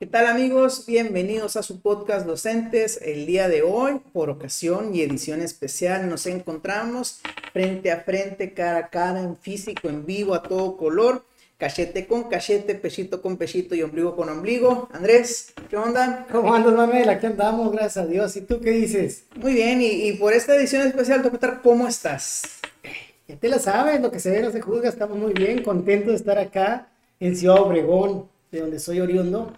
¿Qué 0.00 0.06
tal 0.06 0.28
amigos? 0.28 0.86
Bienvenidos 0.86 1.56
a 1.56 1.62
su 1.62 1.82
podcast 1.82 2.26
Docentes. 2.26 2.98
El 3.02 3.26
día 3.26 3.50
de 3.50 3.60
hoy, 3.60 4.00
por 4.14 4.30
ocasión 4.30 4.94
y 4.94 5.02
edición 5.02 5.42
especial, 5.42 6.08
nos 6.08 6.24
encontramos 6.24 7.20
frente 7.52 7.92
a 7.92 8.00
frente, 8.00 8.54
cara 8.54 8.78
a 8.78 8.88
cara, 8.88 9.20
en 9.20 9.36
físico, 9.36 9.90
en 9.90 10.06
vivo, 10.06 10.32
a 10.32 10.42
todo 10.42 10.78
color, 10.78 11.26
cachete 11.58 12.06
con 12.06 12.30
cachete, 12.30 12.76
pechito 12.76 13.20
con 13.20 13.36
pechito 13.36 13.74
y 13.74 13.82
ombligo 13.82 14.16
con 14.16 14.30
ombligo. 14.30 14.88
Andrés, 14.90 15.52
¿qué 15.68 15.76
onda? 15.76 16.26
¿Cómo 16.32 16.54
andas, 16.54 16.72
Manuel? 16.72 17.10
Aquí 17.10 17.26
andamos, 17.26 17.70
gracias 17.70 17.98
a 17.98 18.06
Dios. 18.06 18.34
¿Y 18.36 18.40
tú 18.40 18.58
qué 18.62 18.70
dices? 18.70 19.26
Muy 19.36 19.52
bien, 19.52 19.82
y, 19.82 20.14
por 20.14 20.32
esta 20.32 20.56
edición 20.56 20.86
especial, 20.86 21.18
te 21.18 21.28
preguntar 21.28 21.60
cómo 21.62 21.86
estás. 21.86 22.60
Ya 23.28 23.36
te 23.36 23.50
la 23.50 23.58
sabes, 23.58 24.00
lo 24.00 24.10
que 24.10 24.18
se 24.18 24.30
ve 24.30 24.40
no 24.40 24.50
se 24.50 24.62
juzga, 24.62 24.88
estamos 24.88 25.18
muy 25.18 25.34
bien, 25.34 25.62
contentos 25.62 26.12
de 26.12 26.16
estar 26.16 26.38
acá 26.38 26.88
en 27.20 27.36
Ciudad 27.36 27.60
Obregón, 27.60 28.30
de 28.50 28.60
donde 28.60 28.80
soy 28.80 29.00
oriundo, 29.00 29.52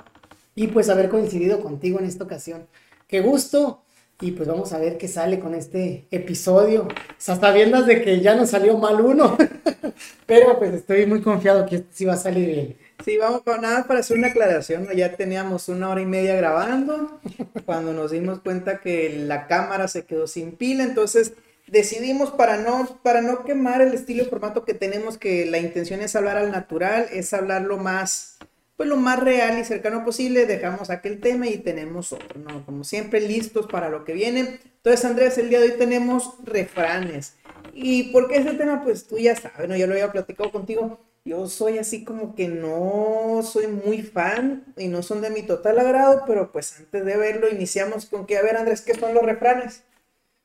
y 0.54 0.68
pues 0.68 0.88
haber 0.88 1.08
coincidido 1.08 1.60
contigo 1.60 1.98
en 1.98 2.06
esta 2.06 2.24
ocasión. 2.24 2.66
Qué 3.06 3.20
gusto, 3.20 3.82
y 4.22 4.30
pues 4.30 4.48
vamos 4.48 4.72
a 4.72 4.78
ver 4.78 4.98
qué 4.98 5.08
sale 5.08 5.40
con 5.40 5.54
este 5.54 6.06
episodio. 6.12 6.86
Hasta 7.26 7.52
viendo 7.52 7.82
de 7.82 8.02
que 8.02 8.20
ya 8.20 8.36
nos 8.36 8.50
salió 8.50 8.78
mal 8.78 9.00
uno, 9.00 9.36
pero 10.26 10.58
pues 10.58 10.72
estoy 10.74 11.06
muy 11.06 11.20
confiado 11.20 11.66
que 11.66 11.82
sí 11.90 12.04
va 12.04 12.14
a 12.14 12.16
salir 12.16 12.46
bien. 12.46 12.76
Sí, 13.04 13.18
vamos, 13.18 13.42
nada 13.60 13.84
para 13.84 13.98
hacer 13.98 14.16
una 14.16 14.28
aclaración, 14.28 14.86
ya 14.94 15.16
teníamos 15.16 15.68
una 15.68 15.90
hora 15.90 16.00
y 16.00 16.06
media 16.06 16.36
grabando, 16.36 17.20
cuando 17.66 17.92
nos 17.92 18.12
dimos 18.12 18.38
cuenta 18.40 18.80
que 18.80 19.24
la 19.26 19.48
cámara 19.48 19.88
se 19.88 20.04
quedó 20.04 20.28
sin 20.28 20.52
pila, 20.52 20.84
entonces 20.84 21.32
decidimos 21.66 22.30
para 22.30 22.58
no, 22.58 23.00
para 23.02 23.22
no 23.22 23.44
quemar 23.44 23.80
el 23.82 23.92
estilo 23.92 24.22
y 24.22 24.26
formato 24.26 24.64
que 24.64 24.74
tenemos, 24.74 25.18
que 25.18 25.46
la 25.46 25.58
intención 25.58 26.00
es 26.00 26.14
hablar 26.14 26.36
al 26.36 26.52
natural, 26.52 27.08
es 27.12 27.32
hablar 27.32 27.62
lo 27.62 27.76
más, 27.76 28.38
pues 28.82 28.90
lo 28.90 28.96
más 28.96 29.20
real 29.20 29.60
y 29.60 29.64
cercano 29.64 30.04
posible, 30.04 30.44
dejamos 30.44 30.90
aquel 30.90 31.20
tema 31.20 31.46
y 31.46 31.58
tenemos 31.58 32.12
otro, 32.12 32.40
¿no? 32.40 32.66
Como 32.66 32.82
siempre, 32.82 33.20
listos 33.20 33.68
para 33.68 33.88
lo 33.88 34.04
que 34.04 34.12
viene. 34.12 34.58
Entonces, 34.64 35.04
Andrés, 35.04 35.38
el 35.38 35.50
día 35.50 35.60
de 35.60 35.66
hoy 35.70 35.78
tenemos 35.78 36.34
refranes. 36.42 37.36
¿Y 37.72 38.10
por 38.10 38.26
qué 38.26 38.38
ese 38.38 38.54
tema? 38.54 38.82
Pues 38.82 39.06
tú 39.06 39.18
ya 39.18 39.36
sabes, 39.36 39.68
¿no? 39.68 39.76
Ya 39.76 39.86
lo 39.86 39.92
había 39.92 40.10
platicado 40.10 40.50
contigo. 40.50 40.98
Yo 41.24 41.46
soy 41.46 41.78
así 41.78 42.02
como 42.02 42.34
que 42.34 42.48
no 42.48 43.42
soy 43.44 43.68
muy 43.68 44.02
fan 44.02 44.64
y 44.76 44.88
no 44.88 45.04
son 45.04 45.20
de 45.20 45.30
mi 45.30 45.44
total 45.44 45.78
agrado, 45.78 46.24
pero 46.26 46.50
pues 46.50 46.76
antes 46.80 47.04
de 47.04 47.16
verlo 47.16 47.48
iniciamos 47.48 48.06
con 48.06 48.26
que, 48.26 48.36
a 48.36 48.42
ver 48.42 48.56
Andrés, 48.56 48.80
¿qué 48.80 48.94
son 48.94 49.14
los 49.14 49.22
refranes? 49.22 49.84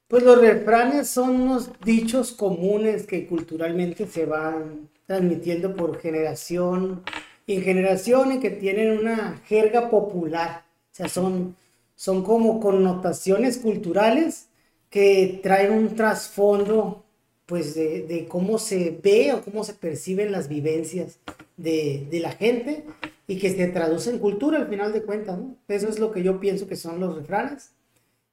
Pues 0.08 0.22
los 0.22 0.40
refranes 0.40 1.10
son 1.10 1.42
unos 1.42 1.72
dichos 1.84 2.34
comunes 2.34 3.08
que 3.08 3.26
culturalmente 3.26 4.06
se 4.06 4.28
van 4.28 4.90
transmitiendo 5.08 5.76
por 5.76 6.00
generación 6.00 7.02
y 7.48 7.62
generación 7.62 8.34
y 8.34 8.40
que 8.40 8.52
tienen 8.52 9.00
una 9.00 9.42
jerga 9.48 9.90
popular. 9.90 10.66
O 10.92 10.96
sea, 10.96 11.08
son, 11.08 11.56
son 11.96 12.24
como 12.24 12.60
connotaciones 12.60 13.58
culturales 13.58 14.50
que 14.90 15.40
traen 15.42 15.72
un 15.72 15.96
trasfondo 15.96 17.04
pues 17.46 17.76
de, 17.76 18.26
cómo 18.28 18.60
se 18.60 19.00
ve 19.02 19.32
o 19.32 19.42
cómo 19.42 19.64
se 19.64 19.74
perciben 19.74 20.34
las 20.34 20.50
vivencias 20.50 21.20
de, 21.56 22.06
de, 22.12 22.20
la 22.20 22.34
gente 22.34 22.84
y 23.26 23.38
que 23.40 23.50
se 23.50 23.68
traduce 23.68 24.10
en 24.10 24.20
cultura 24.20 24.58
al 24.58 24.68
final 24.68 24.92
de 24.92 25.04
cuentas, 25.04 25.38
¿no? 25.38 25.56
Eso 25.70 25.88
es 25.88 25.98
lo 25.98 26.12
que 26.12 26.24
yo 26.24 26.42
pienso 26.42 26.68
que 26.68 26.76
son 26.76 27.00
los 27.00 27.16
refranes. 27.16 27.72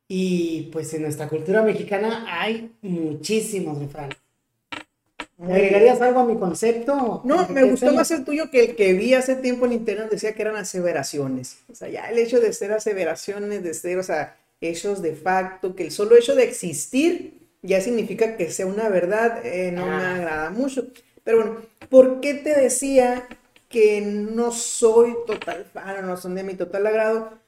Y 0.08 0.70
pues 0.72 0.92
en 0.94 1.02
nuestra 1.02 1.28
cultura 1.28 1.62
mexicana 1.62 2.26
hay 2.28 2.72
muchísimos 2.82 3.78
refranes. 3.78 4.23
Agregarías 5.52 6.00
algo 6.00 6.20
a 6.20 6.24
mi 6.24 6.36
concepto? 6.36 7.22
No, 7.24 7.48
me 7.48 7.64
gustó 7.64 7.92
más 7.92 8.10
el 8.10 8.24
tuyo 8.24 8.50
que 8.50 8.64
el 8.64 8.76
que 8.76 8.92
vi 8.92 9.14
hace 9.14 9.36
tiempo 9.36 9.66
en 9.66 9.72
internet 9.72 10.10
decía 10.10 10.34
que 10.34 10.42
eran 10.42 10.56
aseveraciones. 10.56 11.58
O 11.70 11.74
sea, 11.74 11.88
ya 11.88 12.08
el 12.10 12.18
hecho 12.18 12.40
de 12.40 12.52
ser 12.52 12.72
aseveraciones, 12.72 13.62
de 13.62 13.74
ser, 13.74 13.98
o 13.98 14.02
sea, 14.02 14.36
hechos 14.60 15.02
de 15.02 15.14
facto, 15.14 15.74
que 15.74 15.84
el 15.84 15.90
solo 15.90 16.16
hecho 16.16 16.34
de 16.34 16.44
existir 16.44 17.40
ya 17.62 17.80
significa 17.80 18.36
que 18.36 18.50
sea 18.50 18.66
una 18.66 18.88
verdad, 18.88 19.44
eh, 19.44 19.72
no 19.72 19.86
me 19.86 19.92
ah. 19.92 20.14
agrada 20.14 20.50
mucho. 20.50 20.86
Pero 21.22 21.38
bueno, 21.38 21.56
¿por 21.88 22.20
qué 22.20 22.34
te 22.34 22.58
decía 22.58 23.26
que 23.68 24.00
no 24.00 24.52
soy 24.52 25.14
total 25.26 25.64
fan 25.64 26.06
no 26.06 26.16
son 26.16 26.34
de 26.34 26.42
mi 26.42 26.54
total 26.54 26.86
agrado? 26.86 27.38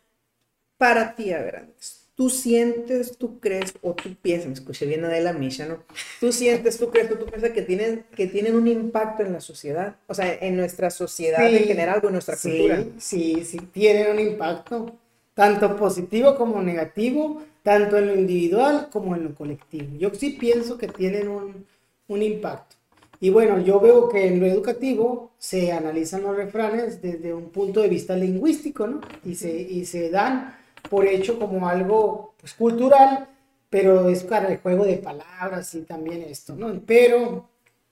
Para 0.78 1.14
ti, 1.14 1.32
a 1.32 1.40
ver, 1.40 1.56
antes 1.56 1.95
tú 2.16 2.30
sientes, 2.30 3.18
tú 3.18 3.38
crees 3.38 3.74
o 3.82 3.94
tú 3.94 4.14
piensas, 4.20 4.48
me 4.48 4.54
escuché 4.54 4.86
bien 4.86 5.02
de 5.02 5.20
la 5.20 5.34
Misha, 5.34 5.66
¿no? 5.66 5.82
Tú 6.18 6.32
sientes, 6.32 6.78
tú 6.78 6.90
crees, 6.90 7.10
tú, 7.10 7.24
piensas 7.26 7.50
que 7.50 7.62
tienen, 7.62 8.04
que 8.16 8.26
tienen 8.26 8.56
un 8.56 8.66
impacto 8.66 9.22
en 9.22 9.34
la 9.34 9.40
sociedad, 9.40 9.96
o 10.06 10.14
sea, 10.14 10.34
en 10.34 10.56
nuestra 10.56 10.90
sociedad 10.90 11.46
en 11.46 11.64
general 11.64 12.00
o 12.02 12.06
en 12.06 12.14
nuestra 12.14 12.36
cultura. 12.36 12.82
Sí, 12.98 13.44
sí, 13.44 13.58
tienen 13.70 14.10
un 14.12 14.18
impacto, 14.18 14.96
tanto 15.34 15.76
positivo 15.76 16.34
como 16.36 16.62
negativo, 16.62 17.42
tanto 17.62 17.98
en 17.98 18.06
lo 18.06 18.14
individual 18.14 18.88
como 18.90 19.14
en 19.14 19.24
lo 19.24 19.34
colectivo. 19.34 19.96
Yo 19.98 20.10
sí 20.14 20.30
pienso 20.30 20.78
que 20.78 20.88
tienen 20.88 21.28
un, 21.28 21.66
un 22.08 22.22
impacto. 22.22 22.76
Y 23.20 23.30
bueno, 23.30 23.60
yo 23.60 23.78
veo 23.78 24.08
que 24.08 24.26
en 24.26 24.40
lo 24.40 24.46
educativo 24.46 25.32
se 25.38 25.72
analizan 25.72 26.22
los 26.22 26.36
refranes 26.36 27.02
desde 27.02 27.34
un 27.34 27.50
punto 27.50 27.80
de 27.80 27.88
vista 27.88 28.16
lingüístico, 28.16 28.86
¿no? 28.86 29.00
Y 29.24 29.34
se, 29.34 29.50
y 29.50 29.84
se 29.84 30.10
dan 30.10 30.54
por 30.88 31.06
hecho 31.06 31.38
como 31.38 31.68
algo 31.68 32.34
pues, 32.38 32.54
cultural, 32.54 33.28
pero 33.70 34.08
es 34.08 34.22
para 34.24 34.48
el 34.48 34.58
juego 34.58 34.84
de 34.84 34.98
palabras 34.98 35.74
y 35.74 35.82
también 35.82 36.22
esto, 36.22 36.54
¿no? 36.54 36.80
Pero, 36.86 37.48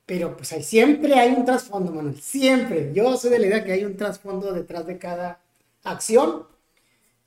pero 0.06 0.36
pues 0.36 0.52
hay, 0.52 0.62
siempre 0.62 1.14
hay 1.14 1.34
un 1.34 1.44
trasfondo, 1.44 1.92
Manuel, 1.92 2.20
siempre. 2.20 2.92
Yo 2.94 3.16
soy 3.16 3.30
de 3.30 3.38
la 3.40 3.46
idea 3.46 3.64
que 3.64 3.72
hay 3.72 3.84
un 3.84 3.96
trasfondo 3.96 4.52
detrás 4.52 4.86
de 4.86 4.98
cada 4.98 5.40
acción 5.82 6.46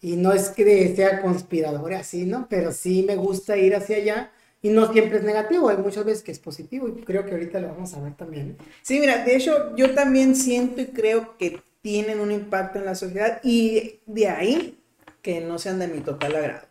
y 0.02 0.16
no 0.16 0.32
es 0.32 0.50
que 0.50 0.96
sea 0.96 1.22
conspirador 1.22 1.94
así, 1.94 2.26
¿no? 2.26 2.48
Pero 2.50 2.72
sí 2.72 3.04
me 3.08 3.16
gusta 3.16 3.58
ir 3.58 3.76
hacia 3.76 3.98
allá 3.98 4.32
y 4.62 4.70
no 4.70 4.92
siempre 4.92 5.18
es 5.18 5.24
negativo, 5.24 5.70
hay 5.70 5.78
muchas 5.78 6.06
veces 6.06 6.24
que 6.24 6.32
es 6.32 6.40
positivo 6.40 6.88
y 6.88 7.04
creo 7.04 7.26
que 7.26 7.32
ahorita 7.32 7.60
lo 7.60 7.70
vamos 7.70 7.94
a 7.94 8.02
ver 8.02 8.16
también. 8.16 8.58
Sí, 8.82 9.00
mira, 9.00 9.24
de 9.24 9.36
hecho 9.36 9.76
yo 9.76 9.94
también 9.94 10.36
siento 10.36 10.82
y 10.82 10.88
creo 10.88 11.38
que 11.38 11.62
tienen 11.82 12.20
un 12.20 12.32
impacto 12.32 12.80
en 12.80 12.86
la 12.86 12.96
sociedad 12.96 13.40
y 13.44 14.00
de 14.06 14.28
ahí 14.28 14.78
que 15.22 15.42
no 15.42 15.60
sean 15.60 15.80
de 15.80 15.88
mi 15.88 16.02
total 16.02 16.36
agrado. 16.36 16.68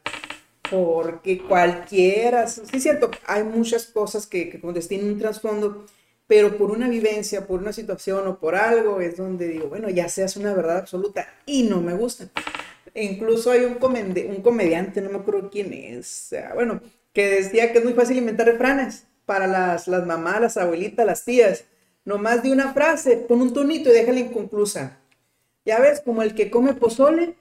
Porque 0.70 1.38
cualquiera, 1.38 2.46
sí 2.48 2.80
cierto, 2.80 3.10
hay 3.26 3.44
muchas 3.44 3.86
cosas 3.86 4.26
que, 4.26 4.50
que 4.50 4.58
tienen 4.58 5.12
un 5.12 5.18
trasfondo, 5.18 5.86
pero 6.26 6.56
por 6.56 6.70
una 6.70 6.88
vivencia, 6.88 7.46
por 7.46 7.60
una 7.60 7.72
situación 7.72 8.26
o 8.26 8.38
por 8.38 8.56
algo 8.56 9.00
es 9.00 9.16
donde 9.16 9.48
digo, 9.48 9.68
bueno, 9.68 9.88
ya 9.90 10.08
seas 10.08 10.36
una 10.36 10.54
verdad 10.54 10.78
absoluta 10.78 11.28
y 11.46 11.64
no 11.64 11.80
me 11.80 11.94
gusta. 11.94 12.28
Incluso 12.94 13.50
hay 13.50 13.60
un, 13.60 13.78
un 13.80 14.42
comediante, 14.42 15.00
no 15.00 15.10
me 15.10 15.18
acuerdo 15.18 15.50
quién 15.50 15.72
es, 15.72 16.34
bueno, 16.54 16.80
que 17.12 17.28
decía 17.28 17.72
que 17.72 17.78
es 17.78 17.84
muy 17.84 17.94
fácil 17.94 18.18
inventar 18.18 18.46
refranes 18.46 19.04
para 19.26 19.46
las, 19.46 19.88
las 19.88 20.06
mamás, 20.06 20.40
las 20.40 20.56
abuelitas, 20.56 21.04
las 21.04 21.24
tías. 21.24 21.64
Nomás 22.04 22.42
de 22.42 22.52
una 22.52 22.72
frase, 22.72 23.16
pon 23.16 23.42
un 23.42 23.52
tonito 23.52 23.90
y 23.90 23.92
déjala 23.92 24.20
inconclusa. 24.20 24.98
Ya 25.64 25.80
ves, 25.80 26.00
como 26.00 26.22
el 26.22 26.34
que 26.34 26.50
come 26.50 26.74
pozole 26.74 27.34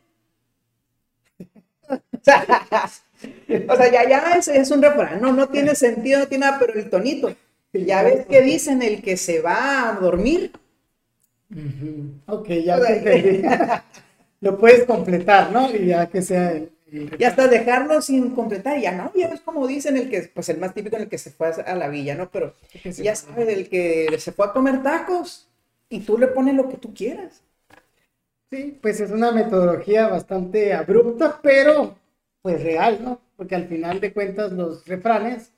o 3.70 3.76
sea, 3.76 3.92
ya, 3.92 4.08
ya 4.08 4.34
es, 4.38 4.48
es 4.48 4.72
un 4.72 4.82
refrán, 4.82 5.22
no, 5.22 5.34
no 5.34 5.48
tiene 5.48 5.76
sentido, 5.76 6.20
no 6.20 6.28
tiene 6.28 6.46
nada, 6.46 6.60
pero 6.60 6.74
el 6.74 6.90
tonito. 6.90 7.34
Ya 7.74 8.04
ves 8.04 8.26
que 8.26 8.42
dicen 8.42 8.82
el 8.82 9.02
que 9.02 9.18
se 9.18 9.42
va 9.42 9.90
a 9.90 9.94
dormir. 10.00 10.52
Ok, 12.28 12.48
ya 12.64 12.78
Lo 14.42 14.58
puedes 14.58 14.86
completar, 14.86 15.52
¿no? 15.52 15.74
Y 15.74 15.88
ya 15.88 16.08
que 16.08 16.22
sea 16.22 16.52
el, 16.52 16.72
Y 17.20 17.24
hasta 17.24 17.48
dejarlo 17.48 18.02
sin 18.02 18.32
completar, 18.32 18.80
ya 18.80 18.92
no, 18.92 19.12
ya 19.16 19.30
ves 19.30 19.42
como 19.42 19.68
dicen 19.68 19.98
el 19.98 20.10
que, 20.10 20.30
pues 20.34 20.50
el 20.50 20.58
más 20.60 20.74
típico 20.74 20.96
en 20.96 21.04
el 21.04 21.10
que 21.10 21.18
se 21.18 21.32
fue 21.32 21.50
a 21.50 21.76
la 21.76 21.88
villa, 21.88 22.16
¿no? 22.16 22.30
Pero 22.30 22.54
ya 22.98 23.16
sabes, 23.16 23.50
el 23.50 23.70
que 23.70 24.16
se 24.20 24.32
fue 24.32 24.46
a 24.46 24.54
comer 24.54 24.84
tacos 24.84 25.48
y 25.90 26.02
tú 26.02 26.18
le 26.18 26.28
pones 26.28 26.56
lo 26.56 26.70
que 26.70 26.78
tú 26.78 26.94
quieras. 26.94 27.42
Sí, 28.52 28.78
pues 28.82 29.00
es 29.02 29.12
una 29.12 29.32
metodología 29.32 30.08
bastante 30.08 30.74
abrupta, 30.74 31.40
pero 31.44 31.96
pues 32.46 32.62
real, 32.62 33.00
¿no? 33.04 33.20
Porque 33.38 33.56
al 33.56 33.68
final 33.68 34.00
de 34.00 34.14
cuentas 34.14 34.52
los 34.52 34.86
refranes 34.86 35.50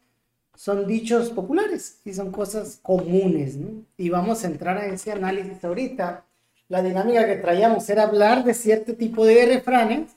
son 0.55 0.87
dichos 0.87 1.31
populares 1.31 1.99
y 2.05 2.13
son 2.13 2.31
cosas 2.31 2.79
comunes, 2.81 3.57
¿no? 3.57 3.83
Y 3.97 4.07
vamos 4.07 4.45
a 4.45 4.47
entrar 4.47 4.77
a 4.77 4.85
ese 4.85 5.11
análisis 5.11 5.61
ahorita. 5.65 6.23
La 6.69 6.81
dinámica 6.81 7.27
que 7.27 7.35
traíamos 7.35 7.89
era 7.89 8.03
hablar 8.03 8.45
de 8.45 8.53
cierto 8.53 8.95
tipo 8.95 9.25
de 9.25 9.47
refranes 9.47 10.13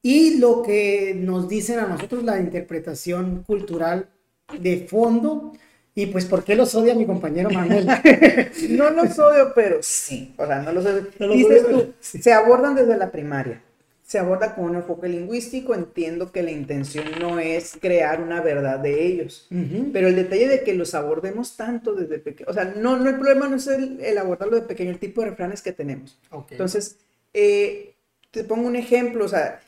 y 0.00 0.38
lo 0.38 0.62
que 0.62 1.12
nos 1.18 1.48
dicen 1.48 1.80
a 1.80 1.88
nosotros 1.88 2.22
la 2.22 2.38
interpretación 2.38 3.42
cultural 3.42 4.08
de 4.56 4.86
fondo 4.88 5.54
y 5.96 6.06
pues, 6.06 6.24
¿por 6.26 6.44
qué 6.44 6.54
los 6.54 6.72
odia 6.76 6.94
mi 6.94 7.04
compañero 7.04 7.50
Manuel? 7.50 7.88
no 8.70 8.90
los 8.90 9.18
odio, 9.18 9.50
pero 9.56 9.78
sí. 9.82 10.36
O 10.38 10.46
sea, 10.46 10.62
no 10.62 10.70
los 10.70 10.86
odio. 10.86 11.32
Dices 11.32 11.66
tú, 11.68 11.94
se 11.98 12.32
abordan 12.32 12.76
desde 12.76 12.96
la 12.96 13.10
primaria. 13.10 13.60
Se 14.04 14.18
aborda 14.18 14.54
con 14.54 14.66
un 14.66 14.76
enfoque 14.76 15.08
lingüístico. 15.08 15.74
Entiendo 15.74 16.30
que 16.30 16.42
la 16.42 16.50
intención 16.50 17.06
no 17.18 17.38
es 17.38 17.76
crear 17.80 18.20
una 18.20 18.40
verdad 18.42 18.78
de 18.78 19.06
ellos. 19.06 19.48
Pero 19.92 20.08
el 20.08 20.16
detalle 20.16 20.46
de 20.46 20.62
que 20.62 20.74
los 20.74 20.94
abordemos 20.94 21.56
tanto 21.56 21.94
desde 21.94 22.18
pequeño. 22.18 22.50
O 22.50 22.52
sea, 22.52 22.64
no, 22.76 22.98
no 22.98 23.08
el 23.08 23.16
problema 23.16 23.48
no 23.48 23.56
es 23.56 23.66
el, 23.66 24.18
abordarlo 24.18 24.56
de 24.56 24.62
pequeño, 24.62 24.90
el 24.90 24.98
tipo 24.98 25.22
de 25.22 25.30
refranes 25.30 25.62
que 25.62 25.72
tenemos. 25.72 26.18
Entonces, 26.50 26.98
eh, 27.32 27.94
te 28.30 28.44
pongo 28.44 28.66
un 28.66 28.76
ejemplo, 28.76 29.24
o 29.24 29.28
sea, 29.28 29.60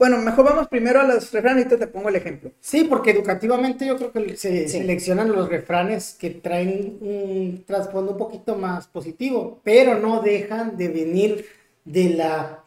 bueno, 0.00 0.16
mejor 0.16 0.46
vamos 0.46 0.68
primero 0.68 0.98
a 1.00 1.04
los 1.04 1.30
refranes 1.30 1.66
y 1.66 1.68
te, 1.68 1.76
te 1.76 1.86
pongo 1.86 2.08
el 2.08 2.16
ejemplo. 2.16 2.52
Sí, 2.58 2.84
porque 2.84 3.10
educativamente 3.10 3.86
yo 3.86 3.98
creo 3.98 4.12
que 4.12 4.34
se 4.34 4.66
seleccionan 4.66 5.30
los 5.30 5.50
refranes 5.50 6.16
que 6.18 6.30
traen 6.30 6.96
un 7.02 7.64
trasfondo 7.66 8.12
un 8.12 8.18
poquito 8.18 8.56
más 8.56 8.86
positivo, 8.86 9.60
pero 9.62 9.98
no 9.98 10.22
dejan 10.22 10.78
de 10.78 10.88
venir 10.88 11.44
de 11.84 12.14
la 12.14 12.59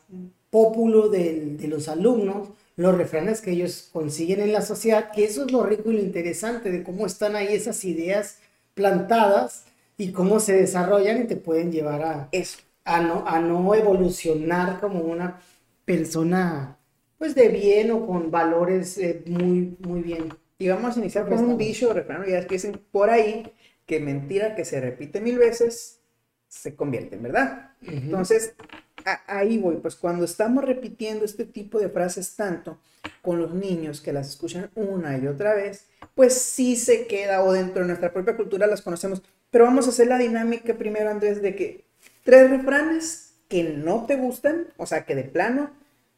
pópulo 0.53 1.09
de, 1.09 1.57
de 1.57 1.67
los 1.67 1.89
alumnos 1.89 2.49
los 2.77 2.97
refranes 2.97 3.41
que 3.41 3.51
ellos 3.51 3.89
consiguen 3.93 4.41
en 4.41 4.53
la 4.53 4.61
sociedad, 4.63 5.11
que 5.11 5.25
eso 5.25 5.45
es 5.45 5.51
lo 5.51 5.63
rico 5.63 5.91
y 5.91 5.95
lo 5.95 6.01
interesante 6.01 6.71
de 6.71 6.83
cómo 6.83 7.05
están 7.07 7.35
ahí 7.35 7.49
esas 7.53 7.83
ideas 7.85 8.39
plantadas 8.73 9.65
y 9.97 10.11
cómo 10.11 10.39
se 10.39 10.53
desarrollan 10.55 11.21
y 11.23 11.27
te 11.27 11.37
pueden 11.37 11.71
llevar 11.71 12.01
a, 12.03 12.29
Eso. 12.31 12.59
a, 12.85 13.01
no, 13.01 13.25
a 13.27 13.39
no 13.39 13.75
evolucionar 13.75 14.79
como 14.79 15.01
una 15.01 15.41
persona 15.85 16.77
pues 17.19 17.35
de 17.35 17.49
bien 17.49 17.91
o 17.91 18.05
con 18.07 18.31
valores 18.31 18.97
eh, 18.97 19.23
muy, 19.27 19.77
muy 19.81 20.01
bien. 20.01 20.33
Y 20.57 20.67
vamos 20.69 20.95
a 20.97 20.99
iniciar 20.99 21.27
con 21.29 21.45
un 21.45 21.57
dicho 21.57 21.93
refrán, 21.93 22.25
ya 22.27 22.41
dicen 22.41 22.81
por 22.91 23.09
ahí 23.09 23.53
que 23.85 23.99
mentira 23.99 24.55
que 24.55 24.65
se 24.65 24.81
repite 24.81 25.21
mil 25.21 25.37
veces 25.37 25.99
se 26.47 26.75
convierte 26.75 27.15
en 27.17 27.23
verdad. 27.23 27.71
Entonces, 27.81 28.55
a- 28.59 28.82
ahí 29.27 29.57
voy, 29.57 29.77
pues 29.77 29.95
cuando 29.95 30.25
estamos 30.25 30.63
repitiendo 30.63 31.25
este 31.25 31.45
tipo 31.45 31.79
de 31.79 31.89
frases 31.89 32.35
tanto 32.35 32.79
con 33.21 33.39
los 33.39 33.53
niños 33.53 34.01
que 34.01 34.13
las 34.13 34.29
escuchan 34.29 34.69
una 34.75 35.17
y 35.17 35.27
otra 35.27 35.55
vez, 35.55 35.87
pues 36.15 36.33
sí 36.33 36.75
se 36.75 37.07
queda 37.07 37.43
o 37.43 37.51
dentro 37.51 37.81
de 37.81 37.87
nuestra 37.87 38.13
propia 38.13 38.37
cultura 38.37 38.67
las 38.67 38.81
conocemos. 38.81 39.21
Pero 39.49 39.65
vamos 39.65 39.87
a 39.87 39.89
hacer 39.89 40.07
la 40.07 40.17
dinámica 40.17 40.75
primero, 40.75 41.09
Andrés, 41.09 41.41
de 41.41 41.55
que 41.55 41.85
tres 42.23 42.49
refranes 42.49 43.33
que 43.49 43.63
no 43.63 44.05
te 44.05 44.15
gustan, 44.15 44.67
o 44.77 44.85
sea, 44.85 45.05
que 45.05 45.15
de 45.15 45.23
plano, 45.23 45.71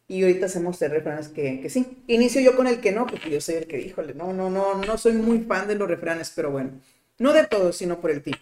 y 0.08 0.22
ahorita 0.22 0.46
hacemos 0.46 0.78
tres 0.78 0.92
refranes 0.92 1.28
que, 1.30 1.60
que 1.62 1.70
sí. 1.70 2.04
Inicio 2.08 2.40
yo 2.42 2.56
con 2.56 2.68
el 2.68 2.80
que 2.80 2.92
no, 2.92 3.08
porque 3.08 3.30
yo 3.32 3.42
soy 3.42 3.56
el 3.56 3.68
que, 3.68 3.82
híjole, 3.82 4.14
no, 4.14 4.34
no, 4.34 4.50
no, 4.50 4.76
no 4.76 4.98
soy 4.98 5.14
muy 5.14 5.40
fan 5.40 5.68
de 5.68 5.76
los 5.76 5.90
refranes, 5.90 6.32
pero 6.36 6.52
bueno, 6.52 6.72
no 7.18 7.34
de 7.34 7.46
todos, 7.48 7.78
sino 7.78 8.00
por 8.02 8.12
el 8.12 8.22
tipo. 8.22 8.38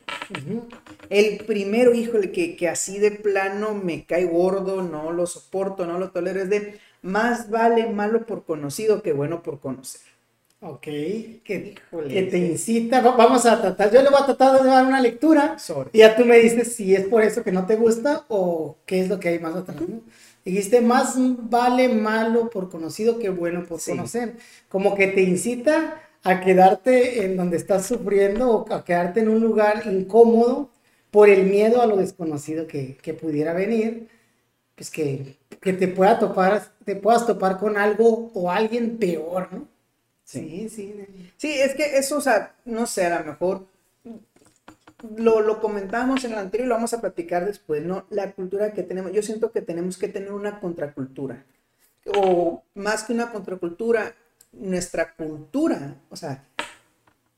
El 1.10 1.38
primero, 1.46 1.94
híjole, 1.94 2.32
que, 2.32 2.56
que 2.56 2.68
así 2.70 2.98
de 2.98 3.12
plano 3.12 3.74
me 3.76 4.06
cae 4.06 4.26
gordo, 4.26 4.82
no 4.82 5.12
lo 5.12 5.28
soporto, 5.28 5.86
no 5.86 6.00
lo 6.00 6.10
tolero, 6.12 6.42
es 6.42 6.50
de 6.50 6.80
más 7.02 7.50
vale 7.50 7.88
malo 7.88 8.26
por 8.26 8.46
conocido 8.46 9.02
que 9.04 9.14
bueno 9.14 9.44
por 9.44 9.60
conocer. 9.60 10.02
Ok, 10.62 10.82
que, 10.82 11.76
Híjole, 11.92 12.08
que 12.08 12.24
te 12.24 12.38
incita, 12.38 13.02
va- 13.02 13.18
vamos 13.18 13.46
a 13.46 13.62
tratar, 13.62 13.92
yo 13.92 14.02
le 14.02 14.10
voy 14.10 14.20
a 14.22 14.26
tratar 14.26 14.64
de 14.64 14.70
dar 14.70 14.86
una 14.86 15.02
lectura 15.02 15.60
Sobre. 15.60 15.90
y 15.92 15.98
ya 16.00 16.16
tú 16.16 16.24
me 16.24 16.40
dices 16.40 16.74
si 16.74 16.96
es 16.96 17.06
por 17.08 17.22
eso 17.22 17.44
que 17.44 17.52
no 17.52 17.66
te 17.66 17.76
gusta 17.76 18.24
o 18.30 18.78
qué 18.86 19.02
es 19.02 19.10
lo 19.10 19.20
que 19.20 19.28
hay 19.28 19.40
más 19.40 19.56
atrás. 19.58 19.82
¿no? 19.82 20.00
Dijiste, 20.46 20.80
más 20.80 21.16
vale 21.18 21.90
malo 21.90 22.50
por 22.50 22.70
conocido 22.70 23.20
que 23.20 23.30
bueno 23.30 23.66
por 23.66 23.82
Sí. 23.82 23.92
conocer. 23.92 24.38
Como 24.70 24.96
que 24.96 25.08
te 25.08 25.22
incita 25.22 26.02
a 26.24 26.40
quedarte 26.42 27.26
en 27.26 27.38
donde 27.38 27.58
estás 27.58 27.86
sufriendo 27.86 28.52
o 28.52 28.74
a 28.74 28.84
quedarte 28.84 29.20
en 29.22 29.30
un 29.30 29.42
lugar 29.42 29.84
incómodo 29.86 30.70
por 31.12 31.30
el 31.30 31.46
miedo 31.46 31.82
a 31.82 31.86
lo 31.88 31.98
desconocido 31.98 32.68
que, 32.68 32.98
que 32.98 33.14
pudiera 33.14 33.54
venir, 33.54 34.10
pues 34.76 34.90
que, 34.90 35.38
que 35.62 35.74
te 35.74 35.88
pueda 35.88 36.20
topar, 36.20 36.64
te 36.86 36.96
puedas 36.96 37.28
topar 37.28 37.60
con 37.60 37.78
algo 37.78 38.32
o 38.34 38.52
alguien 38.52 38.98
peor, 38.98 39.50
¿no? 39.54 39.68
Sí, 40.24 40.70
sí. 40.70 40.96
Sí, 41.38 41.54
es 41.54 41.76
que 41.76 41.98
eso, 41.98 42.18
o 42.18 42.22
sea, 42.22 42.56
no 42.66 42.88
sé, 42.88 43.06
a 43.06 43.20
lo 43.20 43.26
mejor 43.26 43.68
lo, 45.18 45.42
lo 45.42 45.60
comentamos 45.60 46.24
en 46.24 46.32
el 46.34 46.38
anterior 46.40 46.66
y 46.66 46.70
lo 46.70 46.76
vamos 46.76 46.94
a 46.94 47.02
platicar 47.02 47.46
después, 47.46 47.84
¿no? 47.84 48.06
La 48.10 48.32
cultura 48.32 48.74
que 48.74 48.84
tenemos, 48.84 49.12
yo 49.12 49.22
siento 49.22 49.52
que 49.52 49.62
tenemos 49.62 49.98
que 49.98 50.08
tener 50.08 50.32
una 50.32 50.60
contracultura, 50.60 51.46
o 52.18 52.64
más 52.76 53.04
que 53.04 53.14
una 53.14 53.32
contracultura, 53.32 54.16
nuestra 54.54 55.14
cultura, 55.16 55.96
o 56.10 56.16
sea, 56.16 56.46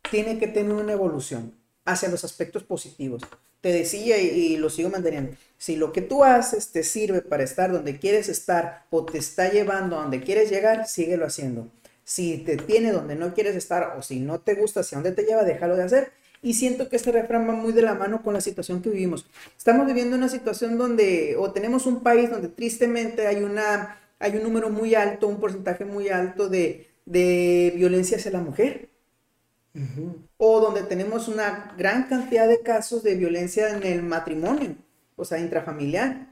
tiene 0.10 0.38
que 0.38 0.48
tener 0.48 0.74
una 0.74 0.94
evolución 0.94 1.54
hacia 1.86 2.10
los 2.10 2.24
aspectos 2.24 2.64
positivos. 2.64 3.24
Te 3.62 3.72
decía 3.72 4.20
y, 4.20 4.58
lo 4.58 4.70
sigo 4.70 4.90
manteniendo, 4.90 5.36
si 5.58 5.76
lo 5.76 5.92
que 5.92 6.02
tú 6.02 6.24
haces 6.24 6.72
te 6.72 6.84
sirve 6.84 7.22
para 7.22 7.44
estar 7.44 7.72
donde 7.72 7.98
quieres 7.98 8.30
estar 8.30 8.86
o 8.92 9.06
te 9.06 9.18
está 9.18 9.52
llevando 9.52 9.98
a 9.98 10.04
donde 10.04 10.22
quieres 10.22 10.50
llegar, 10.50 10.88
síguelo 10.88 11.26
haciendo. 11.26 11.68
Si 12.04 12.38
te 12.38 12.58
tiene 12.58 12.92
donde 12.92 13.16
no 13.16 13.34
quieres 13.34 13.56
estar 13.56 13.96
o 13.98 14.04
si 14.04 14.20
no 14.20 14.40
te 14.40 14.54
gusta 14.54 14.82
hacia 14.82 14.98
dónde 14.98 15.14
te 15.14 15.24
lleva, 15.24 15.44
déjalo 15.44 15.76
de 15.76 15.84
hacer. 15.84 16.12
Y 16.44 16.54
siento 16.54 16.90
que 16.90 16.96
este 16.96 17.12
refrán 17.12 17.50
va 17.50 17.54
muy 17.54 17.74
de 17.74 17.82
la 17.82 17.96
mano 17.96 18.22
con 18.22 18.36
la 18.36 18.42
situación 18.42 18.84
que 18.84 18.92
vivimos. 18.92 19.26
Estamos 19.58 19.88
viviendo 19.88 20.16
una 20.16 20.30
situación 20.30 20.78
donde, 20.78 21.36
o 21.40 21.52
tenemos 21.52 21.88
un 21.88 22.04
país 22.04 22.30
donde 22.30 22.50
tristemente 22.50 23.26
hay, 23.26 23.38
una, 23.38 23.98
hay 24.20 24.38
un 24.38 24.44
número 24.44 24.70
muy 24.70 24.94
alto, 24.94 25.28
un 25.28 25.40
porcentaje 25.40 25.86
muy 25.86 26.10
alto 26.10 26.48
de, 26.48 26.88
de 27.06 27.74
violencia 27.76 28.18
hacia 28.18 28.32
la 28.32 28.42
mujer 28.42 28.90
o 30.38 30.60
donde 30.62 30.84
tenemos 30.84 31.28
una 31.28 31.74
gran 31.78 32.08
cantidad 32.08 32.48
de 32.48 32.62
casos 32.62 33.04
de 33.04 33.16
violencia 33.16 33.76
en 33.76 33.84
el 33.84 34.04
matrimonio, 34.04 34.76
o 35.16 35.26
sea, 35.26 35.40
intrafamiliar. 35.40 36.28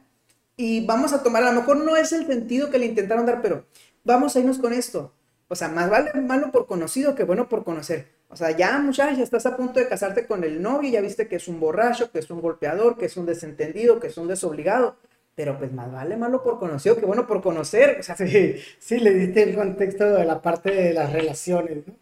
Y 0.55 0.85
vamos 0.85 1.13
a 1.13 1.23
tomar, 1.23 1.43
a 1.43 1.51
lo 1.51 1.59
mejor 1.59 1.77
no 1.77 1.97
es 1.97 2.11
el 2.13 2.25
sentido 2.25 2.69
que 2.69 2.79
le 2.79 2.85
intentaron 2.85 3.25
dar, 3.25 3.41
pero 3.41 3.65
vamos 4.03 4.35
a 4.35 4.39
irnos 4.39 4.59
con 4.59 4.71
esto. 4.71 5.13
O 5.47 5.55
sea, 5.55 5.67
más 5.67 5.89
vale 5.89 6.13
malo 6.21 6.51
por 6.51 6.67
conocido 6.67 7.15
que 7.15 7.23
bueno 7.25 7.49
por 7.49 7.63
conocer. 7.63 8.07
O 8.29 8.35
sea, 8.35 8.51
ya 8.51 8.79
muchacha, 8.79 9.21
estás 9.21 9.45
a 9.45 9.55
punto 9.55 9.79
de 9.79 9.87
casarte 9.87 10.25
con 10.25 10.43
el 10.43 10.61
novio, 10.61 10.89
ya 10.89 11.01
viste 11.01 11.27
que 11.27 11.35
es 11.35 11.47
un 11.47 11.59
borracho, 11.59 12.11
que 12.11 12.19
es 12.19 12.29
un 12.31 12.41
golpeador, 12.41 12.97
que 12.97 13.05
es 13.05 13.17
un 13.17 13.25
desentendido, 13.25 13.99
que 13.99 14.07
es 14.07 14.17
un 14.17 14.27
desobligado. 14.27 14.97
Pero 15.35 15.57
pues 15.57 15.71
más 15.73 15.91
vale 15.91 16.15
malo 16.15 16.43
por 16.43 16.59
conocido 16.59 16.95
que 16.95 17.05
bueno 17.05 17.25
por 17.27 17.41
conocer. 17.41 17.97
O 17.99 18.03
sea, 18.03 18.15
Sí, 18.17 18.55
sí, 18.79 18.99
le 18.99 19.13
diste 19.13 19.43
el 19.43 19.55
contexto 19.55 20.05
de 20.05 20.25
la 20.25 20.41
parte 20.41 20.71
de 20.71 20.93
las 20.93 21.11
relaciones, 21.11 21.87
¿no? 21.87 21.93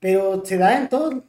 Pero 0.00 0.44
se 0.44 0.56
da 0.58 0.78
en 0.78 0.88
todo, 0.88 1.22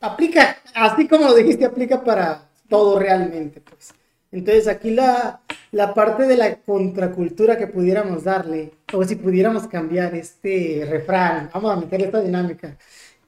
aplica, 0.00 0.58
así 0.74 1.08
como 1.08 1.26
lo 1.26 1.34
dijiste, 1.34 1.64
aplica 1.64 2.02
para 2.04 2.48
todo 2.68 2.98
realmente, 2.98 3.60
pues. 3.60 3.94
Entonces 4.32 4.68
aquí 4.68 4.90
la, 4.90 5.40
la 5.72 5.92
parte 5.92 6.26
de 6.26 6.36
la 6.36 6.56
contracultura 6.56 7.58
que 7.58 7.66
pudiéramos 7.66 8.24
darle, 8.24 8.72
o 8.92 9.04
si 9.04 9.16
pudiéramos 9.16 9.66
cambiar 9.66 10.14
este 10.14 10.86
refrán, 10.88 11.50
vamos 11.52 11.72
a 11.72 11.80
meterle 11.80 12.06
esta 12.06 12.20
dinámica, 12.20 12.76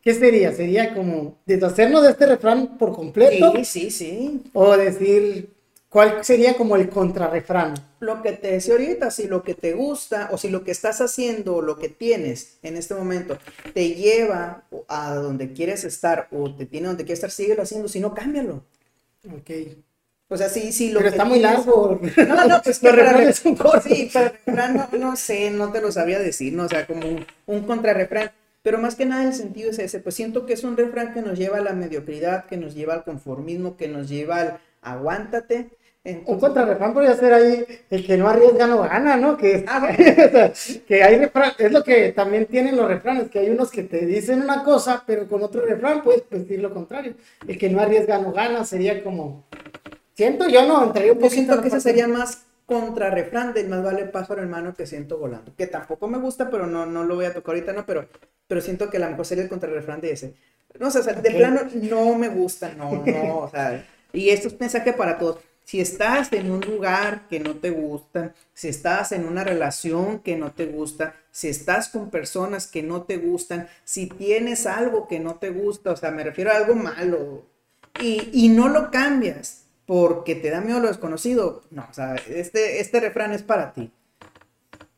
¿qué 0.00 0.14
sería? 0.14 0.52
Sería 0.52 0.94
como 0.94 1.38
deshacernos 1.44 2.02
de 2.02 2.10
este 2.10 2.26
refrán 2.26 2.78
por 2.78 2.92
completo, 2.92 3.52
sí, 3.56 3.64
sí, 3.64 3.90
sí. 3.90 4.42
o 4.52 4.76
decir, 4.76 5.50
¿cuál 5.92 6.24
sería 6.24 6.56
como 6.56 6.74
el 6.76 6.88
contrarrefrán? 6.88 7.74
lo 8.02 8.20
que 8.20 8.32
te 8.32 8.50
decía 8.50 8.74
ahorita, 8.74 9.12
si 9.12 9.28
lo 9.28 9.44
que 9.44 9.54
te 9.54 9.74
gusta 9.74 10.28
o 10.32 10.38
si 10.38 10.48
lo 10.48 10.64
que 10.64 10.72
estás 10.72 11.00
haciendo 11.00 11.56
o 11.56 11.62
lo 11.62 11.78
que 11.78 11.88
tienes 11.88 12.58
en 12.62 12.76
este 12.76 12.94
momento 12.94 13.38
te 13.72 13.90
lleva 13.94 14.64
a 14.88 15.14
donde 15.14 15.52
quieres 15.52 15.84
estar 15.84 16.26
o 16.32 16.52
te 16.52 16.66
tiene 16.66 16.88
donde 16.88 17.04
quieres 17.04 17.20
estar, 17.20 17.30
síguelo 17.30 17.62
haciendo, 17.62 17.88
si 17.88 18.00
no, 18.00 18.12
cámbialo. 18.12 18.64
Ok. 19.24 19.50
O 20.28 20.36
sea, 20.36 20.48
sí, 20.48 20.72
sí, 20.72 20.90
lo 20.90 20.98
Pero 20.98 21.10
que 21.10 21.16
está 21.16 21.24
muy 21.24 21.38
largo. 21.38 22.00
No, 22.26 22.48
no, 22.48 22.62
pues 22.62 22.78
que 22.80 22.86
Los 22.86 22.96
refranes 22.96 23.36
son 23.36 23.54
cortos. 23.54 23.84
Sí, 23.84 24.10
para 24.12 24.30
refrán 24.30 24.74
no, 24.74 24.98
no 24.98 25.16
sé, 25.16 25.50
no 25.50 25.70
te 25.70 25.80
lo 25.80 25.92
sabía 25.92 26.18
decir, 26.18 26.54
¿no? 26.54 26.64
O 26.64 26.68
sea, 26.68 26.86
como 26.86 27.06
un, 27.06 27.24
un 27.46 27.62
contrarrefrán. 27.62 28.32
Pero 28.62 28.78
más 28.78 28.94
que 28.94 29.06
nada 29.06 29.24
el 29.24 29.34
sentido 29.34 29.70
es 29.70 29.78
ese, 29.78 30.00
pues 30.00 30.14
siento 30.14 30.46
que 30.46 30.54
es 30.54 30.64
un 30.64 30.76
refrán 30.76 31.12
que 31.12 31.22
nos 31.22 31.38
lleva 31.38 31.58
a 31.58 31.62
la 31.62 31.72
mediocridad, 31.72 32.46
que 32.46 32.56
nos 32.56 32.74
lleva 32.74 32.94
al 32.94 33.04
conformismo, 33.04 33.76
que 33.76 33.88
nos 33.88 34.08
lleva 34.08 34.40
al 34.40 34.60
aguántate. 34.80 35.70
Un 36.04 36.40
contrarrefrán 36.40 36.92
podría 36.92 37.14
ser 37.14 37.32
ahí 37.32 37.64
el 37.88 38.04
que 38.04 38.16
no 38.16 38.28
arriesga 38.28 38.66
no 38.66 38.82
gana, 38.82 39.16
¿no? 39.16 39.36
Que, 39.36 39.64
Ah, 39.68 39.88
o 39.88 39.94
sea, 39.94 40.52
que 40.84 41.04
hay 41.04 41.16
refrán, 41.16 41.52
es 41.58 41.70
lo 41.70 41.84
que 41.84 42.10
también 42.10 42.46
tienen 42.46 42.76
los 42.76 42.88
refranes, 42.88 43.30
que 43.30 43.38
hay 43.38 43.50
unos 43.50 43.70
que 43.70 43.84
te 43.84 44.04
dicen 44.04 44.42
una 44.42 44.64
cosa, 44.64 45.04
pero 45.06 45.28
con 45.28 45.44
otro 45.44 45.64
refrán 45.64 46.02
puedes 46.02 46.28
decir 46.28 46.60
lo 46.60 46.74
contrario. 46.74 47.14
El 47.46 47.56
que 47.56 47.70
no 47.70 47.80
arriesga 47.80 48.18
no 48.18 48.32
gana 48.32 48.64
sería 48.64 49.04
como, 49.04 49.44
siento 50.14 50.48
yo 50.48 50.66
no, 50.66 50.84
entraría 50.84 51.12
un 51.12 51.20
Yo 51.20 51.30
siento 51.30 51.54
en 51.54 51.62
que 51.62 51.68
ese 51.68 51.80
sería 51.80 52.08
más 52.08 52.46
contrarrefrán 52.66 53.54
del 53.54 53.68
más 53.68 53.84
vale 53.84 54.04
pájaro 54.06 54.42
hermano 54.42 54.74
que 54.74 54.86
siento 54.86 55.18
volando. 55.18 55.54
Que 55.56 55.68
tampoco 55.68 56.08
me 56.08 56.18
gusta, 56.18 56.50
pero 56.50 56.66
no, 56.66 56.84
no 56.84 57.04
lo 57.04 57.14
voy 57.14 57.26
a 57.26 57.32
tocar 57.32 57.54
ahorita, 57.54 57.72
no, 57.74 57.86
pero, 57.86 58.08
pero 58.48 58.60
siento 58.60 58.90
que 58.90 58.96
a 58.96 59.00
lo 59.00 59.10
mejor 59.10 59.24
sería 59.24 59.44
el 59.44 59.50
contrarrefrán 59.50 60.00
de 60.00 60.10
ese. 60.10 60.34
No, 60.80 60.88
o 60.88 60.90
sea, 60.90 61.12
de 61.12 61.30
plano 61.30 61.60
no 61.74 62.16
me 62.16 62.28
gusta, 62.28 62.74
no, 62.74 63.04
no, 63.06 63.38
o 63.38 63.50
sea, 63.50 63.84
y 64.12 64.30
esto 64.30 64.48
es 64.48 64.58
mensaje 64.58 64.92
para 64.92 65.16
todos. 65.16 65.38
Si 65.72 65.80
estás 65.80 66.30
en 66.34 66.50
un 66.50 66.60
lugar 66.60 67.28
que 67.30 67.40
no 67.40 67.54
te 67.54 67.70
gusta, 67.70 68.34
si 68.52 68.68
estás 68.68 69.10
en 69.12 69.24
una 69.24 69.42
relación 69.42 70.18
que 70.18 70.36
no 70.36 70.52
te 70.52 70.66
gusta, 70.66 71.14
si 71.30 71.48
estás 71.48 71.88
con 71.88 72.10
personas 72.10 72.66
que 72.66 72.82
no 72.82 73.04
te 73.04 73.16
gustan, 73.16 73.68
si 73.82 74.06
tienes 74.06 74.66
algo 74.66 75.08
que 75.08 75.18
no 75.18 75.36
te 75.36 75.48
gusta, 75.48 75.92
o 75.92 75.96
sea, 75.96 76.10
me 76.10 76.24
refiero 76.24 76.50
a 76.50 76.56
algo 76.56 76.74
malo, 76.74 77.46
y, 77.98 78.28
y 78.34 78.50
no 78.50 78.68
lo 78.68 78.90
cambias 78.90 79.62
porque 79.86 80.34
te 80.34 80.50
da 80.50 80.60
miedo 80.60 80.78
lo 80.78 80.88
desconocido, 80.88 81.62
no, 81.70 81.86
o 81.90 81.94
sea, 81.94 82.16
este, 82.16 82.80
este 82.80 83.00
refrán 83.00 83.32
es 83.32 83.42
para 83.42 83.72
ti. 83.72 83.90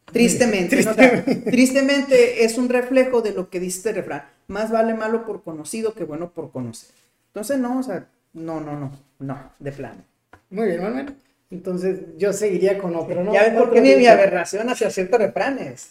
Tristemente, 0.07 0.83
¿no? 0.83 0.91
O 0.91 0.95
sea, 0.95 1.25
tristemente 1.25 2.45
es 2.45 2.59
un 2.59 2.69
reflejo 2.69 3.23
de 3.23 3.33
lo 3.33 3.49
que 3.49 3.61
dice 3.61 3.79
este 3.79 3.93
refrán. 3.93 4.25
Más 4.49 4.73
vale 4.73 4.95
malo 4.95 5.25
por 5.25 5.45
conocido 5.45 5.95
que 5.95 6.03
bueno 6.03 6.33
por 6.33 6.51
conocer. 6.51 6.91
Entonces, 7.29 7.59
no, 7.59 7.79
o 7.79 7.83
sea, 7.85 8.09
no, 8.33 8.61
no, 8.61 8.77
no, 8.77 8.91
no, 9.21 9.53
de 9.61 9.71
plano. 9.71 10.14
Muy 10.51 10.67
bien, 10.69 10.83
Manuel. 10.83 11.15
Entonces 11.51 12.01
yo 12.17 12.33
seguiría 12.33 12.79
con 12.79 12.97
otro, 12.97 13.23
¿no? 13.23 13.33
Ya 13.33 13.43
ves 13.45 13.55
por 13.55 13.73
qué 13.73 13.81
mi, 13.81 13.95
mi 13.97 14.07
aberración 14.07 14.69
hacia 14.69 14.91
ciertos 14.91 15.21
refranes. 15.21 15.91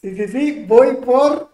Sí, 0.00 0.14
sí, 0.14 0.28
sí, 0.28 0.64
voy 0.66 0.96
por 0.96 1.50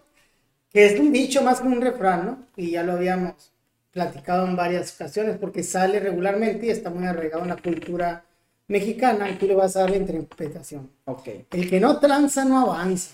que 0.71 0.85
es 0.87 0.99
un 0.99 1.11
dicho 1.13 1.41
más 1.43 1.61
que 1.61 1.67
un 1.67 1.81
refrán, 1.81 2.25
¿no? 2.25 2.47
Y 2.57 2.71
ya 2.71 2.83
lo 2.83 2.93
habíamos 2.93 3.51
platicado 3.91 4.47
en 4.47 4.55
varias 4.55 4.95
ocasiones 4.95 5.37
porque 5.37 5.63
sale 5.63 5.99
regularmente 5.99 6.67
y 6.67 6.69
está 6.71 6.89
muy 6.89 7.05
arraigado 7.05 7.43
en 7.43 7.49
la 7.49 7.57
cultura 7.57 8.25
mexicana 8.67 9.29
y 9.29 9.35
tú 9.37 9.47
le 9.47 9.55
vas 9.55 9.75
a 9.75 9.81
dar 9.81 9.91
la 9.91 9.97
interpretación. 9.97 10.89
Ok. 11.05 11.29
El 11.51 11.69
que 11.69 11.79
no 11.79 11.99
tranza 11.99 12.45
no 12.45 12.61
avanza. 12.61 13.11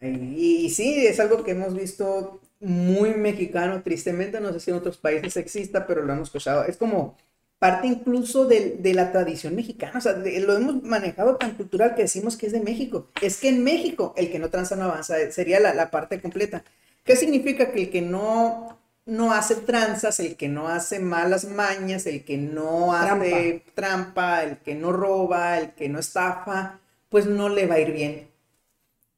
Y, 0.00 0.66
y 0.66 0.70
sí, 0.70 1.06
es 1.06 1.20
algo 1.20 1.44
que 1.44 1.52
hemos 1.52 1.74
visto 1.74 2.40
muy 2.60 3.14
mexicano, 3.14 3.82
tristemente, 3.82 4.40
no 4.40 4.52
sé 4.52 4.60
si 4.60 4.70
en 4.70 4.76
otros 4.76 4.98
países 4.98 5.36
exista, 5.36 5.86
pero 5.86 6.02
lo 6.02 6.12
hemos 6.12 6.28
escuchado. 6.28 6.64
Es 6.64 6.76
como 6.76 7.16
parte 7.64 7.86
incluso 7.86 8.46
de, 8.46 8.76
de 8.78 8.92
la 8.94 9.12
tradición 9.12 9.54
mexicana, 9.54 9.98
o 9.98 10.00
sea, 10.00 10.14
de- 10.14 10.40
lo 10.40 10.56
hemos 10.56 10.82
manejado 10.82 11.36
tan 11.36 11.52
cultural 11.54 11.94
que 11.94 12.02
decimos 12.08 12.36
que 12.36 12.46
es 12.46 12.52
de 12.52 12.60
México. 12.60 13.08
Es 13.22 13.38
que 13.40 13.48
en 13.50 13.62
México 13.64 14.14
el 14.16 14.30
que 14.32 14.38
no 14.40 14.50
tranza 14.50 14.76
no 14.76 14.84
avanza, 14.86 15.20
eh, 15.20 15.30
sería 15.32 15.60
la, 15.60 15.72
la 15.74 15.90
parte 15.90 16.20
completa. 16.20 16.64
¿Qué 17.04 17.16
significa? 17.16 17.72
Que 17.72 17.82
el 17.84 17.90
que 17.90 18.02
no, 18.02 18.78
no 19.06 19.32
hace 19.32 19.56
tranzas, 19.56 20.20
el 20.20 20.36
que 20.36 20.48
no 20.48 20.68
hace 20.68 20.98
malas 21.00 21.44
mañas, 21.46 22.06
el 22.06 22.24
que 22.24 22.36
no 22.38 22.92
hace 22.94 23.64
trampa, 23.74 24.42
el 24.44 24.58
que 24.58 24.74
no 24.74 24.92
roba, 24.92 25.58
el 25.58 25.70
que 25.74 25.88
no 25.88 25.98
estafa, 26.00 26.80
pues 27.10 27.26
no 27.26 27.48
le 27.48 27.66
va 27.66 27.76
a 27.76 27.80
ir 27.80 27.92
bien. 27.92 28.28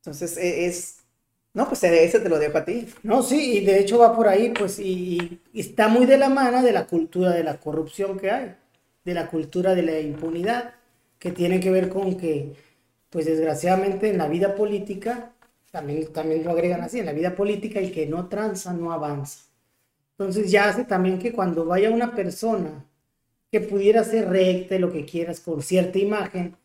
Entonces 0.01 0.37
e- 0.37 0.67
es... 0.67 1.04
No, 1.55 1.69
pues 1.69 1.85
ese 1.85 2.19
te 2.21 2.29
lo 2.29 2.39
dejo 2.39 2.59
a 2.59 2.65
ti. 2.65 2.89
No, 3.05 3.23
sí, 3.23 3.59
y 3.59 3.65
de 3.65 3.79
hecho 3.79 3.99
va 3.99 4.15
por 4.15 4.27
ahí, 4.29 4.51
pues, 4.51 4.79
y, 4.81 5.41
está 5.55 5.87
muy 5.89 6.05
de 6.05 6.19
la 6.19 6.29
mano 6.29 6.63
de 6.63 6.73
la 6.73 6.87
cultura 6.87 7.31
de 7.31 7.45
la 7.45 7.61
corrupción 7.61 8.19
que 8.19 8.31
hay, 8.31 8.57
de 9.05 9.15
la 9.15 9.29
cultura 9.29 9.75
de 9.75 9.83
la 9.83 10.01
impunidad, 10.01 10.75
que 11.19 11.31
tiene 11.31 11.61
que 11.61 11.71
ver 11.71 11.89
con 11.91 12.17
que, 12.17 12.55
pues, 13.11 13.27
desgraciadamente 13.27 14.11
en 14.11 14.19
la 14.19 14.29
vida 14.29 14.55
política, 14.57 15.33
también, 15.71 16.13
también 16.13 16.45
lo 16.45 16.51
agregan 16.51 16.83
así, 16.83 16.99
en 17.01 17.07
la 17.07 17.13
vida 17.13 17.35
política 17.37 17.79
el 17.81 17.93
que 17.93 18.07
no 18.07 18.29
tranza 18.29 18.73
no 18.73 18.93
avanza. 18.93 19.45
Entonces 20.19 20.51
ya 20.51 20.69
hace 20.69 20.85
también 20.85 21.19
que 21.19 21.33
cuando 21.33 21.65
vaya 21.65 21.91
una 21.91 22.15
persona 22.15 22.85
que 23.51 23.61
pudiera 23.61 24.05
ser 24.05 24.29
recta 24.31 24.77
y 24.77 24.79
lo 24.79 24.93
que 24.93 25.05
quieras 25.05 25.41
con 25.41 25.63
cierta 25.63 25.99
imagen, 25.99 26.57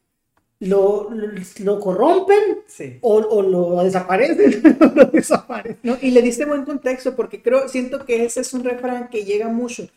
lo, 0.59 1.09
lo, 1.11 1.27
lo 1.63 1.79
corrompen 1.79 2.59
Sí. 2.67 2.97
o, 3.01 3.15
o 3.17 3.41
lo 3.41 3.83
desaparecen, 3.83 4.61
lo 4.95 5.05
desaparecen. 5.05 5.79
No, 5.83 5.97
y 6.01 6.11
le 6.11 6.21
diste 6.21 6.45
buen 6.45 6.65
contexto 6.65 7.15
porque 7.15 7.41
creo, 7.41 7.67
siento 7.69 8.05
que 8.05 8.25
ese 8.25 8.41
es 8.41 8.53
un 8.53 8.63
refrán 8.63 9.09
que 9.09 9.23
llega 9.23 9.47
mucho. 9.47 9.87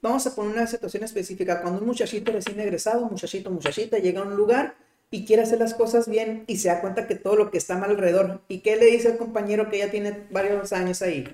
Vamos 0.00 0.26
a 0.26 0.34
poner 0.34 0.52
una 0.54 0.66
situación 0.66 1.04
específica. 1.04 1.60
Cuando 1.60 1.80
un 1.80 1.86
muchachito 1.86 2.32
recién 2.32 2.58
egresado, 2.60 3.06
muchachito, 3.08 3.50
muchachita, 3.50 3.98
llega 3.98 4.20
a 4.20 4.24
un 4.24 4.34
lugar 4.36 4.74
y 5.10 5.24
quiere 5.24 5.42
hacer 5.42 5.58
las 5.60 5.74
cosas 5.74 6.08
bien 6.08 6.44
y 6.46 6.56
se 6.56 6.68
da 6.68 6.80
cuenta 6.80 7.06
que 7.06 7.14
todo 7.14 7.36
lo 7.36 7.50
que 7.50 7.58
está 7.58 7.76
mal 7.76 7.90
alrededor. 7.90 8.40
¿Y 8.48 8.60
qué 8.60 8.76
le 8.76 8.86
dice 8.86 9.08
al 9.08 9.18
compañero 9.18 9.68
que 9.70 9.78
ya 9.78 9.90
tiene 9.90 10.26
varios 10.30 10.72
años 10.72 11.02
ahí? 11.02 11.24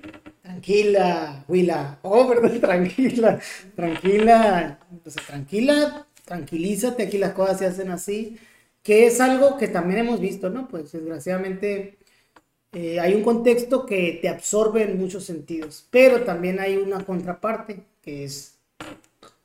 Tranquila, 0.41 1.45
Willa. 1.47 1.99
Oh, 2.01 2.27
perdón, 2.27 2.59
tranquila, 2.61 3.39
tranquila, 3.75 4.79
pues, 5.03 5.15
tranquila, 5.15 6.07
tranquilízate, 6.25 7.03
aquí 7.03 7.17
las 7.17 7.33
cosas 7.33 7.59
se 7.59 7.65
hacen 7.67 7.89
así, 7.91 8.37
que 8.89 9.05
es 9.05 9.21
algo 9.21 9.55
que 9.55 9.67
también 9.67 9.99
hemos 9.99 10.19
visto, 10.19 10.49
¿no? 10.49 10.67
Pues 10.67 10.91
desgraciadamente 10.93 11.99
eh, 12.71 12.99
hay 12.99 13.13
un 13.13 13.21
contexto 13.21 13.85
que 13.85 14.17
te 14.19 14.27
absorbe 14.27 14.81
en 14.81 14.97
muchos 14.97 15.25
sentidos, 15.25 15.85
pero 15.91 16.23
también 16.23 16.59
hay 16.59 16.75
una 16.75 17.05
contraparte, 17.05 17.83
que 18.01 18.23
es 18.23 18.55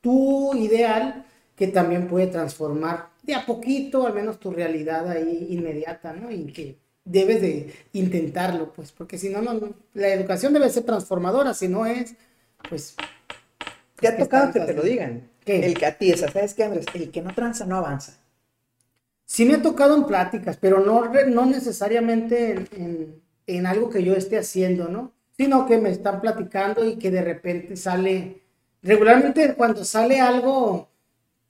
tu 0.00 0.54
ideal, 0.56 1.26
que 1.56 1.66
también 1.66 2.08
puede 2.08 2.28
transformar 2.28 3.10
de 3.22 3.34
a 3.34 3.44
poquito, 3.44 4.06
al 4.06 4.14
menos 4.14 4.40
tu 4.40 4.50
realidad 4.50 5.10
ahí 5.10 5.48
inmediata, 5.50 6.14
¿no? 6.14 6.30
Y 6.30 6.46
que 6.46 6.78
debes 7.04 7.42
de 7.42 7.70
intentarlo, 7.92 8.72
pues, 8.72 8.92
porque 8.92 9.18
si 9.18 9.28
no, 9.28 9.42
no, 9.42 9.52
no. 9.52 9.74
la 9.92 10.08
educación 10.08 10.54
debe 10.54 10.70
ser 10.70 10.84
transformadora, 10.84 11.52
si 11.52 11.68
no 11.68 11.84
es, 11.84 12.14
pues... 12.66 12.96
¿Te 14.00 14.08
ha 14.08 14.16
¿qué 14.16 14.22
tocado 14.22 14.54
que 14.54 14.60
te 14.60 14.72
lo 14.72 14.82
digan? 14.82 15.28
¿Qué? 15.44 15.66
El 15.66 15.74
que 15.74 15.84
a 15.84 15.98
ti, 15.98 16.16
¿sabes 16.16 16.54
qué, 16.54 16.64
Andrés? 16.64 16.86
El 16.94 17.10
que 17.10 17.20
no 17.20 17.34
tranza 17.34 17.66
no 17.66 17.76
avanza. 17.76 18.23
Sí 19.26 19.44
me 19.46 19.54
ha 19.54 19.62
tocado 19.62 19.96
en 19.96 20.04
pláticas, 20.04 20.56
pero 20.58 20.80
no, 20.80 21.10
no 21.28 21.46
necesariamente 21.46 22.52
en, 22.52 22.68
en- 22.76 23.22
en 23.46 23.66
algo 23.66 23.90
que 23.90 24.02
yo 24.02 24.14
esté 24.14 24.38
haciendo, 24.38 24.88
¿no? 24.88 25.12
Sino 25.36 25.66
que 25.66 25.78
me 25.78 25.90
están 25.90 26.20
platicando 26.20 26.84
y 26.88 26.96
que 26.96 27.10
de 27.10 27.22
repente 27.22 27.76
sale, 27.76 28.42
regularmente 28.82 29.54
cuando 29.54 29.84
sale 29.84 30.20
algo 30.20 30.88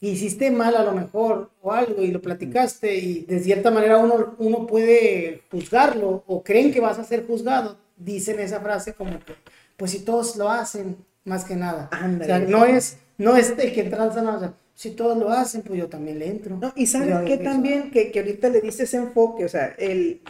que 0.00 0.09
hiciste 0.09 0.50
mal 0.50 0.76
a 0.76 0.83
lo 0.85 0.93
mejor 0.93 1.50
o 1.62 1.73
algo 1.73 2.02
y 2.02 2.09
lo 2.11 2.21
platicaste 2.21 2.95
y 2.97 3.23
de 3.26 3.38
cierta 3.40 3.71
manera 3.71 3.99
uno, 3.99 4.35
uno 4.38 4.66
puede 4.66 5.43
juzgarlo 5.50 6.25
o 6.26 6.43
creen 6.43 6.73
que 6.73 6.81
vas 6.81 6.99
a 6.99 7.04
ser 7.04 7.26
juzgado, 7.26 7.76
dicen 7.97 8.40
esa 8.40 8.61
frase 8.61 8.95
como 8.95 9.19
que, 9.21 9.35
pues 9.76 9.93
si 9.93 10.00
todos 10.00 10.37
lo 10.37 10.50
hacen, 10.50 10.97
más 11.25 11.45
que 11.45 11.57
nada. 11.57 11.88
Ándale. 11.93 12.25
O 12.33 12.37
sea, 12.38 12.49
no 12.49 12.64
es, 12.64 12.99
no 13.19 13.37
es 13.37 13.50
el 13.59 13.73
que 13.73 13.85
tranza, 13.85 14.23
sea, 14.40 14.54
si 14.75 14.90
todos 14.90 15.16
lo 15.16 15.31
hacen, 15.31 15.62
pues 15.62 15.78
yo 15.78 15.88
también 15.88 16.19
le 16.19 16.28
entro. 16.28 16.59
No, 16.61 16.73
y 16.76 16.87
sabes 16.87 17.09
eso. 17.09 17.43
también, 17.43 17.90
que, 17.90 18.11
que 18.11 18.21
ahorita 18.21 18.49
le 18.49 18.61
diste 18.61 18.85
ese 18.85 18.97
enfoque, 18.97 19.45
o 19.45 19.49
sea, 19.49 19.75
el, 19.78 20.21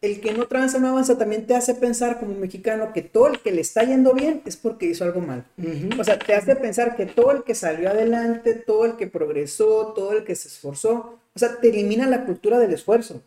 el 0.00 0.20
que 0.20 0.32
no 0.32 0.46
tranza 0.46 0.78
no 0.78 0.88
avanza 0.88 1.18
también 1.18 1.46
te 1.46 1.54
hace 1.54 1.74
pensar 1.74 2.18
como 2.18 2.34
mexicano 2.34 2.92
que 2.94 3.02
todo 3.02 3.28
el 3.28 3.40
que 3.40 3.52
le 3.52 3.60
está 3.60 3.82
yendo 3.84 4.14
bien 4.14 4.40
es 4.46 4.56
porque 4.56 4.86
hizo 4.86 5.04
algo 5.04 5.20
mal. 5.20 5.44
Ujú. 5.58 6.00
O 6.00 6.04
sea, 6.04 6.18
te 6.18 6.34
hace 6.34 6.56
pensar 6.56 6.96
que 6.96 7.04
todo 7.06 7.32
el 7.32 7.44
que 7.44 7.54
salió 7.54 7.90
adelante, 7.90 8.54
todo 8.54 8.86
el 8.86 8.96
que 8.96 9.06
progresó, 9.06 9.92
todo 9.94 10.12
el 10.12 10.24
que 10.24 10.34
se 10.34 10.48
esforzó, 10.48 11.18
o 11.34 11.38
sea, 11.38 11.60
te 11.60 11.68
elimina 11.68 12.08
la 12.08 12.24
cultura 12.24 12.58
del 12.58 12.72
esfuerzo. 12.72 13.22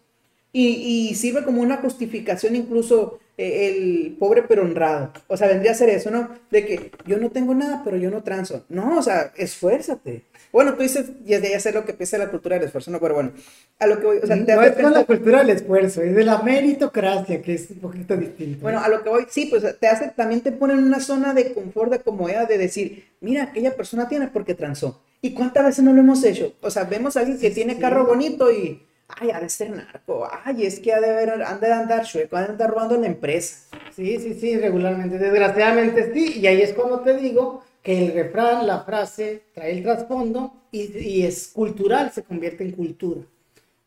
Y, 0.52 1.10
y 1.10 1.16
sirve 1.16 1.44
como 1.44 1.62
una 1.62 1.78
justificación 1.78 2.56
incluso 2.56 3.20
el 3.38 4.16
pobre 4.20 4.44
pero 4.44 4.64
honrado. 4.64 5.12
O 5.28 5.38
sea, 5.38 5.48
vendría 5.48 5.72
a 5.72 5.76
ser 5.76 5.90
eso, 5.90 6.12
¿no? 6.12 6.30
De 6.52 6.66
que 6.66 6.92
yo 7.06 7.18
no 7.18 7.32
tengo 7.32 7.56
nada, 7.56 7.82
pero 7.84 7.98
yo 7.98 8.12
no 8.12 8.24
transo. 8.24 8.66
No, 8.70 8.98
o 8.98 9.02
sea, 9.02 9.32
esfuérzate. 9.36 10.26
Bueno, 10.52 10.76
tú 10.76 10.84
dices, 10.84 11.12
ya, 11.26 11.40
ya 11.40 11.60
sé 11.60 11.72
lo 11.72 11.84
que 11.84 11.94
piensa 11.94 12.18
la 12.20 12.30
cultura 12.30 12.56
del 12.56 12.66
esfuerzo, 12.66 12.92
no, 12.92 13.00
pero 13.00 13.16
bueno, 13.16 13.32
a 13.80 13.88
lo 13.88 14.00
que 14.00 14.06
voy, 14.06 14.18
o 14.18 14.28
sea, 14.28 14.36
te 14.46 14.56
no 14.56 14.62
es 14.62 14.74
con 14.74 14.94
la 14.94 15.04
cultura 15.04 15.40
del 15.40 15.50
esfuerzo, 15.50 16.04
es 16.04 16.16
de 16.16 16.24
la 16.24 16.44
meritocracia, 16.44 17.42
que 17.42 17.56
es 17.56 17.72
un 17.72 17.80
poquito 17.80 18.16
distinto. 18.16 18.62
Bueno, 18.62 18.80
a 18.80 18.88
lo 18.88 19.02
que 19.04 19.10
voy, 19.10 19.26
sí, 19.30 19.48
pues 19.48 19.64
te 19.80 19.88
hace, 19.88 20.10
también 20.10 20.42
te 20.42 20.52
pone 20.52 20.74
en 20.74 20.84
una 20.84 21.00
zona 21.00 21.34
de 21.34 21.54
confort, 21.54 21.92
de 21.92 22.00
comodidad, 22.02 22.48
de 22.48 22.60
decir, 22.60 23.06
mira, 23.20 23.46
aquella 23.46 23.76
persona 23.76 24.08
tiene 24.08 24.28
porque 24.28 24.54
transó. 24.54 25.02
¿Y 25.22 25.34
cuántas 25.34 25.66
veces 25.66 25.84
no 25.84 25.94
lo 25.94 26.02
hemos 26.02 26.24
hecho? 26.24 26.54
O 26.62 26.70
sea, 26.70 26.84
vemos 26.84 27.18
a 27.18 27.22
alguien 27.22 27.40
que 27.40 27.50
tiene 27.50 27.76
sí. 27.76 27.80
carro 27.80 28.06
bonito 28.06 28.52
y, 28.52 28.84
ay, 29.08 29.32
ha 29.32 29.40
de 29.40 29.50
ser 29.50 29.72
narco, 29.72 30.28
ay, 30.46 30.66
es 30.66 30.80
que 30.80 30.94
ha 30.94 31.00
de, 31.00 31.10
haber, 31.10 31.44
han 31.44 31.60
de 31.60 31.72
andar 31.72 32.06
chueco, 32.06 32.38
ha 32.38 32.42
de 32.44 32.50
andar 32.50 32.70
robando 32.70 32.98
la 32.98 33.08
empresa. 33.08 33.68
Sí, 33.96 34.20
sí, 34.20 34.34
sí, 34.34 34.58
regularmente. 34.58 35.18
Desgraciadamente 35.18 36.14
sí, 36.14 36.40
y 36.40 36.48
ahí 36.48 36.62
es 36.62 36.74
cuando 36.74 37.02
te 37.02 37.18
digo 37.18 37.64
que 37.82 38.06
el 38.06 38.14
refrán, 38.14 38.66
la 38.66 38.84
frase, 38.84 39.44
trae 39.54 39.72
el 39.72 39.84
trasfondo 39.84 40.54
y, 40.72 40.98
y 40.98 41.26
es 41.26 41.50
cultural, 41.50 42.12
se 42.12 42.24
convierte 42.24 42.64
en 42.64 42.72
cultura. 42.72 43.22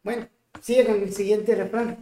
Bueno, 0.03 0.29
sigue 0.61 0.85
con 0.85 1.03
el 1.03 1.13
siguiente 1.13 1.55
refrán. 1.55 1.99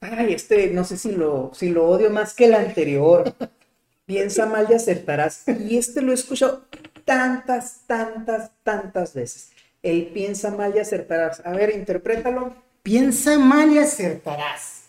Ay, 0.00 0.34
este, 0.34 0.68
no 0.68 0.84
sé 0.84 0.96
si 0.96 1.12
lo, 1.12 1.50
si 1.54 1.70
lo 1.70 1.88
odio 1.88 2.10
más 2.10 2.34
que 2.34 2.46
el 2.46 2.54
anterior. 2.54 3.34
Piensa 4.06 4.46
mal 4.46 4.66
y 4.70 4.74
acertarás. 4.74 5.44
Y 5.48 5.78
este 5.78 6.00
lo 6.00 6.12
he 6.12 6.14
escuchado 6.14 6.64
tantas, 7.04 7.80
tantas, 7.86 8.50
tantas 8.62 9.14
veces. 9.14 9.50
El 9.86 10.08
piensa 10.08 10.50
mal 10.50 10.72
y 10.74 10.80
acertarás. 10.80 11.40
A 11.46 11.52
ver, 11.52 11.72
interprétalo. 11.72 12.52
Piensa 12.82 13.38
mal 13.38 13.70
y 13.70 13.78
acertarás. 13.78 14.86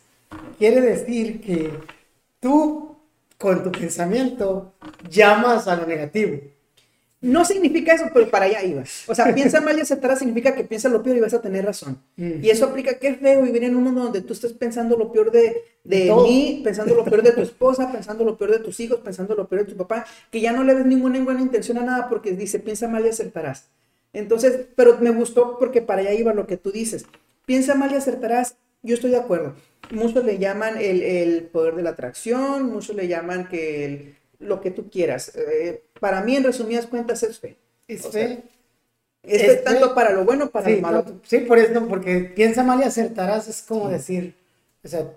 Quiere 0.57 0.81
decir 0.81 1.39
que 1.39 1.71
tú, 2.39 2.97
con 3.37 3.61
tu 3.61 3.71
pensamiento, 3.71 4.73
llamas 5.07 5.67
a 5.67 5.75
lo 5.75 5.85
negativo. 5.85 6.39
No 7.21 7.45
significa 7.45 7.93
eso, 7.93 8.05
pero 8.11 8.27
para 8.31 8.45
allá 8.45 8.63
iba. 8.63 8.81
O 9.07 9.13
sea, 9.13 9.35
piensa 9.35 9.61
mal 9.61 9.77
y 9.77 9.81
acertarás 9.81 10.17
significa 10.17 10.55
que 10.55 10.63
piensa 10.63 10.89
lo 10.89 11.03
peor 11.03 11.17
y 11.17 11.19
vas 11.19 11.33
a 11.35 11.43
tener 11.43 11.63
razón. 11.63 12.01
Mm. 12.15 12.43
Y 12.43 12.49
eso 12.49 12.65
aplica 12.65 12.97
que 12.97 13.09
es 13.09 13.19
feo 13.19 13.43
vivir 13.43 13.65
en 13.65 13.75
un 13.75 13.83
mundo 13.83 14.01
donde 14.01 14.21
tú 14.21 14.33
estés 14.33 14.53
pensando 14.53 14.97
lo 14.97 15.11
peor 15.11 15.31
de, 15.31 15.63
de 15.83 16.07
Todo. 16.07 16.23
mí, 16.23 16.61
pensando 16.63 16.95
lo 16.95 17.05
peor 17.05 17.21
de 17.21 17.33
tu 17.33 17.41
esposa, 17.41 17.91
pensando 17.91 18.23
lo 18.23 18.35
peor 18.35 18.51
de 18.51 18.59
tus 18.59 18.79
hijos, 18.79 18.99
pensando 19.01 19.35
lo 19.35 19.47
peor 19.47 19.63
de 19.63 19.73
tu 19.73 19.77
papá, 19.77 20.07
que 20.31 20.41
ya 20.41 20.53
no 20.53 20.63
le 20.63 20.73
ves 20.73 20.87
ninguna 20.87 21.23
buena 21.23 21.41
intención 21.41 21.77
a 21.77 21.83
nada 21.83 22.09
porque 22.09 22.31
dice 22.31 22.57
piensa 22.57 22.87
mal 22.87 23.05
y 23.05 23.09
acertarás. 23.09 23.69
Entonces, 24.17 24.65
pero 24.75 24.97
me 24.99 25.09
gustó 25.11 25.57
porque 25.59 25.81
para 25.81 26.01
allá 26.01 26.13
iba 26.13 26.33
lo 26.33 26.47
que 26.47 26.57
tú 26.57 26.71
dices. 26.71 27.05
Piensa 27.45 27.75
mal 27.75 27.91
y 27.91 27.95
acertarás. 27.95 28.55
Yo 28.83 28.95
estoy 28.95 29.11
de 29.11 29.17
acuerdo. 29.17 29.55
Muchos 29.91 30.23
le 30.25 30.37
llaman 30.37 30.77
el, 30.77 31.01
el 31.01 31.43
poder 31.43 31.75
de 31.75 31.83
la 31.83 31.91
atracción, 31.91 32.65
muchos 32.71 32.95
le 32.95 33.07
llaman 33.07 33.47
que 33.47 33.85
el- 33.85 34.15
lo 34.39 34.61
que 34.61 34.71
tú 34.71 34.89
quieras. 34.89 35.31
Eh, 35.35 35.83
para 35.99 36.21
mí, 36.21 36.35
en 36.35 36.43
resumidas 36.43 36.85
cuentas, 36.87 37.23
es 37.23 37.39
fe. 37.39 37.57
Es 37.87 38.05
O 38.05 38.11
sea, 38.11 38.27
fe. 38.27 38.43
Es 39.23 39.41
Es 39.41 39.47
fe 39.47 39.55
tanto 39.57 39.93
para 39.95 40.11
lo 40.13 40.25
bueno, 40.25 40.49
para 40.49 40.67
Sí, 40.67 40.75
lo 40.75 40.81
malo. 40.81 41.03
no, 41.05 41.19
sí, 41.23 41.39
por 41.39 41.57
eso, 41.57 41.87
porque 41.87 42.19
piensa 42.35 42.63
mal 42.63 42.79
y 42.79 42.83
acertarás, 42.83 43.47
es 43.47 43.61
como 43.61 43.89
decir, 43.89 44.33
o 44.83 44.87
sea, 44.87 45.11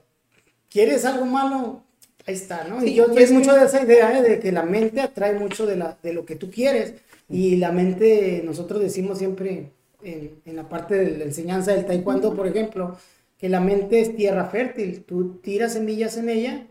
¿quieres 0.70 1.04
algo 1.04 1.26
malo? 1.26 1.82
Ahí 2.26 2.34
está, 2.34 2.64
¿no? 2.64 2.80
Sí, 2.80 2.88
y 2.88 2.94
yo 2.94 3.06
es 3.06 3.32
mucho 3.32 3.54
de 3.54 3.64
esa 3.64 3.82
idea 3.82 4.18
¿eh? 4.18 4.22
de 4.22 4.40
que 4.40 4.52
la 4.52 4.62
mente 4.62 5.00
atrae 5.00 5.32
mucho 5.34 5.66
de, 5.66 5.76
la, 5.76 5.96
de 6.02 6.12
lo 6.12 6.24
que 6.26 6.36
tú 6.36 6.50
quieres. 6.50 6.94
Y 7.30 7.56
la 7.56 7.72
mente, 7.72 8.42
nosotros 8.44 8.82
decimos 8.82 9.18
siempre 9.18 9.72
en, 10.02 10.42
en 10.44 10.56
la 10.56 10.68
parte 10.68 10.96
de 10.96 11.16
la 11.16 11.24
enseñanza 11.24 11.72
del 11.72 11.86
taekwondo, 11.86 12.34
por 12.34 12.46
ejemplo, 12.46 12.96
que 13.38 13.48
la 13.48 13.60
mente 13.60 14.00
es 14.00 14.16
tierra 14.16 14.46
fértil. 14.46 15.04
Tú 15.04 15.36
tiras 15.36 15.72
semillas 15.74 16.16
en 16.16 16.28
ella, 16.28 16.66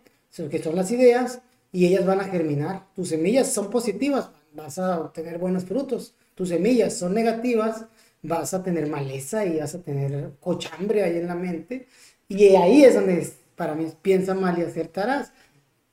que 0.52 0.60
son 0.62 0.76
las 0.76 0.92
ideas, 0.92 1.42
y 1.72 1.88
ellas 1.88 2.06
van 2.06 2.20
a 2.22 2.26
germinar. 2.26 2.88
Tus 2.96 3.10
semillas 3.10 3.52
son 3.52 3.70
positivas, 3.70 4.30
vas 4.54 4.78
a 4.80 5.00
obtener 5.00 5.38
buenos 5.38 5.66
frutos. 5.66 6.16
Tus 6.36 6.50
semillas 6.50 6.98
son 6.98 7.14
negativas, 7.14 7.86
vas 8.22 8.54
a 8.54 8.64
tener 8.64 8.88
maleza 8.88 9.46
y 9.46 9.60
vas 9.60 9.76
a 9.76 9.82
tener 9.82 10.34
cochambre 10.40 11.04
ahí 11.04 11.18
en 11.18 11.28
la 11.28 11.36
mente. 11.36 11.88
Y 12.28 12.56
ahí 12.56 12.84
es 12.84 12.96
donde 12.96 13.28
para 13.56 13.76
mí 13.76 13.88
piensa 14.02 14.34
mal 14.34 14.58
y 14.60 14.64
acertarás. 14.64 15.32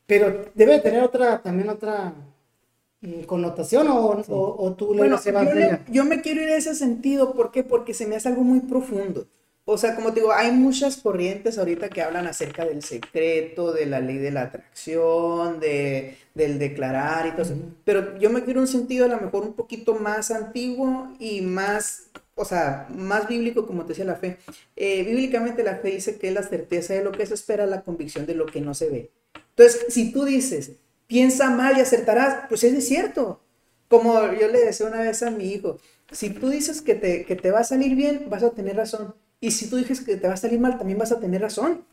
Pero 0.07 0.45
debe 0.55 0.79
tener 0.81 1.03
otra, 1.03 1.43
también 1.43 1.69
otra 1.69 2.15
connotación 3.27 3.89
o, 3.89 4.23
o, 4.29 4.73
tú 4.75 4.95
bueno, 4.95 5.21
yo, 5.23 5.79
yo 5.93 6.05
me 6.05 6.23
quiero 6.23 6.43
ir 6.43 6.49
en 6.49 6.55
ese 6.55 6.75
sentido, 6.75 7.35
¿por 7.35 7.51
qué? 7.51 7.63
Porque 7.63 7.95
se 7.95 8.07
me 8.07 8.17
hace 8.17 8.29
algo 8.29 8.43
muy 8.43 8.61
profundo. 8.61 9.27
O 9.69 9.77
sea, 9.77 9.97
como 9.97 10.13
te 10.13 10.21
digo, 10.21 10.33
hay 10.33 10.53
muchas 10.53 10.97
corrientes 10.97 11.59
ahorita 11.59 11.89
que 11.89 12.01
hablan 12.01 12.29
acerca 12.29 12.65
del 12.65 12.85
secreto, 12.85 13.73
de 13.73 13.87
la 13.87 13.99
ley 13.99 14.17
de 14.17 14.31
la 14.31 14.43
atracción, 14.43 15.59
de, 15.59 16.17
del 16.35 16.61
declarar 16.61 17.27
y 17.27 17.33
todo 17.33 17.43
eso. 17.43 17.57
Pero 17.85 18.17
yo 18.17 18.31
me 18.31 18.45
quiero 18.45 18.61
un 18.61 18.69
sentido 18.69 19.07
a 19.07 19.09
lo 19.09 19.21
mejor 19.21 19.43
un 19.43 19.55
poquito 19.55 19.97
más 19.97 20.31
antiguo 20.31 21.09
y 21.19 21.41
más, 21.41 22.11
o 22.37 22.45
sea, 22.45 22.87
más 22.95 23.27
bíblico, 23.27 23.67
como 23.67 23.83
te 23.83 23.89
decía 23.89 24.05
la 24.05 24.15
fe. 24.15 24.39
Eh, 24.77 25.03
bíblicamente 25.03 25.65
la 25.65 25.79
fe 25.79 25.91
dice 25.91 26.17
que 26.17 26.29
es 26.29 26.35
la 26.35 26.45
certeza 26.45 26.95
de 26.95 27.03
lo 27.03 27.11
que 27.11 27.27
se 27.27 27.35
espera, 27.35 27.67
la 27.67 27.83
convicción 27.83 28.25
de 28.25 28.37
lo 28.37 28.47
que 28.47 28.61
no 28.61 28.73
se 28.73 28.89
ve. 28.89 29.11
Entonces, 29.57 29.87
si 29.89 30.13
tú 30.13 30.25
dices, 30.25 30.77
piensa 31.07 31.51
mal 31.51 31.77
y 31.77 31.81
acertarás, 31.81 32.47
pues 32.49 32.65
es 32.65 32.87
cierto. 32.87 33.41
Como 33.89 34.15
yo 34.33 34.49
le 34.49 34.65
decía 34.65 34.87
una 34.87 35.01
vez 35.01 35.23
a 35.23 35.31
mi 35.31 35.53
hijo, 35.53 35.79
si 36.11 36.31
tú 36.31 36.49
dices 36.51 36.83
que 36.83 36.95
te, 36.95 37.25
que 37.25 37.37
te 37.37 37.51
va 37.51 37.61
a 37.61 37.65
salir 37.65 37.95
bien, 37.95 38.27
vas 38.29 38.43
a 38.43 38.51
tener 38.51 38.77
razón 38.77 39.15
y 39.41 39.51
si 39.51 39.69
tú 39.69 39.77
dices 39.77 40.01
que 40.01 40.17
te 40.17 40.29
va 40.29 40.35
a 40.35 40.39
salir 40.39 40.61
mal, 40.61 40.79
también 40.79 40.99
vas 40.99 41.13
a 41.13 41.21
tener 41.21 41.43
razón. 41.43 41.85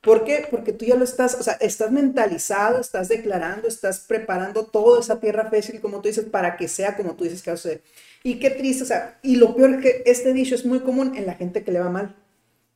¿Por 0.00 0.24
qué? 0.24 0.46
Porque 0.50 0.72
tú 0.72 0.84
ya 0.84 0.96
lo 0.96 1.04
estás, 1.04 1.34
o 1.34 1.42
sea, 1.42 1.54
estás 1.54 1.90
mentalizado, 1.90 2.78
estás 2.78 3.08
declarando, 3.08 3.66
estás 3.66 4.00
preparando 4.00 4.66
toda 4.66 5.00
esa 5.00 5.18
tierra 5.18 5.48
fértil, 5.48 5.80
como 5.80 6.02
tú 6.02 6.08
dices, 6.08 6.26
para 6.26 6.56
que 6.56 6.68
sea 6.68 6.94
como 6.96 7.14
tú 7.16 7.24
dices 7.24 7.42
que 7.42 7.50
va 7.50 7.54
a 7.54 7.58
ser. 7.58 7.82
Y 8.22 8.38
qué 8.38 8.50
triste, 8.50 8.82
o 8.82 8.86
sea, 8.86 9.18
y 9.22 9.36
lo 9.36 9.56
peor 9.56 9.74
es 9.74 9.80
que 9.80 10.02
este 10.04 10.34
dicho 10.34 10.54
es 10.54 10.66
muy 10.66 10.80
común 10.80 11.16
en 11.16 11.26
la 11.26 11.34
gente 11.34 11.64
que 11.64 11.72
le 11.72 11.80
va 11.80 11.88
mal. 11.88 12.14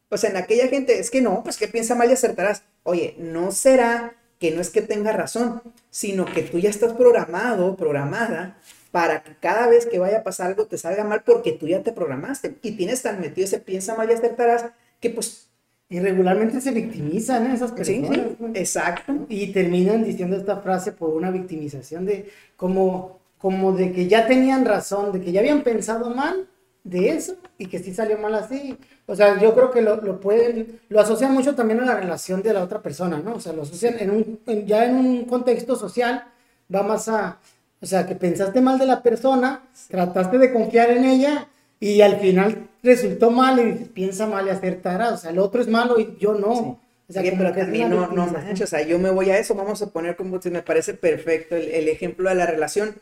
O 0.09 0.17
sea, 0.17 0.31
en 0.31 0.39
aquella 0.39 0.69
gente, 0.69 0.99
es 0.99 1.11
que 1.11 1.21
no, 1.21 1.43
pues 1.45 1.59
que 1.59 1.69
piensa 1.69 1.95
mal 1.95 2.09
y 2.09 2.15
acertarás. 2.15 2.63
Oye, 2.83 3.15
no 3.19 3.53
será 3.53 4.17
que 4.39 4.51
no 4.53 4.61
es 4.61 4.71
que 4.71 4.83
tenga 4.83 5.13
razón, 5.13 5.63
sino 5.91 6.25
que 6.25 6.43
tú 6.43 6.59
ya 6.59 6.71
estás 6.71 6.93
programado, 6.93 7.77
programada 7.77 8.57
para 8.91 9.23
que 9.23 9.35
cada 9.41 9.69
vez 9.69 9.87
que 9.87 9.99
vaya 9.99 10.19
a 10.19 10.23
pasar 10.23 10.49
algo 10.49 10.67
te 10.67 10.79
salga 10.79 11.05
mal 11.05 11.23
porque 11.25 11.53
tú 11.53 11.69
ya 11.69 11.83
te 11.83 11.93
programaste 11.93 12.57
y 12.63 12.73
tienes 12.73 13.03
tan 13.03 13.21
metido 13.21 13.45
ese 13.45 13.59
piensa 13.59 13.95
mal 13.95 14.09
y 14.11 14.15
acertarás 14.15 14.67
que 15.01 15.11
pues... 15.11 15.49
irregularmente 15.91 16.61
se 16.61 16.71
victimizan 16.71 17.51
esas 17.51 17.73
personas. 17.73 18.11
Sí, 18.15 18.37
exacto. 18.55 19.27
Y 19.29 19.53
terminan 19.53 20.05
diciendo 20.05 20.37
esta 20.37 20.59
frase 20.59 20.93
por 20.93 21.11
una 21.11 21.31
victimización 21.31 22.05
de 22.05 22.29
como, 22.57 23.19
como 23.39 23.73
de 23.73 23.93
que 23.93 24.07
ya 24.07 24.27
tenían 24.27 24.65
razón, 24.65 25.13
de 25.13 25.21
que 25.21 25.33
ya 25.33 25.41
habían 25.41 25.63
pensado 25.63 26.11
mal 26.15 26.47
de 26.91 27.11
eso 27.11 27.37
y 27.59 27.67
que 27.67 27.79
sí 27.79 27.95
salió 27.95 28.19
mal 28.19 28.35
así. 28.35 28.77
O 29.07 29.15
sea, 29.15 29.39
yo 29.41 29.55
creo 29.55 29.71
que 29.71 29.83
lo, 29.83 29.97
lo 29.97 30.21
pueden, 30.21 30.81
lo 30.89 31.01
asocian 31.01 31.33
mucho 31.33 31.55
también 31.55 31.81
a 31.81 31.87
la 31.87 31.97
relación 31.97 32.43
de 32.43 32.53
la 32.53 32.63
otra 32.63 32.83
persona, 32.83 33.21
¿no? 33.25 33.35
O 33.35 33.41
sea, 33.41 33.53
lo 33.53 33.63
asocian 33.63 33.99
en 33.99 34.11
un, 34.11 34.67
ya 34.67 34.85
en 34.85 34.97
un 34.97 35.25
contexto 35.25 35.77
social, 35.77 36.25
va 36.75 36.83
más 36.83 37.09
a, 37.09 37.39
o 37.81 37.87
sea, 37.87 38.07
que 38.07 38.15
pensaste 38.15 38.61
mal 38.61 38.79
de 38.79 38.87
la 38.87 39.03
persona, 39.03 39.63
trataste 39.89 40.39
de 40.39 40.53
confiar 40.53 40.91
en 40.91 41.05
ella 41.05 41.49
y 41.81 42.01
al 42.01 42.19
final 42.19 42.69
resultó 42.83 43.31
mal 43.31 43.59
y 43.61 43.85
piensa 43.85 44.27
mal 44.27 44.47
y 44.47 44.51
acertará. 44.51 45.13
O 45.13 45.17
sea, 45.17 45.31
el 45.31 45.39
otro 45.39 45.61
es 45.61 45.69
malo 45.69 45.99
y 45.99 46.17
yo 46.19 46.35
no. 46.35 46.79
O 47.09 47.13
sea, 47.13 47.23
pero 47.23 47.53
también 47.55 47.89
no, 47.89 48.09
no 48.09 48.27
manches, 48.27 48.61
o 48.61 48.67
sea, 48.67 48.83
yo 48.83 48.99
me 48.99 49.11
voy 49.11 49.31
a 49.31 49.39
eso, 49.39 49.55
vamos 49.55 49.81
a 49.81 49.87
poner 49.87 50.15
como 50.15 50.43
si 50.43 50.51
me 50.51 50.61
parece 50.61 50.93
perfecto 50.93 51.57
el, 51.57 51.89
ejemplo 51.89 52.29
de 52.29 52.35
la 52.35 52.45
relación. 52.45 52.97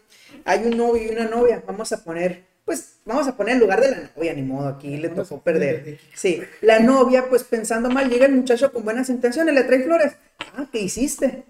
Hay 0.44 0.64
un 0.64 0.76
novio 0.76 1.02
y 1.02 1.08
una 1.08 1.26
novia, 1.26 1.64
vamos 1.66 1.90
a 1.90 2.04
poner, 2.04 2.44
pues, 2.66 2.96
vamos 3.04 3.28
a 3.28 3.36
poner 3.36 3.54
en 3.54 3.60
lugar 3.60 3.80
de 3.80 3.92
la 3.92 4.10
novia, 4.14 4.34
ni 4.34 4.42
modo, 4.42 4.66
aquí 4.66 4.96
le 4.96 5.08
tocó 5.08 5.40
perder. 5.40 5.98
Sí, 6.14 6.42
la 6.60 6.80
novia, 6.80 7.26
pues 7.30 7.44
pensando 7.44 7.88
mal, 7.88 8.10
llega 8.10 8.26
el 8.26 8.32
muchacho 8.32 8.72
con 8.72 8.84
buenas 8.84 9.08
intenciones, 9.08 9.54
le 9.54 9.62
trae 9.62 9.84
flores. 9.84 10.14
Ah, 10.56 10.66
¿qué 10.70 10.80
hiciste? 10.80 11.44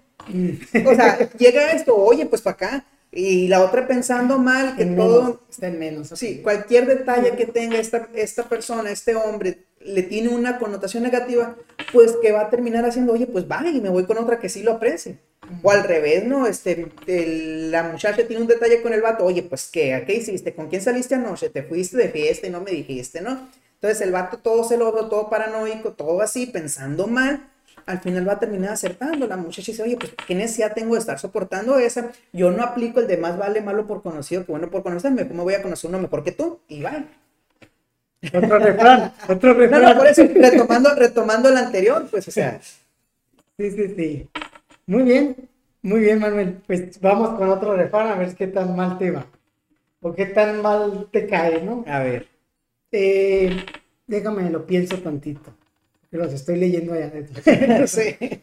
o 0.85 0.95
sea, 0.95 1.29
llega 1.37 1.71
esto, 1.71 1.95
oye, 1.95 2.27
pues 2.27 2.43
para 2.43 2.53
acá, 2.53 2.85
y 3.11 3.47
la 3.47 3.63
otra 3.63 3.87
pensando 3.87 4.37
mal, 4.37 4.75
que 4.75 4.85
todo 4.85 5.41
está 5.49 5.67
en 5.67 5.79
menos. 5.79 6.09
Sí, 6.09 6.41
cualquier 6.43 6.85
detalle 6.85 7.35
que 7.35 7.47
tenga 7.47 7.79
esta, 7.79 8.09
esta 8.13 8.47
persona, 8.47 8.91
este 8.91 9.15
hombre, 9.15 9.65
le 9.87 10.03
tiene 10.03 10.29
una 10.29 10.59
connotación 10.59 11.03
negativa, 11.03 11.55
pues 11.93 12.15
que 12.21 12.31
va 12.31 12.41
a 12.41 12.49
terminar 12.49 12.85
haciendo, 12.85 13.13
oye, 13.13 13.25
pues 13.27 13.49
va 13.49 13.67
y 13.67 13.81
me 13.81 13.89
voy 13.89 14.05
con 14.05 14.17
otra 14.17 14.39
que 14.39 14.49
sí 14.49 14.63
lo 14.63 14.73
aprecie. 14.73 15.19
O 15.63 15.71
al 15.71 15.83
revés, 15.83 16.25
¿no? 16.25 16.45
Este, 16.45 16.91
la 17.07 17.83
muchacha 17.83 18.27
tiene 18.27 18.41
un 18.41 18.47
detalle 18.47 18.81
con 18.81 18.93
el 18.93 19.01
vato, 19.01 19.23
oye, 19.23 19.43
pues 19.43 19.69
¿qué? 19.71 20.03
¿Qué 20.05 20.15
hiciste? 20.15 20.53
¿Con 20.53 20.67
quién 20.67 20.81
saliste 20.81 21.15
anoche? 21.15 21.49
¿Te 21.49 21.63
fuiste 21.63 21.95
de 21.95 22.09
fiesta 22.09 22.47
y 22.47 22.49
no 22.49 22.59
me 22.59 22.71
dijiste, 22.71 23.21
no? 23.21 23.47
Entonces 23.75 24.01
el 24.01 24.11
vato 24.11 24.39
todo 24.39 24.63
celoso, 24.63 25.07
todo 25.07 25.29
paranoico, 25.29 25.93
todo 25.93 26.21
así, 26.21 26.47
pensando 26.47 27.07
mal, 27.07 27.47
al 27.85 27.99
final 27.99 28.27
va 28.27 28.33
a 28.33 28.39
terminar 28.39 28.71
acertando. 28.71 29.25
La 29.27 29.37
muchacha 29.37 29.71
dice, 29.71 29.83
oye, 29.83 29.97
pues 29.97 30.13
qué 30.27 30.35
necesidad 30.35 30.73
tengo 30.73 30.95
de 30.95 30.99
estar 30.99 31.19
soportando 31.19 31.77
esa. 31.77 32.11
Yo 32.33 32.51
no 32.51 32.63
aplico 32.63 32.99
el 32.99 33.07
de 33.07 33.17
más 33.17 33.37
vale 33.37 33.61
malo 33.61 33.87
por 33.87 34.01
conocido 34.03 34.45
que 34.45 34.51
bueno 34.51 34.69
por 34.69 34.83
conocerme. 34.83 35.27
¿Cómo 35.27 35.43
voy 35.43 35.53
a 35.53 35.61
conocer 35.61 35.89
uno 35.89 35.99
mejor 35.99 36.23
que 36.23 36.33
tú? 36.33 36.59
Y 36.67 36.81
va. 36.81 37.05
Otro 38.23 38.59
refrán, 38.59 39.13
otro 39.29 39.53
refrán. 39.53 39.81
No, 39.83 39.89
no, 39.89 39.97
por 39.97 40.07
eso, 40.07 40.23
retomando, 40.33 40.95
retomando 40.95 41.49
el 41.49 41.57
anterior, 41.57 42.07
pues, 42.09 42.27
o 42.27 42.31
sea. 42.31 42.59
Sí, 42.61 43.71
sí, 43.71 43.93
sí. 43.95 44.29
Muy 44.87 45.03
bien, 45.03 45.35
muy 45.81 45.99
bien, 46.01 46.19
Manuel. 46.19 46.61
Pues 46.65 46.99
vamos 46.99 47.37
con 47.37 47.49
otro 47.49 47.75
refrán 47.75 48.07
a 48.07 48.15
ver 48.15 48.35
qué 48.35 48.47
tan 48.47 48.75
mal 48.75 48.97
te 48.97 49.11
va. 49.11 49.25
O 50.01 50.13
qué 50.13 50.27
tan 50.27 50.61
mal 50.61 51.07
te 51.11 51.27
cae, 51.27 51.61
¿no? 51.61 51.83
A 51.87 51.99
ver. 51.99 52.27
Eh, 52.91 53.55
déjame, 54.05 54.49
lo 54.49 54.65
pienso 54.65 54.97
tantito. 54.99 55.53
Los 56.11 56.33
estoy 56.33 56.57
leyendo 56.57 56.93
allá 56.93 57.07
adentro. 57.07 57.41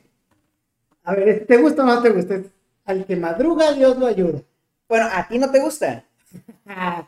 A 1.07 1.15
ver, 1.15 1.45
¿te 1.47 1.57
gusta 1.59 1.83
o 1.83 1.87
no 1.87 2.03
te 2.03 2.11
gusta? 2.11 2.41
Al 2.87 3.05
que 3.05 3.17
madruga, 3.17 3.73
Dios 3.73 3.99
lo 3.99 4.07
ayuda. 4.07 4.41
Bueno, 4.89 5.07
¿a 5.13 5.29
ti 5.29 5.39
no 5.39 5.51
te 5.51 5.61
gusta? 5.61 6.05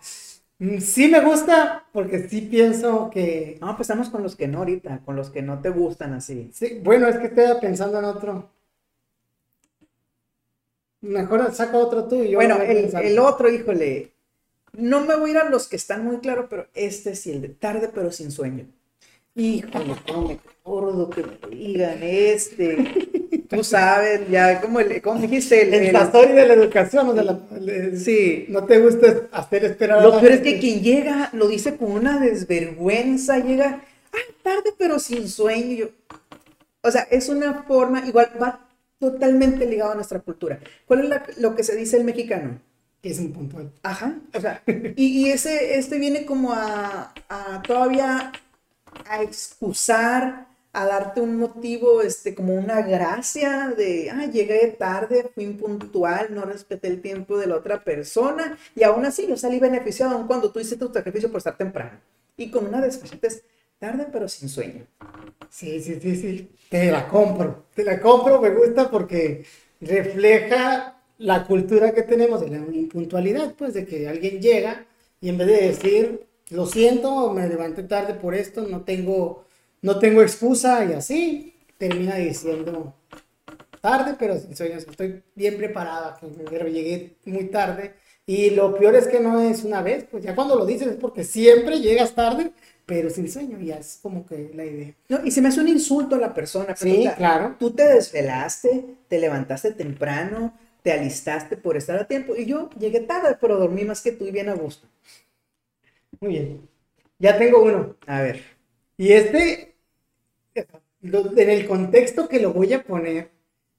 Mm, 0.59 0.79
sí 0.81 1.09
me 1.09 1.21
gusta, 1.21 1.87
porque 1.93 2.29
sí 2.29 2.43
pienso 2.43 3.11
que... 3.11 3.59
No, 3.61 3.77
pues 3.77 3.89
estamos 3.89 4.09
con 4.11 4.23
los 4.23 4.37
que 4.37 4.49
no 4.49 4.59
ahorita, 4.59 5.01
con 5.05 5.17
los 5.17 5.31
que 5.31 5.43
no 5.43 5.61
te 5.61 5.71
gustan 5.71 6.15
así. 6.15 6.51
Sí, 6.55 6.81
bueno, 6.83 7.09
es 7.09 7.19
que 7.19 7.27
estoy 7.27 7.45
pensando 7.61 7.99
en 7.99 8.05
otro. 8.07 8.51
Mejor 11.03 11.53
saca 11.53 11.77
otro 11.77 12.05
tú 12.09 12.23
y 12.23 12.31
yo. 12.31 12.39
Bueno, 12.39 12.57
el, 12.57 12.95
el, 12.95 13.19
otro, 13.19 13.51
híjole. 13.51 14.13
No 14.73 15.01
me 15.03 15.17
voy 15.17 15.31
a 15.31 15.33
ir 15.35 15.39
a 15.39 15.49
los 15.49 15.69
que 15.69 15.77
están 15.77 16.05
muy 16.05 16.19
claros, 16.19 16.47
pero 16.51 16.67
este 16.75 17.15
sí, 17.15 17.33
el 17.33 17.43
de 17.43 17.49
tarde 17.51 17.91
pero 17.95 18.11
sin 18.11 18.31
sueño. 18.31 18.67
Híjole, 19.35 19.95
cómo 20.07 20.29
me 20.29 20.35
acuerdo 20.35 21.11
que 21.11 21.23
me 21.23 21.57
digan 21.57 21.99
este. 22.03 23.33
Tú 23.49 23.65
sabes, 23.65 24.29
ya, 24.31 24.61
como, 24.61 24.81
el, 24.81 25.01
como 25.03 25.21
dijiste, 25.21 25.63
el, 25.63 25.75
el, 25.75 25.93
pastor 25.93 26.33
de 26.33 26.47
la 26.47 26.55
educación, 26.55 27.09
o 27.09 27.15
de 27.15 27.25
la, 27.25 27.39
sí. 27.97 28.47
No 28.49 28.65
te 28.65 28.79
gusta 28.79 29.29
hacer 29.33 29.65
esperar. 29.65 30.03
Lo 30.03 30.21
peor 30.21 30.33
es 30.33 30.41
que 30.41 30.59
quien 30.59 30.83
llega 30.83 31.31
lo 31.33 31.49
dice 31.49 31.77
con 31.77 31.93
una 31.93 32.19
desvergüenza, 32.19 33.39
llega, 33.39 33.83
ay, 34.13 34.35
tarde 34.43 34.73
pero 34.79 34.99
sin 34.99 35.29
sueño. 35.29 35.89
O 36.83 36.91
sea, 36.91 37.03
es 37.11 37.29
una 37.29 37.65
forma, 37.65 38.07
igual 38.07 38.31
va 38.41 38.69
totalmente 38.99 39.67
ligado 39.67 39.93
a 39.93 39.97
nuestra 39.97 40.21
cultura. 40.21 40.59
¿Cuál 40.87 41.13
es 41.13 41.39
lo 41.39 41.55
que 41.55 41.63
se 41.63 41.77
dice 41.77 41.97
el 41.97 42.05
mexicano? 42.05 42.61
Es 43.03 43.19
un 43.19 43.33
puntual. 43.33 43.71
Ajá, 43.83 44.17
o 44.35 44.41
sea, 44.41 44.63
y, 44.67 45.27
y, 45.27 45.31
ese, 45.31 45.79
este 45.79 45.99
viene 45.99 46.25
como 46.25 46.53
a, 46.53 47.13
a 47.29 47.63
todavía 47.63 48.33
a 49.09 49.23
excusar, 49.23 50.47
a 50.77 50.85
darte 50.85 51.23
un 51.23 51.37
motivo, 51.39 52.03
este, 52.03 52.35
como 52.35 52.55
una 52.55 52.83
gracia 52.83 53.73
de, 53.77 54.11
ah, 54.11 54.27
llegué 54.27 54.67
tarde, 54.79 55.31
fui 55.35 55.45
impuntual, 55.45 56.35
no 56.35 56.43
respeté 56.43 56.89
el 56.89 57.01
tiempo 57.01 57.39
de 57.39 57.47
la 57.47 57.57
otra 57.57 57.83
persona, 57.83 58.59
y 58.75 58.83
aún 58.83 59.07
así 59.07 59.27
yo 59.27 59.39
salí 59.39 59.59
beneficiado 59.59 60.15
aun 60.15 60.27
cuando 60.27 60.53
tú 60.53 60.61
hiciste 60.61 60.85
tu 60.85 60.93
sacrificio 60.93 61.31
por 61.31 61.39
estar 61.39 61.57
temprano. 61.57 61.99
Y 62.37 62.51
con 62.51 62.67
una 62.67 62.83
desfachatez 62.83 63.43
tarde 63.79 64.07
pero 64.13 64.29
sin 64.29 64.51
sueño. 64.51 64.87
Sí, 65.49 65.81
sí, 65.81 65.99
sí, 65.99 66.15
sí, 66.15 66.51
te 66.69 66.91
la 66.91 67.09
compro, 67.09 67.65
te 67.75 67.83
la 67.83 67.99
compro, 67.99 68.39
me 68.43 68.51
gusta 68.51 68.91
porque 68.91 69.47
refleja 69.81 71.01
la 71.17 71.47
cultura 71.47 71.93
que 71.93 72.03
tenemos 72.03 72.43
de 72.43 72.51
la 72.51 72.59
impuntualidad, 72.59 73.55
pues 73.55 73.73
de 73.73 73.87
que 73.87 74.09
alguien 74.09 74.43
llega 74.43 74.85
y 75.23 75.31
en 75.31 75.39
vez 75.39 75.47
de 75.47 75.69
decir, 75.69 76.27
lo 76.51 76.67
siento, 76.67 77.33
me 77.33 77.49
levanté 77.49 77.83
tarde 77.85 78.13
por 78.13 78.35
esto, 78.35 78.67
no 78.69 78.83
tengo, 78.83 79.46
no 79.83 79.99
tengo 79.99 80.23
excusa 80.23 80.85
y 80.85 80.93
así 80.95 81.55
termina 81.79 82.17
diciendo 82.17 82.95
tarde, 83.81 84.17
pero 84.19 84.35
estoy 84.35 85.23
bien 85.35 85.57
preparada, 85.57 86.19
pero 86.51 86.69
llegué 86.69 87.17
muy 87.25 87.45
tarde 87.47 87.95
Y 88.27 88.51
lo 88.51 88.77
peor 88.77 88.97
es 88.97 89.07
que 89.07 89.21
no 89.21 89.41
es 89.41 89.63
una 89.65 89.83
vez, 89.83 90.05
pues 90.11 90.25
ya 90.25 90.35
cuando 90.35 90.57
lo 90.57 90.67
dices 90.67 90.89
es 90.89 90.97
porque 90.97 91.23
siempre 91.25 91.79
llegas 91.81 92.15
tarde, 92.15 92.53
pero 92.85 93.09
sin 93.11 93.31
sueño, 93.31 93.59
ya 93.61 93.77
es 93.77 93.99
como 94.03 94.27
que 94.27 94.51
la 94.55 94.65
idea. 94.65 94.95
No, 95.09 95.25
y 95.25 95.31
se 95.31 95.41
me 95.41 95.49
hace 95.49 95.61
un 95.61 95.69
insulto 95.69 96.17
a 96.17 96.19
la 96.19 96.35
persona. 96.35 96.75
pero 96.79 96.95
Sí, 96.97 97.05
la- 97.05 97.15
claro. 97.15 97.57
Tú 97.59 97.71
te 97.73 97.85
desvelaste, 97.87 98.85
te 99.09 99.19
levantaste 99.21 99.73
temprano, 99.73 100.55
te 100.83 100.93
alistaste 100.93 101.57
por 101.57 101.77
estar 101.77 101.99
a 102.01 102.07
tiempo. 102.09 102.35
Y 102.37 102.47
yo 102.47 102.69
llegué 102.79 103.01
tarde, 103.01 103.37
pero 103.41 103.59
dormí 103.59 103.85
más 103.85 104.03
que 104.03 104.13
tú 104.13 104.27
y 104.27 104.33
bien 104.33 104.49
a 104.49 104.55
gusto. 104.55 104.89
Muy 106.21 106.31
bien. 106.33 106.69
Ya 107.19 107.39
tengo 107.39 107.63
uno. 107.63 107.97
A 108.07 108.21
ver. 108.23 108.56
Y 108.99 109.13
este, 109.13 109.75
en 110.55 111.51
el 111.51 111.67
contexto 111.67 112.29
que 112.29 112.41
lo 112.41 112.53
voy 112.53 112.73
a 112.73 112.83
poner, 112.83 113.31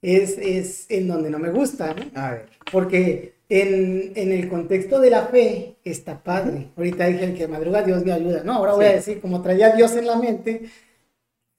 es, 0.02 0.38
es 0.38 0.86
en 0.90 1.08
donde 1.08 1.30
no 1.30 1.40
me 1.40 1.50
gusta, 1.50 1.94
¿no? 1.94 2.06
A 2.20 2.32
ver. 2.32 2.50
Porque 2.72 3.34
en, 3.50 4.12
en 4.16 4.32
el 4.32 4.48
contexto 4.48 5.00
de 5.00 5.10
la 5.10 5.26
fe 5.28 5.76
está 5.84 6.24
padre. 6.24 6.70
Ahorita 6.78 7.08
dije 7.08 7.26
el 7.26 7.36
que 7.38 7.48
madruga, 7.48 7.82
Dios 7.82 8.06
me 8.06 8.12
ayuda. 8.12 8.44
No, 8.44 8.54
ahora 8.54 8.74
voy 8.74 8.86
Sí. 8.86 8.92
a 8.92 8.96
decir, 8.96 9.22
como 9.22 9.42
traía 9.42 9.76
Dios 9.76 9.96
en 9.96 10.06
la 10.06 10.18
mente, 10.18 10.70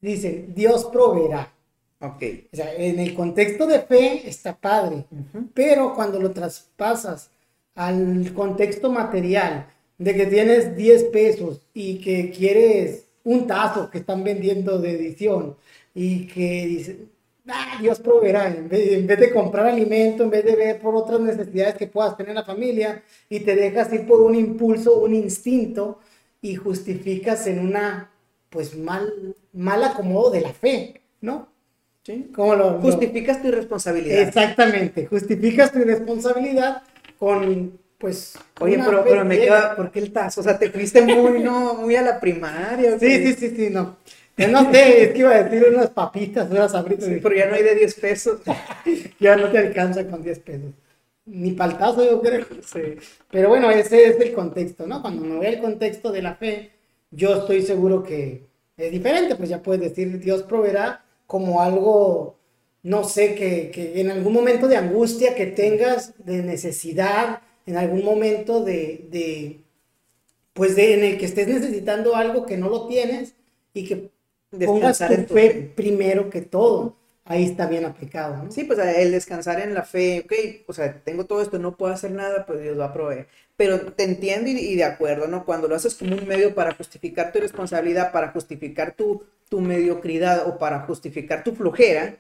dice, 0.00 0.46
Dios 0.54 0.84
proveerá. 0.92 1.52
Ok. 2.00 2.22
O 2.52 2.56
sea, 2.56 2.72
en 2.74 3.00
el 3.00 3.12
contexto 3.14 3.66
de 3.66 3.80
fe 3.80 4.28
está 4.28 4.56
padre. 4.56 5.04
Ujú. 5.10 5.48
Pero 5.52 5.94
cuando 5.94 6.20
lo 6.20 6.30
traspasas 6.30 7.30
al 7.74 8.32
contexto 8.34 8.90
material, 8.90 9.66
de 9.98 10.14
que 10.14 10.26
tienes 10.26 10.76
10 10.76 11.04
pesos 11.04 11.60
y 11.74 11.98
que 12.00 12.30
quieres 12.30 13.07
un 13.32 13.46
tazo 13.46 13.90
que 13.90 13.98
están 13.98 14.24
vendiendo 14.24 14.78
de 14.78 14.92
edición 14.92 15.56
y 15.94 16.26
que 16.26 16.66
dices, 16.66 16.96
ah, 17.48 17.78
Dios 17.80 17.98
proveerá, 18.00 18.48
en 18.48 18.68
vez, 18.68 18.92
en 18.92 19.06
vez 19.06 19.18
de 19.20 19.30
comprar 19.30 19.66
alimento, 19.66 20.22
en 20.22 20.30
vez 20.30 20.44
de 20.44 20.56
ver 20.56 20.80
por 20.80 20.94
otras 20.94 21.20
necesidades 21.20 21.74
que 21.76 21.86
puedas 21.86 22.16
tener 22.16 22.30
en 22.30 22.36
la 22.36 22.44
familia 22.44 23.02
y 23.28 23.40
te 23.40 23.54
dejas 23.54 23.92
ir 23.92 24.06
por 24.06 24.20
un 24.22 24.34
impulso, 24.34 24.98
un 25.00 25.14
instinto 25.14 25.98
y 26.40 26.54
justificas 26.54 27.46
en 27.46 27.58
una, 27.58 28.10
pues, 28.48 28.76
mal, 28.76 29.34
mal 29.52 29.82
acomodo 29.84 30.30
de 30.30 30.40
la 30.40 30.52
fe, 30.52 31.00
¿no? 31.20 31.48
Sí. 32.04 32.30
¿Cómo 32.34 32.54
lo, 32.54 32.70
lo- 32.72 32.80
Justificas 32.80 33.42
tu 33.42 33.48
irresponsabilidad. 33.48 34.20
Exactamente, 34.20 35.06
justificas 35.06 35.70
tu 35.72 35.80
irresponsabilidad 35.80 36.82
con, 37.18 37.78
pues... 37.98 38.34
Oye, 38.60 38.80
pero, 38.84 39.04
pero 39.04 39.24
me 39.24 39.38
queda, 39.38 39.74
¿por 39.76 39.90
qué 39.90 39.98
el 39.98 40.12
tazo? 40.12 40.40
O 40.40 40.44
sea, 40.44 40.58
te 40.58 40.70
fuiste 40.70 41.02
muy, 41.02 41.42
no, 41.42 41.74
muy 41.74 41.96
a 41.96 42.02
la 42.02 42.20
primaria. 42.20 42.94
¿o 42.94 42.98
Sí, 42.98 43.26
sí, 43.26 43.34
sí, 43.34 43.56
sí, 43.56 43.70
no. 43.70 43.96
Yo 44.36 44.46
no 44.46 44.72
sé, 44.72 45.02
es 45.02 45.10
que 45.10 45.18
iba 45.18 45.34
a 45.34 45.42
decir 45.42 45.68
unas 45.68 45.90
papitas, 45.90 46.48
unas 46.48 46.70
sabritas, 46.70 47.06
Sí, 47.06 47.18
pero 47.20 47.34
ya 47.34 47.46
no 47.46 47.56
hay 47.56 47.64
de 47.64 47.74
10 47.74 47.94
pesos. 47.94 48.40
ya 49.20 49.34
no 49.34 49.50
te 49.50 49.58
alcanza 49.58 50.06
con 50.06 50.22
10 50.22 50.38
pesos. 50.38 50.70
Ni 51.26 51.50
paltazo, 51.52 52.08
yo 52.08 52.22
creo. 52.22 52.46
Sí. 52.64 52.96
Pero 53.30 53.48
bueno, 53.48 53.68
ese 53.70 54.06
es 54.06 54.20
el 54.20 54.32
contexto, 54.32 54.86
¿no? 54.86 55.02
Cuando 55.02 55.24
me 55.24 55.36
voy 55.36 55.46
al 55.46 55.60
contexto 55.60 56.12
de 56.12 56.22
la 56.22 56.36
fe, 56.36 56.70
yo 57.10 57.34
estoy 57.34 57.62
seguro 57.62 58.04
que 58.04 58.46
es 58.76 58.92
diferente, 58.92 59.34
pues 59.34 59.48
ya 59.48 59.60
puedes 59.60 59.82
decir, 59.82 60.20
Dios 60.20 60.44
proveerá 60.44 61.04
como 61.26 61.60
algo, 61.60 62.38
no 62.84 63.02
sé, 63.02 63.34
que, 63.34 63.70
que 63.72 64.00
en 64.00 64.10
algún 64.10 64.32
momento 64.32 64.68
de 64.68 64.76
angustia 64.76 65.34
que 65.34 65.46
tengas, 65.46 66.14
de 66.24 66.44
necesidad, 66.44 67.42
en 67.68 67.76
algún 67.76 68.04
momento 68.04 68.64
de, 68.64 69.06
de, 69.10 69.60
pues 70.52 70.76
de, 70.76 70.94
en 70.94 71.04
el 71.04 71.18
que 71.18 71.26
estés 71.26 71.48
necesitando 71.48 72.16
algo 72.16 72.46
que 72.46 72.56
no 72.56 72.68
lo 72.68 72.86
tienes 72.88 73.34
y 73.74 73.86
que 73.86 74.10
pongas 74.64 75.00
tu 75.06 75.14
en 75.14 75.26
tu 75.26 75.38
fe 75.38 75.50
fe. 75.50 75.72
primero 75.76 76.30
que 76.30 76.42
todo. 76.42 76.96
Ahí 77.24 77.44
está 77.44 77.66
bien 77.66 77.84
aplicado, 77.84 78.42
¿no? 78.42 78.50
Sí, 78.50 78.64
pues 78.64 78.78
el 78.78 79.12
descansar 79.12 79.60
en 79.60 79.74
la 79.74 79.82
fe, 79.84 80.22
ok, 80.24 80.64
o 80.66 80.72
sea, 80.72 81.02
tengo 81.04 81.26
todo 81.26 81.42
esto, 81.42 81.58
no 81.58 81.76
puedo 81.76 81.92
hacer 81.92 82.10
nada, 82.10 82.46
pues 82.46 82.62
Dios 82.62 82.78
va 82.78 82.86
a 82.86 82.92
proveer. 82.94 83.28
Pero 83.56 83.80
te 83.92 84.04
entiendo 84.04 84.48
y, 84.48 84.54
y 84.58 84.76
de 84.76 84.84
acuerdo, 84.84 85.28
¿no? 85.28 85.44
Cuando 85.44 85.68
lo 85.68 85.74
haces 85.76 85.94
como 85.94 86.16
un 86.16 86.26
medio 86.26 86.54
para 86.54 86.74
justificar 86.74 87.30
tu 87.30 87.40
responsabilidad, 87.40 88.12
para 88.12 88.30
justificar 88.30 88.94
tu, 88.94 89.24
tu 89.50 89.60
mediocridad 89.60 90.48
o 90.48 90.56
para 90.58 90.80
justificar 90.86 91.44
tu 91.44 91.54
flojera, 91.54 92.16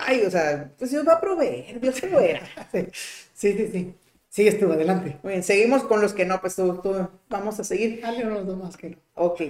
ay, 0.00 0.22
o 0.24 0.30
sea, 0.30 0.70
pues 0.78 0.90
Dios 0.90 1.06
va 1.06 1.14
a 1.14 1.20
proveer, 1.20 1.80
Dios 1.80 2.00
proveerá. 2.00 2.42
Sí, 3.34 3.52
sí, 3.52 3.68
sí. 3.70 3.94
Sí. 4.36 4.42
Sigues 4.42 4.58
tú, 4.58 4.70
adelante. 4.72 5.18
Muy 5.22 5.32
bien, 5.32 5.42
seguimos 5.42 5.84
con 5.84 6.00
los 6.00 6.12
que 6.12 6.24
no, 6.26 6.40
pues 6.40 6.56
tú, 6.56 6.80
tú- 6.82 7.08
vamos 7.28 7.58
a 7.60 7.64
seguir. 7.64 8.00
Dale 8.02 8.26
unos 8.26 8.46
dos 8.46 8.58
más 8.58 8.76
que 8.76 8.90
no. 8.90 8.96
Ok. 9.14 9.40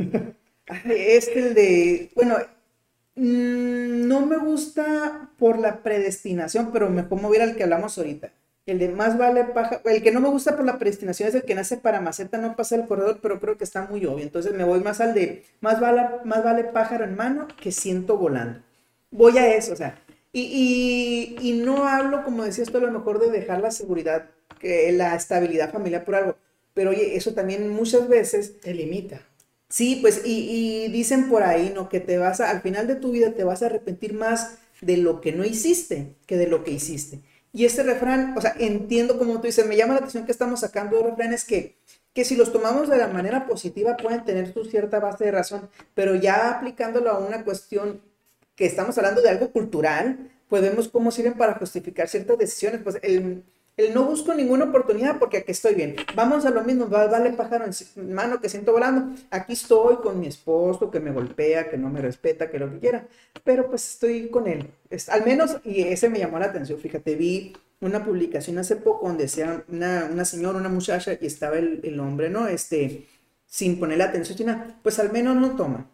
Este, 0.87 1.39
el 1.39 1.55
de, 1.55 2.11
bueno, 2.17 2.37
mm, 3.17 4.09
no 4.09 4.27
me 4.27 4.37
gusta 4.39 5.31
por 5.39 5.59
la 5.59 5.83
predestinación, 5.83 6.73
pero 6.73 6.91
me 6.91 7.05
pongo 7.05 7.33
a 7.33 7.43
al 7.43 7.57
que 7.57 7.65
hablamos 7.65 7.99
ahorita. 7.99 8.33
El 8.67 8.79
de 8.81 8.89
más 8.89 9.17
vale 9.17 9.45
pájaro, 9.45 9.81
el 9.85 10.03
que 10.03 10.11
no 10.11 10.21
me 10.21 10.29
gusta 10.29 10.57
por 10.57 10.65
la 10.65 10.79
predestinación 10.79 11.29
es 11.29 11.35
el 11.37 11.45
que 11.45 11.55
nace 11.55 11.77
para 11.77 12.01
maceta, 12.01 12.39
no 12.39 12.57
pasa 12.57 12.77
el 12.77 12.87
corredor, 12.87 13.21
pero 13.23 13.41
creo 13.41 13.57
que 13.59 13.65
está 13.65 13.83
muy 13.87 14.05
obvio. 14.07 14.25
Entonces 14.25 14.55
me 14.55 14.65
voy 14.65 14.81
más 14.81 15.01
al 15.01 15.15
de 15.15 15.45
más 15.61 15.81
vale, 15.81 16.03
más 16.25 16.43
vale 16.45 16.65
pájaro 16.65 17.05
en 17.05 17.17
mano 17.17 17.47
que 17.61 17.73
ciento 17.73 18.17
volando. 18.19 18.61
Voy 19.11 19.39
a 19.39 19.55
eso, 19.55 19.73
o 19.73 19.77
sea, 19.77 19.99
y, 20.33 21.37
y, 21.41 21.49
y 21.51 21.53
no 21.65 21.87
hablo, 21.89 22.25
como 22.25 22.45
decías 22.45 22.71
tú, 22.71 22.79
a 22.79 22.81
lo 22.81 22.91
mejor 22.91 23.21
de 23.21 23.31
dejar 23.31 23.61
la 23.61 23.71
seguridad, 23.71 24.27
que 24.67 24.93
la 24.93 25.15
estabilidad 25.15 25.73
familiar 25.73 26.05
por 26.05 26.15
algo, 26.15 26.37
pero 26.75 26.91
oye, 26.91 27.17
eso 27.17 27.33
también 27.35 27.69
muchas 27.69 28.09
veces 28.09 28.61
Te 28.61 28.75
limita. 28.75 29.23
Sí, 29.69 29.99
pues, 30.01 30.23
y, 30.25 30.87
y 30.87 30.89
dicen 30.93 31.29
por 31.29 31.43
ahí, 31.43 31.73
¿no? 31.75 31.89
Que 31.89 32.01
te 32.01 32.19
vas 32.19 32.41
a, 32.41 32.51
al 32.51 32.63
final 32.63 32.87
de 32.87 32.95
tu 32.97 33.11
vida 33.13 33.33
te 33.33 33.45
vas 33.45 33.63
a 33.63 33.67
arrepentir 33.67 34.15
más 34.15 34.59
de 34.81 34.97
lo 34.97 35.21
que 35.21 35.33
no 35.33 35.45
hiciste 35.45 36.15
que 36.27 36.37
de 36.37 36.47
lo 36.47 36.65
que 36.65 36.73
hiciste. 36.73 37.21
Y 37.53 37.65
este 37.65 37.83
refrán, 37.83 38.37
o 38.37 38.41
sea, 38.41 38.55
entiendo 38.59 39.19
como 39.19 39.41
tú 39.41 39.47
dices, 39.47 39.67
me 39.67 39.77
llama 39.77 39.95
la 39.95 40.01
atención 40.01 40.27
que 40.27 40.33
estamos 40.33 40.61
sacando 40.61 41.03
refranes 41.03 41.45
que, 41.45 41.79
que 42.13 42.25
si 42.25 42.37
los 42.37 42.53
tomamos 42.53 42.89
de 42.89 42.99
la 42.99 43.09
manera 43.09 43.47
positiva 43.47 43.97
pueden 43.97 44.25
tener 44.25 44.53
su 44.53 44.65
cierta 44.67 45.01
base 45.01 45.25
de 45.25 45.33
razón, 45.33 45.69
pero 45.95 46.15
ya 46.15 46.51
aplicándolo 46.51 47.11
a 47.11 47.19
una 47.19 47.45
cuestión 47.45 48.03
que 48.57 48.67
estamos 48.67 48.99
hablando 48.99 49.23
de 49.23 49.31
algo 49.31 49.51
cultural, 49.53 50.31
pues 50.49 50.63
vemos 50.63 50.89
cómo 50.89 51.11
sirven 51.11 51.35
para 51.35 51.55
justificar 51.55 52.09
ciertas 52.09 52.39
decisiones. 52.39 52.81
Pues 52.83 52.99
el, 53.03 53.45
el 53.77 53.93
no 53.93 54.05
busco 54.05 54.35
ninguna 54.35 54.65
oportunidad 54.67 55.19
porque 55.19 55.39
aquí 55.39 55.53
estoy 55.53 55.75
bien. 55.75 55.97
Vamos 56.15 56.47
a 56.47 56.51
lo 56.51 56.65
mismo, 56.65 56.89
va- 56.89 57.07
vale 57.09 57.31
pájaro 57.33 57.67
en 57.67 58.15
mano 58.15 58.41
que 58.41 58.49
siento 58.49 58.73
volando. 58.73 59.15
Aquí 59.31 59.53
estoy 59.53 59.97
con 59.97 60.19
mi 60.19 60.27
esposo 60.29 60.91
que 60.91 61.01
me 61.01 61.11
golpea, 61.13 61.69
que 61.71 61.77
no 61.77 61.91
me 61.91 62.01
respeta, 62.01 62.51
que 62.51 62.59
lo 62.59 62.71
que 62.71 62.79
quiera, 62.79 63.07
pero 63.45 63.69
pues 63.69 63.87
estoy 63.93 64.29
con 64.31 64.47
él. 64.47 64.71
Al 65.09 65.25
menos, 65.25 65.59
y 65.65 65.83
ese 65.83 66.09
me 66.09 66.19
llamó 66.19 66.39
la 66.39 66.47
atención, 66.47 66.79
fíjate, 66.81 67.15
vi 67.17 67.55
una 67.81 68.03
publicación 68.05 68.57
hace 68.59 68.77
poco 68.77 69.07
donde 69.09 69.25
decía 69.25 69.63
una, 69.69 70.25
señora, 70.25 70.59
una 70.59 70.69
muchacha, 70.71 71.13
y 71.21 71.27
estaba 71.27 71.59
el, 71.59 71.81
el 71.85 72.01
hombre, 72.01 72.31
¿no? 72.31 72.49
Este, 72.49 73.07
sin 73.47 73.79
ponerle 73.79 74.05
atención, 74.05 74.39
sin 74.39 74.47
nada, 74.47 74.79
pues 74.83 74.99
al 74.99 75.13
menos 75.13 75.37
no 75.37 75.55
toma. 75.57 75.91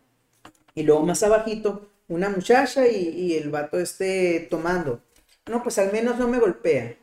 Y 0.75 0.83
luego 0.85 1.03
más 1.05 1.23
abajito, 1.23 1.89
una 2.09 2.29
muchacha 2.29 2.87
y, 2.89 3.09
y 3.09 3.35
el 3.37 3.51
vato 3.51 3.79
este 3.79 4.47
tomando. 4.51 5.01
No, 5.51 5.63
pues 5.63 5.79
al 5.79 5.93
menos 5.93 6.19
no 6.19 6.29
me 6.29 6.39
golpea. 6.39 6.97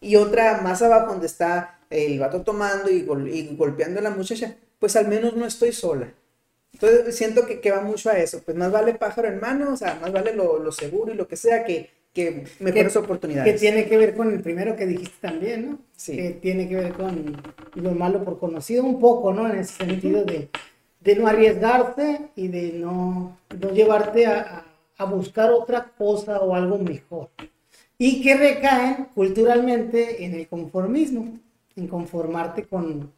Y 0.00 0.16
otra 0.16 0.60
más 0.62 0.80
abajo 0.82 1.10
donde 1.12 1.26
está 1.26 1.78
el 1.90 2.18
vato 2.18 2.42
tomando 2.42 2.90
y, 2.90 3.02
gol- 3.02 3.28
y 3.28 3.54
golpeando 3.56 4.00
a 4.00 4.02
la 4.02 4.10
muchacha, 4.10 4.56
pues 4.78 4.96
al 4.96 5.08
menos 5.08 5.36
no 5.36 5.44
estoy 5.46 5.72
sola. 5.72 6.12
Entonces 6.72 7.16
siento 7.16 7.46
que, 7.46 7.60
que 7.60 7.70
va 7.70 7.80
mucho 7.82 8.10
a 8.10 8.18
eso, 8.18 8.40
pues 8.44 8.56
más 8.56 8.70
vale 8.72 8.94
pájaro 8.94 9.28
en 9.28 9.40
mano, 9.40 9.72
o 9.72 9.76
sea, 9.76 9.98
más 10.00 10.12
vale 10.12 10.34
lo, 10.34 10.58
lo 10.58 10.72
seguro 10.72 11.12
y 11.12 11.16
lo 11.16 11.26
que 11.28 11.36
sea 11.36 11.64
que, 11.64 11.90
que 12.14 12.44
mejores 12.60 12.92
Que 12.92 12.98
oportunidades. 13.00 13.60
tiene 13.60 13.86
que 13.88 13.96
ver 13.98 14.14
con 14.14 14.32
el 14.32 14.40
primero 14.40 14.76
que 14.76 14.86
dijiste 14.86 15.16
también, 15.20 15.70
¿no? 15.70 15.78
Sí. 15.96 16.16
Que 16.16 16.30
tiene 16.30 16.68
que 16.68 16.76
ver 16.76 16.92
con 16.94 17.36
lo 17.74 17.90
malo 17.90 18.24
por 18.24 18.38
conocido 18.38 18.84
un 18.84 19.00
poco, 19.00 19.32
¿no? 19.34 19.50
En 19.50 19.58
ese 19.58 19.84
sentido 19.84 20.24
de, 20.24 20.48
de 21.00 21.16
no 21.16 21.26
arriesgarse 21.26 22.28
y 22.36 22.48
de 22.48 22.72
no, 22.74 23.36
no 23.60 23.70
llevarte 23.72 24.26
a- 24.26 24.64
a 24.96 25.04
buscar 25.04 25.50
otra 25.50 25.92
cosa 25.98 26.40
o 26.40 26.54
algo 26.54 26.78
mejor. 26.78 27.28
Y 28.00 28.22
que 28.22 28.36
recaen 28.36 29.08
culturalmente 29.14 30.24
en 30.26 30.34
el 30.34 30.48
conformismo, 30.48 31.38
en 31.76 31.88
conformarte 31.88 32.64
con, 32.66 33.12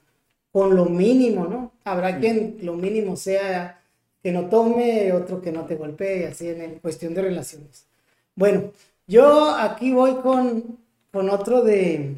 con 0.53 0.77
lo 0.77 0.87
mínimo, 0.87 1.47
¿no? 1.47 1.73
Habrá 1.85 2.19
quien 2.21 2.59
lo 2.63 2.75
mínimo 2.75 3.17
sea 3.17 3.81
que 4.23 4.33
no 4.33 4.49
tome, 4.51 5.13
otro 5.15 5.43
que 5.43 5.53
no 5.53 5.67
te 5.67 5.77
golpee, 5.77 6.27
así 6.29 6.49
en 6.51 6.63
el- 6.63 6.81
cuestión 6.83 7.15
de 7.15 7.23
relaciones. 7.23 7.87
Bueno, 8.37 8.73
yo 9.07 9.51
aquí 9.57 9.93
voy 9.93 10.17
con, 10.17 10.79
con 11.13 11.31
otro 11.31 11.63
de, 11.63 12.17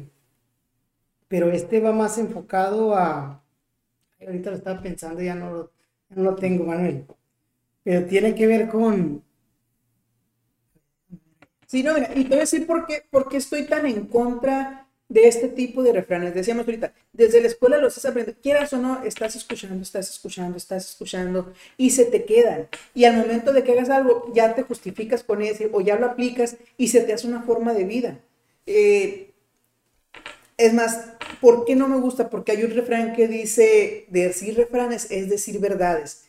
pero 1.27 1.51
este 1.51 1.79
va 1.79 1.91
más 1.91 2.17
enfocado 2.17 2.95
a, 2.95 3.41
ahorita 4.25 4.51
lo 4.51 4.57
estaba 4.57 4.81
pensando, 4.83 5.21
ya 5.23 5.35
no 5.35 5.51
lo, 5.53 5.71
no 6.11 6.23
lo 6.23 6.35
tengo, 6.37 6.65
Manuel, 6.65 7.05
pero 7.83 8.07
tiene 8.07 8.35
que 8.35 8.47
ver 8.47 8.69
con, 8.69 9.23
Sí, 11.75 11.83
no, 11.83 11.97
y 11.97 12.23
te 12.23 12.29
voy 12.29 12.37
a 12.37 12.39
decir 12.39 12.65
por 12.65 12.87
qué, 12.87 13.03
por 13.11 13.27
qué 13.27 13.35
estoy 13.35 13.65
tan 13.65 13.85
en 13.85 14.05
contra 14.05 14.87
de 15.09 15.27
este 15.27 15.49
tipo 15.49 15.83
de 15.83 15.91
refranes. 15.91 16.33
Decíamos 16.33 16.65
ahorita, 16.65 16.93
desde 17.11 17.41
la 17.41 17.47
escuela 17.47 17.79
los 17.79 17.97
estás 17.97 18.11
aprendiendo, 18.11 18.41
quieras 18.41 18.71
o 18.71 18.77
no, 18.77 19.03
estás 19.03 19.35
escuchando, 19.35 19.83
estás 19.83 20.09
escuchando, 20.09 20.55
estás 20.55 20.91
escuchando, 20.91 21.51
y 21.75 21.89
se 21.89 22.05
te 22.05 22.23
quedan. 22.23 22.69
Y 22.93 23.03
al 23.03 23.17
momento 23.17 23.51
de 23.51 23.65
que 23.65 23.73
hagas 23.73 23.89
algo, 23.89 24.31
ya 24.33 24.55
te 24.55 24.63
justificas 24.63 25.25
con 25.25 25.41
eso, 25.41 25.65
o 25.73 25.81
ya 25.81 25.97
lo 25.97 26.05
aplicas, 26.05 26.55
y 26.77 26.87
se 26.87 27.01
te 27.01 27.11
hace 27.11 27.27
una 27.27 27.41
forma 27.41 27.73
de 27.73 27.83
vida. 27.83 28.19
Eh, 28.65 29.33
es 30.57 30.73
más, 30.73 31.09
¿Por 31.41 31.65
qué 31.65 31.75
no 31.75 31.89
me 31.89 31.97
gusta? 31.97 32.29
Porque 32.29 32.53
hay 32.53 32.63
un 32.63 32.71
refrán 32.71 33.11
que 33.11 33.27
dice, 33.27 34.05
decir 34.07 34.55
refranes 34.55 35.11
es 35.11 35.29
decir 35.29 35.59
verdades. 35.59 36.23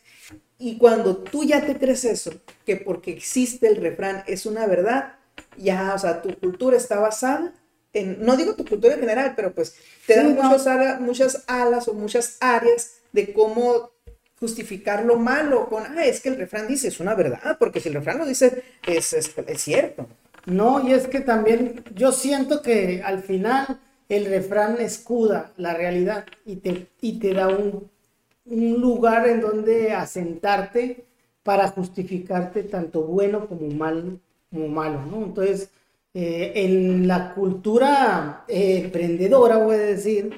Y 0.59 0.77
cuando 0.77 1.15
tú 1.15 1.45
ya 1.45 1.65
te 1.65 1.77
crees 1.77 2.03
eso, 2.03 2.33
que 2.65 2.75
porque 2.75 3.11
existe 3.11 3.69
el 3.69 3.77
refrán 3.77 4.25
es 4.27 4.45
una 4.45 4.67
verdad, 4.67 5.16
ya, 5.57 5.93
o 5.95 5.99
sea, 5.99 6.21
tu 6.21 6.37
cultura 6.39 6.77
está 6.77 6.99
basada 6.99 7.53
en, 7.93 8.23
no 8.23 8.37
digo 8.37 8.55
tu 8.55 8.65
cultura 8.65 8.93
en 8.93 8.99
general, 8.99 9.33
pero 9.35 9.53
pues 9.53 9.75
te 10.05 10.15
dan 10.15 10.35
muchas 11.01 11.43
alas 11.47 11.87
o 11.87 11.93
muchas 11.93 12.37
áreas 12.39 12.97
de 13.11 13.33
cómo 13.33 13.91
justificar 14.39 15.03
lo 15.03 15.17
malo 15.17 15.67
con, 15.67 15.83
ah, 15.83 16.05
es 16.05 16.21
que 16.21 16.29
el 16.29 16.37
refrán 16.37 16.67
dice, 16.67 16.89
es 16.89 16.99
una 16.99 17.15
verdad, 17.15 17.57
porque 17.59 17.79
si 17.79 17.89
el 17.89 17.95
refrán 17.95 18.19
lo 18.19 18.25
dice, 18.25 18.63
es, 18.85 19.13
es, 19.13 19.33
es 19.35 19.61
cierto. 19.61 20.07
No, 20.45 20.87
y 20.87 20.93
es 20.93 21.07
que 21.07 21.21
también 21.21 21.83
yo 21.95 22.11
siento 22.11 22.61
que 22.61 23.01
al 23.03 23.21
final 23.21 23.79
el 24.09 24.25
refrán 24.25 24.79
escuda 24.79 25.51
la 25.57 25.73
realidad 25.73 26.25
y 26.45 26.57
te, 26.57 26.87
y 27.01 27.19
te 27.19 27.33
da 27.33 27.47
un, 27.47 27.89
un 28.45 28.79
lugar 28.79 29.27
en 29.27 29.41
donde 29.41 29.91
asentarte 29.91 31.05
para 31.43 31.69
justificarte 31.69 32.63
tanto 32.63 33.03
bueno 33.03 33.47
como 33.47 33.69
malo, 33.71 34.19
como 34.49 34.67
malo, 34.67 35.05
¿no? 35.05 35.23
Entonces, 35.23 35.69
eh, 36.13 36.53
en 36.55 37.07
la 37.07 37.33
cultura 37.33 38.45
eh, 38.47 38.81
emprendedora, 38.85 39.57
voy 39.57 39.75
a 39.75 39.79
decir, 39.79 40.31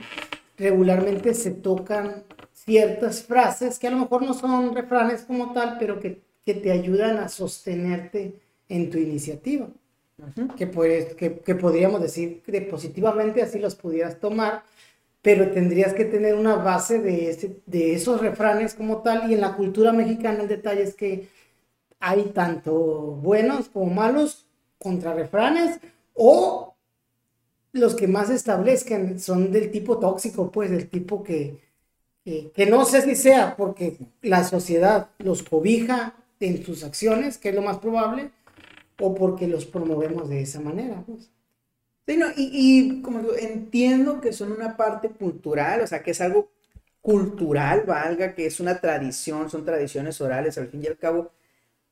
regularmente 0.58 1.34
se 1.34 1.52
tocan 1.52 2.24
ciertas 2.54 3.24
frases 3.24 3.80
que 3.80 3.88
a 3.88 3.92
lo 3.92 3.98
mejor 3.98 4.24
no 4.24 4.34
son 4.34 4.76
refranes 4.76 5.22
como 5.22 5.54
tal, 5.54 5.78
pero 5.80 6.00
que, 6.00 6.22
que 6.46 6.54
te 6.54 6.72
ayudan 6.72 7.18
a 7.18 7.30
sostenerte 7.30 8.40
en 8.68 8.90
tu 8.90 8.98
iniciativa. 8.98 9.68
que, 10.58 10.68
pues, 10.68 11.16
que, 11.16 11.40
que, 11.40 11.56
podríamos 11.56 12.02
decir 12.02 12.42
que 12.42 12.62
positivamente 12.62 13.42
así 13.42 13.58
los 13.58 13.76
pudieras 13.76 14.20
tomar, 14.20 14.64
pero 15.22 15.52
tendrías 15.52 15.94
que 15.94 16.04
tener 16.04 16.36
una 16.36 16.56
base 16.56 17.00
de, 17.00 17.30
ese, 17.30 17.62
de 17.66 17.94
esos 17.94 18.20
refranes 18.20 18.74
como 18.74 19.02
tal, 19.02 19.32
y 19.32 19.34
en 19.34 19.42
la 19.42 19.56
cultura 19.56 19.94
mexicana 19.94 20.42
el 20.42 20.50
detalle 20.50 20.84
es 20.84 20.94
que 20.94 21.30
hay 22.00 22.32
tanto 22.34 22.74
buenos 22.74 23.70
como 23.70 23.94
malos 23.94 24.48
contra 24.78 25.14
refranes, 25.14 25.80
o 26.14 26.76
los 27.72 27.96
que 27.96 28.08
más 28.08 28.30
establezcan 28.30 29.20
son 29.20 29.52
del 29.52 29.72
tipo 29.72 30.00
tóxico, 30.00 30.52
pues 30.52 30.72
del 30.72 30.90
tipo 30.90 31.24
que, 31.24 31.60
que, 32.24 32.66
no 32.70 32.86
sé 32.86 33.02
si 33.02 33.16
sea 33.16 33.56
porque 33.56 33.98
la 34.22 34.44
sociedad 34.44 35.10
los 35.20 35.44
cobija 35.44 36.16
en 36.40 36.64
sus 36.64 36.84
acciones, 36.84 37.38
que 37.38 37.50
es 37.50 37.56
lo 37.56 37.62
más 37.62 37.80
probable, 37.80 38.32
o 39.00 39.14
porque 39.16 39.48
los 39.48 39.66
promovemos 39.66 40.30
de 40.30 40.42
esa 40.42 40.60
manera. 40.60 41.04
Pues. 41.06 41.30
Y, 42.08 42.34
y 42.38 43.02
como 43.02 43.22
entiendo 43.34 44.20
que 44.20 44.34
son 44.34 44.52
una 44.52 44.76
parte 44.76 45.10
cultural, 45.10 45.82
o 45.82 45.88
sea, 45.88 46.02
que 46.02 46.12
es 46.12 46.22
algo 46.22 46.50
cultural, 47.02 47.84
valga, 47.86 48.34
que 48.34 48.46
es 48.46 48.60
una 48.60 48.80
tradición, 48.80 49.50
son 49.50 49.64
tradiciones 49.64 50.20
orales 50.22 50.58
al 50.58 50.68
fin 50.68 50.84
y 50.84 50.88
al 50.88 50.98
cabo, 50.98 51.32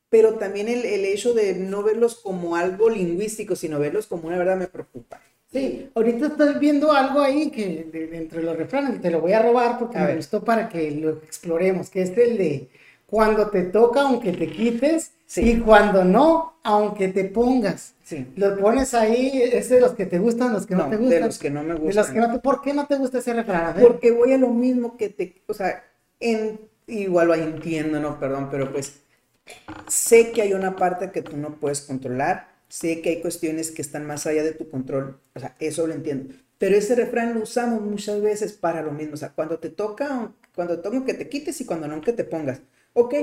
pero 0.10 0.36
también 0.36 0.68
el, 0.68 0.86
el 0.86 1.06
hecho 1.06 1.34
de 1.34 1.56
no 1.56 1.84
verlos 1.84 2.16
como 2.16 2.56
algo 2.56 2.90
lingüístico, 2.90 3.56
sino 3.56 3.80
verlos 3.80 4.08
como 4.08 4.28
una 4.28 4.38
verdad 4.38 4.58
me 4.58 4.68
preocupa. 4.68 5.20
Sí, 5.52 5.90
ahorita 5.96 6.28
estoy 6.28 6.56
viendo 6.60 6.92
algo 6.92 7.22
ahí 7.22 7.50
que 7.50 7.88
de, 7.90 8.18
entre 8.18 8.44
los 8.44 8.58
refranes, 8.58 9.02
te 9.02 9.10
lo 9.10 9.22
voy 9.22 9.32
a 9.32 9.42
robar 9.42 9.80
porque 9.80 9.98
me 9.98 10.16
gustó 10.16 10.44
para 10.44 10.68
que 10.68 10.92
lo 10.92 11.12
exploremos, 11.12 11.90
que 11.90 12.02
es 12.02 12.18
el 12.18 12.38
de 12.38 12.70
cuando 13.06 13.50
te 13.50 13.64
toca 13.64 14.02
aunque 14.02 14.34
te 14.34 14.48
quites 14.48 15.14
y 15.38 15.60
cuando 15.60 16.04
no, 16.04 16.58
aunque 16.64 17.08
te 17.08 17.24
pongas. 17.24 17.94
Sí. 18.04 18.28
Lo 18.36 18.58
pones 18.58 18.94
ahí, 18.94 19.42
es 19.42 19.70
de 19.70 19.80
los 19.80 19.94
que 19.94 20.06
te 20.06 20.20
gustan, 20.20 20.52
los 20.52 20.66
que 20.66 20.76
no, 20.76 20.90
te 20.90 20.98
gustan. 20.98 21.10
De 21.10 21.26
los 21.26 21.40
que 21.40 21.50
no 21.50 21.64
me 21.64 21.76
gustan. 21.76 21.90
De 21.90 21.96
los 21.96 22.08
que 22.08 22.20
no 22.20 22.32
te, 22.34 22.40
¿Por 22.40 22.62
qué 22.62 22.74
no 22.74 22.86
te 22.86 22.98
gusta 22.98 23.20
ese 23.20 23.34
refrán? 23.34 23.76
Porque 23.80 24.12
voy 24.12 24.34
a 24.34 24.38
lo 24.38 24.50
mismo 24.50 24.98
que 24.98 25.10
te, 25.10 25.42
o 25.48 25.54
sea, 25.54 25.82
en, 26.20 26.60
igual 26.88 27.28
lo 27.28 27.36
entiendo, 27.36 28.02
no, 28.02 28.20
perdón, 28.20 28.50
pero 28.52 28.70
pues 28.72 29.02
sé 29.88 30.32
que 30.32 30.42
hay 30.42 30.54
una 30.54 30.76
parte 30.76 31.12
que 31.12 31.22
tú 31.22 31.38
no 31.38 31.60
puedes 31.60 31.82
controlar 31.82 32.58
sé 32.70 33.02
que 33.02 33.10
hay 33.10 33.22
cuestiones 33.22 33.72
que 33.72 33.82
están 33.82 34.06
más 34.06 34.26
allá 34.28 34.44
de 34.44 34.54
tu 34.54 34.70
control, 34.70 35.20
o 35.36 35.40
sea, 35.40 35.56
eso 35.60 35.88
lo 35.88 35.94
entiendo. 35.94 36.34
Pero 36.58 36.76
ese 36.76 36.96
refrán 36.96 37.34
lo 37.34 37.42
usamos 37.42 37.82
muchas 37.82 38.22
veces 38.22 38.54
para 38.54 38.82
lo 38.82 38.92
mismo, 38.92 39.14
o 39.14 39.18
sea, 39.18 39.34
cuando 39.34 39.60
te 39.60 39.70
toca, 39.70 40.34
cuando 40.56 40.80
toca 40.82 41.06
que 41.06 41.14
te 41.14 41.30
quites 41.30 41.62
y 41.62 41.66
cuando 41.66 41.88
no 41.88 42.02
que 42.02 42.14
te 42.14 42.24
pongas. 42.24 42.62
Ok, 42.94 43.14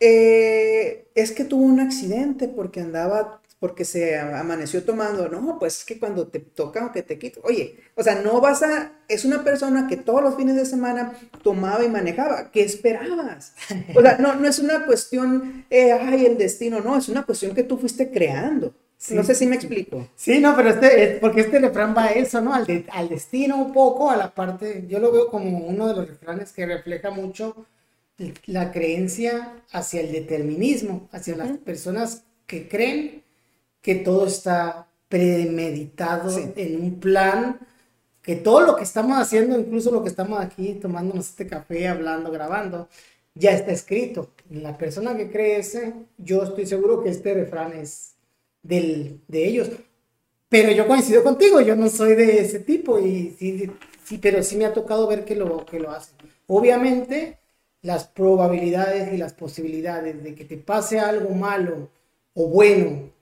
eh, 0.00 1.08
es 1.14 1.32
que 1.32 1.44
tuvo 1.44 1.64
un 1.64 1.80
accidente 1.80 2.48
porque 2.48 2.80
andaba 2.80 3.42
porque 3.58 3.84
se 3.84 4.18
amaneció 4.18 4.84
tomando. 4.84 5.28
No, 5.28 5.58
pues 5.58 5.78
es 5.78 5.84
que 5.84 5.98
cuando 5.98 6.28
te 6.28 6.40
toca 6.40 6.86
o 6.86 6.92
que 6.92 7.02
te 7.02 7.18
quito. 7.18 7.40
Oye, 7.44 7.78
o 7.94 8.02
sea, 8.02 8.20
no 8.20 8.40
vas 8.40 8.62
a. 8.62 8.92
Es 9.08 9.24
una 9.24 9.44
persona 9.44 9.86
que 9.88 9.96
todos 9.96 10.22
los 10.22 10.36
fines 10.36 10.56
de 10.56 10.66
semana 10.66 11.12
tomaba 11.42 11.84
y 11.84 11.88
manejaba. 11.88 12.50
¿Qué 12.50 12.62
esperabas? 12.62 13.54
O 13.94 14.00
sea, 14.00 14.18
no, 14.18 14.34
no 14.34 14.48
es 14.48 14.58
una 14.58 14.84
cuestión, 14.84 15.64
eh, 15.70 15.92
ay, 15.92 16.26
el 16.26 16.36
destino, 16.38 16.80
no, 16.80 16.96
es 16.96 17.08
una 17.08 17.24
cuestión 17.24 17.54
que 17.54 17.62
tú 17.62 17.78
fuiste 17.78 18.10
creando. 18.10 18.74
No 19.10 19.22
sé 19.22 19.34
si 19.34 19.46
me 19.46 19.56
explico. 19.56 20.08
Sí, 20.16 20.40
no, 20.40 20.56
pero 20.56 20.70
este, 20.70 21.18
porque 21.20 21.42
este 21.42 21.58
refrán 21.58 21.94
va 21.94 22.06
a 22.06 22.12
eso, 22.12 22.40
¿no? 22.40 22.54
Al, 22.54 22.86
al 22.90 23.08
destino 23.08 23.56
un 23.56 23.72
poco, 23.72 24.10
a 24.10 24.16
la 24.16 24.34
parte, 24.34 24.84
yo 24.88 24.98
lo 24.98 25.12
veo 25.12 25.28
como 25.28 25.58
uno 25.58 25.86
de 25.86 25.94
los 25.94 26.08
refranes 26.08 26.52
que 26.52 26.64
refleja 26.64 27.10
mucho 27.10 27.66
la 28.46 28.72
creencia 28.72 29.52
hacia 29.70 30.00
el 30.00 30.12
determinismo, 30.12 31.08
hacia 31.12 31.36
las 31.36 31.58
personas 31.58 32.24
que 32.46 32.68
creen 32.68 33.22
que 33.86 33.94
todo 33.94 34.26
está 34.26 34.88
premeditado 35.08 36.36
en 36.56 36.82
un 36.82 36.98
plan, 36.98 37.60
que 38.20 38.34
todo 38.34 38.62
lo 38.62 38.74
que 38.74 38.82
estamos 38.82 39.16
haciendo, 39.16 39.56
incluso 39.56 39.92
lo 39.92 40.02
que 40.02 40.08
estamos 40.08 40.40
aquí 40.40 40.74
tomándonos 40.74 41.28
este 41.28 41.46
café, 41.46 41.86
hablando, 41.86 42.32
grabando, 42.32 42.88
ya 43.36 43.52
está 43.52 43.70
escrito. 43.70 44.32
La 44.50 44.76
persona 44.76 45.16
que 45.16 45.30
cree 45.30 45.58
ese, 45.58 45.94
yo 46.18 46.42
estoy 46.42 46.66
seguro 46.66 47.00
que 47.00 47.10
este 47.10 47.32
refrán 47.32 47.74
es 47.74 48.16
del, 48.60 49.20
de 49.28 49.46
ellos. 49.46 49.70
Pero 50.48 50.72
yo 50.72 50.88
coincido 50.88 51.22
contigo, 51.22 51.60
yo 51.60 51.76
no 51.76 51.88
soy 51.88 52.16
de 52.16 52.40
ese 52.40 52.58
tipo, 52.58 52.98
y 52.98 53.36
sí, 53.38 53.70
sí, 54.02 54.18
pero 54.18 54.42
sí 54.42 54.56
me 54.56 54.64
ha 54.64 54.72
tocado 54.72 55.06
ver 55.06 55.24
que 55.24 55.36
lo, 55.36 55.64
que 55.64 55.78
lo 55.78 55.92
hacen. 55.92 56.16
Obviamente, 56.48 57.38
las 57.82 58.08
probabilidades 58.08 59.14
y 59.14 59.16
las 59.16 59.32
posibilidades 59.32 60.24
de 60.24 60.34
que 60.34 60.44
te 60.44 60.56
pase 60.56 60.98
algo 60.98 61.30
malo 61.36 61.88
o 62.34 62.48
bueno 62.48 63.14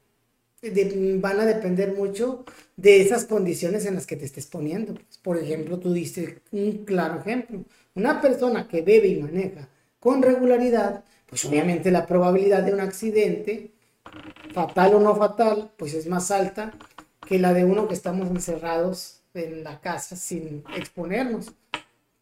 van 1.21 1.41
a 1.41 1.47
depender 1.47 1.93
mucho 1.93 2.45
de 2.77 3.01
esas 3.01 3.25
condiciones 3.25 3.87
en 3.87 3.95
las 3.95 4.07
que 4.07 4.17
te 4.17 4.25
estés 4.25 4.47
poniendo. 4.47 4.95
Por 5.23 5.39
ejemplo, 5.39 5.79
tú 5.79 5.93
diste 5.93 6.41
un 6.53 6.85
claro 6.85 7.21
ejemplo. 7.21 7.65
Una 7.95 8.21
persona 8.21 8.69
que 8.69 8.83
bebe 8.83 9.09
y 9.09 9.23
maneja 9.23 9.69
con 10.01 10.23
regularidad, 10.23 11.05
pues 11.27 11.45
obviamente 11.45 11.91
la 11.91 12.07
probabilidad 12.07 12.63
de 12.63 12.75
un 12.75 12.81
accidente, 12.81 13.71
fatal 14.53 14.95
o 14.95 15.01
no 15.01 15.17
fatal, 15.17 15.71
pues 15.77 15.95
es 15.95 16.07
más 16.07 16.31
alta 16.31 16.73
que 17.27 17.39
la 17.39 17.55
de 17.55 17.65
uno 17.65 17.89
que 17.89 17.95
estamos 17.95 18.29
encerrados 18.29 19.21
en 19.33 19.65
la 19.65 19.81
casa 19.81 20.17
sin 20.17 20.63
exponernos. 20.77 21.53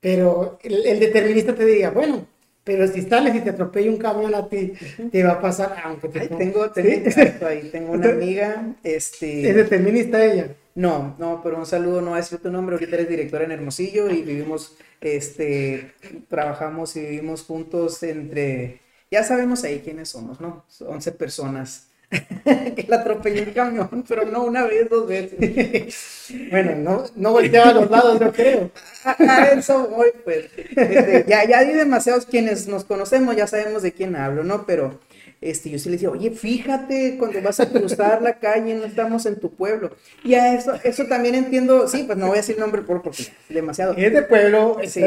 Pero 0.01 0.59
el 0.63 0.99
determinista 0.99 1.55
te 1.55 1.65
diría, 1.65 1.91
bueno, 1.91 2.27
pero 2.65 2.87
si 2.87 3.03
sales 3.03 3.35
y 3.35 3.41
te 3.41 3.51
atropella 3.51 3.91
un 3.91 3.97
camión 3.97 4.35
a 4.35 4.49
ti, 4.49 4.73
te 5.11 5.25
va 5.25 5.33
a 5.33 5.41
pasar, 5.41 5.77
aunque 5.85 6.09
te... 6.09 6.29
tengo, 6.29 6.71
tengo, 6.71 7.07
ahí, 7.47 7.69
tengo 7.71 7.93
una 7.93 8.11
amiga, 8.11 8.75
este... 8.83 9.49
¿Es 9.49 9.57
determinista 9.57 10.25
ella? 10.25 10.55
No, 10.75 11.17
no, 11.19 11.41
pero 11.43 11.59
un 11.59 11.67
saludo, 11.67 12.01
no 12.01 12.15
decir 12.15 12.39
tu 12.39 12.51
nombre, 12.51 12.77
ahorita 12.77 12.97
eres 12.97 13.09
directora 13.09 13.45
en 13.45 13.53
Hermosillo 13.53 14.11
y 14.11 14.23
vivimos, 14.23 14.77
este, 15.01 15.93
trabajamos 16.29 16.97
y 16.97 17.01
vivimos 17.01 17.43
juntos 17.43 18.03
entre, 18.03 18.81
ya 19.11 19.23
sabemos 19.23 19.65
ahí 19.65 19.81
quiénes 19.81 20.09
somos, 20.09 20.41
¿no? 20.41 20.65
11 20.81 21.13
personas 21.13 21.92
que 22.45 22.87
la 22.89 22.97
atropelló 22.97 23.43
el 23.43 23.53
camión, 23.53 24.05
pero 24.09 24.25
no 24.25 24.45
una 24.45 24.65
vez, 24.65 24.89
dos 24.89 25.07
veces. 25.07 26.29
bueno, 26.51 26.75
no, 26.77 27.05
no 27.17 27.33
volteaba 27.33 27.71
a 27.71 27.75
los 27.75 27.91
lados, 27.91 28.21
yo 28.21 28.33
creo. 28.33 28.71
A, 29.05 29.47
eso 29.57 29.89
voy, 29.89 30.09
pues. 30.25 30.47
Este, 30.57 31.25
ya, 31.29 31.45
ya 31.49 31.61
hay 31.61 31.73
demasiados 31.73 32.27
quienes 32.27 32.69
nos 32.69 32.85
conocemos, 32.85 33.37
ya 33.37 33.47
sabemos 33.47 33.83
de 33.83 33.93
quién 33.93 34.17
hablo, 34.17 34.45
¿no? 34.45 34.67
Pero 34.67 35.01
este, 35.41 35.71
yo 35.71 35.79
sí 35.79 35.89
le 35.89 35.97
decía, 35.97 36.11
oye, 36.11 36.31
fíjate, 36.31 37.17
cuando 37.19 37.43
vas 37.43 37.59
a 37.61 37.69
cruzar 37.69 38.23
la 38.23 38.39
calle, 38.39 38.75
no 38.75 38.85
estamos 38.85 39.27
en 39.27 39.41
tu 39.41 39.55
pueblo. 39.55 39.91
Y 40.23 40.35
a 40.35 40.55
eso, 40.55 40.75
eso 40.85 41.07
también 41.07 41.35
entiendo, 41.35 41.89
sí, 41.89 42.05
pues 42.07 42.17
no 42.17 42.27
voy 42.29 42.37
a 42.37 42.41
decir 42.41 42.59
nombre 42.59 42.83
por, 42.83 43.03
porque 43.03 43.25
demasiado. 43.49 43.95
Es 43.97 44.13
de 44.13 44.23
pueblo, 44.23 44.79
sí. 44.87 45.01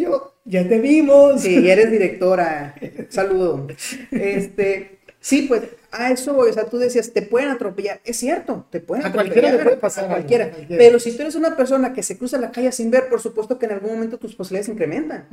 yo, 0.00 0.34
ya 0.44 0.66
te 0.66 0.78
vimos. 0.78 1.42
Sí, 1.42 1.68
eres 1.68 1.90
directora, 1.90 2.74
saludo. 3.10 3.66
Este, 4.10 5.00
Sí, 5.24 5.46
pues 5.48 5.62
a 5.90 6.10
eso 6.10 6.36
O 6.36 6.52
sea, 6.52 6.66
tú 6.66 6.76
decías, 6.76 7.10
te 7.14 7.22
pueden 7.22 7.48
atropellar. 7.48 7.98
Es 8.04 8.18
cierto, 8.18 8.66
te 8.68 8.80
pueden 8.80 9.06
a 9.06 9.12
Cualquiera 9.12 9.52
le 9.52 9.58
puede 9.58 9.76
pasar 9.78 10.04
a 10.04 10.08
cualquiera. 10.08 10.52
Pero 10.68 10.98
si 10.98 11.12
tú 11.12 11.22
eres 11.22 11.34
una 11.34 11.56
persona 11.56 11.94
que 11.94 12.02
se 12.02 12.18
cruza 12.18 12.36
la 12.36 12.52
calle 12.52 12.70
sin 12.72 12.90
ver, 12.90 13.08
por 13.08 13.22
supuesto 13.22 13.58
que 13.58 13.64
en 13.64 13.72
algún 13.72 13.92
momento 13.92 14.18
tus 14.18 14.34
posibilidades 14.34 14.68
incrementan. 14.68 15.26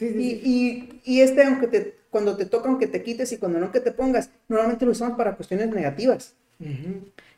y, 0.00 1.00
y, 1.04 1.20
este, 1.20 1.42
aunque 1.42 1.66
te, 1.66 1.94
cuando 2.08 2.38
te 2.38 2.46
toca, 2.46 2.70
aunque 2.70 2.86
te 2.86 3.02
quites 3.02 3.32
y 3.32 3.36
cuando 3.36 3.60
no 3.60 3.70
que 3.70 3.80
te 3.80 3.92
pongas, 3.92 4.30
normalmente 4.48 4.86
lo 4.86 4.92
usamos 4.92 5.18
para 5.18 5.36
cuestiones 5.36 5.68
negativas. 5.68 6.32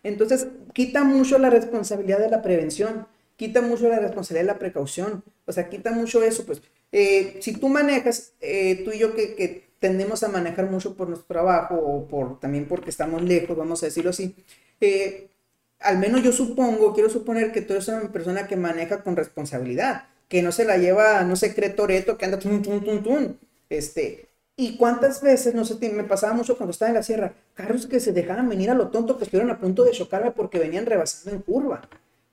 Entonces, 0.04 0.46
quita 0.74 1.02
mucho 1.02 1.38
la 1.38 1.50
responsabilidad 1.50 2.20
de 2.20 2.30
la 2.30 2.40
prevención. 2.40 3.08
quita 3.36 3.62
mucho 3.62 3.88
la 3.88 3.98
responsabilidad 3.98 4.44
de 4.44 4.52
la 4.54 4.58
precaución, 4.58 5.24
o 5.44 5.52
sea, 5.52 5.68
quita 5.68 5.90
mucho 5.90 6.22
eso, 6.22 6.46
pues, 6.46 6.62
eh, 6.92 7.36
si 7.40 7.52
tú 7.52 7.68
manejas, 7.68 8.32
eh, 8.40 8.82
tú 8.84 8.92
y 8.92 8.98
yo 8.98 9.14
que, 9.14 9.34
que, 9.34 9.65
tendemos 9.78 10.22
a 10.22 10.28
manejar 10.28 10.70
mucho 10.70 10.96
por 10.96 11.08
nuestro 11.08 11.28
trabajo 11.28 11.76
o 11.76 12.06
por, 12.08 12.40
también 12.40 12.66
porque 12.66 12.90
estamos 12.90 13.22
lejos, 13.22 13.56
vamos 13.56 13.82
a 13.82 13.86
decirlo 13.86 14.10
así, 14.10 14.34
eh, 14.80 15.28
al 15.80 15.98
menos 15.98 16.22
yo 16.22 16.32
supongo, 16.32 16.94
quiero 16.94 17.10
suponer 17.10 17.52
que 17.52 17.62
tú 17.62 17.74
eres 17.74 17.88
una 17.88 18.12
persona 18.12 18.46
que 18.46 18.56
maneja 18.56 19.02
con 19.02 19.16
responsabilidad, 19.16 20.08
que 20.28 20.42
no 20.42 20.52
se 20.52 20.64
la 20.64 20.78
lleva, 20.78 21.22
no 21.24 21.36
se 21.36 21.54
cree 21.54 21.70
Toreto, 21.70 22.18
que 22.18 22.24
anda 22.24 22.38
tum, 22.38 22.62
tum, 22.62 22.82
tum, 22.82 23.02
tum, 23.02 23.34
este, 23.68 24.26
y 24.58 24.76
cuántas 24.78 25.20
veces, 25.20 25.54
no 25.54 25.66
sé, 25.66 25.76
me 25.92 26.04
pasaba 26.04 26.32
mucho 26.32 26.56
cuando 26.56 26.70
estaba 26.70 26.88
en 26.88 26.94
la 26.94 27.02
sierra, 27.02 27.34
carros 27.54 27.86
que 27.86 28.00
se 28.00 28.12
dejaban 28.12 28.48
venir 28.48 28.70
a 28.70 28.74
lo 28.74 28.88
tonto, 28.88 29.18
que 29.18 29.24
estuvieron 29.24 29.50
a 29.50 29.60
punto 29.60 29.84
de 29.84 29.90
chocarme 29.90 30.30
porque 30.30 30.58
venían 30.58 30.86
rebasando 30.86 31.36
en 31.36 31.42
curva. 31.42 31.82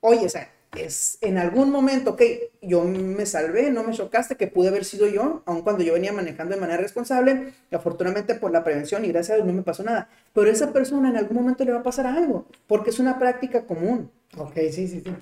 Oye, 0.00 0.24
o 0.24 0.28
sea, 0.30 0.50
es 0.76 1.18
en 1.20 1.38
algún 1.38 1.70
momento, 1.70 2.16
que 2.16 2.50
yo 2.62 2.84
me 2.84 3.26
salvé, 3.26 3.70
no 3.70 3.84
me 3.84 3.92
chocaste, 3.92 4.36
que 4.36 4.46
pude 4.46 4.68
haber 4.68 4.84
sido 4.84 5.06
yo, 5.06 5.42
aun 5.46 5.62
cuando 5.62 5.82
yo 5.82 5.92
venía 5.92 6.12
manejando 6.12 6.54
de 6.54 6.60
manera 6.60 6.80
responsable, 6.80 7.52
y 7.70 7.74
afortunadamente 7.74 8.34
por 8.34 8.50
la 8.50 8.64
prevención 8.64 9.04
y 9.04 9.08
gracias 9.08 9.32
a 9.32 9.34
Dios 9.36 9.46
no 9.46 9.52
me 9.52 9.62
pasó 9.62 9.82
nada. 9.82 10.08
Pero 10.32 10.50
esa 10.50 10.72
persona 10.72 11.10
en 11.10 11.16
algún 11.16 11.36
momento 11.36 11.64
le 11.64 11.72
va 11.72 11.80
a 11.80 11.82
pasar 11.82 12.06
algo, 12.06 12.46
porque 12.66 12.90
es 12.90 12.98
una 12.98 13.18
práctica 13.18 13.66
común. 13.66 14.10
Ok, 14.36 14.54
sí, 14.70 14.88
sí, 14.88 15.02
sí. 15.04 15.14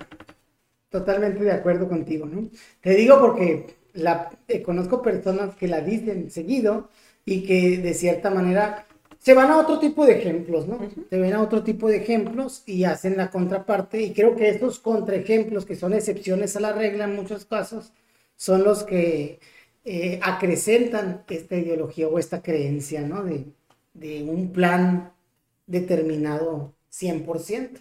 Totalmente 0.91 1.43
de 1.43 1.53
acuerdo 1.53 1.89
contigo, 1.89 2.27
¿no? 2.27 2.49
Te 2.81 2.91
digo 2.91 3.19
porque 3.21 3.75
la, 3.95 4.31
eh, 4.49 4.63
conozco 4.63 5.03
personas 5.03 5.55
que 5.57 5.69
la 5.69 5.81
dicen 5.81 6.31
seguido 6.31 6.89
y 7.25 7.45
que 7.45 7.79
de 7.79 7.95
cierta 7.95 8.31
manera 8.31 8.87
se 9.23 9.35
van 9.35 9.53
a 9.53 9.59
otro 9.59 9.79
tipo 9.79 10.05
de 10.05 10.19
ejemplos, 10.19 10.67
¿no? 10.67 10.81
Se 11.09 11.17
ven 11.17 11.33
a 11.33 11.43
otro 11.43 11.63
tipo 11.63 11.89
de 11.89 11.99
ejemplos 11.99 12.65
y 12.67 12.83
hacen 12.85 13.17
la 13.17 13.31
contraparte 13.31 14.03
y 14.03 14.13
creo 14.13 14.35
que 14.35 14.49
estos 14.49 14.81
contraejemplos, 14.81 15.65
que 15.65 15.77
son 15.77 15.93
excepciones 15.95 16.57
a 16.57 16.61
la 16.61 16.73
regla 16.73 17.05
en 17.05 17.15
muchos 17.15 17.45
casos, 17.45 17.93
son 18.37 18.65
los 18.65 18.83
que 18.83 19.39
eh, 19.85 20.19
acrecentan 20.23 21.25
esta 21.29 21.57
ideología 21.57 22.09
o 22.09 22.19
esta 22.19 22.43
creencia, 22.43 23.03
¿no? 23.03 23.23
De, 23.23 23.47
de 23.95 24.25
un 24.25 24.53
plan 24.53 25.13
determinado 25.69 26.75
100%. 26.91 27.81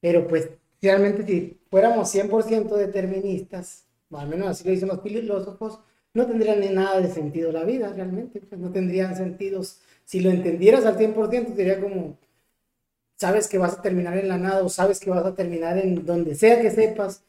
Pero 0.00 0.28
pues 0.28 0.50
realmente 0.80 1.26
si 1.26 1.58
fuéramos 1.68 2.14
100% 2.14 2.76
deterministas, 2.76 3.86
o 4.08 4.18
al 4.18 4.28
menos 4.28 4.48
así 4.48 4.64
lo 4.64 4.70
dicen 4.70 4.88
los 4.88 5.02
filósofos, 5.02 5.80
no 6.14 6.26
tendrían 6.26 6.60
ni 6.60 6.68
nada 6.68 7.00
de 7.00 7.12
sentido 7.12 7.50
la 7.50 7.64
vida 7.64 7.92
realmente, 7.92 8.40
pues 8.40 8.60
no 8.60 8.70
tendrían 8.70 9.16
sentidos. 9.16 9.80
Si 10.08 10.20
lo 10.20 10.30
entendieras 10.30 10.86
al 10.86 10.96
100%, 10.96 11.54
sería 11.54 11.78
como, 11.82 12.16
sabes 13.16 13.46
que 13.46 13.58
vas 13.58 13.74
a 13.74 13.82
terminar 13.82 14.16
en 14.16 14.28
la 14.28 14.38
nada 14.38 14.64
o 14.64 14.70
sabes 14.70 15.00
que 15.00 15.10
vas 15.10 15.26
a 15.26 15.34
terminar 15.34 15.76
en 15.76 16.06
donde 16.06 16.34
sea 16.34 16.62
que 16.62 16.70
sepas, 16.70 17.24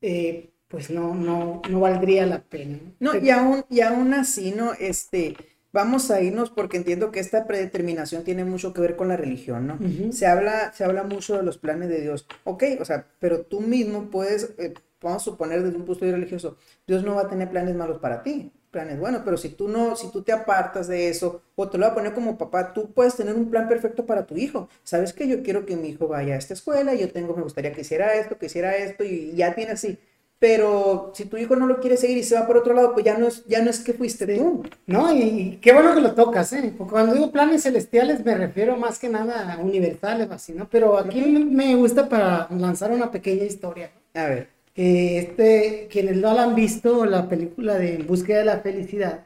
eh, 0.00 0.50
pues 0.68 0.88
no, 0.90 1.16
no, 1.16 1.62
no 1.68 1.80
valdría 1.80 2.24
la 2.26 2.40
pena. 2.40 2.78
No, 3.00 3.16
y 3.16 3.30
aún, 3.30 3.64
y 3.68 3.80
aún 3.80 4.14
así, 4.14 4.52
¿no? 4.52 4.72
Este, 4.74 5.36
vamos 5.72 6.12
a 6.12 6.20
irnos 6.20 6.50
porque 6.50 6.76
entiendo 6.76 7.10
que 7.10 7.18
esta 7.18 7.44
predeterminación 7.44 8.22
tiene 8.22 8.44
mucho 8.44 8.72
que 8.72 8.82
ver 8.82 8.94
con 8.94 9.08
la 9.08 9.16
religión, 9.16 9.66
¿no? 9.66 9.80
se, 10.12 10.28
habla, 10.28 10.72
se 10.74 10.84
habla 10.84 11.02
mucho 11.02 11.36
de 11.36 11.42
los 11.42 11.58
planes 11.58 11.88
de 11.88 12.02
Dios. 12.02 12.28
Ok, 12.44 12.62
o 12.78 12.84
sea, 12.84 13.08
pero 13.18 13.40
tú 13.40 13.60
mismo 13.60 14.12
puedes... 14.12 14.54
Eh, 14.58 14.74
vamos 15.00 15.22
a 15.22 15.24
suponer 15.24 15.60
desde 15.60 15.76
un 15.76 15.84
punto 15.84 16.04
de 16.04 16.12
vista 16.12 16.18
religioso, 16.18 16.56
Dios 16.86 17.02
no 17.02 17.16
va 17.16 17.22
a 17.22 17.28
tener 17.28 17.50
planes 17.50 17.74
malos 17.74 17.98
para 17.98 18.22
ti, 18.22 18.52
planes 18.72 18.98
buenos, 18.98 19.22
pero 19.24 19.36
si 19.36 19.50
tú 19.50 19.68
no, 19.68 19.94
si 19.94 20.10
tú 20.10 20.22
te 20.22 20.32
apartas 20.32 20.88
de 20.88 21.08
eso, 21.08 21.42
o 21.54 21.68
te 21.68 21.78
lo 21.78 21.84
voy 21.84 21.92
a 21.92 21.94
poner 21.94 22.14
como 22.14 22.38
papá, 22.38 22.72
tú 22.72 22.90
puedes 22.92 23.14
tener 23.14 23.34
un 23.36 23.50
plan 23.50 23.68
perfecto 23.68 24.06
para 24.06 24.26
tu 24.26 24.36
hijo. 24.36 24.68
Sabes 24.82 25.12
que 25.12 25.28
yo 25.28 25.42
quiero 25.42 25.66
que 25.66 25.76
mi 25.76 25.90
hijo 25.90 26.08
vaya 26.08 26.34
a 26.34 26.38
esta 26.38 26.54
escuela, 26.54 26.94
yo 26.94 27.12
tengo, 27.12 27.36
me 27.36 27.42
gustaría 27.42 27.72
que 27.72 27.82
hiciera 27.82 28.14
esto, 28.14 28.38
que 28.38 28.46
hiciera 28.46 28.74
esto, 28.76 29.04
y 29.04 29.34
ya 29.36 29.54
tiene 29.54 29.72
así. 29.72 29.98
Pero 30.38 31.12
si 31.14 31.26
tu 31.26 31.36
hijo 31.36 31.54
no 31.54 31.66
lo 31.66 31.78
quiere 31.78 31.96
seguir 31.96 32.18
y 32.18 32.24
se 32.24 32.34
va 32.34 32.48
por 32.48 32.56
otro 32.56 32.74
lado, 32.74 32.94
pues 32.94 33.04
ya 33.04 33.16
no 33.16 33.28
es, 33.28 33.46
ya 33.46 33.62
no 33.62 33.70
es 33.70 33.78
que 33.78 33.92
fuiste 33.92 34.26
tú. 34.26 34.64
No, 34.86 35.14
y, 35.14 35.58
qué 35.62 35.72
bueno 35.72 35.94
que 35.94 36.00
lo 36.00 36.14
tocas, 36.14 36.52
¿eh? 36.52 36.74
Porque 36.76 36.92
cuando 36.92 37.14
digo 37.14 37.30
planes 37.30 37.62
celestiales 37.62 38.24
me 38.24 38.34
refiero 38.34 38.76
más 38.76 38.98
que 38.98 39.08
nada 39.08 39.52
a 39.52 39.58
universales, 39.58 40.28
así, 40.32 40.52
¿no? 40.52 40.68
Pero 40.68 40.98
aquí 40.98 41.20
me 41.20 41.76
gusta 41.76 42.08
para 42.08 42.48
lanzar 42.50 42.90
una 42.90 43.12
pequeña 43.12 43.44
historia. 43.44 43.92
A 44.14 44.24
ver 44.24 44.61
este, 44.74 45.88
quienes 45.90 46.16
no 46.16 46.32
la 46.32 46.44
han 46.44 46.54
visto, 46.54 47.04
la 47.04 47.28
película 47.28 47.78
de 47.78 47.94
En 47.96 48.06
búsqueda 48.06 48.38
de 48.38 48.44
la 48.44 48.60
felicidad, 48.60 49.22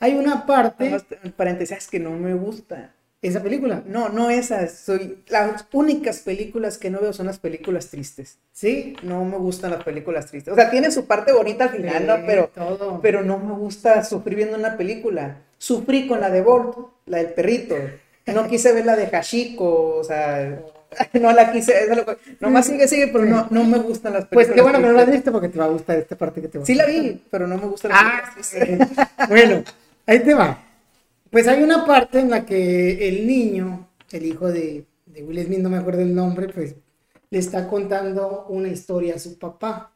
hay 0.00 0.14
una 0.14 0.46
parte... 0.46 0.96
Paréntesis, 1.36 1.88
que 1.88 1.98
no 1.98 2.10
me 2.10 2.34
gusta. 2.34 2.94
¿Esa 3.24 3.42
película? 3.42 3.82
No, 3.86 4.10
no 4.10 4.28
esas. 4.28 4.72
Soy, 4.72 5.24
las 5.28 5.66
únicas 5.72 6.18
películas 6.18 6.76
que 6.76 6.90
no 6.90 7.00
veo 7.00 7.14
son 7.14 7.24
las 7.24 7.38
películas 7.38 7.88
tristes. 7.88 8.38
¿Sí? 8.52 8.96
No 9.02 9.24
me 9.24 9.38
gustan 9.38 9.70
las 9.70 9.82
películas 9.82 10.26
tristes. 10.26 10.52
O 10.52 10.56
sea, 10.56 10.70
tiene 10.70 10.90
su 10.90 11.06
parte 11.06 11.32
bonita 11.32 11.64
al 11.64 11.70
final, 11.70 12.06
¿no? 12.06 12.16
Pero, 12.26 12.50
pero 13.00 13.22
no 13.22 13.38
me 13.38 13.54
gusta 13.54 14.04
sufrir 14.04 14.36
viendo 14.36 14.58
una 14.58 14.76
película. 14.76 15.38
Sufrí 15.56 16.06
con 16.06 16.20
la 16.20 16.28
de 16.28 16.42
Bolt, 16.42 16.76
la 17.06 17.16
del 17.16 17.32
perrito. 17.32 17.76
No 18.26 18.46
quise 18.46 18.74
ver 18.74 18.84
la 18.84 18.94
de 18.94 19.06
Hashiko, 19.06 19.96
o 19.96 20.04
sea... 20.04 20.60
no 21.20 21.32
la 21.32 21.52
quise, 21.52 21.84
eso 21.84 21.94
lo, 21.94 22.04
nomás 22.40 22.66
sigue, 22.66 22.88
sigue, 22.88 23.08
pero 23.08 23.24
no, 23.24 23.46
no 23.50 23.64
me 23.64 23.78
gustan 23.78 24.12
las 24.12 24.26
películas. 24.26 24.46
Pues 24.46 24.54
qué 24.54 24.60
bueno 24.60 24.78
que 24.78 24.86
no 24.86 24.92
la 24.92 25.04
viste 25.04 25.30
porque 25.30 25.48
te 25.48 25.58
va 25.58 25.66
a 25.66 25.68
gustar 25.68 25.98
esta 25.98 26.16
parte 26.16 26.40
que 26.40 26.48
te 26.48 26.58
va 26.58 26.64
a 26.64 26.66
Sí 26.66 26.74
la 26.74 26.86
vi, 26.86 27.22
pero 27.30 27.46
no 27.46 27.56
me 27.56 27.66
gustan 27.66 27.92
las 27.92 28.00
ah, 28.02 28.34
películas. 28.58 28.90
bueno, 29.28 29.64
ahí 30.06 30.20
te 30.20 30.34
va. 30.34 30.58
Pues 31.30 31.48
hay 31.48 31.62
una 31.62 31.84
parte 31.84 32.20
en 32.20 32.30
la 32.30 32.46
que 32.46 33.08
el 33.08 33.26
niño, 33.26 33.88
el 34.12 34.26
hijo 34.26 34.50
de, 34.50 34.84
de 35.06 35.22
Will 35.22 35.44
Smith, 35.44 35.58
no 35.60 35.70
me 35.70 35.78
acuerdo 35.78 36.02
el 36.02 36.14
nombre, 36.14 36.48
pues 36.48 36.76
le 37.30 37.38
está 37.38 37.66
contando 37.66 38.46
una 38.48 38.68
historia 38.68 39.16
a 39.16 39.18
su 39.18 39.38
papá. 39.38 39.90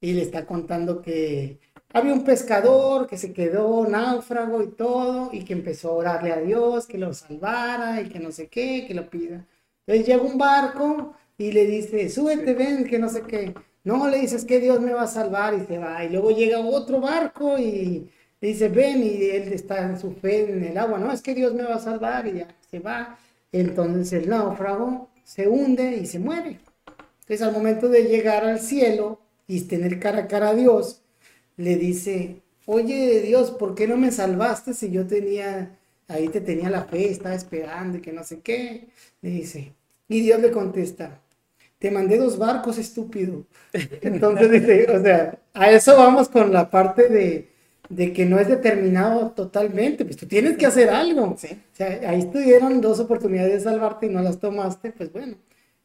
Y 0.00 0.12
le 0.12 0.22
está 0.22 0.46
contando 0.46 1.02
que 1.02 1.58
había 1.92 2.12
un 2.12 2.22
pescador 2.22 3.06
que 3.06 3.16
se 3.16 3.32
quedó 3.32 3.86
náufrago 3.88 4.62
y 4.62 4.68
todo, 4.68 5.30
y 5.32 5.44
que 5.44 5.54
empezó 5.54 5.88
a 5.88 5.94
orarle 5.94 6.32
a 6.32 6.40
Dios 6.40 6.86
que 6.86 6.98
lo 6.98 7.14
salvara 7.14 8.00
y 8.02 8.08
que 8.08 8.20
no 8.20 8.30
sé 8.30 8.48
qué, 8.48 8.84
que 8.86 8.94
lo 8.94 9.08
pida. 9.08 9.46
Entonces 9.88 10.06
llega 10.06 10.22
un 10.22 10.36
barco 10.36 11.14
y 11.38 11.50
le 11.50 11.64
dice, 11.64 12.10
súbete, 12.10 12.52
ven, 12.52 12.84
que 12.84 12.98
no 12.98 13.08
sé 13.08 13.22
qué. 13.22 13.54
No, 13.84 14.06
le 14.06 14.18
dices 14.18 14.44
que 14.44 14.60
Dios 14.60 14.80
me 14.80 14.92
va 14.92 15.04
a 15.04 15.06
salvar 15.06 15.54
y 15.54 15.64
se 15.64 15.78
va. 15.78 16.04
Y 16.04 16.10
luego 16.10 16.30
llega 16.30 16.60
otro 16.60 17.00
barco 17.00 17.56
y 17.56 18.10
le 18.38 18.48
dice, 18.48 18.68
ven, 18.68 19.02
y 19.02 19.24
él 19.30 19.50
está 19.50 19.82
en 19.82 19.98
su 19.98 20.12
fe 20.12 20.52
en 20.52 20.62
el 20.62 20.76
agua. 20.76 20.98
No, 20.98 21.10
es 21.10 21.22
que 21.22 21.34
Dios 21.34 21.54
me 21.54 21.62
va 21.62 21.76
a 21.76 21.80
salvar 21.80 22.26
y 22.26 22.40
ya 22.40 22.48
se 22.70 22.80
va. 22.80 23.18
Entonces 23.50 24.12
el 24.12 24.28
náufrago 24.28 25.08
se 25.24 25.48
hunde 25.48 25.96
y 25.96 26.04
se 26.04 26.18
muere. 26.18 26.60
Entonces 27.20 27.40
al 27.40 27.54
momento 27.54 27.88
de 27.88 28.04
llegar 28.04 28.44
al 28.44 28.60
cielo 28.60 29.22
y 29.46 29.62
tener 29.62 29.98
cara 30.00 30.18
a 30.24 30.28
cara 30.28 30.50
a 30.50 30.54
Dios, 30.54 31.00
le 31.56 31.76
dice, 31.76 32.42
oye 32.66 33.22
Dios, 33.22 33.52
¿por 33.52 33.74
qué 33.74 33.88
no 33.88 33.96
me 33.96 34.12
salvaste 34.12 34.74
si 34.74 34.90
yo 34.90 35.06
tenía, 35.06 35.78
ahí 36.08 36.28
te 36.28 36.42
tenía 36.42 36.68
la 36.68 36.84
fe, 36.84 37.10
estaba 37.10 37.34
esperando 37.34 37.96
y 37.96 38.02
que 38.02 38.12
no 38.12 38.22
sé 38.22 38.40
qué? 38.40 38.88
Le 39.22 39.30
dice, 39.30 39.77
y 40.08 40.20
Dios 40.20 40.40
le 40.40 40.50
contesta, 40.50 41.20
te 41.78 41.90
mandé 41.90 42.18
dos 42.18 42.38
barcos, 42.38 42.78
estúpido. 42.78 43.44
Entonces 44.02 44.50
dice, 44.50 44.90
o 44.90 45.02
sea, 45.02 45.38
a 45.54 45.70
eso 45.70 45.96
vamos 45.96 46.28
con 46.28 46.52
la 46.52 46.70
parte 46.70 47.08
de, 47.08 47.48
de 47.88 48.12
que 48.12 48.26
no 48.26 48.38
es 48.38 48.48
determinado 48.48 49.30
totalmente, 49.30 50.04
pues 50.04 50.16
tú 50.16 50.26
tienes 50.26 50.56
que 50.56 50.66
hacer 50.66 50.90
algo. 50.90 51.36
Sí. 51.38 51.48
O 51.52 51.76
sea, 51.76 52.00
ahí 52.08 52.20
estuvieron 52.20 52.80
dos 52.80 53.00
oportunidades 53.00 53.52
de 53.52 53.60
salvarte 53.60 54.06
y 54.06 54.10
no 54.10 54.22
las 54.22 54.38
tomaste, 54.40 54.92
pues 54.92 55.12
bueno, 55.12 55.36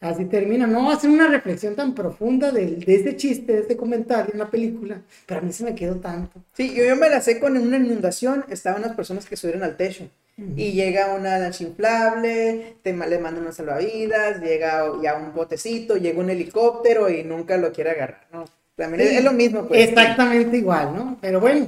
así 0.03 0.25
termina. 0.25 0.67
No 0.67 0.91
hacer 0.91 1.09
una 1.09 1.27
reflexión 1.27 1.75
tan 1.75 1.95
profunda 1.95 2.51
de, 2.51 2.75
de 2.75 2.95
este 2.95 3.15
chiste, 3.15 3.53
de 3.53 3.59
este 3.59 3.77
comentario 3.77 4.33
en 4.33 4.39
la 4.39 4.49
película, 4.49 5.01
pero 5.25 5.39
a 5.39 5.43
mí 5.43 5.51
se 5.51 5.63
me 5.63 5.73
quedó 5.75 5.95
tanto. 5.95 6.41
Sí, 6.53 6.73
yo, 6.75 6.83
yo 6.83 6.95
me 6.95 7.09
la 7.09 7.21
sé 7.21 7.39
con 7.39 7.57
una 7.57 7.77
inundación, 7.77 8.45
estaban 8.49 8.81
las 8.81 8.95
personas 8.95 9.25
que 9.25 9.37
subieron 9.37 9.63
al 9.63 9.77
techo. 9.77 10.09
Y 10.35 10.71
llega 10.71 11.13
una 11.13 11.37
lancha 11.37 11.63
inflable, 11.63 12.77
te, 12.81 12.91
le 12.91 13.19
mandan 13.19 13.43
unas 13.43 13.55
salvavidas, 13.55 14.41
llega 14.41 14.91
ya 15.01 15.15
un 15.15 15.31
botecito, 15.35 15.95
llega 15.95 16.19
un 16.19 16.31
helicóptero 16.31 17.07
y 17.07 17.23
nunca 17.23 17.55
lo 17.57 17.71
quiere 17.71 17.91
agarrar, 17.91 18.27
¿no? 18.31 18.45
También 18.75 19.01
es, 19.01 19.23
lo 19.23 19.31
mismo. 19.31 19.67
Pues, 19.67 19.89
exactamente 19.89 20.57
igual, 20.57 20.95
¿no? 20.95 21.17
Pero 21.21 21.39
bueno, 21.39 21.67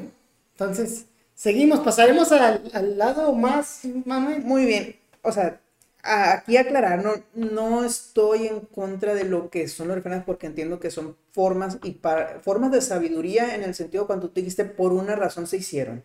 entonces, 0.54 1.06
seguimos, 1.36 1.82
pasaremos 1.82 2.32
al, 2.32 2.64
al 2.74 2.98
lado 2.98 3.34
más, 3.34 3.82
Manuel. 4.04 4.42
Muy 4.42 4.66
bien, 4.66 4.96
o 5.22 5.32
sea, 5.32 5.60
aquí 6.06 6.58
aclarar, 6.58 7.04
no, 7.04 7.14
no 7.34 7.84
estoy 7.84 8.48
en 8.48 8.60
contra 8.62 9.16
de 9.16 9.24
lo 9.24 9.50
que 9.50 9.68
son 9.68 9.88
los 9.88 9.98
refranes 9.98 10.24
porque 10.24 10.46
entiendo 10.48 10.80
que 10.80 10.92
son 10.92 11.18
formas 11.32 11.80
y 11.84 12.00
formas 12.42 12.72
de 12.72 12.82
sabiduría 12.82 13.56
en 13.56 13.64
el 13.64 13.74
sentido 13.74 14.08
cuando 14.08 14.30
tú 14.30 14.36
dijiste 14.36 14.66
por 14.66 14.94
una 14.94 15.16
razón 15.16 15.48
se 15.48 15.58
hicieron. 15.58 16.04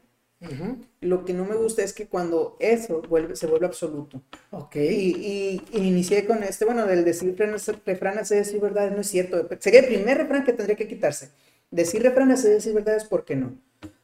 Lo 1.02 1.26
que 1.26 1.34
no 1.34 1.44
me 1.44 1.54
gusta 1.54 1.82
es 1.82 1.92
que 1.92 2.06
cuando 2.06 2.56
eso 2.60 3.02
vuelve, 3.02 3.36
se 3.36 3.46
vuelve 3.46 3.66
absoluto. 3.66 4.22
Ok. 4.50 4.76
Y, 4.76 5.62
y, 5.70 5.78
inicié 5.78 6.24
con 6.24 6.42
este, 6.42 6.64
bueno, 6.64 6.86
del 6.86 7.04
decir 7.04 7.36
refranes 7.84 8.30
es 8.30 8.46
decir 8.46 8.58
verdades, 8.58 8.92
no 8.92 9.02
es 9.02 9.06
cierto. 9.06 9.46
Sería 9.58 9.80
el 9.80 9.86
primer 9.86 10.16
refrán 10.16 10.44
que 10.44 10.54
tendría 10.54 10.76
que 10.76 10.88
quitarse. 10.88 11.28
Decir 11.70 12.02
refranes 12.02 12.42
es 12.44 12.50
decir 12.50 12.72
verdades, 12.72 13.04
¿por 13.04 13.26
qué 13.26 13.36
no? 13.36 13.52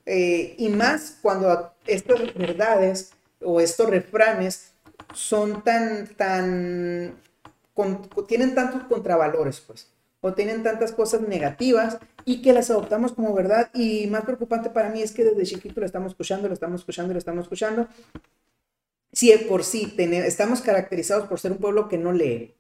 Eh, 0.04 0.54
y 0.58 0.68
más 0.68 1.18
cuando 1.22 1.72
estas 1.86 2.34
verdades 2.34 3.12
o 3.42 3.58
estos 3.58 3.88
refranes 3.88 4.72
son 5.14 5.62
tan, 5.62 6.08
tan, 6.16 7.14
tienen 8.28 8.54
tantos 8.54 8.84
contravalores, 8.84 9.60
pues. 9.60 9.92
o 10.20 10.34
tienen 10.34 10.62
tantas 10.62 10.92
cosas 10.92 11.22
negativas 11.22 11.98
y 12.24 12.42
que 12.42 12.52
las 12.52 12.70
adoptamos 12.70 13.12
como 13.12 13.34
verdad. 13.34 13.70
Y 13.74 14.06
más 14.08 14.24
preocupante 14.24 14.70
para 14.70 14.90
mí 14.90 15.02
es 15.02 15.12
que 15.12 15.24
desde 15.24 15.44
chiquito 15.44 15.80
lo 15.80 15.86
estamos 15.86 16.12
escuchando, 16.12 16.48
lo 16.48 16.54
estamos 16.54 16.80
escuchando, 16.80 17.12
lo 17.12 17.18
estamos 17.18 17.44
escuchando. 17.44 17.88
Si 19.12 19.32
por 19.48 19.64
sí 19.64 19.94
estamos 19.96 20.60
caracterizados 20.60 21.26
por 21.28 21.40
ser 21.40 21.52
un 21.52 21.58
pueblo 21.58 21.88
que 21.88 21.96
no 21.96 22.12
lee, 22.12 22.54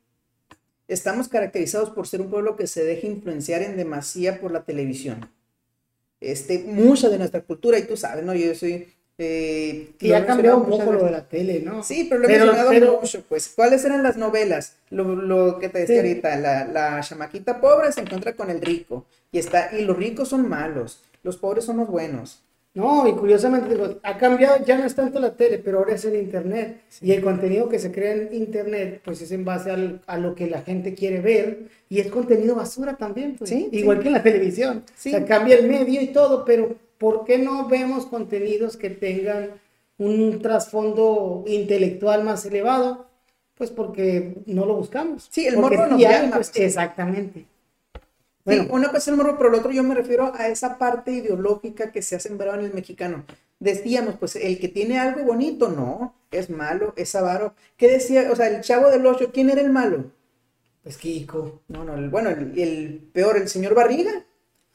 estamos 0.88 1.28
caracterizados 1.28 1.90
por 1.90 2.06
ser 2.06 2.20
un 2.20 2.30
pueblo 2.30 2.56
que 2.56 2.66
se 2.66 2.84
deja 2.84 3.06
influenciar 3.06 3.62
en 3.62 3.76
demasía 3.76 4.40
por 4.40 4.52
la 4.52 4.64
televisión. 4.64 5.28
Este, 6.20 6.60
mucha 6.60 7.10
de 7.10 7.18
nuestra 7.18 7.42
cultura, 7.42 7.78
y 7.78 7.86
tú 7.86 7.96
sabes, 7.96 8.24
¿no? 8.24 8.34
Yo 8.34 8.54
soy 8.54 8.88
eh, 9.18 9.92
y 9.98 10.12
ha 10.12 10.26
cambiado 10.26 10.58
un 10.58 10.68
poco 10.68 10.92
lo 10.92 11.04
de 11.04 11.10
la 11.10 11.26
tele, 11.26 11.62
¿no? 11.64 11.82
Sí, 11.82 12.06
pero 12.08 12.20
lo 12.20 12.28
he 12.28 12.38
mencionado 12.38 13.00
mucho, 13.00 13.22
pues. 13.28 13.48
¿Cuáles 13.48 13.84
eran 13.84 14.02
las 14.02 14.16
novelas? 14.16 14.74
Lo, 14.90 15.58
que 15.58 15.70
te 15.70 15.80
decía 15.80 15.96
ahorita, 15.96 16.36
la, 16.36 16.66
la, 16.66 17.00
chamaquita 17.00 17.60
pobre 17.60 17.92
se 17.92 18.02
encuentra 18.02 18.34
con 18.34 18.50
el 18.50 18.60
rico, 18.60 19.06
y 19.32 19.38
está, 19.38 19.70
y 19.74 19.84
los 19.84 19.96
ricos 19.96 20.28
son 20.28 20.48
malos, 20.48 21.02
los 21.22 21.38
pobres 21.38 21.64
son 21.64 21.78
los 21.78 21.88
buenos. 21.88 22.42
No, 22.74 23.08
y 23.08 23.12
curiosamente 23.14 23.70
digo, 23.70 23.98
ha 24.02 24.18
cambiado, 24.18 24.62
ya 24.62 24.76
no 24.76 24.84
es 24.84 24.94
tanto 24.94 25.18
la 25.18 25.34
tele, 25.34 25.56
pero 25.56 25.78
ahora 25.78 25.94
es 25.94 26.04
el 26.04 26.14
internet. 26.14 26.82
Y 27.00 27.12
el 27.12 27.22
contenido 27.22 27.70
que 27.70 27.78
se 27.78 27.90
crea 27.90 28.12
en 28.12 28.34
internet, 28.34 29.00
pues 29.02 29.22
es 29.22 29.32
en 29.32 29.46
base 29.46 29.70
al, 29.70 30.02
a 30.06 30.18
lo 30.18 30.34
que 30.34 30.46
la 30.46 30.60
gente 30.60 30.92
quiere 30.92 31.22
ver, 31.22 31.70
y 31.88 32.00
es 32.00 32.08
contenido 32.08 32.54
basura 32.54 32.98
también, 32.98 33.36
pues. 33.38 33.48
¿Sí? 33.48 33.70
igual 33.72 34.00
que 34.00 34.08
en 34.08 34.12
la 34.12 34.22
televisión. 34.22 34.84
O 34.86 34.92
sea, 34.94 35.24
cambia 35.24 35.56
el 35.56 35.68
medio 35.68 36.02
y 36.02 36.08
todo, 36.08 36.44
pero 36.44 36.76
¿por 36.98 37.24
qué 37.24 37.38
no 37.38 37.68
vemos 37.68 38.06
contenidos 38.06 38.76
que 38.76 38.90
tengan 38.90 39.50
un 39.98 40.40
trasfondo 40.40 41.44
intelectual 41.46 42.24
más 42.24 42.44
elevado? 42.44 43.06
Pues 43.54 43.70
porque 43.70 44.42
no 44.46 44.66
lo 44.66 44.74
buscamos. 44.74 45.28
Sí, 45.30 45.46
el 45.46 45.56
morbo 45.56 45.86
no 45.86 45.98
llama. 45.98 46.36
Pues, 46.36 46.52
exactamente. 46.54 47.46
Bueno, 48.44 48.64
sí, 48.64 48.68
una 48.70 48.86
cosa 48.88 48.98
es 48.98 49.08
el 49.08 49.16
morbo, 49.16 49.36
pero 49.38 49.48
el 49.48 49.56
otro 49.56 49.72
yo 49.72 49.82
me 49.82 49.94
refiero 49.94 50.32
a 50.34 50.48
esa 50.48 50.78
parte 50.78 51.12
ideológica 51.12 51.90
que 51.90 52.02
se 52.02 52.16
ha 52.16 52.20
sembrado 52.20 52.58
en 52.58 52.66
el 52.66 52.74
mexicano. 52.74 53.24
Decíamos, 53.58 54.16
pues 54.18 54.36
el 54.36 54.60
que 54.60 54.68
tiene 54.68 54.98
algo 54.98 55.24
bonito, 55.24 55.70
no, 55.70 56.14
es 56.30 56.50
malo, 56.50 56.92
es 56.96 57.14
avaro. 57.14 57.54
¿Qué 57.76 57.88
decía? 57.88 58.28
O 58.30 58.36
sea, 58.36 58.48
el 58.48 58.60
chavo 58.60 58.90
del 58.90 59.06
ocho, 59.06 59.30
¿quién 59.32 59.48
era 59.48 59.62
el 59.62 59.70
malo? 59.70 60.12
Pues 60.82 60.98
Kiko. 60.98 61.62
No, 61.68 61.82
no, 61.82 61.94
el, 61.94 62.10
bueno, 62.10 62.28
el, 62.28 62.56
el 62.58 63.10
peor, 63.12 63.38
el 63.38 63.48
señor 63.48 63.74
Barriga. 63.74 64.12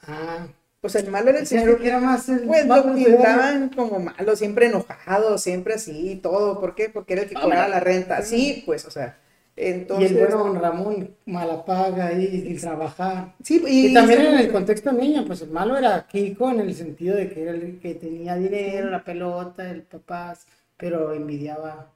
Ah. 0.02 0.48
Pues 0.82 0.96
el 0.96 1.08
malo 1.12 1.30
era 1.30 1.38
el 1.38 1.46
señor. 1.46 1.80
Que 1.80 1.86
era 1.86 2.00
más 2.00 2.28
el 2.28 2.40
pues 2.40 2.66
lo 2.66 2.92
pintaban 2.92 3.68
como 3.68 4.00
malo, 4.00 4.34
siempre 4.34 4.66
enojado, 4.66 5.38
siempre 5.38 5.74
así, 5.74 6.18
todo. 6.20 6.60
¿Por 6.60 6.74
qué? 6.74 6.90
Porque 6.90 7.12
era 7.12 7.22
el 7.22 7.28
que 7.28 7.36
cobraba 7.36 7.68
la 7.68 7.78
renta. 7.80 8.20
Sí, 8.22 8.64
pues, 8.66 8.84
o 8.84 8.90
sea. 8.90 9.16
Entonces, 9.54 10.10
y 10.10 10.14
el 10.14 10.20
bueno 10.20 10.38
don 10.38 10.60
Ramón 10.60 11.14
malapaga 11.24 12.12
y 12.12 12.56
trabajar. 12.56 13.34
Sí, 13.44 13.62
y, 13.64 13.94
también 13.94 14.22
en 14.22 14.38
el 14.38 14.50
contexto 14.50 14.90
niño, 14.92 15.24
pues 15.24 15.42
el 15.42 15.50
malo 15.50 15.78
era 15.78 16.04
Kiko 16.06 16.50
en 16.50 16.60
el 16.60 16.74
sentido 16.74 17.16
de 17.16 17.30
que 17.30 17.42
era 17.42 17.52
el 17.52 17.78
que 17.78 17.94
tenía 17.94 18.34
dinero, 18.34 18.90
la 18.90 19.04
pelota, 19.04 19.70
el 19.70 19.82
papás, 19.82 20.46
pero 20.76 21.12
envidiaba 21.12 21.92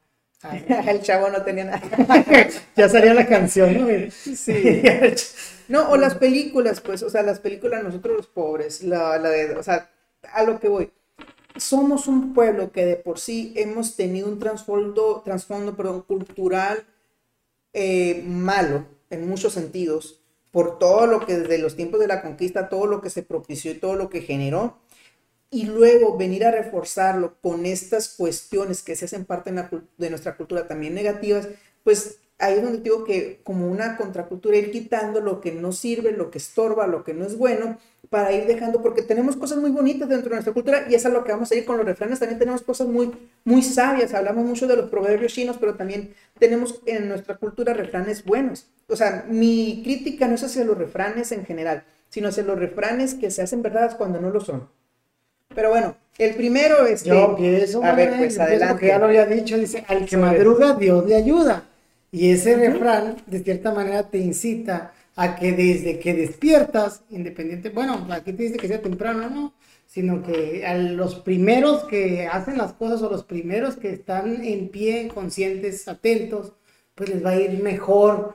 el 0.89 1.01
chavo 1.03 1.29
no 1.29 1.43
tenía 1.43 1.65
nada. 1.65 1.83
ya 2.77 2.89
salía 2.89 3.15
la 3.15 3.27
canción, 3.27 3.75
¿no? 3.75 4.11
Sí. 4.11 4.83
no, 5.69 5.91
o 5.91 5.97
las 5.97 6.15
películas, 6.15 6.81
pues, 6.81 7.03
o 7.03 7.11
sea, 7.11 7.23
las 7.23 7.41
películas 7.41 7.83
nosotros 7.83 8.17
los 8.17 8.27
pobres, 8.27 8.83
la, 8.83 9.19
la 9.19 9.31
de, 9.31 9.55
o 9.57 9.63
sea, 9.63 9.91
a 10.33 10.43
lo 10.45 10.61
que 10.61 10.69
voy. 10.69 10.91
Somos 11.57 12.07
un 12.07 12.35
pueblo 12.35 12.71
que 12.71 12.85
de 12.85 12.97
por 12.97 13.19
sí 13.19 13.53
hemos 13.57 13.97
tenido 13.97 14.29
un 14.29 14.39
trasfondo, 14.39 15.23
trasfondo 15.25 15.75
perdón, 15.75 16.03
cultural 16.03 16.85
eh, 17.73 18.23
malo 18.27 18.87
en 19.11 19.29
muchos 19.29 19.55
sentidos, 19.55 20.21
por 20.51 20.79
todo 20.79 21.07
lo 21.07 21.25
que 21.27 21.39
desde 21.39 21.59
los 21.59 21.77
tiempos 21.77 22.01
de 22.01 22.09
la 22.09 22.23
conquista, 22.23 22.69
todo 22.69 22.87
lo 22.87 23.01
que 23.01 23.11
se 23.11 23.23
propició 23.23 23.71
y 23.73 23.79
todo 23.79 23.95
lo 23.95 24.09
que 24.11 24.23
generó, 24.23 24.79
y 25.51 25.65
luego 25.67 26.17
venir 26.17 26.45
a 26.45 26.51
reforzarlo 26.51 27.37
con 27.41 27.67
estas 27.67 28.09
cuestiones 28.09 28.83
que 28.83 28.97
se 28.97 29.05
hacen 29.05 29.25
parte 29.25 29.53
de 29.99 30.11
nuestra 30.11 30.37
cultura 30.37 30.67
también 30.67 30.95
negativas, 30.95 31.49
pues 31.85 32.19
ahí 32.39 32.55
es 32.55 32.63
donde 32.63 32.81
digo 32.81 33.05
que 33.05 33.41
como 33.45 33.69
una 33.69 33.97
contracultura 33.97 34.57
ir 34.57 34.71
quitando 34.71 35.21
lo 35.21 35.41
que 35.41 35.53
no 35.53 35.73
sirve, 35.73 36.13
lo 36.13 36.31
que 36.31 36.39
estorba, 36.39 36.87
lo 36.87 37.03
que 37.03 37.15
no 37.15 37.25
es 37.25 37.39
bueno, 37.39 37.79
para 38.11 38.33
ir 38.33 38.47
dejando, 38.47 38.83
porque 38.83 39.03
tenemos 39.03 39.37
cosas 39.37 39.59
muy 39.59 39.71
bonitas 39.71 40.09
dentro 40.09 40.31
de 40.31 40.37
nuestra 40.37 40.53
cultura 40.53 40.87
y 40.89 40.95
es 40.95 41.05
a 41.07 41.09
lo 41.09 41.25
que 41.25 41.33
vamos 41.33 41.51
a 41.51 41.55
ir 41.55 41.65
con 41.65 41.77
los 41.77 41.87
refranes, 41.87 42.21
también 42.21 42.39
tenemos 42.39 42.63
cosas 42.63 42.87
muy, 42.87 43.11
muy 43.45 43.63
sabias, 43.63 44.15
hablamos 44.15 44.45
mucho 44.45 44.67
de 44.67 44.77
los 44.77 44.91
proverbios 44.91 45.33
chinos, 45.33 45.57
pero 45.59 45.75
también 45.75 46.15
tenemos 46.39 46.81
en 46.87 47.09
nuestra 47.09 47.37
cultura 47.37 47.75
refranes 47.75 48.25
buenos. 48.25 48.67
O 48.89 48.97
sea, 48.97 49.25
mi 49.29 49.81
crítica 49.83 50.29
no 50.29 50.35
es 50.35 50.45
hacia 50.45 50.65
los 50.65 50.79
refranes 50.79 51.33
en 51.33 51.45
general, 51.45 51.85
sino 52.09 52.29
hacia 52.29 52.45
los 52.45 52.59
refranes 52.59 53.15
que 53.15 53.31
se 53.31 53.43
hacen 53.43 53.63
verdades 53.63 53.95
cuando 53.95 54.21
no 54.21 54.31
lo 54.31 54.41
son. 54.41 54.69
Pero 55.55 55.71
bueno, 55.71 55.97
el 56.19 56.35
primero 56.35 56.87
es 56.87 57.03
que... 57.03 57.09
Yo 57.09 57.31
empiezo, 57.31 57.83
a 57.83 57.93
ver, 57.93 58.17
pues 58.19 58.39
adelante. 58.39 58.75
Porque 58.75 58.87
ya 58.89 58.99
lo 58.99 59.07
había 59.07 59.27
dicho, 59.27 59.57
dice, 59.57 59.85
al 59.89 60.05
que 60.05 60.17
madruga, 60.17 60.75
Dios 60.75 61.07
le 61.07 61.17
ayuda. 61.17 61.65
Y 62.17 62.31
ese 62.31 62.57
refrán, 62.57 63.17
de 63.27 63.41
cierta 63.41 63.75
manera, 63.75 64.09
te 64.09 64.17
incita 64.17 64.95
a 65.17 65.37
que 65.37 65.53
desde 65.53 65.99
que 65.99 66.15
despiertas, 66.15 67.03
independiente, 67.11 67.69
bueno, 67.69 68.07
aquí 68.11 68.33
te 68.33 68.45
dice 68.45 68.57
que 68.57 68.69
sea 68.69 68.81
temprano, 68.81 69.29
¿no? 69.29 69.55
Sino 69.87 70.23
que 70.23 70.65
a 70.65 70.79
los 70.79 71.17
primeros 71.17 71.85
que 71.85 72.27
hacen 72.27 72.57
las 72.57 72.73
cosas 72.73 73.03
o 73.03 73.11
los 73.11 73.25
primeros 73.25 73.77
que 73.77 73.91
están 73.91 74.43
en 74.43 74.71
pie, 74.71 75.09
conscientes, 75.13 75.89
atentos, 75.89 76.55
pues 76.95 77.11
les 77.11 77.23
va 77.23 77.33
a 77.33 77.37
ir 77.37 77.63
mejor 77.63 78.35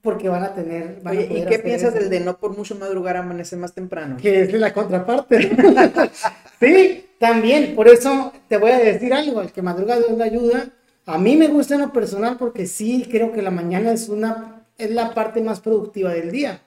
porque 0.00 0.30
van 0.30 0.44
a 0.44 0.54
tener. 0.54 1.02
¿y 1.12 1.44
qué 1.44 1.58
piensas 1.58 1.92
del 1.92 2.08
de 2.08 2.20
no 2.20 2.38
por 2.38 2.56
mucho 2.56 2.76
madrugar 2.76 3.18
amanece 3.18 3.56
más 3.56 3.74
temprano? 3.74 4.16
Que 4.16 4.44
es 4.44 4.52
la 4.54 4.72
contraparte. 4.72 5.50
sí, 6.60 7.04
también, 7.18 7.74
por 7.74 7.88
eso 7.88 8.32
te 8.48 8.56
voy 8.56 8.70
a 8.70 8.78
decir 8.78 9.12
algo: 9.12 9.42
el 9.42 9.52
que 9.52 9.60
madruga 9.60 9.98
Dios 9.98 10.16
le 10.16 10.24
ayuda. 10.24 10.72
A 11.08 11.16
mí 11.16 11.36
me 11.36 11.48
gusta 11.48 11.74
en 11.74 11.80
lo 11.80 11.92
personal 11.92 12.36
porque 12.36 12.66
sí 12.66 13.08
creo 13.10 13.32
que 13.32 13.40
la 13.40 13.50
mañana 13.50 13.92
es, 13.92 14.08
una, 14.08 14.66
es 14.76 14.90
la 14.90 15.14
parte 15.14 15.40
más 15.40 15.60
productiva 15.60 16.12
del 16.12 16.30
día. 16.30 16.60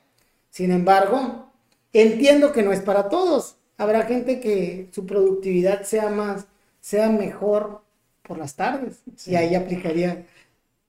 Sin 0.49 0.71
embargo, 0.71 1.51
entiendo 1.93 2.51
que 2.51 2.63
no 2.63 2.73
es 2.73 2.81
para 2.81 3.07
todos. 3.07 3.57
Habrá 3.77 4.03
gente 4.03 4.39
que 4.39 4.89
su 4.91 5.05
productividad 5.05 5.83
sea 5.83 6.09
más, 6.09 6.45
sea 6.79 7.09
mejor 7.09 7.81
por 8.23 8.39
las 8.39 8.55
tardes. 8.55 9.01
Y 9.27 9.35
ahí 9.35 9.53
aplicaría 9.53 10.25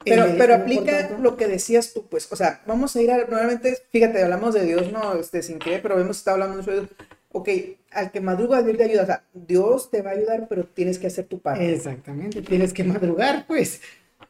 pero, 0.05 0.27
pero 0.37 0.55
aplica 0.55 1.17
lo 1.21 1.37
que 1.37 1.47
decías 1.47 1.93
tú, 1.93 2.07
pues, 2.07 2.31
o 2.33 2.37
sea, 2.37 2.63
vamos 2.67 2.97
a 2.97 3.03
ir 3.03 3.11
a, 3.11 3.25
nuevamente, 3.27 3.79
fíjate, 3.91 4.23
hablamos 4.23 4.55
de 4.55 4.65
Dios, 4.65 4.91
no, 4.91 5.15
este, 5.15 5.43
sin 5.43 5.59
querer, 5.59 5.83
pero 5.83 6.01
hemos 6.01 6.17
estado 6.17 6.43
hablando 6.43 6.63
de 6.63 6.73
Dios. 6.73 6.89
Ok, 7.31 7.49
al 7.95 8.11
que 8.11 8.21
madruga, 8.21 8.63
Dios 8.63 8.77
te 8.77 8.85
ayuda, 8.85 9.03
o 9.03 9.07
sea, 9.07 9.25
Dios 9.33 9.91
te 9.91 10.03
va 10.03 10.11
a 10.11 10.15
ayudar, 10.15 10.47
pero 10.49 10.65
tienes 10.65 10.99
que 10.99 11.07
hacer 11.07 11.27
tu 11.27 11.41
parte. 11.41 11.73
Exactamente, 11.73 12.43
tienes 12.43 12.73
que 12.73 12.85
madrugar, 12.85 13.47
pues. 13.47 13.81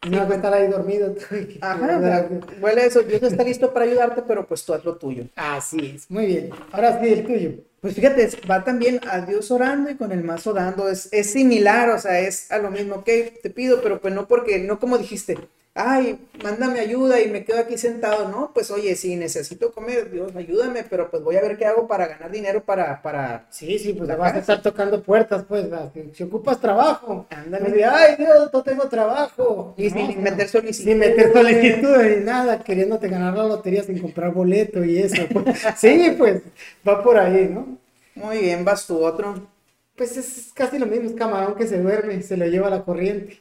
No 0.09 0.19
vas 0.19 0.31
a 0.33 0.35
estar 0.35 0.53
ahí 0.53 0.69
dormido. 0.69 1.15
Ajá, 1.61 2.29
huele 2.61 2.87
eso, 2.87 3.03
Dios 3.03 3.23
está 3.23 3.45
listo 3.45 3.73
para 3.73 3.85
ayudarte, 3.85 4.23
pero 4.23 4.47
pues 4.47 4.65
tú 4.65 4.75
haz 4.75 4.85
lo 4.85 4.97
tuyo. 4.97 5.27
Así 5.37 5.93
es, 5.95 6.11
muy 6.11 6.27
bien. 6.27 6.51
Ahora 6.73 7.01
sí, 7.01 7.09
el 7.09 7.25
tuyo. 7.25 7.53
Pues 7.81 7.95
fíjate, 7.95 8.31
va 8.49 8.63
también 8.63 9.01
a 9.09 9.21
Dios 9.21 9.51
orando 9.51 9.91
y 9.91 9.97
con 9.97 10.13
el 10.13 10.23
mazo 10.23 10.53
dando, 10.53 10.89
es, 10.89 11.09
es 11.13 11.31
similar, 11.33 11.91
o 11.91 11.99
sea, 11.99 12.21
es 12.21 12.51
a 12.53 12.59
lo 12.59 12.71
mismo, 12.71 13.03
que 13.03 13.39
te 13.43 13.51
pido, 13.51 13.83
pero 13.83 14.01
pues 14.01 14.15
no 14.15 14.29
porque, 14.29 14.61
no 14.61 14.79
como 14.79 14.99
dijiste, 14.99 15.37
ay, 15.75 16.19
mándame 16.43 16.81
ayuda 16.81 17.21
y 17.21 17.31
me 17.31 17.45
quedo 17.45 17.59
aquí 17.59 17.79
sentado, 17.79 18.29
¿no? 18.29 18.53
Pues 18.53 18.71
oye, 18.71 18.95
si 18.95 19.17
necesito 19.17 19.73
comer, 19.73 20.11
Dios, 20.11 20.37
ayúdame, 20.37 20.85
pero 20.85 21.11
pues 21.11 21.23
voy 21.23 21.37
a 21.37 21.41
ver 21.41 21.57
qué 21.57 21.65
hago 21.65 21.87
para 21.89 22.09
ganar 22.09 22.31
dinero 22.31 22.63
para... 22.63 23.01
para 23.01 23.47
sí, 23.51 23.79
sí, 23.79 23.95
pues 23.95 24.09
vas 24.19 24.35
a 24.35 24.39
estar 24.39 24.61
tocando 24.61 25.03
puertas, 25.03 25.45
pues, 25.49 25.67
si 26.13 26.25
ocupas 26.25 26.61
trabajo, 26.61 27.27
ándale, 27.31 27.85
ay, 27.85 28.17
Dios, 28.17 28.51
no 28.53 28.63
tengo 28.63 28.87
trabajo. 28.89 29.75
Y 29.79 29.89
sin 29.89 30.23
meter 30.23 30.49
solicitud. 30.49 30.91
Sin 30.91 30.99
meter 30.99 31.33
solicitud 31.33 31.97
ni 31.97 32.25
nada, 32.25 32.63
queriéndote 32.63 33.09
ganar 33.09 33.35
la 33.37 33.45
lotería 33.45 33.83
sin 33.83 33.99
comprar 33.99 34.33
boleto 34.33 34.85
y 34.85 34.99
eso. 34.99 35.23
Pues. 35.33 35.59
sí, 35.77 36.15
pues, 36.19 36.43
va 36.87 37.03
por 37.03 37.17
ahí, 37.17 37.49
¿no? 37.49 37.79
Muy 38.15 38.39
bien, 38.39 38.65
vas 38.65 38.87
tú, 38.87 39.03
otro. 39.03 39.49
Pues 39.97 40.17
es 40.19 40.51
casi 40.55 40.79
lo 40.79 40.87
mismo, 40.87 41.09
es 41.09 41.15
camarón 41.15 41.55
que 41.55 41.67
se 41.67 41.81
duerme, 41.81 42.23
se 42.23 42.37
lo 42.37 42.47
lleva 42.47 42.69
la 42.69 42.85
corriente, 42.85 43.41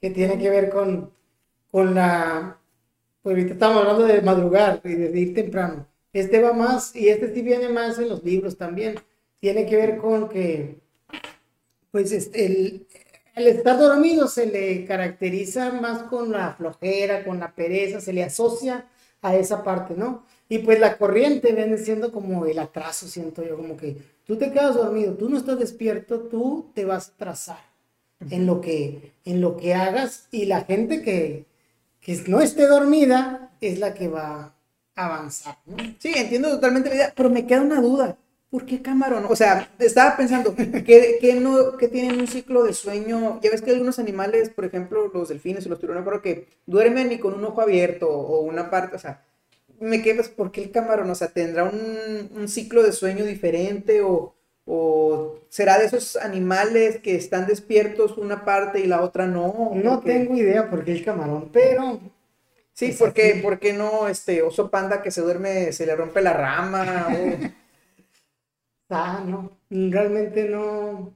que 0.00 0.10
tiene 0.10 0.38
que 0.38 0.50
ver 0.50 0.70
con 0.70 1.10
con 1.76 1.94
la, 1.94 2.58
pues 3.20 3.36
ahorita 3.36 3.52
estamos 3.52 3.82
hablando 3.82 4.04
de 4.04 4.22
madrugar 4.22 4.80
y 4.82 4.94
de 4.94 5.20
ir 5.20 5.34
temprano. 5.34 5.86
Este 6.10 6.40
va 6.40 6.54
más, 6.54 6.96
y 6.96 7.10
este 7.10 7.34
sí 7.34 7.42
viene 7.42 7.68
más 7.68 7.98
en 7.98 8.08
los 8.08 8.24
libros 8.24 8.56
también. 8.56 8.94
Tiene 9.40 9.66
que 9.66 9.76
ver 9.76 9.98
con 9.98 10.30
que, 10.30 10.80
pues, 11.90 12.12
este, 12.12 12.46
el, 12.46 12.86
el 13.34 13.46
estar 13.48 13.78
dormido 13.78 14.26
se 14.26 14.46
le 14.46 14.86
caracteriza 14.86 15.70
más 15.72 16.04
con 16.04 16.32
la 16.32 16.54
flojera, 16.54 17.22
con 17.24 17.40
la 17.40 17.54
pereza, 17.54 18.00
se 18.00 18.14
le 18.14 18.24
asocia 18.24 18.86
a 19.20 19.36
esa 19.36 19.62
parte, 19.62 19.92
¿no? 19.98 20.24
Y 20.48 20.60
pues 20.60 20.80
la 20.80 20.96
corriente 20.96 21.52
viene 21.52 21.76
siendo 21.76 22.10
como 22.10 22.46
el 22.46 22.58
atraso, 22.58 23.06
siento 23.06 23.44
yo, 23.44 23.54
como 23.54 23.76
que 23.76 23.98
tú 24.24 24.38
te 24.38 24.50
quedas 24.50 24.76
dormido, 24.76 25.12
tú 25.12 25.28
no 25.28 25.36
estás 25.36 25.58
despierto, 25.58 26.20
tú 26.20 26.70
te 26.74 26.86
vas 26.86 27.10
a 27.10 27.12
atrasar 27.12 27.60
en 28.30 28.46
lo 28.46 28.62
que, 28.62 29.12
en 29.26 29.42
lo 29.42 29.58
que 29.58 29.74
hagas 29.74 30.26
y 30.30 30.46
la 30.46 30.64
gente 30.64 31.02
que, 31.02 31.44
que 32.06 32.22
no 32.28 32.40
esté 32.40 32.68
dormida 32.68 33.50
es 33.60 33.80
la 33.80 33.92
que 33.92 34.06
va 34.06 34.54
avanzar, 34.94 35.58
¿no? 35.66 35.76
Sí, 35.98 36.12
entiendo 36.14 36.48
totalmente 36.50 36.88
la 36.88 36.94
idea, 36.94 37.12
pero 37.16 37.30
me 37.30 37.48
queda 37.48 37.62
una 37.62 37.80
duda. 37.80 38.16
¿Por 38.48 38.64
qué 38.64 38.80
camarón? 38.80 39.26
O 39.28 39.34
sea, 39.34 39.68
estaba 39.80 40.16
pensando, 40.16 40.54
¿qué, 40.54 41.18
qué 41.20 41.34
no, 41.40 41.76
que 41.76 41.88
tienen 41.88 42.20
un 42.20 42.28
ciclo 42.28 42.62
de 42.62 42.74
sueño? 42.74 43.40
Ya 43.42 43.50
ves 43.50 43.60
que 43.60 43.72
algunos 43.72 43.98
animales, 43.98 44.50
por 44.50 44.64
ejemplo, 44.64 45.10
los 45.12 45.28
delfines 45.30 45.66
y 45.66 45.68
los 45.68 45.80
tiburones, 45.80 46.08
creo 46.08 46.22
que 46.22 46.46
duermen 46.64 47.10
y 47.10 47.18
con 47.18 47.34
un 47.34 47.44
ojo 47.44 47.60
abierto 47.60 48.08
o 48.08 48.40
una 48.42 48.70
parte, 48.70 48.94
o 48.94 48.98
sea, 49.00 49.24
me 49.80 50.00
quedo, 50.00 50.18
pues, 50.18 50.28
¿por 50.28 50.52
qué 50.52 50.62
el 50.62 50.70
camarón? 50.70 51.10
O 51.10 51.14
sea, 51.16 51.32
¿tendrá 51.32 51.64
un, 51.64 52.30
un 52.36 52.48
ciclo 52.48 52.84
de 52.84 52.92
sueño 52.92 53.24
diferente 53.24 54.00
o, 54.02 54.35
o, 54.66 55.38
será 55.48 55.78
de 55.78 55.86
esos 55.86 56.16
animales 56.16 56.98
que 57.00 57.14
están 57.16 57.46
despiertos 57.46 58.18
una 58.18 58.44
parte 58.44 58.80
y 58.80 58.86
la 58.86 59.02
otra 59.02 59.26
no? 59.26 59.70
No 59.74 60.00
tengo 60.00 60.36
idea 60.36 60.68
por 60.68 60.84
qué 60.84 60.92
el 60.92 61.04
camarón, 61.04 61.50
pero... 61.52 62.00
Sí, 62.72 62.94
porque, 62.98 63.40
porque 63.42 63.72
no, 63.72 64.06
este, 64.06 64.42
oso 64.42 64.70
panda 64.70 65.00
que 65.00 65.10
se 65.10 65.22
duerme, 65.22 65.72
se 65.72 65.86
le 65.86 65.96
rompe 65.96 66.20
la 66.20 66.34
rama 66.34 67.08
o... 67.10 67.56
Ah, 68.88 69.20
no, 69.26 69.58
realmente 69.68 70.48
no. 70.48 71.12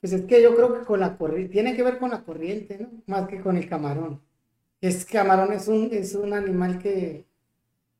Pues 0.00 0.12
es 0.12 0.22
que 0.22 0.42
yo 0.42 0.56
creo 0.56 0.78
que 0.78 0.84
con 0.84 1.00
la 1.00 1.16
corriente, 1.16 1.52
tiene 1.52 1.76
que 1.76 1.82
ver 1.82 1.98
con 1.98 2.10
la 2.10 2.24
corriente, 2.24 2.78
¿no? 2.78 2.88
Más 3.06 3.28
que 3.28 3.40
con 3.40 3.56
el 3.56 3.68
camarón. 3.68 4.20
Es 4.80 5.04
camarón 5.04 5.52
es 5.52 5.68
un, 5.68 5.90
es 5.92 6.14
un 6.14 6.32
animal 6.34 6.78
que, 6.78 7.26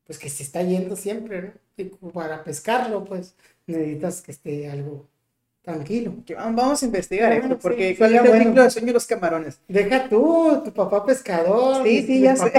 pues 0.05 0.19
que 0.19 0.29
se 0.29 0.43
está 0.43 0.63
yendo 0.63 0.95
siempre, 0.95 1.41
¿no? 1.43 1.51
Y 1.77 1.85
para 1.85 2.43
pescarlo, 2.43 3.05
pues 3.05 3.35
necesitas 3.67 4.21
que 4.21 4.31
esté 4.31 4.69
algo 4.69 5.07
tranquilo. 5.61 6.13
Vamos 6.35 6.81
a 6.81 6.85
investigar 6.85 7.31
esto, 7.33 7.57
porque 7.59 7.95
¿cuál 7.97 8.15
es 8.15 8.23
el 8.23 8.39
ciclo 8.39 8.63
de 8.63 8.69
sueño 8.71 8.87
de 8.87 8.93
los 8.93 9.05
camarones? 9.05 9.59
Deja 9.67 10.09
tú, 10.09 10.61
tu 10.65 10.73
papá 10.73 11.05
pescador. 11.05 11.85
Sí, 11.85 12.03
sí, 12.05 12.21
ya 12.21 12.35
sé. 12.35 12.51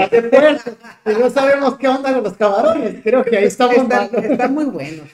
y 1.05 1.19
no 1.19 1.29
sabemos 1.29 1.77
qué 1.77 1.87
onda 1.87 2.13
con 2.13 2.23
los 2.23 2.33
camarones. 2.33 3.01
Creo 3.03 3.23
que 3.23 3.37
ahí 3.37 3.45
estamos 3.45 3.75
está, 3.75 4.05
está 4.05 4.47
muy 4.47 4.65
bueno. 4.65 5.03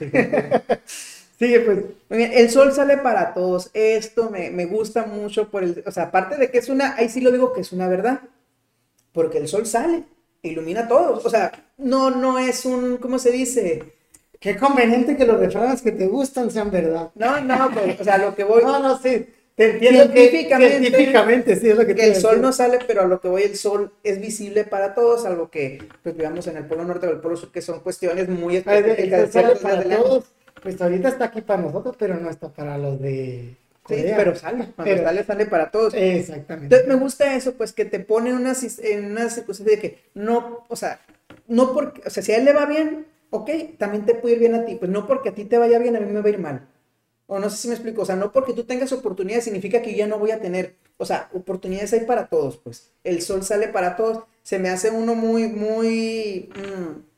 Sí, 1.40 1.56
pues. 1.64 1.78
El 2.10 2.50
sol 2.50 2.70
sale 2.74 2.98
para 2.98 3.32
todos. 3.32 3.70
Esto 3.72 4.28
me, 4.28 4.50
me, 4.50 4.66
gusta 4.66 5.06
mucho 5.06 5.48
por 5.48 5.64
el. 5.64 5.82
O 5.86 5.90
sea, 5.90 6.04
aparte 6.04 6.36
de 6.36 6.50
que 6.50 6.58
es 6.58 6.68
una. 6.68 6.94
Ahí 6.96 7.08
sí 7.08 7.22
lo 7.22 7.32
digo 7.32 7.54
que 7.54 7.62
es 7.62 7.72
una 7.72 7.88
verdad. 7.88 8.20
Porque 9.12 9.38
el 9.38 9.48
sol 9.48 9.64
sale, 9.64 10.04
ilumina 10.42 10.82
a 10.82 10.88
todos. 10.88 11.24
O 11.24 11.30
sea, 11.30 11.50
no, 11.78 12.10
no 12.10 12.38
es 12.38 12.66
un. 12.66 12.98
¿Cómo 12.98 13.18
se 13.18 13.32
dice? 13.32 13.94
Qué 14.40 14.56
conveniente 14.56 15.16
que 15.16 15.26
los 15.26 15.38
refranes 15.38 15.82
que 15.82 15.92
te 15.92 16.06
gustan 16.06 16.50
sean 16.50 16.70
verdad. 16.70 17.10
No, 17.14 17.40
no, 17.42 17.70
pues, 17.72 18.00
o 18.00 18.04
sea, 18.04 18.18
lo 18.18 18.34
que 18.34 18.42
voy. 18.42 18.62
No, 18.62 18.80
no, 18.80 18.98
sí. 18.98 19.28
Te 19.54 19.72
entiendo 19.72 20.04
científicamente, 20.04 20.74
que, 20.74 20.80
científicamente 20.80 21.56
sí 21.56 21.68
es 21.68 21.76
lo 21.76 21.86
que, 21.86 21.94
que 21.94 22.06
el 22.06 22.16
sol 22.16 22.40
no 22.40 22.50
sale, 22.50 22.78
pero 22.86 23.02
a 23.02 23.06
lo 23.06 23.20
que 23.20 23.28
voy, 23.28 23.42
el 23.42 23.56
sol 23.56 23.92
es 24.02 24.18
visible 24.18 24.64
para 24.64 24.94
todos, 24.94 25.26
algo 25.26 25.50
que 25.50 25.86
pues 26.02 26.16
vivamos 26.16 26.46
en 26.46 26.56
el 26.56 26.64
polo 26.64 26.84
norte 26.84 27.06
o 27.06 27.10
el 27.10 27.20
polo 27.20 27.36
sur, 27.36 27.52
que 27.52 27.60
son 27.60 27.80
cuestiones 27.80 28.30
muy 28.30 28.56
específicas. 28.56 29.28
para 29.60 29.82
todos, 29.84 30.24
pues 30.62 30.80
ahorita 30.80 31.08
está 31.10 31.26
aquí 31.26 31.42
para 31.42 31.60
nosotros, 31.60 31.94
pero 31.98 32.14
no 32.14 32.30
está 32.30 32.48
para 32.48 32.78
los 32.78 32.98
de 32.98 33.56
Sí, 33.88 34.04
pero 34.16 34.34
sale, 34.36 34.68
cuando 34.76 35.02
sale, 35.02 35.24
sale 35.24 35.46
para 35.46 35.70
todos. 35.70 35.94
Exactamente. 35.94 36.74
Entonces 36.74 36.88
me 36.88 36.94
gusta 36.94 37.34
eso, 37.34 37.54
pues 37.54 37.72
que 37.72 37.84
te 37.84 38.00
pone 38.00 38.30
en 38.30 38.36
una, 38.36 38.52
en 38.82 39.10
una 39.10 39.28
circunstancia 39.28 39.76
de 39.76 39.82
que 39.82 39.98
no, 40.14 40.64
o 40.68 40.76
sea, 40.76 41.00
no 41.48 41.72
porque, 41.72 42.02
o 42.06 42.10
sea, 42.10 42.22
si 42.22 42.32
a 42.32 42.36
él 42.36 42.44
le 42.44 42.52
va 42.52 42.66
bien, 42.66 43.06
ok, 43.30 43.50
también 43.78 44.06
te 44.06 44.14
puede 44.14 44.34
ir 44.34 44.40
bien 44.40 44.54
a 44.54 44.64
ti, 44.64 44.76
pues 44.76 44.90
no 44.90 45.06
porque 45.06 45.30
a 45.30 45.34
ti 45.34 45.44
te 45.44 45.58
vaya 45.58 45.78
bien, 45.78 45.96
a 45.96 46.00
mí 46.00 46.10
me 46.10 46.20
va 46.20 46.26
a 46.26 46.30
ir 46.30 46.38
mal. 46.38 46.68
O 47.26 47.38
no 47.38 47.48
sé 47.48 47.56
si 47.56 47.68
me 47.68 47.74
explico, 47.74 48.02
o 48.02 48.04
sea, 48.04 48.16
no 48.16 48.32
porque 48.32 48.52
tú 48.54 48.64
tengas 48.64 48.92
oportunidades 48.92 49.44
significa 49.44 49.82
que 49.82 49.92
yo 49.92 49.98
ya 49.98 50.06
no 50.08 50.18
voy 50.18 50.32
a 50.32 50.40
tener, 50.40 50.76
o 50.96 51.04
sea, 51.06 51.30
oportunidades 51.32 51.92
hay 51.92 52.00
para 52.00 52.28
todos, 52.28 52.56
pues. 52.58 52.92
El 53.04 53.22
sol 53.22 53.44
sale 53.44 53.68
para 53.68 53.96
todos, 53.96 54.24
se 54.42 54.58
me 54.58 54.68
hace 54.68 54.90
uno 54.90 55.14
muy, 55.14 55.48
muy... 55.48 56.50
Mm, 56.56 57.10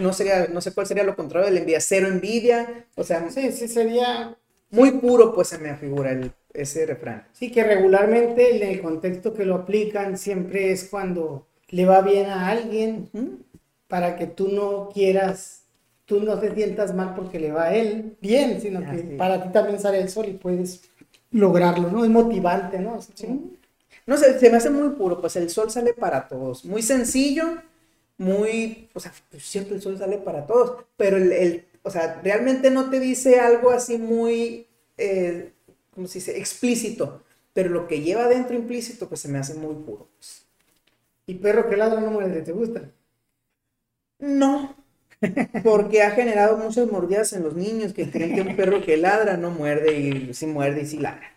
no 0.00 0.12
sería, 0.12 0.46
no 0.48 0.60
sé 0.60 0.72
cuál 0.72 0.86
sería 0.86 1.04
lo 1.04 1.16
contrario 1.16 1.46
de 1.46 1.54
la 1.54 1.60
envidia, 1.60 1.80
cero 1.80 2.08
envidia, 2.08 2.86
o 2.94 3.04
sea... 3.04 3.28
Sí, 3.30 3.52
sí, 3.52 3.68
sería... 3.68 4.36
Muy 4.70 4.92
puro, 4.92 5.34
pues 5.34 5.48
se 5.48 5.58
me 5.58 5.70
afigura 5.70 6.10
el, 6.10 6.32
ese 6.52 6.86
refrán. 6.86 7.26
Sí, 7.32 7.52
que 7.52 7.62
regularmente 7.62 8.56
en 8.56 8.62
el 8.62 8.82
contexto 8.82 9.32
que 9.32 9.44
lo 9.44 9.54
aplican 9.54 10.18
siempre 10.18 10.72
es 10.72 10.84
cuando 10.84 11.46
le 11.68 11.84
va 11.84 12.00
bien 12.00 12.26
a 12.26 12.48
alguien, 12.48 13.08
para 13.88 14.16
que 14.16 14.26
tú 14.26 14.48
no 14.48 14.88
quieras, 14.92 15.62
tú 16.04 16.20
no 16.20 16.38
te 16.38 16.54
sientas 16.54 16.94
mal 16.94 17.14
porque 17.14 17.38
le 17.38 17.52
va 17.52 17.64
a 17.64 17.74
él 17.74 18.16
bien, 18.20 18.60
sino 18.60 18.80
que 18.80 19.16
para 19.16 19.42
ti 19.42 19.50
también 19.50 19.78
sale 19.78 20.00
el 20.00 20.08
sol 20.08 20.26
y 20.28 20.32
puedes 20.32 20.82
lograrlo, 21.30 21.90
¿no? 21.90 22.04
Es 22.04 22.10
motivante, 22.10 22.78
¿no? 22.78 22.98
No 24.06 24.16
sé, 24.16 24.38
se 24.38 24.50
me 24.50 24.56
hace 24.56 24.70
muy 24.70 24.90
puro, 24.90 25.20
pues 25.20 25.36
el 25.36 25.50
sol 25.50 25.70
sale 25.70 25.92
para 25.92 26.28
todos, 26.28 26.64
muy 26.64 26.82
sencillo, 26.82 27.44
muy, 28.18 28.88
o 28.94 29.00
sea, 29.00 29.12
pues 29.30 29.44
cierto, 29.44 29.74
el 29.74 29.82
sol 29.82 29.98
sale 29.98 30.18
para 30.18 30.46
todos, 30.46 30.84
pero 30.96 31.16
el, 31.16 31.64
o 31.82 31.90
sea, 31.90 32.20
realmente 32.22 32.70
no 32.70 32.88
te 32.90 33.00
dice 33.00 33.40
algo 33.40 33.70
así 33.70 33.98
muy, 33.98 34.66
eh, 34.96 35.52
¿cómo 35.94 36.06
se 36.06 36.18
dice? 36.20 36.38
Explícito, 36.38 37.22
pero 37.52 37.70
lo 37.70 37.86
que 37.86 38.00
lleva 38.00 38.28
dentro 38.28 38.54
implícito, 38.56 39.08
pues 39.08 39.20
se 39.20 39.28
me 39.28 39.38
hace 39.38 39.54
muy 39.54 39.74
puro. 39.74 40.08
Pues. 40.18 40.44
¿Y 41.26 41.34
perro 41.34 41.68
que 41.68 41.76
ladra 41.76 42.00
no 42.00 42.10
muere, 42.10 42.42
te 42.42 42.52
gusta? 42.52 42.90
No, 44.18 44.74
porque 45.62 46.02
ha 46.02 46.10
generado 46.12 46.56
muchas 46.56 46.90
mordidas 46.90 47.32
en 47.32 47.42
los 47.42 47.54
niños 47.54 47.92
que 47.92 48.10
creen 48.10 48.34
que 48.34 48.42
un 48.42 48.56
perro 48.56 48.82
que 48.82 48.96
ladra 48.96 49.36
no 49.36 49.50
muerde 49.50 49.98
y 49.98 50.34
sí 50.34 50.46
muerde 50.46 50.82
y 50.82 50.86
sí 50.86 50.98
ladra. 50.98 51.32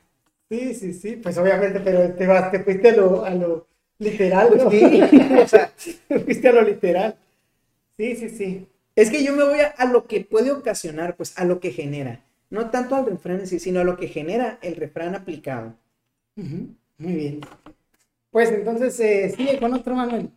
Sí, 0.50 0.74
sí, 0.74 0.94
sí, 0.94 1.16
pues 1.18 1.38
obviamente, 1.38 1.80
pero 1.80 2.12
te, 2.14 2.26
vas, 2.26 2.52
te 2.52 2.64
fuiste 2.64 2.90
a 2.90 2.96
lo, 2.96 3.24
a 3.24 3.30
lo 3.32 3.68
literal, 4.00 4.50
¿no? 4.58 4.72
Sí, 4.72 5.02
o 5.42 5.48
sea, 5.48 5.72
te 6.08 6.20
fuiste 6.20 6.50
a 6.50 6.54
lo 6.54 6.62
literal. 6.64 7.16
Sí, 7.98 8.16
sí, 8.16 8.30
sí. 8.30 8.68
Es 8.96 9.10
que 9.12 9.24
yo 9.24 9.34
me 9.36 9.44
voy 9.44 9.60
a, 9.60 9.86
lo 9.86 10.08
que 10.08 10.22
puede 10.22 10.52
ocasionar, 10.52 11.16
pues 11.16 11.38
a 11.38 11.46
lo 11.46 11.60
que 11.60 11.72
genera. 11.72 12.22
No 12.50 12.70
tanto 12.72 12.96
al 12.96 13.06
refrán 13.06 13.42
en 13.42 13.48
sí, 13.48 13.60
sino 13.60 13.80
a 13.80 13.84
lo 13.84 13.96
que 13.96 14.08
genera 14.08 14.58
el 14.62 14.76
refrán 14.76 15.16
aplicado. 15.16 15.76
Muy 16.36 17.14
bien. 17.14 17.42
Pues 18.32 18.50
entonces, 18.50 19.00
eh, 19.00 19.34
sigue 19.36 19.60
con 19.60 19.74
otro, 19.74 19.96
Manuel. 19.96 20.30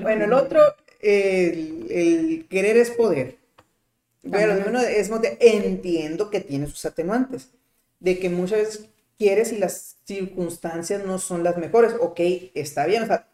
Bueno, 0.00 0.24
el 0.24 0.32
otro 0.32 0.60
el, 1.04 2.46
querer 2.48 2.76
es 2.76 2.90
poder. 2.90 3.36
Bueno, 4.22 4.80
es, 4.80 5.10
entiendo 5.40 6.30
que 6.30 6.40
tiene 6.40 6.66
sus 6.66 6.84
atenuantes, 6.86 7.50
de 8.00 8.18
que 8.18 8.30
muchas 8.30 8.58
veces 8.58 8.88
quieres 9.18 9.52
y 9.52 9.58
las 9.58 9.96
circunstancias 10.04 11.04
no 11.04 11.18
son 11.18 11.44
las 11.44 11.56
mejores. 11.58 11.94
Ok, 12.00 12.20
está 12.54 12.86
bien, 12.86 13.02
o 13.02 13.06
sea, 13.06 13.28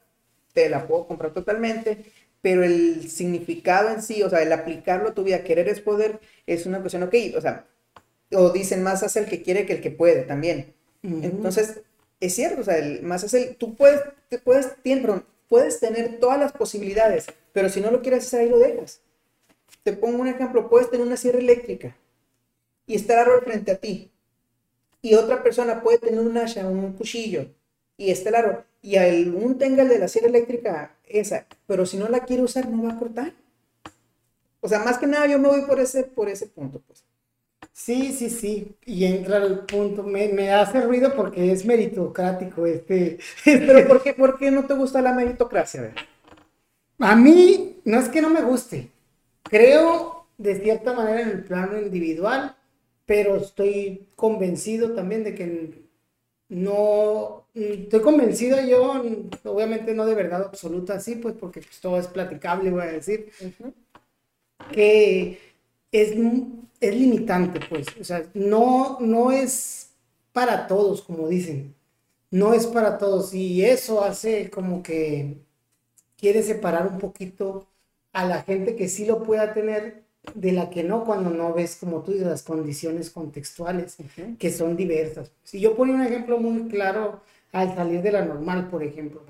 te 0.52 0.68
la 0.68 0.86
puedo 0.86 1.06
comprar 1.06 1.32
totalmente, 1.32 2.04
pero 2.42 2.64
el 2.64 3.08
significado 3.08 3.90
en 3.90 4.02
sí, 4.02 4.22
o 4.22 4.30
sea, 4.30 4.42
el 4.42 4.52
aplicarlo 4.52 5.10
a 5.10 5.14
tu 5.14 5.22
vida, 5.22 5.44
querer 5.44 5.68
es 5.68 5.80
poder, 5.80 6.20
es 6.46 6.66
una 6.66 6.80
cuestión, 6.80 7.04
ok, 7.04 7.14
o 7.36 7.40
sea, 7.40 7.66
o 8.32 8.50
dicen 8.50 8.82
más 8.82 9.02
hace 9.02 9.20
el 9.20 9.26
que 9.26 9.42
quiere 9.42 9.66
que 9.66 9.74
el 9.74 9.80
que 9.80 9.90
puede 9.90 10.22
también. 10.22 10.74
Entonces, 11.02 11.80
es 12.20 12.34
cierto, 12.34 12.60
o 12.60 12.64
sea, 12.64 12.78
el, 12.78 13.02
más 13.02 13.24
hace 13.24 13.42
el, 13.42 13.56
tú 13.56 13.74
puedes, 13.74 14.02
te 14.28 14.38
puedes, 14.38 14.68
puedes 15.48 15.80
tener 15.80 16.18
todas 16.20 16.38
las 16.38 16.52
posibilidades, 16.52 17.26
pero 17.52 17.68
si 17.68 17.80
no 17.80 17.90
lo 17.90 18.02
quieres 18.02 18.26
hacer 18.26 18.40
ahí 18.40 18.48
lo 18.48 18.58
dejas. 18.58 19.00
Te 19.82 19.92
pongo 19.92 20.18
un 20.18 20.28
ejemplo, 20.28 20.68
puedes 20.68 20.90
tener 20.90 21.06
una 21.06 21.16
sierra 21.16 21.38
eléctrica 21.38 21.96
y 22.86 22.94
estar 22.94 23.18
árbol 23.18 23.42
frente 23.42 23.72
a 23.72 23.76
ti. 23.76 24.10
Y 25.02 25.14
otra 25.14 25.42
persona 25.42 25.82
puede 25.82 25.98
tener 25.98 26.20
un 26.20 26.36
hacha, 26.36 26.66
un 26.66 26.92
cuchillo 26.92 27.46
y 27.96 28.10
está 28.10 28.28
el 28.30 28.34
árbol. 28.34 28.64
Y 28.82 28.96
algún 28.96 29.58
tenga 29.58 29.82
el 29.82 29.88
de 29.88 29.98
la 29.98 30.08
sierra 30.08 30.28
eléctrica 30.28 30.96
esa, 31.06 31.46
pero 31.66 31.86
si 31.86 31.96
no 31.96 32.08
la 32.08 32.24
quiere 32.24 32.42
usar 32.42 32.68
no 32.68 32.84
va 32.84 32.92
a 32.92 32.98
cortar. 32.98 33.32
O 34.60 34.68
sea, 34.68 34.80
más 34.80 34.98
que 34.98 35.06
nada 35.06 35.26
yo 35.26 35.38
me 35.38 35.48
voy 35.48 35.62
por 35.62 35.80
ese, 35.80 36.04
por 36.04 36.28
ese 36.28 36.46
punto, 36.46 36.82
pues. 36.86 37.02
Sí, 37.72 38.12
sí, 38.12 38.28
sí. 38.28 38.76
Y 38.84 39.04
entra 39.04 39.38
el 39.38 39.60
punto, 39.60 40.02
me, 40.02 40.52
hace 40.52 40.82
ruido 40.82 41.14
porque 41.14 41.52
es 41.52 41.64
meritocrático 41.64 42.66
este. 42.66 43.18
Pero 43.44 43.88
¿por 43.88 44.02
qué, 44.02 44.12
¿por 44.12 44.38
qué 44.38 44.50
no 44.50 44.66
te 44.66 44.74
gusta 44.74 45.00
la 45.00 45.12
meritocracia? 45.12 45.82
A, 45.84 45.94
a 47.00 47.16
mí 47.16 47.80
no 47.84 47.98
es 47.98 48.08
que 48.08 48.22
no 48.22 48.30
me 48.30 48.42
guste. 48.42 48.90
Creo 49.42 50.26
de 50.38 50.60
cierta 50.60 50.92
manera 50.92 51.22
en 51.22 51.28
el 51.30 51.44
plano 51.44 51.78
individual, 51.80 52.56
pero 53.06 53.36
estoy 53.36 54.06
convencido 54.16 54.94
también 54.94 55.24
de 55.24 55.34
que 55.34 55.82
no, 56.48 57.46
estoy 57.54 58.00
convencido 58.00 58.58
yo, 58.64 59.02
obviamente 59.44 59.94
no 59.94 60.06
de 60.06 60.14
verdad 60.14 60.42
absoluta, 60.42 61.00
sí, 61.00 61.16
pues 61.16 61.34
porque 61.38 61.60
pues, 61.60 61.80
todo 61.80 61.98
es 61.98 62.06
platicable, 62.06 62.70
voy 62.70 62.82
a 62.82 62.92
decir, 62.92 63.30
que 64.72 65.38
es 65.92 66.14
es 66.80 66.94
limitante, 66.94 67.60
pues. 67.68 67.86
O 68.00 68.04
sea, 68.04 68.24
no, 68.34 68.98
no 69.00 69.32
es 69.32 69.90
para 70.32 70.66
todos, 70.66 71.02
como 71.02 71.28
dicen. 71.28 71.74
No 72.30 72.54
es 72.54 72.66
para 72.66 72.98
todos. 72.98 73.34
Y 73.34 73.64
eso 73.64 74.02
hace 74.02 74.50
como 74.50 74.82
que 74.82 75.36
quiere 76.20 76.42
separar 76.42 76.86
un 76.86 76.98
poquito 76.98 77.66
a 78.12 78.26
la 78.26 78.42
gente 78.42 78.76
que 78.76 78.88
sí 78.88 79.06
lo 79.06 79.22
pueda 79.22 79.54
tener 79.54 80.02
de 80.34 80.52
la 80.52 80.68
que 80.68 80.84
no 80.84 81.04
cuando 81.04 81.30
no 81.30 81.54
ves, 81.54 81.76
como 81.76 82.02
tú 82.02 82.12
dices, 82.12 82.26
las 82.26 82.42
condiciones 82.42 83.08
contextuales, 83.10 83.96
que 84.38 84.52
son 84.52 84.76
diversas. 84.76 85.32
Si 85.42 85.60
yo 85.60 85.74
pongo 85.74 85.94
un 85.94 86.02
ejemplo 86.02 86.38
muy 86.38 86.68
claro 86.68 87.22
al 87.52 87.74
salir 87.74 88.02
de 88.02 88.12
la 88.12 88.24
normal, 88.24 88.68
por 88.68 88.82
ejemplo, 88.82 89.22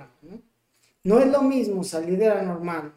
no 1.05 1.21
es 1.21 1.29
lo 1.29 1.43
mismo 1.43 1.85
salir 1.85 2.19
de 2.19 2.29
la 2.29 2.43
normal. 2.43 2.93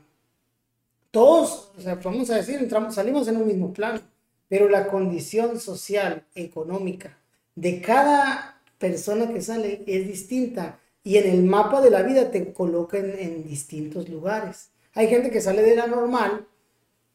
Todos, 1.11 1.71
o 1.77 1.81
sea, 1.81 1.95
vamos 1.95 2.31
a 2.31 2.37
decir, 2.37 2.55
entramos, 2.55 2.95
salimos 2.95 3.27
en 3.27 3.37
un 3.37 3.45
mismo 3.45 3.71
plano, 3.71 4.01
pero 4.49 4.67
la 4.67 4.87
condición 4.87 5.59
social, 5.59 6.25
económica 6.33 7.15
de 7.55 7.79
cada 7.81 8.59
persona 8.79 9.31
que 9.31 9.41
sale 9.41 9.83
es 9.85 10.07
distinta 10.07 10.79
y 11.03 11.17
en 11.17 11.29
el 11.29 11.43
mapa 11.43 11.81
de 11.81 11.89
la 11.89 12.01
vida 12.01 12.31
te 12.31 12.53
coloca 12.53 12.97
en, 12.97 13.43
distintos 13.45 14.09
lugares. 14.09 14.69
Hay 14.93 15.07
gente 15.07 15.31
que 15.31 15.41
sale 15.41 15.61
de 15.61 15.75
la 15.75 15.87
normal 15.87 16.47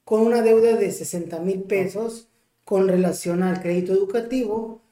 con 0.05 0.21
una 0.21 0.43
deuda 0.43 0.77
de 0.77 0.91
60 0.91 1.39
mil 1.41 1.63
pesos 1.63 2.29
con 2.65 2.87
relación 2.87 3.43
al 3.43 3.63
crédito 3.63 3.93
educativo, 3.93 4.83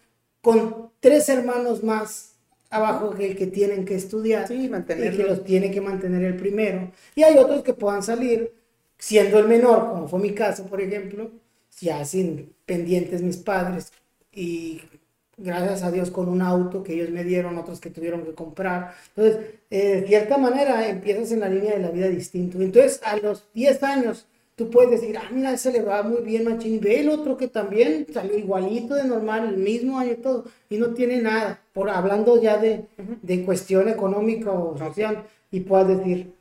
con 0.40 0.90
tres 1.00 1.28
hermanos 1.28 1.84
más 1.84 2.36
abajo 2.70 3.14
que 3.14 3.30
el 3.30 3.36
que 3.36 3.46
tienen 3.46 3.84
que 3.84 3.94
estudiar 3.94 4.50
y 4.50 4.68
que 4.68 5.24
los 5.24 5.44
tiene 5.44 5.70
que 5.70 5.80
mantener 5.80 6.24
el 6.24 6.36
primero. 6.36 6.90
Y 7.14 7.22
hay 7.22 7.36
otros 7.36 7.62
que 7.62 7.74
puedan 7.74 8.02
salir 8.02 8.52
siendo 8.98 9.38
el 9.38 9.46
menor, 9.46 9.90
como 9.90 10.08
fue 10.08 10.20
mi 10.20 10.34
caso, 10.34 10.66
por 10.66 10.80
ejemplo, 10.80 11.30
ya 11.80 12.04
sin 12.04 12.54
pendientes 12.64 13.22
mis 13.22 13.36
padres 13.36 13.92
y 14.32 14.80
gracias 15.36 15.82
a 15.82 15.90
Dios 15.90 16.10
con 16.10 16.28
un 16.28 16.42
auto 16.42 16.82
que 16.82 16.94
ellos 16.94 17.10
me 17.10 17.24
dieron, 17.24 17.58
otros 17.58 17.80
que 17.80 17.90
tuvieron 17.90 18.24
que 18.24 18.32
comprar. 18.32 18.94
Entonces, 19.14 19.54
eh, 19.70 20.00
de 20.00 20.06
cierta 20.06 20.38
manera 20.38 20.88
empiezas 20.88 21.32
en 21.32 21.40
la 21.40 21.48
línea 21.48 21.74
de 21.74 21.80
la 21.80 21.90
vida 21.90 22.08
distinto. 22.08 22.60
Entonces, 22.60 23.00
a 23.04 23.16
los 23.16 23.44
10 23.54 23.82
años, 23.82 24.26
tú 24.54 24.70
puedes 24.70 24.90
decir, 24.90 25.16
ah, 25.18 25.28
mira, 25.30 25.52
ese 25.52 25.72
le 25.72 25.82
va 25.82 26.02
muy 26.02 26.22
bien, 26.22 26.44
machín, 26.44 26.80
ve 26.80 27.00
el 27.00 27.10
otro 27.10 27.36
que 27.36 27.48
también 27.48 28.06
salió 28.12 28.36
igualito 28.38 28.94
de 28.94 29.04
normal, 29.04 29.48
el 29.48 29.58
mismo 29.58 29.98
año 29.98 30.12
y 30.12 30.16
todo, 30.16 30.44
y 30.70 30.78
no 30.78 30.94
tiene 30.94 31.20
nada, 31.20 31.60
por 31.74 31.90
hablando 31.90 32.40
ya 32.40 32.56
de, 32.56 32.86
de 33.22 33.44
cuestión 33.44 33.88
económica 33.88 34.52
o 34.52 34.76
social, 34.78 35.24
y 35.50 35.60
puedes 35.60 35.98
decir, 35.98 36.32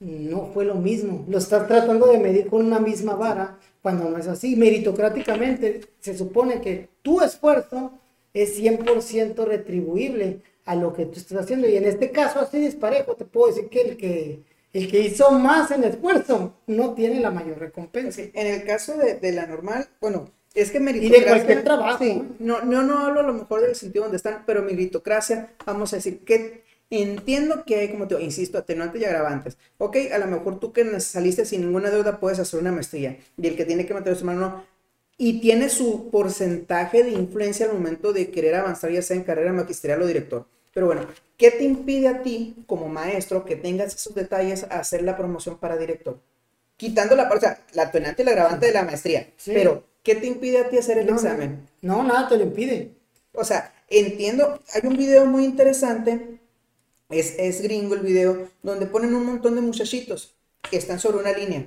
no 0.00 0.50
fue 0.52 0.64
lo 0.64 0.74
mismo, 0.74 1.24
lo 1.28 1.38
estás 1.38 1.66
tratando 1.68 2.06
de 2.08 2.18
medir 2.18 2.48
con 2.48 2.66
una 2.66 2.80
misma 2.80 3.14
vara, 3.14 3.58
cuando 3.80 4.08
no 4.08 4.16
es 4.16 4.26
así. 4.26 4.56
Meritocráticamente 4.56 5.82
se 6.00 6.16
supone 6.16 6.60
que 6.60 6.88
tu 7.02 7.20
esfuerzo 7.20 7.92
es 8.34 8.58
100% 8.60 9.44
retribuible 9.46 10.40
a 10.66 10.74
lo 10.74 10.92
que 10.92 11.06
tú 11.06 11.18
estás 11.18 11.38
haciendo, 11.38 11.68
y 11.68 11.76
en 11.76 11.84
este 11.86 12.10
caso 12.10 12.40
así 12.40 12.58
disparejo, 12.58 13.14
te 13.14 13.24
puedo 13.24 13.48
decir 13.48 13.68
que 13.68 13.80
el 13.80 13.96
que 13.96 14.54
el 14.74 14.90
que 14.90 15.00
hizo 15.00 15.30
más 15.30 15.70
en 15.70 15.84
esfuerzo 15.84 16.56
no 16.66 16.94
tiene 16.94 17.20
la 17.20 17.30
mayor 17.30 17.58
recompensa. 17.60 18.22
En 18.34 18.46
el 18.48 18.64
caso 18.64 18.96
de, 18.96 19.14
de, 19.14 19.30
la 19.30 19.46
normal, 19.46 19.86
bueno, 20.00 20.32
es 20.52 20.72
que 20.72 20.80
meritocracia... 20.80 21.18
Y 21.18 21.20
de 21.20 21.26
cualquier 21.28 21.64
trabajo. 21.64 22.02
Sí, 22.02 22.22
no, 22.40 22.62
no, 22.62 22.82
no 22.82 22.98
hablo 22.98 23.20
a 23.20 23.22
lo 23.22 23.34
mejor 23.34 23.60
del 23.60 23.76
sentido 23.76 24.02
donde 24.02 24.16
están, 24.16 24.42
pero 24.46 24.62
meritocracia, 24.62 25.52
vamos 25.64 25.92
a 25.92 25.96
decir 25.96 26.24
que 26.24 26.64
entiendo 26.90 27.64
que 27.64 27.76
hay, 27.76 27.90
como 27.90 28.06
te 28.06 28.14
digo, 28.14 28.24
insisto, 28.24 28.58
atenuantes 28.58 29.00
y 29.00 29.04
agravantes. 29.04 29.58
Ok, 29.78 29.96
a 30.12 30.18
lo 30.18 30.26
mejor 30.26 30.60
tú 30.60 30.72
que 30.72 31.00
saliste 31.00 31.44
sin 31.44 31.62
ninguna 31.62 31.90
deuda 31.90 32.18
puedes 32.18 32.38
hacer 32.38 32.60
una 32.60 32.72
maestría 32.72 33.18
y 33.36 33.46
el 33.46 33.56
que 33.56 33.64
tiene 33.64 33.86
que 33.86 33.94
mantener 33.94 34.18
su 34.18 34.24
mano 34.24 34.40
no. 34.40 34.73
Y 35.16 35.40
tiene 35.40 35.68
su 35.68 36.10
porcentaje 36.10 37.04
de 37.04 37.10
influencia 37.12 37.66
al 37.66 37.72
momento 37.72 38.12
de 38.12 38.30
querer 38.30 38.56
avanzar, 38.56 38.90
ya 38.90 39.02
sea 39.02 39.16
en 39.16 39.22
carrera 39.22 39.52
magisterial 39.52 40.02
o 40.02 40.06
director. 40.06 40.46
Pero 40.72 40.86
bueno, 40.86 41.06
¿qué 41.36 41.52
te 41.52 41.62
impide 41.62 42.08
a 42.08 42.22
ti, 42.22 42.56
como 42.66 42.88
maestro, 42.88 43.44
que 43.44 43.54
tengas 43.54 43.94
esos 43.94 44.14
detalles 44.14 44.64
a 44.64 44.80
hacer 44.80 45.02
la 45.02 45.16
promoción 45.16 45.58
para 45.58 45.76
director? 45.76 46.20
Quitando 46.76 47.14
la, 47.14 47.30
o 47.30 47.40
sea, 47.40 47.64
la 47.74 47.84
atenuante 47.84 48.22
y 48.22 48.24
la 48.24 48.32
agravante 48.32 48.66
de 48.66 48.72
la 48.72 48.82
maestría. 48.82 49.28
Pero, 49.46 49.84
¿qué 50.02 50.16
te 50.16 50.26
impide 50.26 50.58
a 50.58 50.68
ti 50.68 50.78
hacer 50.78 50.98
el 50.98 51.08
examen? 51.08 51.68
No, 51.80 52.02
nada 52.02 52.28
te 52.28 52.36
lo 52.36 52.42
impide. 52.42 52.90
O 53.32 53.44
sea, 53.44 53.72
entiendo, 53.88 54.60
hay 54.72 54.82
un 54.84 54.96
video 54.96 55.26
muy 55.26 55.44
interesante, 55.44 56.40
es, 57.08 57.36
es 57.38 57.62
gringo 57.62 57.94
el 57.94 58.00
video, 58.00 58.48
donde 58.62 58.86
ponen 58.86 59.14
un 59.14 59.24
montón 59.24 59.54
de 59.54 59.60
muchachitos 59.60 60.34
que 60.68 60.76
están 60.76 60.98
sobre 60.98 61.18
una 61.18 61.32
línea 61.32 61.64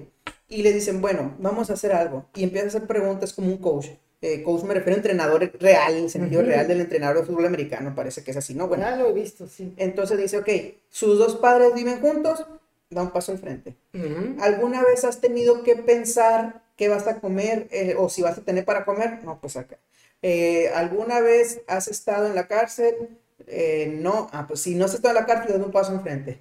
y 0.47 0.63
le 0.63 0.73
dicen, 0.73 1.01
bueno, 1.01 1.35
vamos 1.39 1.69
a 1.69 1.73
hacer 1.73 1.91
algo. 1.93 2.25
Y 2.35 2.43
empieza 2.43 2.65
a 2.65 2.69
hacer 2.69 2.87
preguntas 2.87 3.33
como 3.33 3.47
un 3.47 3.57
coach 3.57 3.87
eh, 4.21 4.41
coach 4.41 4.63
me 4.63 4.73
refiero 4.73 4.95
a 4.95 4.97
entrenador 4.97 5.51
real, 5.59 5.95
en 5.95 6.05
el 6.05 6.09
sentido 6.09 6.41
real 6.41 6.67
del 6.67 6.81
entrenador 6.81 7.17
de 7.17 7.25
fútbol 7.25 7.45
americano, 7.45 7.93
parece 7.93 8.23
que 8.23 8.31
es 8.31 8.37
así, 8.37 8.55
¿no? 8.55 8.67
Bueno, 8.67 8.83
ya 8.83 8.95
lo 8.95 9.09
he 9.09 9.13
visto, 9.13 9.47
sí. 9.47 9.73
Entonces 9.77 10.17
dice, 10.17 10.39
ok, 10.39 10.49
sus 10.89 11.19
dos 11.19 11.35
padres 11.35 11.73
viven 11.75 12.01
juntos, 12.01 12.43
da 12.89 13.03
un 13.03 13.11
paso 13.11 13.31
al 13.31 13.37
frente. 13.37 13.75
¿Alguna 14.39 14.83
vez 14.83 15.03
has 15.03 15.21
tenido 15.21 15.63
que 15.63 15.75
pensar 15.75 16.63
qué 16.75 16.89
vas 16.89 17.07
a 17.07 17.19
comer 17.19 17.67
eh, 17.71 17.95
o 17.97 18.09
si 18.09 18.23
vas 18.23 18.37
a 18.37 18.41
tener 18.41 18.65
para 18.65 18.85
comer? 18.85 19.23
No, 19.23 19.39
pues 19.39 19.55
acá. 19.55 19.77
Eh, 20.23 20.69
¿Alguna 20.73 21.19
vez 21.19 21.61
has 21.67 21.87
estado 21.87 22.25
en 22.25 22.33
la 22.33 22.47
cárcel? 22.47 22.95
Eh, 23.45 23.99
no, 24.01 24.29
ah, 24.31 24.45
pues 24.47 24.61
si 24.61 24.73
no 24.73 24.85
has 24.85 24.95
estado 24.95 25.15
en 25.15 25.21
la 25.21 25.27
cárcel, 25.27 25.59
da 25.59 25.65
un 25.65 25.71
paso 25.71 25.91
al 25.91 26.01
frente. 26.01 26.39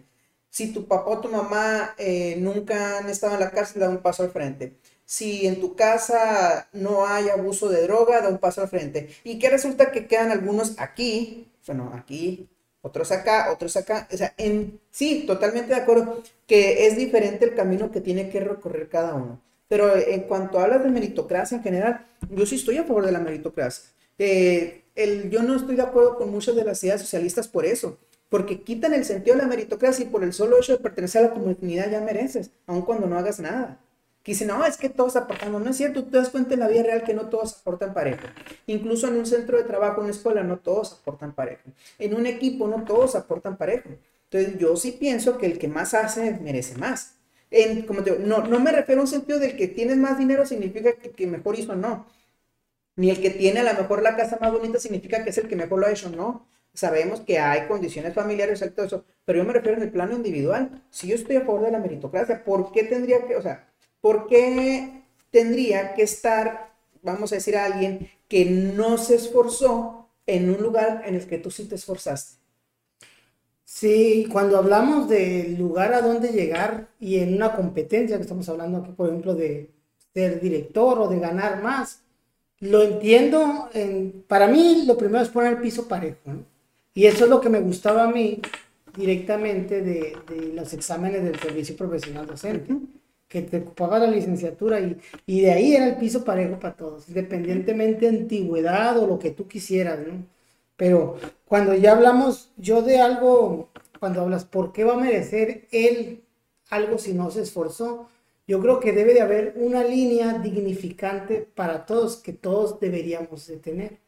Si 0.57 0.73
tu 0.73 0.81
papá 0.91 1.11
o 1.11 1.21
tu 1.21 1.29
mamá 1.29 1.95
nunca 2.39 2.99
han 2.99 3.09
estado 3.11 3.35
en 3.35 3.41
la 3.41 3.51
cárcel, 3.51 3.81
da 3.81 3.89
un 3.91 3.99
paso 4.07 4.23
al 4.23 4.31
frente 4.31 4.65
si 5.07 5.47
en 5.47 5.61
tu 5.61 5.77
casa 5.77 6.69
no 6.73 7.07
hay 7.07 7.29
abuso 7.29 7.69
de 7.69 7.83
droga, 7.83 8.21
da 8.21 8.29
un 8.29 8.39
paso 8.39 8.61
al 8.61 8.69
frente. 8.69 9.09
Y 9.25 9.39
que 9.39 9.49
resulta 9.49 9.93
que 9.93 10.07
quedan 10.07 10.33
algunos 10.33 10.75
aquí, 10.79 11.47
bueno, 11.67 11.93
aquí, 11.95 12.49
otros 12.83 13.13
acá, 13.13 13.53
otros 13.53 13.77
acá. 13.77 14.09
O 14.13 14.17
sea, 14.17 14.35
en, 14.37 14.81
sí, 14.91 15.25
totalmente 15.27 15.75
de 15.75 15.81
acuerdo 15.81 16.23
que 16.47 16.87
es 16.87 16.97
diferente 16.97 17.45
el 17.45 17.55
camino 17.55 17.93
que 17.93 18.01
tiene 18.01 18.29
que 18.29 18.41
recorrer 18.41 18.89
cada 18.89 19.15
uno. 19.15 19.41
Pero 19.69 19.97
en 19.97 20.23
cuanto 20.23 20.59
hablas 20.59 20.83
de 20.83 20.91
meritocracia 20.91 21.57
en 21.57 21.63
general, 21.63 22.07
yo 22.31 22.47
sí 22.47 22.57
estoy 22.57 22.79
a 22.79 22.85
favor 22.85 23.07
de 23.07 23.13
la 23.13 23.21
meritocracia. 23.21 23.85
Eh, 24.19 24.83
yo 25.31 25.43
no 25.43 25.57
estoy 25.57 25.77
de 25.77 25.83
acuerdo 25.83 26.17
con 26.17 26.31
muchas 26.31 26.57
de 26.57 26.65
las 26.65 26.83
ideas 26.83 27.01
socialistas 27.01 27.49
por 27.49 27.67
eso, 27.67 27.99
porque 28.29 28.63
quitan 28.63 28.93
el 28.95 29.05
sentido 29.05 29.37
de 29.37 29.43
la 29.43 29.49
meritocracia 29.49 30.05
y 30.05 30.09
por 30.09 30.25
el 30.25 30.33
solo 30.33 30.59
hecho 30.59 30.73
de 30.73 30.79
pertenecer 30.79 31.25
a 31.25 31.29
la 31.29 31.35
comunidad 31.35 31.91
ya 31.91 32.01
mereces, 32.01 32.51
aun 32.67 32.83
cuando 32.83 33.07
no 33.07 33.19
hagas 33.19 33.41
nada 33.41 33.79
que 34.27 34.33
dicen, 34.33 34.49
no, 34.49 34.67
es 34.67 34.77
que 34.77 34.89
todos 34.89 35.15
aportamos. 35.15 35.63
No 35.63 35.71
es 35.71 35.77
cierto, 35.77 36.03
tú 36.03 36.11
te 36.11 36.17
das 36.17 36.31
cuenta 36.31 36.55
en 36.55 36.59
la 36.59 36.67
vida 36.67 36.83
real 36.83 37.05
que 37.05 37.15
no 37.15 37.29
todos 37.29 37.59
aportan 37.61 37.95
parejo. 37.95 38.27
Incluso 38.67 39.07
en 39.07 39.15
un 39.15 39.25
centro 39.25 39.57
de 39.57 39.63
trabajo, 39.63 39.99
en 39.99 40.07
una 40.07 40.11
escuela, 40.11 40.43
no 40.43 40.59
todos 40.59 40.95
aportan 40.95 41.33
parejo. 41.33 41.71
En 42.01 42.13
un 42.13 42.27
equipo, 42.27 42.67
no 42.67 42.83
todos 42.83 43.15
aportan 43.15 43.57
parejo. 43.57 43.89
Entonces, 44.29 44.59
yo 44.59 44.75
sí 44.75 44.91
pienso 44.91 45.39
que 45.39 45.47
el 45.47 45.61
que 45.61 45.69
más 45.69 45.95
hace 45.95 46.33
merece 46.41 46.77
más. 46.77 47.15
Como 47.87 48.03
te 48.03 48.11
digo, 48.11 48.27
no, 48.27 48.45
no 48.45 48.59
me 48.59 48.73
refiero 48.73 49.03
a 49.03 49.05
un 49.05 49.09
sentido 49.09 49.39
del 49.39 49.57
que 49.57 49.69
tienes 49.69 49.97
más 49.97 50.19
dinero 50.19 50.45
significa 50.45 50.95
que, 50.95 51.27
mejor 51.29 51.57
hizo, 51.57 51.77
no. 51.77 52.07
Ni 52.97 53.11
el 53.11 53.21
que 53.21 53.31
tiene 53.31 53.61
a 53.61 53.73
lo 53.75 53.81
mejor 53.81 54.03
la 54.03 54.17
casa 54.17 54.39
más 54.41 54.51
bonita 54.51 54.81
significa 54.81 55.23
que 55.23 55.31
es 55.31 55.39
el 55.39 55.47
que 55.47 55.55
mejor 55.55 55.79
lo 55.79 55.87
ha 55.87 55.93
hecho, 55.93 56.11
no. 56.11 56.49
Sabemos 56.77 57.21
que 57.21 57.39
hay 57.39 57.67
condiciones 57.67 58.15
familiares, 58.15 58.63
todo 58.75 58.87
eso, 58.87 59.05
pero 59.25 59.39
yo 59.39 59.45
me 59.45 59.55
refiero 59.55 59.79
en 59.79 59.85
el 59.85 59.91
plano 59.91 60.15
individual. 60.15 60.85
Si 60.91 61.09
yo 61.09 61.15
estoy 61.15 61.37
a 61.37 61.41
favor 61.41 61.63
de 61.63 61.71
la 61.71 61.79
meritocracia, 61.79 62.45
¿por 62.45 62.71
qué 62.71 62.85
tendría 62.85 63.27
que, 63.27 63.35
o 63.37 63.43
sea, 63.43 63.67
¿por 64.01 64.29
qué 64.29 65.03
tendría 65.31 65.95
que 65.95 66.03
estar, 66.03 66.75
vamos 67.03 67.33
a 67.33 67.37
decir, 67.37 67.57
a 67.57 67.65
alguien 67.65 68.11
que 68.29 68.45
no 68.45 68.99
se 68.99 69.15
esforzó 69.15 70.11
en 70.27 70.51
un 70.51 70.63
lugar 70.63 71.03
en 71.07 71.15
el 71.15 71.27
que 71.27 71.39
tú 71.39 71.51
sí 71.51 71.65
te 71.65 71.77
esforzaste? 71.77 72.37
Sí, 73.65 74.29
cuando 74.31 74.59
hablamos 74.59 75.09
del 75.09 75.57
lugar 75.57 75.95
a 75.95 76.03
donde 76.03 76.29
llegar 76.29 76.89
y 77.01 77.19
en 77.19 77.35
una 77.35 77.57
competencia, 77.57 78.17
que 78.17 78.23
estamos 78.23 78.49
hablando 78.49 78.79
aquí, 78.79 78.93
por 78.93 79.09
ejemplo, 79.09 79.35
de 79.35 79.71
ser 80.15 80.41
director 80.41 80.99
o 81.01 81.09
de 81.09 81.19
ganar 81.19 81.63
más, 81.63 82.03
lo 82.61 82.83
entiendo. 82.83 83.69
para 84.29 84.47
mí, 84.47 84.85
lo 84.87 84.97
primero 84.97 85.25
es 85.25 85.31
poner 85.31 85.55
el 85.55 85.61
piso 85.61 85.89
parejo. 85.89 86.19
Y 86.97 87.05
eso 87.05 87.25
es 87.25 87.31
lo 87.31 87.43
que 87.43 87.51
me 87.51 87.61
gustaba 87.61 88.05
a 88.05 88.11
mí 88.11 88.41
directamente 88.97 89.83
de, 89.83 90.17
los 90.55 90.73
exámenes 90.73 91.23
del 91.23 91.39
servicio 91.39 91.77
profesional 91.77 92.27
docente 92.27 92.75
que 93.29 93.43
te 93.43 93.59
ocupaba 93.59 93.99
la 93.99 94.07
licenciatura 94.07 94.81
y, 94.81 94.97
y, 95.27 95.43
de 95.43 95.53
ahí 95.53 95.75
era 95.75 95.89
el 95.89 95.97
piso 95.99 96.25
parejo 96.25 96.59
para 96.59 96.75
todos, 96.75 97.07
independientemente 97.09 98.11
de 98.11 98.19
antigüedad 98.21 98.97
o 98.99 99.07
lo 99.07 99.19
que 99.19 99.31
tú 99.31 99.47
quisieras, 99.47 99.99
¿no? 100.07 100.25
Pero 100.77 101.19
cuando 101.45 101.75
ya 101.75 101.93
hablamos 101.93 102.51
yo 102.57 102.81
de 102.81 102.99
algo, 102.99 103.69
cuando 104.01 104.23
hablas, 104.23 104.47
¿por 104.47 104.73
qué 104.73 104.85
va 104.85 104.95
a 104.95 105.01
merecer 105.01 105.69
él 105.73 106.23
algo 106.71 106.97
si 106.97 107.13
no 107.13 107.31
se 107.31 107.43
esforzó? 107.43 108.09
Yo 108.47 108.61
creo 108.63 108.81
que 108.81 108.93
debe 108.93 109.13
de 109.13 109.21
haber 109.21 109.55
una 109.57 109.85
línea 109.85 110.39
dignificante 110.39 111.47
para 111.55 111.85
todos 111.85 112.17
que 112.17 112.33
todos 112.33 112.81
deberíamos 112.81 113.47
de 113.49 113.59
tener. 113.59 114.06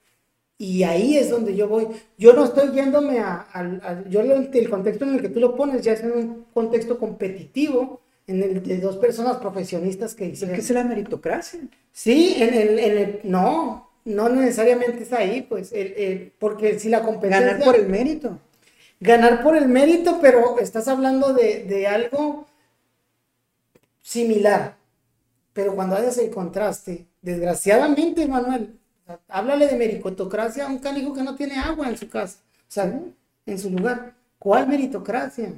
Y 0.60 0.82
ahí 0.82 1.16
es 1.16 1.30
donde 1.30 1.54
yo 1.54 1.68
voy. 1.68 1.86
Yo 2.18 2.32
no 2.32 2.44
estoy 2.44 2.72
yéndome 2.72 3.20
a, 3.20 3.46
yo 4.08 4.20
el 4.20 4.68
contexto 4.68 5.04
en 5.04 5.14
el 5.14 5.22
que 5.22 5.28
tú 5.28 5.38
lo 5.38 5.54
pones 5.54 5.82
ya 5.82 5.92
es 5.92 6.00
en 6.02 6.10
un 6.10 6.46
contexto 6.52 6.98
competitivo, 6.98 8.00
en 8.26 8.42
el 8.42 8.62
de 8.64 8.78
dos 8.78 8.96
personas 8.96 9.36
profesionistas 9.36 10.14
que 10.16 10.26
hicieron. 10.26 10.56
¿Qué 10.56 10.60
es 10.60 10.70
la 10.70 10.82
meritocracia? 10.82 11.60
Sí, 11.92 12.34
en 12.38 12.54
el, 12.54 12.78
en 12.80 12.98
el, 12.98 13.20
no, 13.22 13.88
no 14.04 14.28
necesariamente 14.30 15.04
es 15.04 15.12
ahí, 15.12 15.42
pues, 15.42 15.72
el, 15.72 16.32
porque 16.40 16.78
si 16.80 16.88
la 16.88 17.02
competencia... 17.02 17.40
Ganar 17.40 17.64
por 17.64 17.76
el 17.76 17.88
mérito. 17.88 18.38
Ganar 18.98 19.44
por 19.44 19.56
el 19.56 19.68
mérito, 19.68 20.18
pero 20.20 20.58
estás 20.58 20.88
hablando 20.88 21.34
de, 21.34 21.64
de 21.64 21.86
algo 21.86 22.46
similar. 24.02 24.76
Pero 25.52 25.76
cuando 25.76 25.94
haces 25.94 26.18
el 26.18 26.30
contraste, 26.30 27.06
desgraciadamente, 27.22 28.26
Manuel, 28.26 28.78
háblale 29.28 29.66
de 29.66 29.76
meritocracia 29.76 30.66
a 30.66 30.68
un 30.68 30.78
canijo 30.78 31.14
que 31.14 31.22
no 31.22 31.34
tiene 31.34 31.56
agua 31.58 31.88
en 31.88 31.96
su 31.96 32.08
casa, 32.08 32.38
o 32.60 32.70
sea, 32.70 33.00
en 33.46 33.58
su 33.58 33.70
lugar. 33.70 34.14
¿Cuál 34.38 34.68
meritocracia? 34.68 35.52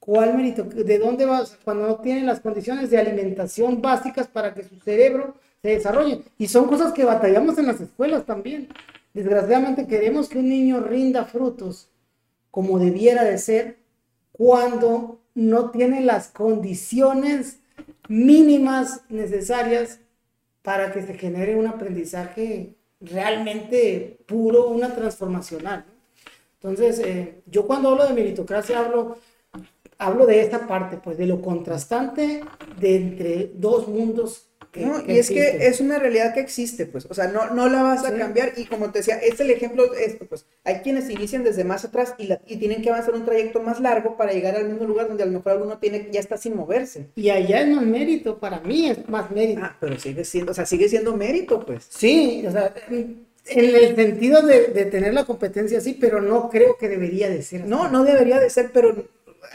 ¿Cuál 0.00 0.34
mérito? 0.34 0.64
¿De 0.64 0.98
dónde 0.98 1.26
vas 1.26 1.58
cuando 1.62 1.86
no 1.86 1.96
tienen 1.96 2.26
las 2.26 2.40
condiciones 2.40 2.90
de 2.90 2.98
alimentación 2.98 3.82
básicas 3.82 4.26
para 4.26 4.54
que 4.54 4.64
su 4.64 4.76
cerebro 4.80 5.34
se 5.62 5.68
desarrolle? 5.68 6.22
Y 6.38 6.48
son 6.48 6.66
cosas 6.66 6.92
que 6.92 7.04
batallamos 7.04 7.58
en 7.58 7.66
las 7.66 7.80
escuelas 7.80 8.24
también. 8.24 8.68
Desgraciadamente 9.12 9.86
queremos 9.86 10.28
que 10.28 10.38
un 10.38 10.48
niño 10.48 10.80
rinda 10.80 11.26
frutos 11.26 11.88
como 12.50 12.78
debiera 12.78 13.24
de 13.24 13.38
ser 13.38 13.76
cuando 14.32 15.20
no 15.34 15.70
tiene 15.70 16.00
las 16.00 16.28
condiciones 16.28 17.60
mínimas 18.08 19.02
necesarias 19.10 20.00
para 20.62 20.92
que 20.92 21.02
se 21.02 21.14
genere 21.14 21.56
un 21.56 21.66
aprendizaje 21.66 22.76
realmente 23.00 24.18
puro, 24.26 24.68
una 24.68 24.94
transformacional. 24.94 25.84
Entonces, 26.54 26.98
eh, 26.98 27.42
yo 27.46 27.66
cuando 27.66 27.90
hablo 27.90 28.06
de 28.06 28.12
meritocracia 28.12 28.80
hablo, 28.80 29.16
hablo 29.96 30.26
de 30.26 30.42
esta 30.42 30.66
parte, 30.66 30.98
pues 30.98 31.16
de 31.16 31.26
lo 31.26 31.40
contrastante 31.40 32.42
de 32.78 32.96
entre 32.96 33.50
dos 33.54 33.88
mundos 33.88 34.49
no, 34.74 35.02
y 35.06 35.18
es 35.18 35.28
que 35.30 35.66
es 35.66 35.80
una 35.80 35.98
realidad 35.98 36.32
que 36.32 36.40
existe, 36.40 36.86
pues, 36.86 37.06
o 37.06 37.14
sea, 37.14 37.26
no, 37.28 37.50
no 37.50 37.68
la 37.68 37.82
vas 37.82 38.04
a 38.04 38.16
cambiar 38.16 38.52
y 38.56 38.66
como 38.66 38.90
te 38.90 39.00
decía, 39.00 39.16
es 39.16 39.40
el 39.40 39.50
ejemplo, 39.50 39.94
esto, 39.94 40.26
pues, 40.26 40.46
hay 40.64 40.76
quienes 40.76 41.10
inician 41.10 41.42
desde 41.42 41.64
más 41.64 41.84
atrás 41.84 42.14
y, 42.18 42.28
y, 42.46 42.56
tienen 42.56 42.80
que 42.80 42.90
avanzar 42.90 43.14
un 43.14 43.24
trayecto 43.24 43.60
más 43.60 43.80
largo 43.80 44.16
para 44.16 44.32
llegar 44.32 44.54
al 44.54 44.68
mismo 44.68 44.86
lugar 44.86 45.08
donde 45.08 45.24
a 45.24 45.26
lo 45.26 45.32
mejor 45.32 45.52
alguno 45.52 45.78
tiene, 45.78 46.08
ya 46.12 46.20
está 46.20 46.36
sin 46.36 46.54
moverse. 46.54 47.08
Y 47.16 47.30
allá 47.30 47.62
es 47.62 47.68
más 47.68 47.84
mérito, 47.84 48.38
para 48.38 48.60
mí 48.60 48.88
es 48.88 49.08
más 49.08 49.30
mérito. 49.30 49.60
Ah, 49.64 49.76
pero 49.80 49.98
sigue 49.98 50.24
siendo, 50.24 50.52
o 50.52 50.54
sea, 50.54 50.66
sigue 50.66 50.88
siendo 50.88 51.16
mérito, 51.16 51.64
pues. 51.66 51.86
Sí, 51.88 52.44
o 52.46 52.52
sea, 52.52 52.72
en 52.88 53.26
el 53.46 53.96
sentido 53.96 54.42
de, 54.42 54.68
de 54.68 54.84
tener 54.84 55.14
la 55.14 55.24
competencia, 55.24 55.80
sí, 55.80 55.96
pero 56.00 56.20
no 56.20 56.48
creo 56.48 56.76
que 56.78 56.88
debería 56.88 57.28
de 57.28 57.42
ser. 57.42 57.66
No, 57.66 57.88
no 57.88 58.04
debería 58.04 58.38
de 58.38 58.50
ser, 58.50 58.70
pero 58.72 58.94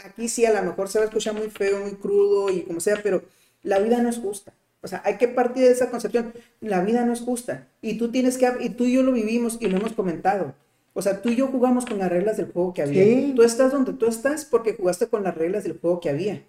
aquí 0.04 0.28
sí 0.28 0.44
a 0.44 0.52
lo 0.52 0.62
mejor 0.62 0.88
se 0.88 0.98
va 0.98 1.04
a 1.04 1.08
escuchar 1.08 1.34
muy 1.34 1.48
feo, 1.48 1.80
muy 1.80 1.92
crudo 1.92 2.50
y 2.50 2.62
como 2.62 2.80
sea, 2.80 3.00
pero 3.02 3.22
la 3.62 3.78
vida 3.78 4.02
no 4.02 4.08
es 4.08 4.18
justa. 4.18 4.52
O 4.82 4.88
sea, 4.88 5.02
hay 5.04 5.16
que 5.16 5.28
partir 5.28 5.64
de 5.64 5.70
esa 5.70 5.90
concepción. 5.90 6.32
La 6.60 6.82
vida 6.82 7.04
no 7.04 7.12
es 7.12 7.20
justa. 7.20 7.68
Y 7.82 7.98
tú 7.98 8.10
tienes 8.10 8.38
que, 8.38 8.50
y 8.60 8.70
tú 8.70 8.84
y 8.84 8.92
yo 8.92 9.02
lo 9.02 9.12
vivimos 9.12 9.58
y 9.60 9.68
lo 9.68 9.78
hemos 9.78 9.92
comentado. 9.92 10.54
O 10.94 11.02
sea, 11.02 11.20
tú 11.20 11.28
y 11.28 11.36
yo 11.36 11.48
jugamos 11.48 11.84
con 11.84 11.98
las 11.98 12.08
reglas 12.08 12.36
del 12.36 12.52
juego 12.52 12.72
que 12.72 12.82
había. 12.82 13.34
Tú 13.34 13.42
estás 13.42 13.72
donde 13.72 13.92
tú 13.92 14.06
estás 14.06 14.44
porque 14.44 14.74
jugaste 14.74 15.08
con 15.08 15.22
las 15.24 15.34
reglas 15.34 15.64
del 15.64 15.78
juego 15.78 16.00
que 16.00 16.08
había. 16.08 16.42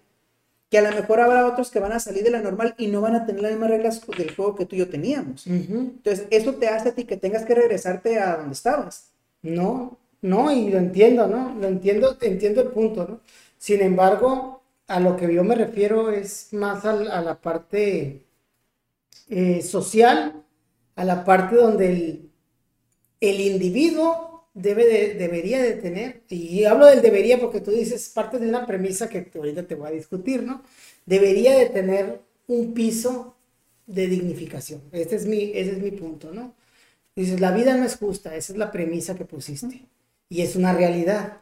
Que 0.70 0.78
a 0.78 0.82
lo 0.82 0.90
mejor 0.90 1.20
habrá 1.20 1.46
otros 1.46 1.70
que 1.70 1.80
van 1.80 1.92
a 1.92 2.00
salir 2.00 2.24
de 2.24 2.30
la 2.30 2.40
normal 2.40 2.74
y 2.78 2.86
no 2.86 3.00
van 3.00 3.14
a 3.14 3.26
tener 3.26 3.42
las 3.42 3.52
mismas 3.52 3.70
reglas 3.70 4.06
del 4.06 4.34
juego 4.34 4.54
que 4.54 4.66
tú 4.66 4.76
y 4.76 4.78
yo 4.78 4.88
teníamos. 4.88 5.46
Entonces, 5.46 6.26
eso 6.30 6.54
te 6.54 6.68
hace 6.68 6.90
a 6.90 6.94
ti 6.94 7.04
que 7.04 7.16
tengas 7.16 7.44
que 7.44 7.54
regresarte 7.54 8.18
a 8.18 8.36
donde 8.36 8.52
estabas. 8.52 9.10
No, 9.42 9.98
no, 10.20 10.50
y 10.50 10.70
lo 10.70 10.78
entiendo, 10.78 11.26
¿no? 11.26 11.54
Lo 11.60 11.68
entiendo, 11.68 12.16
entiendo 12.20 12.62
el 12.62 12.68
punto, 12.68 13.06
¿no? 13.08 13.20
Sin 13.58 13.82
embargo, 13.82 14.57
a 14.88 15.00
lo 15.00 15.16
que 15.16 15.32
yo 15.32 15.44
me 15.44 15.54
refiero 15.54 16.10
es 16.10 16.52
más 16.52 16.84
a, 16.84 16.94
la 16.94 17.40
parte 17.40 18.26
eh, 19.28 19.62
social, 19.62 20.44
a 20.96 21.04
la 21.04 21.24
parte 21.24 21.56
donde 21.56 21.88
el, 21.90 22.30
el 23.20 23.40
individuo 23.40 24.48
debe 24.54 24.86
de, 24.86 25.14
debería 25.14 25.62
de 25.62 25.74
tener, 25.74 26.22
y 26.28 26.64
hablo 26.64 26.86
del 26.86 27.02
debería 27.02 27.38
porque 27.38 27.60
tú 27.60 27.70
dices 27.70 28.08
parte 28.08 28.38
de 28.38 28.48
una 28.48 28.66
premisa 28.66 29.08
que 29.08 29.30
ahorita 29.34 29.66
te 29.66 29.74
voy 29.74 29.88
a 29.88 29.92
discutir, 29.92 30.42
¿no? 30.42 30.62
Debería 31.06 31.56
de 31.56 31.66
tener 31.66 32.20
un 32.48 32.74
piso 32.74 33.36
de 33.86 34.08
dignificación. 34.08 34.82
Este 34.92 35.16
es 35.16 35.26
mi, 35.26 35.52
ese 35.54 35.72
es 35.72 35.78
mi 35.78 35.92
punto, 35.92 36.32
¿no? 36.32 36.54
Dices, 37.14 37.40
la 37.40 37.52
vida 37.52 37.76
no 37.76 37.84
es 37.84 37.96
justa, 37.96 38.34
esa 38.34 38.52
es 38.52 38.58
la 38.58 38.72
premisa 38.72 39.14
que 39.14 39.24
pusiste, 39.24 39.86
y 40.28 40.42
es 40.42 40.56
una 40.56 40.72
realidad. 40.72 41.40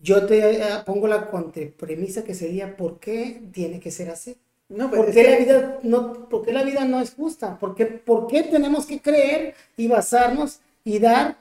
Yo 0.00 0.26
te 0.26 0.60
eh, 0.60 0.66
pongo 0.84 1.06
la 1.08 1.30
contrapremisa 1.30 2.24
que 2.24 2.34
sería, 2.34 2.76
¿por 2.76 2.98
qué 2.98 3.42
tiene 3.52 3.80
que 3.80 3.90
ser 3.90 4.10
así? 4.10 4.36
No, 4.68 4.90
¿Por, 4.90 5.10
qué 5.10 5.22
la 5.24 5.36
vida 5.36 5.78
no, 5.82 6.28
¿Por 6.28 6.50
la 6.50 6.62
vida 6.62 6.84
no 6.84 7.00
es 7.00 7.14
justa? 7.14 7.58
¿Por 7.58 7.74
qué, 7.74 7.86
¿Por 7.86 8.26
qué 8.26 8.42
tenemos 8.42 8.86
que 8.86 9.00
creer 9.00 9.54
y 9.76 9.88
basarnos 9.88 10.60
y 10.84 10.98
dar 10.98 11.36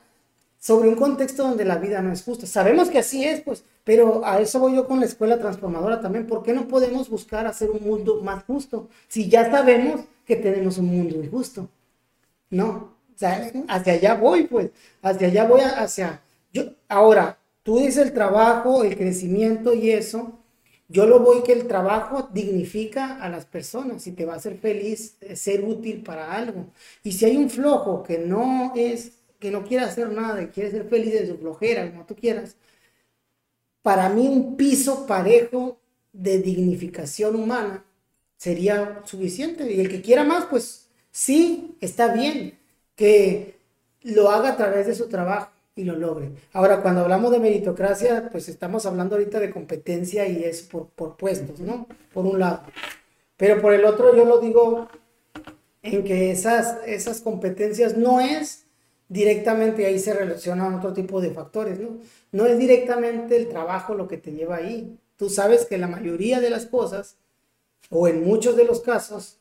sobre 0.60 0.90
un 0.90 0.96
contexto 0.96 1.44
donde 1.44 1.66
la 1.66 1.78
vida 1.78 2.02
no 2.02 2.12
es 2.12 2.24
justa? 2.24 2.46
Sabemos 2.46 2.90
que 2.90 3.00
así 3.00 3.24
es, 3.24 3.42
pues, 3.42 3.64
pero 3.84 4.26
a 4.26 4.40
eso 4.40 4.60
voy 4.60 4.76
yo 4.76 4.88
con 4.88 5.00
la 5.00 5.06
escuela 5.06 5.40
transformadora 5.40 6.02
también. 6.02 6.28
¿Por 6.28 6.44
qué 6.44 6.54
no 6.54 6.68
podemos 6.68 7.10
buscar 7.10 7.48
hacer 7.48 7.70
un 7.72 7.84
mundo 7.84 8.22
más 8.22 8.44
justo 8.44 8.90
si 9.08 9.30
ya 9.30 9.50
sabemos 9.50 10.02
que 10.26 10.36
tenemos 10.36 10.78
un 10.78 10.86
mundo 10.88 11.24
injusto? 11.24 11.70
No, 12.50 12.94
o 13.14 13.18
sea, 13.18 13.52
hacia 13.68 13.94
allá 13.94 14.16
voy, 14.16 14.44
pues, 14.44 14.70
hacia 15.02 15.28
allá 15.28 15.46
voy, 15.46 15.62
hacia... 15.62 16.22
Yo, 16.52 16.64
ahora, 16.88 17.38
tú 17.64 17.80
dices 17.80 17.98
el 17.98 18.14
trabajo, 18.14 18.84
el 18.84 18.98
crecimiento 18.98 19.74
y 19.74 19.92
eso, 19.92 20.40
yo 20.90 21.08
lo 21.08 21.20
voy 21.20 21.44
que 21.44 21.54
el 21.54 21.68
trabajo 21.68 22.30
dignifica 22.34 23.18
a 23.22 23.30
las 23.30 23.46
personas 23.46 24.06
y 24.08 24.12
te 24.12 24.26
va 24.26 24.34
a 24.34 24.38
hacer 24.38 24.58
feliz 24.58 25.18
eh, 25.22 25.36
ser 25.36 25.64
útil 25.64 26.04
para 26.04 26.34
algo. 26.34 26.68
Y 27.04 27.14
si 27.14 27.26
hay 27.26 27.38
un 27.38 27.50
flojo 27.50 28.04
que 28.04 28.20
no 28.20 28.74
es, 28.76 29.14
que 29.40 29.52
no 29.52 29.64
quiere 29.64 29.86
hacer 29.86 30.12
nada 30.12 30.42
y 30.44 30.48
quiere 30.48 30.72
ser 30.72 30.88
feliz 30.90 31.14
de 31.14 31.28
su 31.28 31.38
flojera, 31.38 31.90
como 31.90 32.06
tú 32.06 32.16
quieras, 32.16 32.56
para 33.82 34.10
mí 34.10 34.28
un 34.28 34.56
piso 34.58 35.06
parejo 35.08 35.80
de 36.14 36.40
dignificación 36.40 37.36
humana 37.36 37.84
sería 38.38 39.02
suficiente. 39.06 39.72
Y 39.72 39.80
el 39.82 39.90
que 39.90 40.02
quiera 40.02 40.24
más, 40.24 40.46
pues 40.46 40.90
sí, 41.12 41.78
está 41.82 42.14
bien 42.14 42.60
que 42.96 43.58
lo 44.04 44.30
haga 44.30 44.50
a 44.52 44.58
través 44.58 44.88
de 44.88 44.96
su 44.96 45.10
trabajo 45.10 45.53
y 45.76 45.84
lo 45.84 45.96
logre. 45.96 46.32
Ahora, 46.54 46.82
cuando 46.82 47.02
hablamos 47.02 47.32
de 47.32 47.40
meritocracia, 47.40 48.30
pues 48.32 48.48
estamos 48.50 48.86
hablando 48.86 49.16
ahorita 49.16 49.40
de 49.40 49.52
competencia 49.52 50.28
y 50.28 50.44
es 50.44 50.62
por, 50.62 50.88
por 50.90 51.18
puestos, 51.18 51.60
¿no? 51.60 51.88
Por 52.14 52.26
un 52.26 52.40
lado. 52.40 52.62
Pero 53.38 53.62
por 53.62 53.74
el 53.74 53.86
otro, 53.86 54.16
yo 54.16 54.26
lo 54.26 54.40
digo 54.40 54.88
en 55.82 56.04
que 56.04 56.32
esas, 56.32 56.78
esas 56.86 57.22
competencias 57.22 57.98
no 57.98 58.22
es 58.22 58.66
directamente, 59.10 59.86
ahí 59.86 60.00
se 60.00 60.14
relacionan 60.14 60.76
otro 60.76 60.94
tipo 60.94 61.22
de 61.22 61.32
factores, 61.32 61.80
¿no? 61.80 61.98
No 62.32 62.46
es 62.46 62.58
directamente 62.58 63.36
el 63.36 63.50
trabajo 63.50 63.94
lo 63.94 64.08
que 64.08 64.18
te 64.18 64.32
lleva 64.32 64.58
ahí. 64.58 64.98
Tú 65.18 65.30
sabes 65.30 65.66
que 65.66 65.78
la 65.78 65.88
mayoría 65.88 66.40
de 66.40 66.50
las 66.50 66.66
cosas, 66.66 67.18
o 67.90 68.08
en 68.08 68.24
muchos 68.24 68.56
de 68.56 68.66
los 68.66 68.82
casos, 68.82 69.40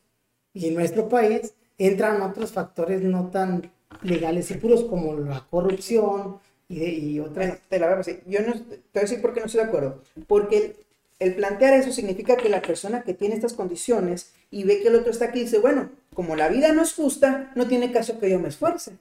y 0.53 0.69
en 0.69 0.75
nuestro 0.75 1.09
país, 1.09 1.55
entran 1.79 2.21
otros 2.23 2.53
factores 2.53 3.03
no 3.03 3.31
tan 3.31 3.71
legales 4.03 4.51
y 4.51 4.55
puros 4.55 4.85
como 4.85 5.15
la 5.15 5.47
corrupción 5.51 6.39
y, 6.69 6.79
de, 6.79 6.89
y 6.91 7.21
otras. 7.21 7.59
Te 7.69 7.79
la 7.79 7.93
a 7.93 8.03
Yo 8.27 8.41
no, 8.41 8.53
te 8.55 8.61
voy 8.61 8.79
a 8.95 9.01
decir 9.01 9.21
por 9.21 9.33
qué 9.33 9.41
no 9.41 9.47
estoy 9.47 9.63
de 9.63 9.69
acuerdo. 9.69 10.03
Porque 10.27 10.77
el, 11.19 11.35
plantear 11.35 11.75
eso 11.75 11.93
significa 11.93 12.37
que 12.37 12.49
la 12.49 12.63
persona 12.63 13.03
que 13.03 13.15
tiene 13.15 13.35
estas 13.35 13.53
condiciones 13.53 14.33
y 14.51 14.65
ve 14.65 14.81
que 14.81 14.89
el 14.89 14.97
otro 14.97 15.11
está 15.11 15.27
aquí 15.27 15.41
dice, 15.41 15.59
bueno, 15.59 15.91
como 16.15 16.37
la 16.37 16.49
vida 16.49 16.73
no 16.73 16.83
es 16.83 16.95
justa, 16.95 17.53
no 17.55 17.67
tiene 17.67 17.93
caso 17.93 18.19
que 18.19 18.31
yo 18.31 18.39
me 18.39 18.49
esfuerce. 18.49 18.93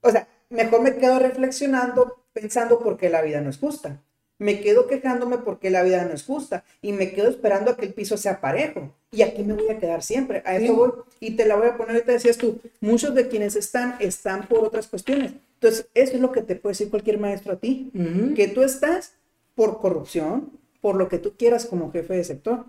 O 0.00 0.10
sea, 0.10 0.28
mejor 0.50 0.82
me 0.82 0.96
quedo 0.96 1.18
reflexionando, 1.18 2.24
pensando 2.32 2.80
por 2.80 2.96
qué 2.96 3.08
la 3.08 3.22
vida 3.22 3.40
no 3.40 3.50
es 3.50 3.58
justa 3.58 4.00
me 4.42 4.60
quedo 4.60 4.88
quejándome 4.88 5.38
porque 5.38 5.70
la 5.70 5.82
vida 5.82 6.04
no 6.04 6.12
es 6.12 6.24
justa 6.24 6.64
y 6.82 6.92
me 6.92 7.12
quedo 7.12 7.28
esperando 7.28 7.70
a 7.70 7.76
que 7.76 7.86
el 7.86 7.94
piso 7.94 8.16
sea 8.16 8.40
parejo. 8.40 8.92
Y 9.12 9.20
aquí 9.20 9.42
me 9.44 9.52
voy 9.52 9.68
a 9.68 9.78
quedar 9.78 10.02
siempre. 10.02 10.42
A 10.46 10.56
eso 10.56 10.74
voy. 10.74 10.90
Y 11.20 11.32
te 11.36 11.44
la 11.44 11.56
voy 11.56 11.68
a 11.68 11.76
poner, 11.76 11.96
ahorita 11.96 12.12
decías 12.12 12.38
tú, 12.38 12.58
muchos 12.80 13.14
de 13.14 13.28
quienes 13.28 13.56
están, 13.56 13.96
están 14.00 14.48
por 14.48 14.64
otras 14.64 14.88
cuestiones. 14.88 15.32
Entonces, 15.54 15.86
eso 15.94 16.14
es 16.14 16.20
lo 16.20 16.32
que 16.32 16.40
te 16.42 16.56
puede 16.56 16.72
decir 16.72 16.88
cualquier 16.88 17.18
maestro 17.18 17.52
a 17.52 17.56
ti, 17.56 17.92
que 18.34 18.48
tú 18.48 18.62
estás 18.62 19.12
por 19.54 19.80
corrupción, 19.80 20.50
por 20.80 20.96
lo 20.96 21.08
que 21.08 21.18
tú 21.18 21.34
quieras 21.36 21.66
como 21.66 21.92
jefe 21.92 22.14
de 22.14 22.24
sector. 22.24 22.64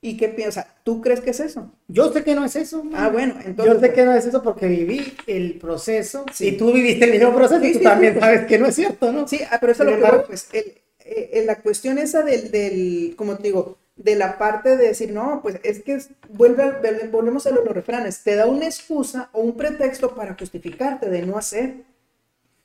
¿Y 0.00 0.16
qué 0.16 0.28
piensas? 0.28 0.66
¿Tú 0.82 1.02
crees 1.02 1.20
que 1.20 1.30
es 1.30 1.40
eso? 1.40 1.70
Yo 1.88 2.10
sé 2.10 2.24
que 2.24 2.34
no 2.34 2.44
es 2.44 2.56
eso. 2.56 2.82
Ah, 2.94 3.10
bueno, 3.10 3.34
entonces. 3.44 3.74
Yo 3.74 3.80
sé 3.80 3.92
que 3.92 4.04
no 4.06 4.14
es 4.14 4.24
eso 4.24 4.42
porque 4.42 4.66
viví 4.66 5.12
el 5.26 5.58
proceso. 5.58 6.24
Y 6.38 6.52
tú 6.52 6.72
viviste 6.72 7.04
el 7.04 7.10
mismo 7.10 7.34
proceso 7.34 7.62
y 7.62 7.74
tú 7.74 7.80
también 7.80 8.18
sabes 8.18 8.46
que 8.46 8.58
no 8.58 8.66
es 8.66 8.76
cierto, 8.76 9.12
¿no? 9.12 9.28
Sí, 9.28 9.40
ah, 9.50 9.58
pero 9.60 9.72
eso 9.72 9.82
es 9.82 9.90
lo 9.90 9.96
que 9.96 10.18
pues, 10.26 10.48
el, 10.54 10.72
eh, 11.00 11.42
la 11.44 11.60
cuestión 11.60 11.98
esa 11.98 12.22
del, 12.22 12.50
del, 12.50 13.14
como 13.16 13.36
te 13.36 13.42
digo, 13.42 13.76
de 14.02 14.16
la 14.16 14.38
parte 14.38 14.76
de 14.76 14.88
decir, 14.88 15.12
no, 15.12 15.40
pues 15.42 15.60
es 15.62 15.82
que 15.82 16.00
vuelve, 16.30 16.72
volvemos 17.10 17.46
a 17.46 17.50
los, 17.50 17.64
refranes, 17.64 18.22
te 18.22 18.34
da 18.34 18.46
una 18.46 18.64
excusa 18.64 19.28
o 19.32 19.42
un 19.42 19.56
pretexto 19.56 20.14
para 20.14 20.34
justificarte 20.38 21.10
de 21.10 21.22
no 21.22 21.36
hacer. 21.36 21.74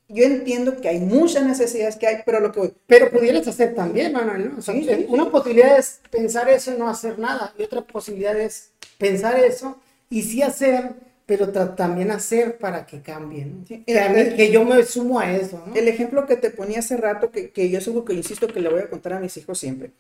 Yo 0.08 0.24
entiendo 0.24 0.80
que 0.80 0.88
hay 0.88 1.00
muchas 1.00 1.44
necesidades 1.44 1.98
que 1.98 2.08
hay, 2.08 2.18
pero 2.26 2.40
lo 2.40 2.52
que 2.52 2.60
voy. 2.60 2.74
Pero 2.88 3.10
pudieras 3.12 3.48
hacer 3.48 3.76
también, 3.76 4.14
Manuel, 4.14 4.54
¿no? 4.56 4.62
sí, 4.62 5.06
una 5.10 5.30
posibilidad 5.30 5.78
es 5.78 6.00
pensar 6.10 6.48
eso 6.48 6.74
y 6.74 6.78
no 6.78 6.88
hacer 6.88 7.20
nada, 7.20 7.54
y 7.58 7.64
otra 7.64 7.82
posibilidad 7.82 8.40
es 8.40 8.72
pensar 8.98 9.38
eso 9.38 9.78
y 10.10 10.22
sí 10.22 10.42
hacer, 10.42 10.94
pero 11.26 11.50
también 11.50 12.12
hacer 12.12 12.60
para 12.60 12.86
que 12.86 13.02
cambien. 13.02 13.66
que, 13.66 14.52
yo 14.52 14.64
me 14.64 14.86
sumo 14.86 15.20
a 15.20 15.36
eso. 15.36 15.62
El 15.76 15.90
ejemplo 15.90 16.26
que 16.28 16.38
te 16.38 16.50
ponía 16.50 16.80
hace 16.80 16.96
rato, 16.96 17.32
que, 17.32 17.50
que 17.50 17.70
yo 17.70 17.80
es 17.80 17.88
algo 17.88 18.06
que 18.06 18.14
insisto 18.14 18.48
que 18.48 18.62
le 18.62 18.70
voy 18.70 18.82
a 18.82 18.90
contar 18.90 19.14
a 19.14 19.20
mis 19.20 19.36
hijos 19.36 19.60
siempre. 19.60 19.92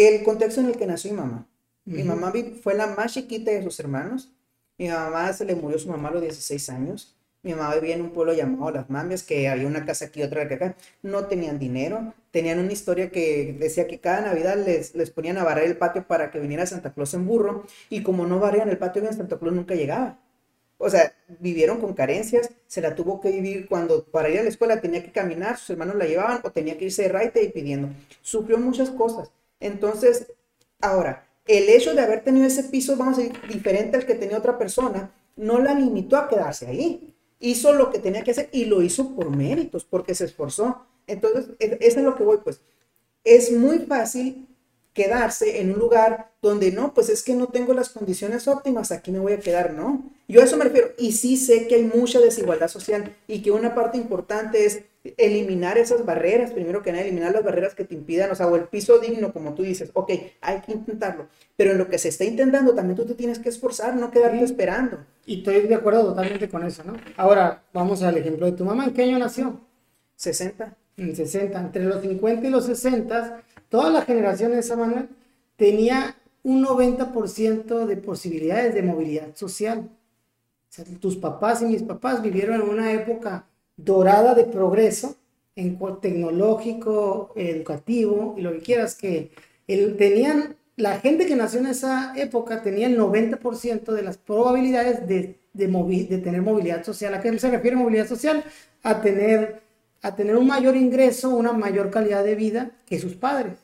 El 0.00 0.22
contexto 0.22 0.62
en 0.62 0.68
el 0.68 0.78
que 0.78 0.86
nació 0.86 1.10
mi 1.10 1.18
mamá. 1.18 1.46
Mi 1.84 2.02
mamá 2.04 2.32
fue 2.62 2.72
la 2.72 2.86
más 2.86 3.12
chiquita 3.12 3.50
de 3.50 3.62
sus 3.62 3.78
hermanos. 3.80 4.32
Mi 4.78 4.88
mamá 4.88 5.30
se 5.34 5.44
le 5.44 5.54
murió 5.54 5.78
su 5.78 5.90
mamá 5.90 6.08
a 6.08 6.12
los 6.12 6.22
16 6.22 6.70
años. 6.70 7.18
Mi 7.42 7.52
mamá 7.52 7.74
vivía 7.74 7.96
en 7.96 8.00
un 8.00 8.12
pueblo 8.12 8.32
llamado 8.32 8.70
Las 8.70 8.88
Mamias, 8.88 9.22
que 9.22 9.46
había 9.46 9.66
una 9.66 9.84
casa 9.84 10.06
aquí, 10.06 10.22
otra 10.22 10.44
acá. 10.44 10.74
No 11.02 11.26
tenían 11.26 11.58
dinero, 11.58 12.14
tenían 12.30 12.60
una 12.60 12.72
historia 12.72 13.10
que 13.10 13.54
decía 13.60 13.86
que 13.86 14.00
cada 14.00 14.22
Navidad 14.22 14.56
les, 14.56 14.94
les 14.94 15.10
ponían 15.10 15.36
a 15.36 15.44
barrer 15.44 15.66
el 15.66 15.76
patio 15.76 16.06
para 16.06 16.30
que 16.30 16.40
viniera 16.40 16.64
Santa 16.64 16.94
Claus 16.94 17.12
en 17.12 17.26
burro, 17.26 17.66
y 17.90 18.02
como 18.02 18.24
no 18.24 18.38
barrían 18.38 18.70
el 18.70 18.78
patio 18.78 19.02
Santa 19.12 19.38
Claus 19.38 19.54
nunca 19.54 19.74
llegaba. 19.74 20.18
O 20.78 20.88
sea, 20.88 21.12
vivieron 21.40 21.78
con 21.78 21.92
carencias, 21.92 22.48
se 22.66 22.80
la 22.80 22.94
tuvo 22.94 23.20
que 23.20 23.30
vivir 23.30 23.68
cuando 23.68 24.02
para 24.04 24.30
ir 24.30 24.38
a 24.38 24.44
la 24.44 24.48
escuela 24.48 24.80
tenía 24.80 25.04
que 25.04 25.12
caminar, 25.12 25.58
sus 25.58 25.68
hermanos 25.70 25.96
la 25.96 26.06
llevaban 26.06 26.40
o 26.42 26.50
tenía 26.52 26.78
que 26.78 26.86
irse 26.86 27.02
de 27.02 27.10
raite 27.10 27.42
y 27.42 27.50
pidiendo. 27.50 27.90
Sufrió 28.22 28.56
muchas 28.56 28.88
cosas. 28.88 29.30
Entonces, 29.60 30.26
ahora, 30.80 31.28
el 31.46 31.68
hecho 31.68 31.94
de 31.94 32.00
haber 32.00 32.24
tenido 32.24 32.46
ese 32.46 32.64
piso, 32.64 32.96
vamos 32.96 33.18
a 33.18 33.22
decir, 33.22 33.38
diferente 33.48 33.96
al 33.96 34.06
que 34.06 34.14
tenía 34.14 34.38
otra 34.38 34.58
persona, 34.58 35.12
no 35.36 35.60
la 35.60 35.74
limitó 35.74 36.16
a 36.16 36.28
quedarse 36.28 36.66
ahí 36.66 37.14
hizo 37.40 37.72
lo 37.72 37.90
que 37.90 37.98
tenía 37.98 38.22
que 38.22 38.30
hacer 38.30 38.48
y 38.52 38.66
lo 38.66 38.82
hizo 38.82 39.14
por 39.16 39.34
méritos, 39.34 39.84
porque 39.84 40.14
se 40.14 40.26
esforzó. 40.26 40.86
Entonces, 41.06 41.48
eso 41.58 41.98
es 41.98 42.04
lo 42.04 42.14
que 42.14 42.22
voy, 42.22 42.38
pues. 42.44 42.60
Es 43.24 43.50
muy 43.50 43.80
fácil 43.80 44.46
quedarse 44.92 45.60
en 45.60 45.72
un 45.72 45.78
lugar 45.78 46.32
donde 46.42 46.70
no, 46.72 46.94
pues 46.94 47.08
es 47.08 47.22
que 47.22 47.34
no 47.34 47.46
tengo 47.46 47.74
las 47.74 47.88
condiciones 47.88 48.46
óptimas, 48.48 48.92
aquí 48.92 49.10
me 49.10 49.18
voy 49.18 49.32
a 49.32 49.40
quedar, 49.40 49.72
¿no? 49.72 50.10
Yo 50.28 50.40
a 50.40 50.44
eso 50.44 50.56
me 50.56 50.64
refiero, 50.64 50.92
y 50.98 51.12
sí 51.12 51.36
sé 51.36 51.66
que 51.66 51.76
hay 51.76 51.84
mucha 51.84 52.20
desigualdad 52.20 52.68
social 52.68 53.16
y 53.26 53.42
que 53.42 53.50
una 53.50 53.74
parte 53.74 53.98
importante 53.98 54.64
es 54.64 54.82
eliminar 55.16 55.78
esas 55.78 56.04
barreras, 56.04 56.52
primero 56.52 56.82
que 56.82 56.92
nada, 56.92 57.04
eliminar 57.04 57.32
las 57.32 57.42
barreras 57.42 57.74
que 57.74 57.84
te 57.84 57.94
impidan, 57.94 58.30
o 58.30 58.34
sea, 58.34 58.46
o 58.46 58.56
el 58.56 58.64
piso 58.64 58.98
digno, 58.98 59.32
como 59.32 59.54
tú 59.54 59.62
dices, 59.62 59.90
ok, 59.94 60.12
hay 60.40 60.60
que 60.60 60.72
intentarlo, 60.72 61.28
pero 61.56 61.72
en 61.72 61.78
lo 61.78 61.88
que 61.88 61.98
se 61.98 62.08
está 62.08 62.24
intentando 62.24 62.74
también 62.74 62.96
tú 62.96 63.06
te 63.06 63.14
tienes 63.14 63.38
que 63.38 63.48
esforzar, 63.48 63.96
no 63.96 64.10
quedarte 64.10 64.42
esperando. 64.44 64.98
Y 65.24 65.38
estoy 65.38 65.60
de 65.62 65.74
acuerdo 65.74 66.04
totalmente 66.04 66.48
con 66.48 66.64
eso, 66.64 66.84
¿no? 66.84 66.94
Ahora, 67.16 67.62
vamos 67.72 68.02
al 68.02 68.18
ejemplo 68.18 68.46
de 68.46 68.52
tu 68.52 68.64
mamá, 68.64 68.84
¿en 68.84 68.92
qué 68.92 69.04
año 69.04 69.18
nació? 69.18 69.60
60. 70.16 70.76
En 70.96 71.16
60, 71.16 71.58
entre 71.58 71.84
los 71.84 72.02
50 72.02 72.46
y 72.46 72.50
los 72.50 72.66
60, 72.66 73.42
toda 73.70 73.90
la 73.90 74.02
generación 74.02 74.52
de 74.52 74.58
esa 74.58 74.76
manera 74.76 75.06
tenía 75.56 76.16
un 76.42 76.64
90% 76.64 77.86
de 77.86 77.96
posibilidades 77.96 78.74
de 78.74 78.82
movilidad 78.82 79.34
social. 79.34 79.88
O 79.88 80.72
sea, 80.72 80.84
tus 81.00 81.16
papás 81.16 81.62
y 81.62 81.66
mis 81.66 81.82
papás 81.82 82.22
vivieron 82.22 82.60
en 82.60 82.68
una 82.68 82.92
época 82.92 83.46
dorada 83.84 84.34
de 84.34 84.44
progreso 84.44 85.16
en 85.56 85.78
tecnológico, 86.00 87.32
educativo 87.36 88.34
y 88.36 88.42
lo 88.42 88.52
que 88.52 88.60
quieras, 88.60 88.94
que 88.94 89.30
el, 89.66 89.96
tenían, 89.96 90.56
la 90.76 90.98
gente 91.00 91.26
que 91.26 91.36
nació 91.36 91.60
en 91.60 91.66
esa 91.66 92.14
época 92.16 92.62
tenía 92.62 92.86
el 92.86 92.98
90% 92.98 93.92
de 93.92 94.02
las 94.02 94.16
probabilidades 94.16 95.06
de, 95.06 95.38
de, 95.52 96.18
tener 96.18 96.42
movilidad 96.42 96.84
social. 96.84 97.14
¿A 97.14 97.20
qué 97.20 97.38
se 97.38 97.50
refiere 97.50 97.76
movilidad 97.76 98.06
social? 98.06 98.44
A 98.82 99.00
tener, 99.00 99.60
a 100.02 100.14
tener 100.16 100.36
un 100.36 100.46
mayor 100.46 100.76
ingreso, 100.76 101.30
una 101.30 101.52
mayor 101.52 101.90
calidad 101.90 102.24
de 102.24 102.34
vida 102.34 102.70
que 102.86 102.98
sus 102.98 103.14
padres. 103.14 103.58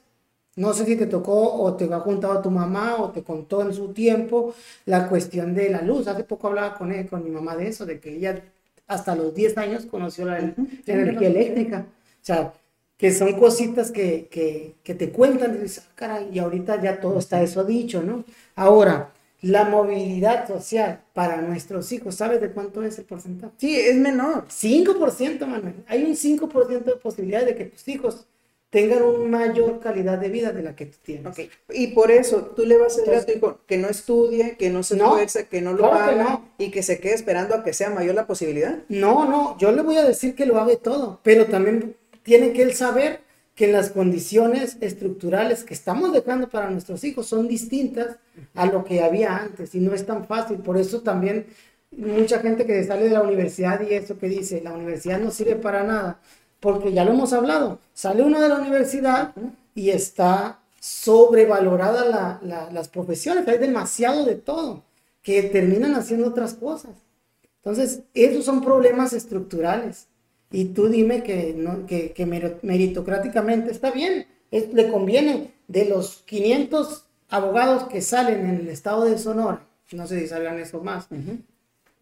No 0.57 0.73
sé 0.73 0.87
si 0.87 0.97
te 0.97 1.07
tocó 1.07 1.55
o 1.63 1.75
te 1.77 1.85
ha 1.93 2.01
contado 2.01 2.41
tu 2.41 2.51
mamá 2.51 2.97
o 2.97 3.11
te 3.11 3.23
contó 3.23 3.61
en 3.61 3.75
su 3.75 3.93
tiempo 3.93 4.55
la 4.87 5.07
cuestión 5.09 5.55
de 5.55 5.69
la 5.69 5.83
luz. 5.83 6.09
Hace 6.09 6.25
poco 6.25 6.49
hablaba 6.49 6.75
con, 6.75 6.93
él, 6.93 7.07
con 7.09 7.23
mi 7.23 7.31
mamá 7.31 7.57
de 7.57 7.69
eso, 7.69 7.85
de 7.85 8.01
que 8.01 8.17
ella 8.17 8.43
hasta 8.87 9.15
los 9.17 9.35
10 9.35 9.59
años 9.59 9.87
conoció 9.87 10.25
la, 10.25 10.39
energía 10.39 11.29
eléctrica. 11.29 11.87
O 11.89 12.25
sea, 12.25 12.53
que 12.97 13.13
son 13.13 13.39
cositas 13.39 13.91
que, 13.91 14.29
que, 14.31 14.77
que 14.83 14.95
te 14.95 15.11
cuentan 15.11 15.55
y 15.55 15.59
dices, 15.59 15.85
ah, 15.87 15.93
caray, 15.95 16.29
y 16.33 16.39
ahorita 16.39 16.81
ya 16.83 17.01
todo 17.01 17.19
está 17.19 17.43
eso 17.43 17.65
dicho, 17.65 18.03
¿no? 18.03 18.25
Ahora, 18.55 19.13
la 19.43 19.65
movilidad 19.65 20.49
social 20.49 21.03
para 21.13 21.43
nuestros 21.43 21.93
hijos, 21.93 22.15
¿sabes 22.15 22.41
de 22.41 22.51
cuánto 22.51 22.83
es 22.83 22.99
el 22.99 23.05
porcentaje? 23.05 23.53
Sí, 23.59 23.79
es 23.79 23.97
menor. 23.97 24.47
5%, 24.49 25.47
Manuel. 25.47 25.85
Hay 25.87 26.05
un 26.05 26.15
5% 26.15 26.85
de 26.85 26.97
posibilidad 26.97 27.45
de 27.45 27.55
que 27.55 27.67
tus 27.67 27.87
hijos 27.89 28.27
tengan 28.71 29.03
una 29.03 29.39
mayor 29.39 29.81
calidad 29.81 30.19
de 30.19 30.29
vida 30.29 30.53
de 30.53 30.63
la 30.63 30.75
que 30.75 30.87
tú 30.87 30.99
tienes. 31.03 31.27
Okay. 31.27 31.51
Y 31.71 31.89
por 31.89 32.11
eso 32.11 32.53
tú 32.57 32.65
le 32.65 32.77
vas 32.77 32.97
a 32.97 33.01
decir 33.01 33.15
a 33.15 33.25
tu 33.25 33.33
hijo 33.33 33.61
que 33.67 33.79
no 33.79 33.89
estudie, 33.89 34.57
que 34.57 34.71
no 34.71 34.83
se 34.83 34.97
esfuerce, 34.97 35.47
que 35.47 35.63
no 35.63 35.73
lo 35.73 35.93
haga 35.93 36.43
y 36.59 36.71
que 36.71 36.83
se 36.83 36.99
quede 36.99 37.15
esperando 37.15 37.55
a 37.55 37.63
que 37.63 37.73
sea 37.73 37.91
mayor 37.91 38.15
la 38.15 38.27
posibilidad. 38.27 38.79
No, 38.89 39.29
no, 39.29 39.57
yo 39.59 39.73
le 39.73 39.83
voy 39.83 39.97
a 39.97 40.05
decir 40.05 40.35
que 40.35 40.47
lo 40.47 40.61
haga 40.61 40.77
todo, 40.77 41.21
pero 41.23 41.47
también 41.47 41.97
tiene 42.23 42.53
que 42.53 42.63
él 42.63 42.75
saber 42.75 43.21
que 43.55 43.69
las 43.69 43.91
condiciones 43.91 44.77
estructurales 44.81 45.65
que 45.65 45.73
estamos 45.73 46.13
dejando 46.13 46.51
para 46.51 46.69
nuestros 46.69 47.03
hijos 47.05 47.27
son 47.27 47.49
distintas 47.49 48.17
a 48.55 48.67
lo 48.67 48.85
que 48.85 49.03
había 49.03 49.35
antes 49.35 49.75
y 49.75 49.81
no 49.81 49.95
es 49.95 50.05
tan 50.05 50.27
fácil. 50.27 50.59
Por 50.59 50.77
eso 50.77 51.01
también 51.01 51.47
mucha 51.91 52.41
gente 52.41 52.67
que 52.67 52.85
sale 52.85 53.05
de 53.05 53.11
la 53.11 53.23
universidad 53.23 53.81
y 53.81 53.95
eso 53.95 54.19
que 54.19 54.29
dice, 54.29 54.61
la 54.63 54.75
universidad 54.75 55.19
no 55.19 55.31
sirve 55.31 55.57
para 55.57 55.85
nada 55.85 56.21
porque 56.61 56.93
ya 56.93 57.05
lo 57.05 57.13
hemos 57.13 57.33
hablado, 57.33 57.79
sale 57.93 58.23
uno 58.23 58.41
de 58.41 58.49
la 58.49 58.57
universidad 58.57 59.35
y 59.75 59.91
está 59.91 60.61
sobrevalorada 60.81 62.41
las 62.73 62.89
profesiones, 62.89 63.47
hay 63.49 63.59
demasiado 63.59 64.25
de 64.25 64.37
todo, 64.37 64.83
que 65.23 65.43
terminan 65.43 65.95
haciendo 65.95 66.29
otras 66.29 66.55
cosas. 66.55 66.93
Entonces, 67.57 68.03
esos 68.15 68.45
son 68.45 68.63
problemas 68.63 69.13
estructurales. 69.13 70.07
Y 70.53 70.67
tú 70.67 70.89
dime 70.89 71.25
que, 71.25 71.55
no, 71.57 71.87
que, 71.87 72.15
meritocráticamente 72.63 73.73
está 73.73 73.91
bien, 73.91 74.27
le 74.51 74.91
conviene 74.91 75.53
de 75.67 75.87
los 75.87 76.23
500 76.27 77.05
abogados 77.29 77.85
que 77.89 78.01
salen 78.01 78.47
en 78.47 78.57
el 78.61 78.69
estado 78.69 79.05
de 79.05 79.19
Sonora, 79.19 79.67
no 79.93 80.07
sé 80.07 80.21
si 80.21 80.29
salgan 80.29 80.59
eso 80.61 80.81
más, 80.81 81.09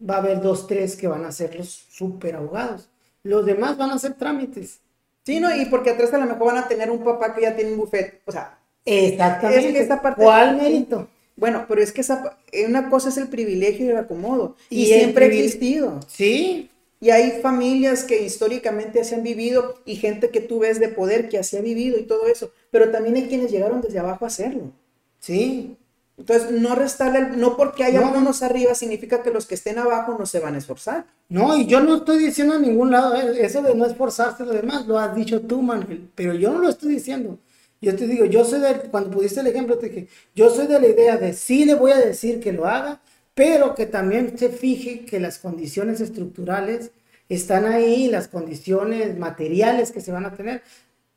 va 0.07 0.15
a 0.15 0.19
haber 0.19 0.41
dos, 0.41 0.67
tres 0.67 0.95
que 0.95 1.07
van 1.07 1.25
a 1.25 1.31
ser 1.31 1.55
los 1.55 1.69
super 1.69 2.35
abogados 2.35 2.89
los 3.25 3.45
demás 3.45 3.75
van 3.75 3.89
a 3.89 3.95
hacer 3.95 4.13
trámites. 4.13 4.79
Sí, 5.25 5.39
no, 5.39 5.53
y 5.55 5.65
porque 5.65 5.89
atrás 5.89 6.13
a 6.13 6.19
lo 6.19 6.27
mejor 6.27 6.53
van 6.53 6.59
a 6.59 6.67
tener 6.67 6.91
un 6.91 7.03
papá 7.03 7.33
que 7.33 7.41
ya 7.41 7.55
tiene 7.55 7.71
un 7.71 7.77
buffet, 7.77 8.21
o 8.25 8.31
sea. 8.31 8.59
Exactamente. 8.85 9.79
Es 9.79 9.89
¿Cuál 10.15 10.57
mérito? 10.57 11.07
Bueno, 11.35 11.65
pero 11.67 11.81
es 11.81 11.91
que 11.91 12.01
esa, 12.01 12.37
una 12.67 12.89
cosa 12.89 13.09
es 13.09 13.17
el 13.17 13.27
privilegio 13.27 13.87
y 13.87 13.89
el 13.89 13.97
acomodo. 13.97 14.55
Y, 14.69 14.85
siempre 14.85 15.25
ha 15.25 15.27
existido. 15.29 15.99
Sí. 16.07 16.69
Y 17.01 17.09
hay 17.09 17.41
familias 17.41 18.03
que 18.03 18.21
históricamente 18.21 19.01
así 19.01 19.15
han 19.15 19.23
vivido 19.23 19.81
y 19.85 19.95
gente 19.95 20.29
que 20.29 20.39
tú 20.39 20.59
ves 20.59 20.79
de 20.79 20.89
poder 20.89 21.27
que 21.27 21.39
así 21.39 21.57
ha 21.57 21.61
vivido 21.61 21.97
y 21.97 22.03
todo 22.03 22.27
eso. 22.27 22.51
Pero 22.69 22.91
también 22.91 23.15
hay 23.15 23.27
quienes 23.27 23.51
llegaron 23.51 23.81
desde 23.81 23.97
abajo 23.97 24.25
a 24.25 24.27
hacerlo. 24.27 24.71
Sí. 25.19 25.75
Entonces, 26.17 26.51
no 26.51 26.75
restarle, 26.75 27.35
no 27.35 27.57
porque 27.57 27.83
haya 27.83 27.99
unos 28.01 28.41
arriba 28.41 28.73
significa 28.73 29.21
que 29.21 29.31
los 29.31 29.45
que 29.45 29.55
estén 29.55 29.77
abajo 29.77 30.15
no 30.17 30.25
se 30.25 30.39
van 30.39 30.55
a 30.55 30.59
esforzar. 30.59 31.05
No, 31.27 31.57
y 31.57 31.65
yo 31.65 31.81
no 31.81 31.97
estoy 31.97 32.19
diciendo 32.19 32.55
a 32.55 32.59
ningún 32.59 32.91
lado 32.91 33.15
eh, 33.15 33.45
eso 33.45 33.61
de 33.61 33.75
no 33.75 33.85
esforzarse 33.85 34.45
lo 34.45 34.53
demás, 34.53 34.87
lo 34.87 34.97
has 34.97 35.13
dicho 35.13 35.41
tú, 35.41 35.61
Manuel, 35.61 36.09
pero 36.15 36.33
yo 36.33 36.51
no 36.53 36.59
lo 36.59 36.69
estoy 36.69 36.93
diciendo. 36.93 37.37
Yo 37.81 37.95
te 37.95 38.07
digo, 38.07 38.25
yo 38.25 38.45
soy 38.45 38.61
de, 38.61 38.73
cuando 38.89 39.11
pudiste 39.11 39.41
el 39.41 39.47
ejemplo, 39.47 39.77
te 39.77 39.89
dije, 39.89 40.07
yo 40.33 40.49
soy 40.49 40.67
de 40.67 40.79
la 40.79 40.87
idea 40.87 41.17
de 41.17 41.33
sí 41.33 41.65
le 41.65 41.75
voy 41.75 41.91
a 41.91 41.97
decir 41.97 42.39
que 42.39 42.53
lo 42.53 42.65
haga, 42.65 43.01
pero 43.33 43.75
que 43.75 43.85
también 43.85 44.37
se 44.37 44.49
fije 44.49 45.03
que 45.05 45.19
las 45.19 45.37
condiciones 45.39 45.99
estructurales 45.99 46.91
están 47.27 47.65
ahí, 47.65 48.07
las 48.07 48.29
condiciones 48.29 49.17
materiales 49.19 49.91
que 49.91 49.99
se 49.99 50.13
van 50.13 50.25
a 50.25 50.33
tener. 50.33 50.63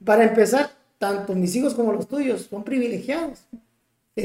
Para 0.05 0.25
empezar, 0.25 0.71
tanto 0.99 1.35
mis 1.37 1.55
hijos 1.55 1.75
como 1.75 1.93
los 1.93 2.09
tuyos 2.09 2.49
son 2.51 2.65
privilegiados 2.65 3.39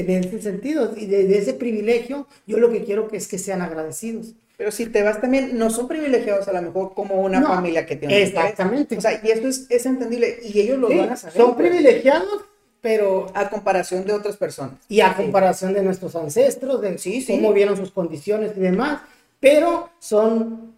en 0.00 0.10
ese 0.10 0.42
sentido. 0.42 0.94
Y 0.96 1.06
de, 1.06 1.38
ese 1.38 1.54
privilegio, 1.54 2.26
yo 2.46 2.58
lo 2.58 2.70
que 2.70 2.84
quiero 2.84 3.08
que 3.08 3.16
es 3.16 3.28
que 3.28 3.38
sean 3.38 3.62
agradecidos. 3.62 4.34
Pero 4.56 4.70
si 4.70 4.86
te 4.86 5.02
vas 5.02 5.20
también, 5.20 5.58
no 5.58 5.70
son 5.70 5.88
privilegiados 5.88 6.46
a 6.46 6.52
lo 6.52 6.62
mejor 6.62 6.94
como 6.94 7.16
una 7.16 7.42
familia 7.42 7.86
que 7.86 7.96
tiene. 7.96 8.22
Exactamente. 8.22 8.96
O 8.96 9.00
sea, 9.00 9.20
y 9.22 9.30
esto 9.30 9.48
es, 9.48 9.66
es 9.68 9.84
entendible 9.86 10.38
y 10.42 10.60
ellos 10.60 10.78
lo 10.78 10.88
van 10.88 11.10
a 11.10 11.16
saber. 11.16 11.36
Son 11.36 11.56
privilegiados, 11.56 12.44
pero... 12.80 13.26
A 13.34 13.50
comparación 13.50 14.04
de 14.04 14.12
otras 14.12 14.36
personas. 14.36 14.74
Y 14.88 15.00
a 15.00 15.16
comparación 15.16 15.72
de 15.72 15.82
nuestros 15.82 16.14
ancestros, 16.14 16.80
de 16.80 16.98
sí, 16.98 17.24
cómo 17.26 17.52
vieron 17.52 17.76
sus 17.76 17.90
condiciones 17.90 18.52
y 18.56 18.60
demás. 18.60 19.00
Pero 19.40 19.90
son, 19.98 20.74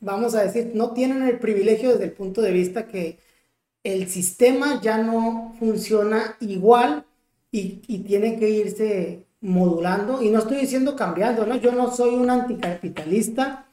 vamos 0.00 0.34
a 0.34 0.44
decir, 0.44 0.72
no 0.74 0.92
tienen 0.92 1.22
el 1.22 1.38
privilegio 1.38 1.90
desde 1.90 2.04
el 2.04 2.12
punto 2.12 2.40
de 2.40 2.52
vista 2.52 2.86
que 2.86 3.18
el 3.84 4.08
sistema 4.08 4.80
ya 4.82 4.98
no 4.98 5.54
funciona 5.58 6.36
igual 6.40 7.04
y, 7.50 7.82
y 7.86 7.98
tiene 8.00 8.38
que 8.38 8.48
irse 8.48 9.26
modulando, 9.40 10.22
y 10.22 10.30
no 10.30 10.40
estoy 10.40 10.58
diciendo 10.58 10.96
cambiando, 10.96 11.46
¿no? 11.46 11.56
Yo 11.56 11.72
no 11.72 11.94
soy 11.94 12.14
un 12.14 12.28
anticapitalista, 12.30 13.66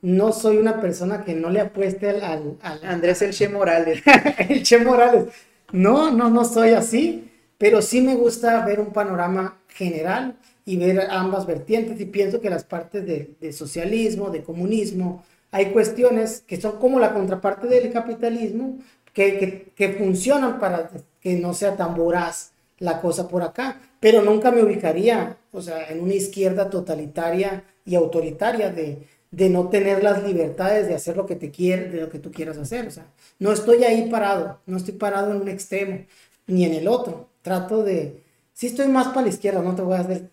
no 0.00 0.32
soy 0.32 0.56
una 0.56 0.80
persona 0.80 1.24
que 1.24 1.34
no 1.34 1.50
le 1.50 1.60
apueste 1.60 2.08
al... 2.10 2.56
Andrés 2.82 3.22
el 3.22 3.32
Che 3.32 3.48
Morales. 3.48 4.02
el 4.48 4.62
Che 4.62 4.78
Morales. 4.78 5.26
No, 5.72 6.10
no, 6.10 6.30
no 6.30 6.44
soy 6.44 6.70
así, 6.70 7.30
pero 7.58 7.82
sí 7.82 8.00
me 8.00 8.14
gusta 8.16 8.64
ver 8.64 8.80
un 8.80 8.92
panorama 8.92 9.58
general 9.68 10.36
y 10.64 10.76
ver 10.76 11.08
ambas 11.10 11.46
vertientes 11.46 12.00
y 12.00 12.06
pienso 12.06 12.40
que 12.40 12.50
las 12.50 12.64
partes 12.64 13.06
de, 13.06 13.34
de 13.40 13.52
socialismo, 13.52 14.30
de 14.30 14.42
comunismo, 14.42 15.24
hay 15.50 15.66
cuestiones 15.66 16.42
que 16.46 16.60
son 16.60 16.78
como 16.78 16.98
la 16.98 17.12
contraparte 17.12 17.66
del 17.66 17.92
capitalismo 17.92 18.78
que, 19.12 19.38
que, 19.38 19.72
que 19.74 19.92
funcionan 19.94 20.58
para 20.58 20.90
que 21.20 21.34
no 21.34 21.52
sea 21.52 21.76
tan 21.76 21.94
voraz 21.94 22.52
la 22.82 23.00
cosa 23.00 23.28
por 23.28 23.42
acá, 23.42 23.80
pero 24.00 24.22
nunca 24.22 24.50
me 24.50 24.62
ubicaría, 24.62 25.38
o 25.52 25.62
sea, 25.62 25.88
en 25.88 26.00
una 26.00 26.14
izquierda 26.14 26.68
totalitaria 26.68 27.64
y 27.84 27.94
autoritaria 27.94 28.70
de, 28.70 29.06
de 29.30 29.48
no 29.48 29.68
tener 29.68 30.02
las 30.02 30.24
libertades 30.24 30.88
de 30.88 30.94
hacer 30.94 31.16
lo 31.16 31.24
que 31.24 31.36
te 31.36 31.50
quiere, 31.52 31.88
de 31.88 32.00
lo 32.00 32.10
que 32.10 32.18
tú 32.18 32.32
quieras 32.32 32.58
hacer. 32.58 32.88
O 32.88 32.90
sea, 32.90 33.06
no 33.38 33.52
estoy 33.52 33.84
ahí 33.84 34.10
parado, 34.10 34.60
no 34.66 34.76
estoy 34.76 34.94
parado 34.94 35.30
en 35.32 35.42
un 35.42 35.48
extremo 35.48 36.04
ni 36.48 36.64
en 36.64 36.74
el 36.74 36.88
otro. 36.88 37.28
Trato 37.42 37.84
de, 37.84 38.22
si 38.52 38.66
estoy 38.66 38.88
más 38.88 39.08
para 39.08 39.22
la 39.22 39.28
izquierda, 39.28 39.62
no 39.62 39.74
te 39.76 39.82
voy 39.82 39.96
a 39.96 40.00
hacer, 40.00 40.30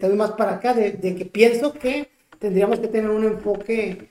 doy 0.00 0.16
más 0.16 0.32
para 0.32 0.56
acá, 0.56 0.74
de, 0.74 0.92
de 0.92 1.14
que 1.14 1.24
pienso 1.26 1.72
que 1.72 2.08
tendríamos 2.40 2.80
que 2.80 2.88
tener 2.88 3.10
un 3.10 3.24
enfoque 3.24 4.10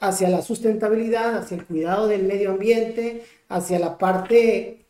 hacia 0.00 0.28
la 0.28 0.42
sustentabilidad, 0.42 1.38
hacia 1.38 1.56
el 1.56 1.66
cuidado 1.66 2.06
del 2.08 2.22
medio 2.24 2.52
ambiente, 2.52 3.24
hacia 3.48 3.78
la 3.80 3.98
parte 3.98 4.86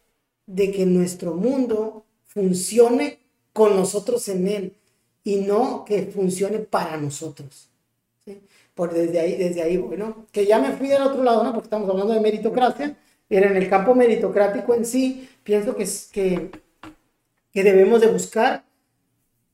de 0.46 0.70
que 0.72 0.86
nuestro 0.86 1.34
mundo 1.34 2.05
funcione 2.36 3.18
con 3.54 3.74
nosotros 3.76 4.28
en 4.28 4.46
él 4.46 4.76
y 5.24 5.36
no 5.36 5.86
que 5.86 6.02
funcione 6.02 6.58
para 6.58 6.98
nosotros. 6.98 7.70
Por 8.74 8.92
desde 8.92 9.18
ahí, 9.18 9.36
desde 9.36 9.62
ahí, 9.62 9.78
bueno, 9.78 10.26
que 10.30 10.44
ya 10.44 10.58
me 10.58 10.72
fui 10.72 10.88
del 10.88 11.00
otro 11.00 11.24
lado, 11.24 11.42
¿no? 11.42 11.54
Porque 11.54 11.68
estamos 11.68 11.88
hablando 11.88 12.12
de 12.12 12.20
meritocracia, 12.20 12.94
pero 13.26 13.48
en 13.48 13.56
el 13.56 13.70
campo 13.70 13.94
meritocrático 13.94 14.74
en 14.74 14.84
sí, 14.84 15.26
pienso 15.42 15.74
que, 15.74 15.88
que, 16.12 16.50
que 17.52 17.64
debemos 17.64 18.02
de 18.02 18.08
buscar 18.08 18.64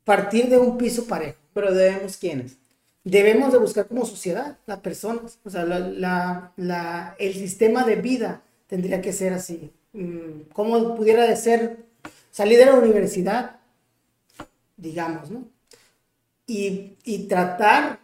partir 0.03 0.49
de 0.49 0.59
un 0.59 0.77
piso 0.77 1.07
parejo. 1.07 1.39
Pero 1.55 1.73
debemos 1.73 2.17
quiénes? 2.17 2.59
Debemos 3.05 3.53
de 3.53 3.59
buscar 3.59 3.87
como 3.87 4.05
sociedad, 4.05 4.59
las 4.67 4.81
personas, 4.81 5.39
o 5.45 5.51
sea, 5.51 5.65
la, 5.65 6.53
la, 6.57 7.15
el 7.21 7.35
sistema 7.35 7.85
de 7.85 7.95
vida 7.95 8.43
tendría 8.67 9.01
que 9.01 9.13
ser 9.13 9.33
así. 9.33 9.71
Mm, 9.93 10.51
¿Cómo 10.53 10.97
pudiera 10.97 11.29
de 11.29 11.37
ser 11.37 11.92
salir 12.33 12.59
de 12.59 12.67
la 12.67 12.75
universidad, 12.75 13.61
digamos, 14.77 15.31
¿no? 15.31 15.49
Y, 16.47 16.97
y 17.05 17.27
tratar 17.29 17.99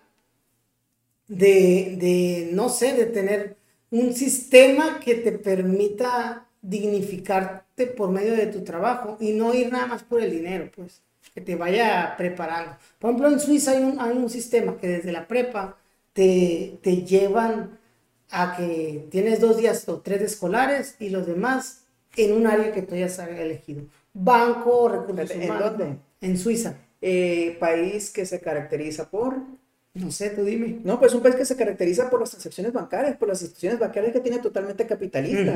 de, 1.26 1.96
de, 1.98 2.50
no 2.52 2.68
sé, 2.68 2.94
de 2.94 3.06
tener 3.06 3.56
un 3.90 4.14
sistema 4.14 5.00
que 5.00 5.14
te 5.16 5.32
permita 5.32 6.46
dignificarte 6.62 7.86
por 7.86 8.10
medio 8.10 8.34
de 8.34 8.46
tu 8.46 8.64
trabajo 8.64 9.16
y 9.20 9.32
no 9.32 9.54
ir 9.54 9.70
nada 9.72 9.86
más 9.86 10.02
por 10.02 10.20
el 10.22 10.30
dinero, 10.30 10.70
pues, 10.74 11.02
que 11.34 11.40
te 11.40 11.54
vaya 11.56 12.14
preparando. 12.16 12.76
Por 12.98 13.10
ejemplo, 13.10 13.28
en 13.30 13.40
Suiza 13.40 13.72
hay 13.72 13.82
un, 13.82 14.00
hay 14.00 14.16
un 14.16 14.28
sistema 14.30 14.76
que 14.76 14.88
desde 14.88 15.12
la 15.12 15.28
prepa 15.28 15.76
te, 16.12 16.78
te 16.82 17.02
llevan 17.04 17.78
a 18.30 18.56
que 18.56 19.06
tienes 19.10 19.40
dos 19.40 19.56
días 19.56 19.88
o 19.88 20.00
tres 20.00 20.20
escolares 20.22 20.96
y 20.98 21.10
los 21.10 21.26
demás 21.26 21.84
en 22.16 22.32
un 22.32 22.46
área 22.46 22.72
que 22.72 22.82
tú 22.82 22.96
ya 22.96 23.06
has 23.06 23.18
elegido. 23.18 23.84
Banco, 24.20 24.88
recursos 24.88 25.30
¿En 25.30 25.58
dónde? 25.58 25.96
En 26.20 26.38
Suiza. 26.38 26.74
Eh, 27.00 27.56
país 27.60 28.10
que 28.10 28.26
se 28.26 28.40
caracteriza 28.40 29.08
por 29.08 29.36
no 29.98 30.10
sé, 30.10 30.30
tú 30.30 30.44
dime. 30.44 30.80
No, 30.84 30.98
pues 30.98 31.14
un 31.14 31.22
país 31.22 31.34
que 31.34 31.44
se 31.44 31.56
caracteriza 31.56 32.08
por 32.08 32.20
las 32.20 32.30
transacciones 32.30 32.72
bancarias, 32.72 33.16
por 33.16 33.28
las 33.28 33.40
instituciones 33.40 33.78
bancarias 33.78 34.12
que 34.12 34.20
tiene 34.20 34.38
totalmente 34.38 34.86
capitalista. 34.86 35.54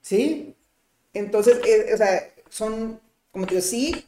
Sí. 0.00 0.54
Entonces, 1.12 1.60
eh, 1.66 1.94
o 1.94 1.96
sea, 1.96 2.28
son, 2.48 3.00
como 3.30 3.46
te 3.46 3.54
digo, 3.54 3.66
sí, 3.66 4.06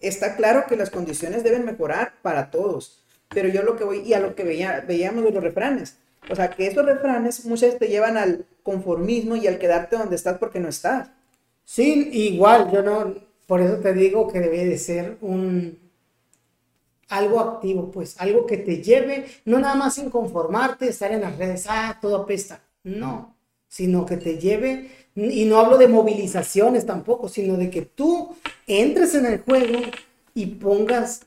está 0.00 0.36
claro 0.36 0.64
que 0.68 0.76
las 0.76 0.90
condiciones 0.90 1.44
deben 1.44 1.64
mejorar 1.64 2.14
para 2.22 2.50
todos, 2.50 3.04
pero 3.28 3.48
yo 3.48 3.62
lo 3.62 3.76
que 3.76 3.84
voy, 3.84 4.00
y 4.00 4.12
a 4.14 4.20
lo 4.20 4.34
que 4.34 4.44
veía, 4.44 4.84
veíamos 4.86 5.24
de 5.24 5.30
los 5.30 5.42
refranes, 5.42 5.96
o 6.28 6.36
sea, 6.36 6.50
que 6.50 6.66
estos 6.66 6.84
refranes 6.84 7.44
muchas 7.44 7.68
veces 7.68 7.78
te 7.78 7.88
llevan 7.88 8.16
al 8.16 8.44
conformismo 8.62 9.36
y 9.36 9.46
al 9.46 9.58
quedarte 9.58 9.96
donde 9.96 10.16
estás 10.16 10.38
porque 10.38 10.60
no 10.60 10.68
estás. 10.68 11.10
Sí, 11.66 12.10
igual, 12.12 12.70
yo 12.72 12.80
no, 12.80 13.12
por 13.46 13.60
eso 13.60 13.78
te 13.78 13.92
digo 13.92 14.28
que 14.28 14.38
debe 14.38 14.64
de 14.64 14.78
ser 14.78 15.18
un, 15.20 15.76
algo 17.08 17.40
activo, 17.40 17.90
pues, 17.90 18.20
algo 18.20 18.46
que 18.46 18.56
te 18.56 18.80
lleve, 18.82 19.26
no 19.44 19.58
nada 19.58 19.74
más 19.74 19.96
sin 19.96 20.08
conformarte, 20.08 20.88
estar 20.88 21.10
en 21.10 21.22
las 21.22 21.36
redes, 21.36 21.66
ah, 21.68 21.98
todo 22.00 22.18
apesta, 22.18 22.62
no, 22.84 23.36
sino 23.66 24.06
que 24.06 24.16
te 24.16 24.38
lleve, 24.38 24.90
y 25.16 25.44
no 25.46 25.58
hablo 25.58 25.76
de 25.76 25.88
movilizaciones 25.88 26.86
tampoco, 26.86 27.28
sino 27.28 27.56
de 27.56 27.68
que 27.68 27.82
tú 27.82 28.36
entres 28.68 29.16
en 29.16 29.26
el 29.26 29.40
juego 29.40 29.80
y 30.34 30.46
pongas 30.46 31.26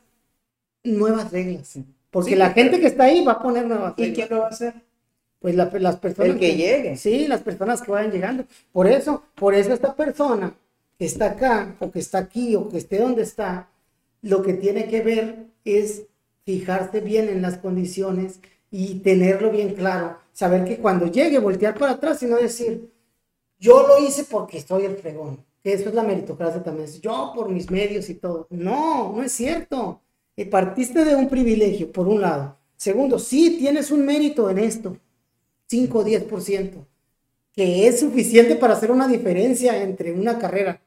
nuevas 0.86 1.34
reglas, 1.34 1.80
porque 2.12 2.38
la 2.38 2.52
gente 2.52 2.80
que 2.80 2.88
está 2.88 3.04
ahí 3.04 3.26
va 3.26 3.34
a 3.34 3.44
poner 3.44 3.68
nuevas 3.68 3.98
reglas. 3.98 4.10
¿Y 4.10 4.14
quién 4.14 4.30
lo 4.30 4.40
va 4.40 4.46
a 4.46 4.50
hacer? 4.50 4.89
Pues 5.40 5.56
las 5.56 5.70
personas. 5.98 6.32
El 6.32 6.40
que, 6.40 6.56
llegue. 6.56 6.98
Sí, 6.98 7.28
las 7.28 7.42
personas 7.42 7.82
que 7.82 7.92
vayan 7.92 8.12
llegando. 8.12 8.44
Por 8.72 8.88
eso, 8.88 9.24
por 9.36 9.56
eso 9.56 9.74
esta 9.74 9.96
persona 9.96 10.54
que 10.98 11.06
está 11.06 11.32
acá, 11.32 11.76
o 11.80 11.92
que 11.92 12.00
está 12.00 12.18
aquí, 12.18 12.56
o 12.56 12.68
que 12.68 12.78
esté 12.78 13.00
donde 13.00 13.24
está, 13.24 13.70
lo 14.22 14.42
que 14.42 14.54
tiene 14.54 14.88
que 14.88 15.02
ver 15.02 15.46
es 15.64 16.04
fijarse 16.46 17.00
bien 17.00 17.30
en 17.30 17.42
las 17.42 17.58
condiciones 17.58 18.42
y 18.70 18.96
tenerlo 18.96 19.50
bien 19.50 19.76
claro. 19.76 20.18
Saber 20.34 20.66
que 20.66 20.78
cuando 20.78 21.08
llegue, 21.08 21.40
voltear 21.40 21.78
para 21.78 21.94
atrás 21.94 22.22
y 22.24 22.26
no 22.26 22.36
decir, 22.36 22.92
yo 23.60 23.88
lo 23.88 24.06
hice 24.06 24.26
porque 24.26 24.58
estoy 24.58 24.86
el 24.86 24.98
fregón. 24.98 25.46
Que 25.64 25.74
eso 25.74 25.90
es 25.90 25.96
la 25.96 26.04
meritocracia 26.04 26.64
también. 26.64 26.90
Yo 27.02 27.34
por 27.36 27.50
mis 27.50 27.70
medios 27.70 28.10
y 28.10 28.16
todo. 28.16 28.48
No, 28.50 29.14
no 29.16 29.24
es 29.24 29.32
cierto. 29.32 30.02
Eh, 30.38 30.46
partiste 30.46 31.04
de 31.04 31.16
un 31.16 31.28
privilegio, 31.28 31.92
por 31.92 32.08
un 32.08 32.22
lado. 32.22 32.58
Segundo, 32.78 33.20
sí 33.20 33.58
tienes 33.58 33.92
un 33.92 34.06
mérito 34.06 34.50
en 34.50 34.60
esto. 34.60 34.96
5 35.70 36.00
o 36.00 36.06
10%. 36.06 36.86
Que 37.54 37.88
es 37.88 38.00
suficiente 38.00 38.56
para 38.56 38.74
hacer 38.74 38.92
una 38.92 39.08
diferencia 39.08 39.82
entre 39.82 40.12
una 40.12 40.38
carrera. 40.38 40.82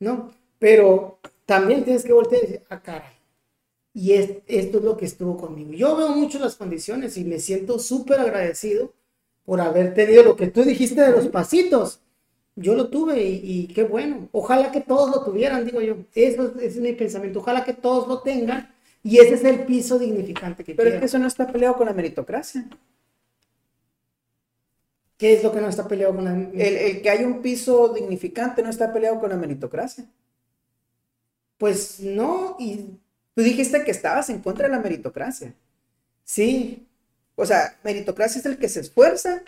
¿No? 0.00 0.32
Pero 0.58 1.18
también 1.46 1.84
tienes 1.84 2.04
que 2.04 2.12
voltear 2.12 2.42
y 2.42 2.46
decir, 2.46 2.62
ah, 2.70 2.80
caray. 2.80 3.12
Y 3.94 4.12
esto 4.12 4.78
es 4.78 4.84
lo 4.84 4.96
que 4.96 5.04
estuvo 5.04 5.36
conmigo. 5.36 5.72
Yo 5.72 5.96
veo 5.96 6.08
mucho 6.10 6.38
las 6.38 6.56
condiciones 6.56 7.16
y 7.16 7.24
me 7.24 7.38
siento 7.38 7.78
súper 7.78 8.20
agradecido 8.20 8.92
por 9.44 9.60
haber 9.60 9.92
tenido 9.94 10.22
lo 10.22 10.36
que 10.36 10.46
tú 10.46 10.62
dijiste 10.62 11.02
de 11.02 11.10
los 11.10 11.28
pasitos. 11.28 12.00
Yo 12.54 12.74
lo 12.74 12.88
tuve 12.88 13.22
y, 13.22 13.66
qué 13.68 13.84
bueno. 13.84 14.28
Ojalá 14.32 14.70
que 14.70 14.80
todos 14.80 15.10
lo 15.10 15.24
tuvieran, 15.24 15.64
digo 15.64 15.80
yo. 15.80 15.96
Eso, 16.14 16.54
es 16.60 16.76
mi 16.76 16.92
pensamiento. 16.92 17.40
Ojalá 17.40 17.64
que 17.64 17.72
todos 17.72 18.08
lo 18.08 18.20
tengan 18.20 18.72
y 19.02 19.18
ese 19.18 19.34
es 19.34 19.44
el 19.44 19.64
piso 19.64 19.98
dignificante 19.98 20.62
que 20.64 20.74
Pero 20.74 20.90
es 20.90 20.98
que 20.98 21.06
eso 21.06 21.18
no 21.18 21.26
está 21.26 21.46
peleado 21.50 21.76
con 21.76 21.86
la 21.86 21.92
meritocracia. 21.92 22.66
¿Qué 25.22 25.34
es 25.34 25.44
lo 25.44 25.52
que 25.52 25.60
no 25.60 25.68
está 25.68 25.86
peleado 25.86 26.16
con 26.16 26.24
la 26.24 26.32
el, 26.32 26.76
el 26.76 27.00
que 27.00 27.08
hay 27.08 27.22
un 27.22 27.42
piso 27.42 27.94
dignificante 27.94 28.60
no 28.60 28.68
está 28.68 28.92
peleado 28.92 29.20
con 29.20 29.30
la 29.30 29.36
meritocracia. 29.36 30.04
Pues 31.58 32.00
no, 32.00 32.56
y 32.58 32.98
tú 33.32 33.42
dijiste 33.42 33.84
que 33.84 33.92
estabas 33.92 34.30
en 34.30 34.40
contra 34.40 34.66
de 34.66 34.74
la 34.74 34.80
meritocracia. 34.80 35.54
Sí. 36.24 36.88
O 37.36 37.46
sea, 37.46 37.78
meritocracia 37.84 38.40
es 38.40 38.46
el 38.46 38.58
que 38.58 38.68
se 38.68 38.80
esfuerza, 38.80 39.44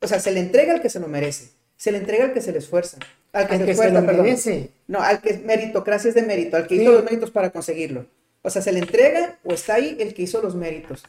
o 0.00 0.08
sea, 0.08 0.18
se 0.18 0.32
le 0.32 0.40
entrega 0.40 0.72
al 0.72 0.82
que 0.82 0.90
se 0.90 0.98
lo 0.98 1.06
merece, 1.06 1.50
se 1.76 1.92
le 1.92 1.98
entrega 1.98 2.24
al 2.24 2.32
que 2.32 2.40
se 2.40 2.50
le 2.50 2.58
esfuerza, 2.58 2.98
al 3.32 3.46
que, 3.46 3.58
se, 3.58 3.70
esfuerza, 3.70 4.00
lo 4.00 4.02
merece. 4.02 4.70
No, 4.88 5.02
al 5.02 5.20
que 5.20 5.38
meritocracia 5.38 6.08
es 6.08 6.16
de 6.16 6.22
mérito, 6.22 6.56
al 6.56 6.66
que 6.66 6.74
hizo 6.74 6.90
los 6.90 7.04
méritos 7.04 7.30
para 7.30 7.50
conseguirlo. 7.50 8.06
O 8.42 8.50
sea, 8.50 8.60
se 8.60 8.72
le 8.72 8.80
entrega 8.80 9.38
o 9.44 9.52
está 9.52 9.74
ahí 9.74 9.96
el 10.00 10.14
que 10.14 10.22
hizo 10.22 10.42
los 10.42 10.56
méritos. 10.56 11.04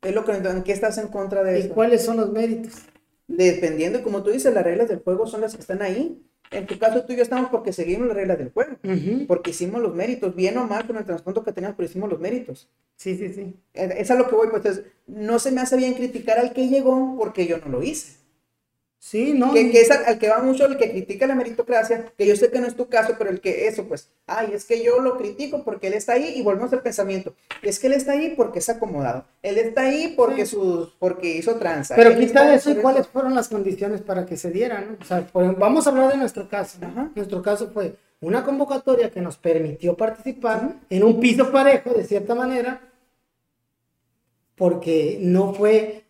Es 0.00 0.14
lo 0.14 0.24
que, 0.24 0.30
¿En 0.30 0.62
qué 0.62 0.70
estás 0.70 0.96
en 0.98 1.08
contra 1.08 1.42
de 1.42 1.58
eso? 1.58 1.66
¿Y 1.66 1.70
cuáles 1.70 2.04
son 2.04 2.16
los 2.16 2.30
méritos? 2.30 2.74
Dependiendo, 3.30 4.02
como 4.02 4.22
tú 4.22 4.30
dices, 4.30 4.52
las 4.52 4.64
reglas 4.64 4.88
del 4.88 4.98
juego 4.98 5.26
son 5.26 5.40
las 5.40 5.54
que 5.54 5.60
están 5.60 5.82
ahí. 5.82 6.20
En 6.50 6.66
tu 6.66 6.76
caso, 6.80 7.04
tú 7.04 7.12
y 7.12 7.16
yo 7.16 7.22
estamos 7.22 7.48
porque 7.48 7.72
seguimos 7.72 8.08
las 8.08 8.16
reglas 8.16 8.36
del 8.38 8.50
juego, 8.50 8.76
porque 9.28 9.50
hicimos 9.50 9.80
los 9.80 9.94
méritos, 9.94 10.34
bien 10.34 10.58
o 10.58 10.66
mal 10.66 10.84
con 10.84 10.96
el 10.96 11.04
trasfondo 11.04 11.44
que 11.44 11.52
teníamos, 11.52 11.76
pero 11.76 11.88
hicimos 11.88 12.10
los 12.10 12.18
méritos. 12.18 12.68
Sí, 12.96 13.16
sí, 13.16 13.32
sí. 13.32 13.54
Es 13.72 14.10
a 14.10 14.16
lo 14.16 14.28
que 14.28 14.34
voy, 14.34 14.48
pues 14.48 14.64
entonces, 14.64 14.92
no 15.06 15.38
se 15.38 15.52
me 15.52 15.60
hace 15.60 15.76
bien 15.76 15.94
criticar 15.94 16.38
al 16.38 16.52
que 16.52 16.66
llegó 16.66 17.16
porque 17.16 17.46
yo 17.46 17.58
no 17.58 17.68
lo 17.68 17.84
hice. 17.84 18.19
Sí, 19.02 19.32
no. 19.32 19.54
Que, 19.54 19.70
que 19.70 19.80
es 19.80 19.90
al, 19.90 20.18
que 20.18 20.28
va 20.28 20.40
mucho 20.40 20.66
el 20.66 20.76
que 20.76 20.90
critica 20.90 21.26
la 21.26 21.34
meritocracia, 21.34 22.12
que 22.18 22.26
yo 22.26 22.36
sé 22.36 22.50
que 22.50 22.60
no 22.60 22.66
es 22.66 22.76
tu 22.76 22.88
caso, 22.88 23.14
pero 23.16 23.30
el 23.30 23.40
que 23.40 23.66
eso, 23.66 23.86
pues, 23.86 24.10
ay, 24.26 24.50
es 24.52 24.66
que 24.66 24.84
yo 24.84 25.00
lo 25.00 25.16
critico 25.16 25.64
porque 25.64 25.86
él 25.86 25.94
está 25.94 26.12
ahí 26.12 26.34
y 26.36 26.42
volvemos 26.42 26.70
al 26.74 26.82
pensamiento. 26.82 27.34
Es 27.62 27.78
que 27.78 27.86
él 27.86 27.94
está 27.94 28.12
ahí 28.12 28.34
porque 28.36 28.58
es 28.58 28.68
acomodado. 28.68 29.24
Él 29.42 29.56
está 29.56 29.84
ahí 29.84 30.12
porque 30.14 30.44
sus, 30.44 30.90
porque 30.98 31.34
hizo 31.34 31.54
tranza. 31.54 31.96
Pero 31.96 32.14
quita 32.14 32.54
eso 32.54 32.70
y 32.70 32.74
cuáles 32.74 33.06
fueron 33.06 33.34
las 33.34 33.48
condiciones 33.48 34.02
para 34.02 34.26
que 34.26 34.36
se 34.36 34.50
dieran, 34.50 34.98
O 35.00 35.04
sea, 35.04 35.26
vamos 35.32 35.86
a 35.86 35.90
hablar 35.90 36.12
de 36.12 36.18
nuestro 36.18 36.46
caso. 36.46 36.78
Nuestro 37.14 37.40
caso 37.40 37.70
fue 37.72 37.96
una 38.20 38.44
convocatoria 38.44 39.10
que 39.10 39.22
nos 39.22 39.38
permitió 39.38 39.96
participar 39.96 40.74
en 40.90 41.04
un 41.04 41.18
piso 41.18 41.50
parejo, 41.50 41.94
de 41.94 42.04
cierta 42.04 42.34
manera, 42.34 42.82
porque 44.56 45.16
no 45.22 45.54
fue 45.54 46.04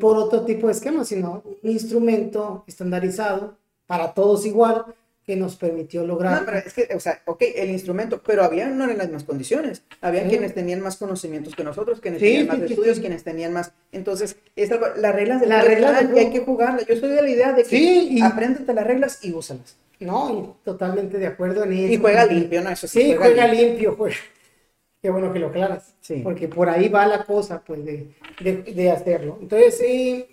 por 0.00 0.16
otro 0.16 0.44
tipo 0.44 0.66
de 0.66 0.72
esquema, 0.72 1.04
sino 1.04 1.42
un 1.62 1.70
instrumento 1.70 2.64
estandarizado 2.66 3.56
para 3.86 4.14
todos 4.14 4.46
igual 4.46 4.84
que 5.24 5.36
nos 5.36 5.56
permitió 5.56 6.06
lograr. 6.06 6.40
No, 6.40 6.46
pero 6.46 6.58
es 6.58 6.72
que, 6.74 6.88
o 6.94 7.00
sea, 7.00 7.22
ok, 7.24 7.42
el 7.56 7.70
instrumento, 7.70 8.20
pero 8.24 8.44
había 8.44 8.68
no 8.68 8.88
en 8.88 8.98
las 8.98 9.06
mismas 9.06 9.24
condiciones. 9.24 9.82
Había 10.02 10.28
quienes 10.28 10.52
tenían 10.52 10.80
más 10.80 10.96
conocimientos 10.96 11.54
que 11.54 11.64
nosotros, 11.64 12.00
quienes 12.00 12.20
tenían 12.20 12.46
más 12.46 12.60
estudios, 12.60 13.00
quienes 13.00 13.24
tenían 13.24 13.52
más. 13.52 13.72
Entonces, 13.90 14.36
es 14.54 14.70
algo, 14.70 14.86
las 14.96 15.14
reglas 15.14 15.40
de 15.40 15.46
la 15.46 15.62
regla 15.62 16.10
y 16.14 16.18
hay 16.18 16.30
que 16.30 16.40
jugarlas. 16.40 16.86
Yo 16.86 16.96
soy 16.96 17.10
de 17.10 17.22
la 17.22 17.30
idea 17.30 17.52
de 17.52 17.62
que 17.62 17.68
sí, 17.68 18.20
apréndete 18.22 18.74
las 18.74 18.86
reglas 18.86 19.18
y 19.22 19.32
úsalas. 19.32 19.76
No, 20.00 20.30
y 20.30 20.64
totalmente 20.64 21.18
de 21.18 21.26
acuerdo 21.26 21.64
en 21.64 21.72
eso. 21.72 21.92
Y 21.94 21.96
juega 21.96 22.26
limpio, 22.26 22.60
¿no? 22.60 22.70
Eso 22.70 22.86
sí. 22.86 23.00
Sí, 23.00 23.14
juega, 23.16 23.46
limpio, 23.46 23.94
juega. 23.96 24.16
Qué 25.04 25.10
bueno 25.10 25.34
que 25.34 25.38
lo 25.38 25.48
aclaras. 25.48 25.94
Sí. 26.00 26.22
Porque 26.24 26.48
por 26.48 26.70
ahí 26.70 26.88
va 26.88 27.06
la 27.06 27.26
cosa, 27.26 27.62
pues, 27.62 27.84
de, 27.84 28.14
de, 28.40 28.62
de 28.62 28.90
hacerlo. 28.90 29.36
Entonces, 29.38 29.76
sí, 29.76 30.26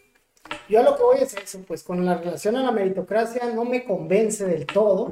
yo 0.70 0.80
a 0.80 0.84
lo 0.84 0.96
que 0.96 1.04
voy 1.04 1.18
es 1.20 1.36
eso, 1.36 1.60
pues, 1.68 1.84
con 1.84 2.06
la 2.06 2.18
relación 2.18 2.56
a 2.56 2.64
la 2.64 2.72
meritocracia 2.72 3.54
no 3.54 3.66
me 3.66 3.84
convence 3.84 4.46
del 4.46 4.66
todo, 4.66 5.10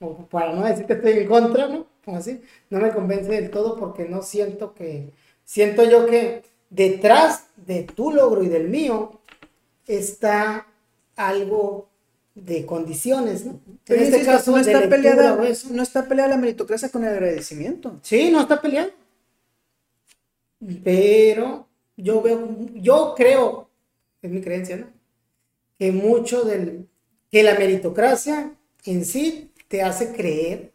o 0.00 0.24
para 0.28 0.54
no 0.54 0.64
decir 0.64 0.86
que 0.86 0.94
estoy 0.94 1.18
en 1.18 1.28
contra, 1.28 1.66
¿no? 1.66 1.84
Como 2.02 2.16
así, 2.16 2.40
no 2.70 2.80
me 2.80 2.94
convence 2.94 3.30
del 3.30 3.50
todo 3.50 3.76
porque 3.76 4.08
no 4.08 4.22
siento 4.22 4.72
que, 4.72 5.12
siento 5.44 5.84
yo 5.84 6.06
que 6.06 6.42
detrás 6.70 7.48
de 7.56 7.82
tu 7.82 8.10
logro 8.10 8.42
y 8.42 8.48
del 8.48 8.70
mío 8.70 9.20
está 9.86 10.66
algo 11.14 11.90
de 12.34 12.66
condiciones, 12.66 13.44
¿no? 13.46 13.60
Pero 13.84 14.00
En 14.00 14.06
este 14.06 14.18
insisto, 14.18 14.38
caso, 14.38 14.50
no, 14.50 14.58
está 14.58 14.80
lectura 14.80 14.96
peleada, 14.96 15.48
no 15.70 15.82
está 15.82 16.08
peleada 16.08 16.30
la 16.30 16.36
meritocracia 16.36 16.88
con 16.88 17.04
el 17.04 17.10
agradecimiento. 17.10 18.00
Sí, 18.02 18.30
no 18.30 18.40
está 18.40 18.60
peleando. 18.60 18.92
Pero 20.82 21.68
yo 21.96 22.22
veo, 22.22 22.48
yo 22.74 23.14
creo, 23.16 23.70
es 24.20 24.30
mi 24.30 24.40
creencia, 24.40 24.76
¿no? 24.76 24.86
Que 25.78 25.92
mucho 25.92 26.42
del, 26.42 26.88
que 27.30 27.42
la 27.42 27.58
meritocracia 27.58 28.56
en 28.84 29.04
sí 29.04 29.52
te 29.68 29.82
hace 29.82 30.12
creer, 30.12 30.72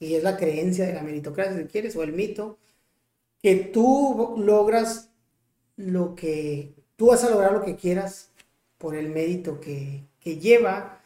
y 0.00 0.14
es 0.14 0.22
la 0.22 0.36
creencia 0.36 0.86
de 0.86 0.94
la 0.94 1.02
meritocracia, 1.02 1.56
si 1.56 1.64
quieres, 1.64 1.94
o 1.96 2.02
el 2.02 2.12
mito, 2.12 2.58
que 3.40 3.54
tú 3.56 4.34
logras 4.38 5.10
lo 5.76 6.14
que, 6.14 6.74
tú 6.96 7.06
vas 7.06 7.24
a 7.24 7.30
lograr 7.30 7.52
lo 7.52 7.64
que 7.64 7.76
quieras 7.76 8.30
por 8.78 8.94
el 8.94 9.08
mérito 9.08 9.60
que, 9.60 10.04
que 10.24 10.38
lleva, 10.38 11.00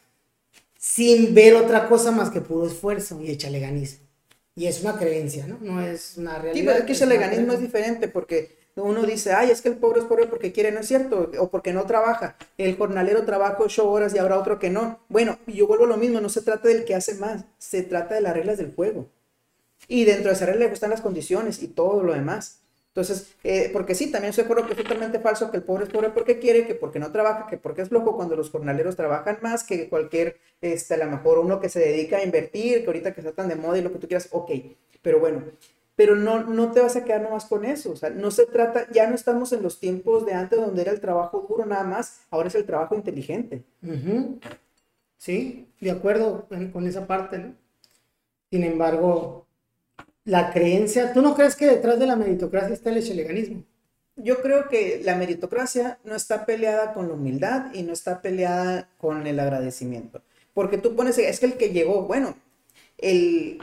sin 0.79 1.35
ver 1.35 1.57
otra 1.57 1.89
cosa 1.89 2.12
más 2.12 2.31
que 2.31 2.41
puro 2.41 2.66
esfuerzo 2.66 3.21
y 3.21 3.31
échale 3.31 3.61
ganismo. 3.61 4.07
Y 4.55 4.66
es 4.66 4.81
una 4.81 4.97
creencia, 4.97 5.47
¿no? 5.47 5.59
No 5.61 5.81
es 5.81 6.16
una 6.16 6.39
realidad. 6.39 6.55
Sí, 6.55 6.62
pero 6.62 6.79
es 6.79 6.99
que 6.99 7.05
una 7.05 7.14
leganismo 7.14 7.53
es 7.53 7.61
diferente 7.61 8.09
porque 8.09 8.57
uno 8.77 9.03
dice, 9.05 9.33
ay, 9.33 9.51
es 9.51 9.61
que 9.61 9.69
el 9.69 9.77
pobre 9.77 10.01
es 10.01 10.07
pobre 10.07 10.27
porque 10.27 10.53
quiere, 10.53 10.73
no 10.73 10.81
es 10.81 10.87
cierto, 10.87 11.31
o 11.39 11.51
porque 11.51 11.73
no 11.73 11.85
trabaja. 11.85 12.37
El 12.57 12.77
jornalero 12.77 13.25
trabaja 13.25 13.57
ocho 13.61 13.91
horas 13.91 14.14
y 14.14 14.19
habrá 14.19 14.39
otro 14.39 14.59
que 14.59 14.71
no. 14.71 15.01
Bueno, 15.09 15.39
yo 15.47 15.66
vuelvo 15.66 15.85
a 15.85 15.89
lo 15.89 15.97
mismo, 15.97 16.21
no 16.21 16.29
se 16.29 16.43
trata 16.43 16.69
del 16.69 16.85
que 16.85 16.95
hace 16.95 17.14
más, 17.14 17.45
se 17.59 17.83
trata 17.83 18.14
de 18.14 18.21
las 18.21 18.35
reglas 18.35 18.59
del 18.59 18.75
juego. 18.75 19.09
Y 19.87 20.05
dentro 20.05 20.29
de 20.29 20.35
esas 20.35 20.49
reglas 20.49 20.73
están 20.73 20.91
las 20.91 21.01
condiciones 21.01 21.62
y 21.62 21.69
todo 21.69 22.03
lo 22.03 22.14
demás. 22.14 22.61
Entonces, 22.99 23.36
eh, 23.44 23.70
porque 23.72 23.94
sí, 23.94 24.11
también 24.11 24.30
estoy 24.30 24.42
de 24.42 24.51
acuerdo 24.51 24.66
que 24.66 24.72
es 24.72 24.82
totalmente 24.82 25.20
falso 25.20 25.53
que 25.53 25.59
el 25.59 25.62
pobre 25.62 25.84
es 25.84 25.90
pobre 25.90 26.11
porque 26.11 26.40
quiere, 26.40 26.66
que 26.66 26.74
porque 26.74 26.99
no 26.99 27.12
trabaja, 27.12 27.46
que 27.46 27.57
porque 27.57 27.82
es 27.82 27.90
flojo, 27.90 28.16
cuando 28.16 28.34
los 28.34 28.51
jornaleros 28.51 28.96
trabajan 28.96 29.38
más 29.40 29.62
que 29.62 29.88
cualquier, 29.88 30.36
este, 30.61 30.94
a 30.94 30.96
lo 30.96 31.07
mejor 31.07 31.38
uno 31.38 31.61
que 31.61 31.68
se 31.68 31.78
dedica 31.78 32.16
a 32.16 32.24
invertir, 32.24 32.80
que 32.80 32.86
ahorita 32.88 33.14
que 33.14 33.20
está 33.20 33.30
tan 33.30 33.46
de 33.49 33.55
moda 33.55 33.78
y 33.78 33.82
lo 33.82 33.92
que 33.92 34.01
tú 34.01 34.09
quieras, 34.09 34.28
ok, 34.32 34.51
pero 35.01 35.20
bueno, 35.20 35.44
pero 35.94 36.16
no, 36.16 36.42
no 36.42 36.72
te 36.72 36.80
vas 36.80 36.96
a 36.96 37.05
quedar 37.05 37.22
nomás 37.22 37.44
con 37.44 37.64
eso, 37.64 37.92
o 37.92 37.96
sea, 37.96 38.11
no 38.11 38.32
se 38.32 38.46
trata, 38.46 38.90
ya 38.90 39.09
no 39.09 39.14
estamos 39.14 39.53
en 39.53 39.62
los 39.62 39.78
tiempos 39.78 40.26
de 40.26 40.34
antes 40.34 40.59
donde 40.59 40.82
era 40.82 40.90
el 40.90 41.01
trabajo 41.01 41.46
duro 41.49 41.66
nada 41.66 41.84
más, 41.84 42.22
ahora 42.30 42.49
es 42.49 42.57
el 42.57 42.66
trabajo 42.66 42.96
inteligente. 42.96 43.62
Sí, 45.18 45.68
de 45.80 45.92
acuerdo 45.92 46.49
con 46.72 46.84
esa 46.84 47.07
parte, 47.07 47.38
¿no? 47.38 47.55
Sin 48.51 48.64
embargo, 48.64 49.46
la 50.29 50.53
creencia, 50.53 51.12
¿tú 51.14 51.22
no 51.22 51.35
crees 51.35 51.57
que 51.57 51.66
detrás 51.66 51.99
de 51.99 52.07
la 52.07 52.14
meritocracia 52.14 52.74
está 52.74 52.91
el 52.91 52.99
echeleganismo? 52.99 53.64
Yo 54.16 54.43
creo 54.43 54.68
que 54.68 55.01
la 55.03 55.16
meritocracia 55.16 55.99
no 56.05 56.14
está 56.14 56.45
peleada 56.45 56.93
con 56.93 57.09
la 57.09 57.14
humildad 57.14 57.72
y 57.72 57.83
no 57.83 57.95
está 57.95 58.20
peleada 58.20 58.91
con 58.99 59.26
el 59.26 59.41
agradecimiento. 59.41 60.20
Porque 60.53 60.76
tú 60.76 60.95
pones, 60.95 61.16
es 61.16 61.41
que 61.41 61.47
el 61.47 61.55
que 61.55 61.70
llegó, 61.70 62.03
bueno, 62.03 62.35
el, 62.99 63.59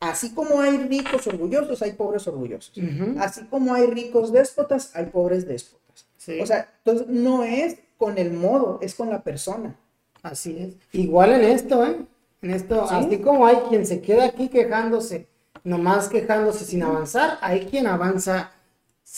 así 0.00 0.34
como 0.34 0.60
hay 0.60 0.78
ricos 0.78 1.26
orgullosos, 1.28 1.80
hay 1.82 1.92
pobres 1.92 2.26
orgullosos. 2.26 2.72
Así 3.18 3.44
como 3.44 3.72
hay 3.74 3.86
ricos 3.86 4.32
déspotas, 4.32 4.90
hay 4.94 5.06
pobres 5.06 5.46
déspotas. 5.46 6.06
Sí. 6.16 6.40
O 6.40 6.46
sea, 6.46 6.72
entonces 6.78 7.06
no 7.06 7.44
es 7.44 7.76
con 7.98 8.18
el 8.18 8.32
modo, 8.32 8.80
es 8.82 8.96
con 8.96 9.10
la 9.10 9.22
persona. 9.22 9.76
Así 10.22 10.56
es. 10.58 10.74
Igual 10.92 11.32
en 11.34 11.42
esto, 11.42 11.86
¿eh? 11.86 11.96
En 12.42 12.50
esto, 12.50 12.88
Sí. 12.88 12.94
así 12.96 13.18
como 13.18 13.46
hay 13.46 13.56
quien 13.68 13.86
se 13.86 14.00
queda 14.00 14.24
aquí 14.24 14.48
quejándose, 14.48 15.28
nomás 15.64 16.08
quejándose 16.08 16.64
sin 16.64 16.82
avanzar, 16.82 17.38
hay 17.40 17.66
quien 17.66 17.86
avanza 17.86 18.52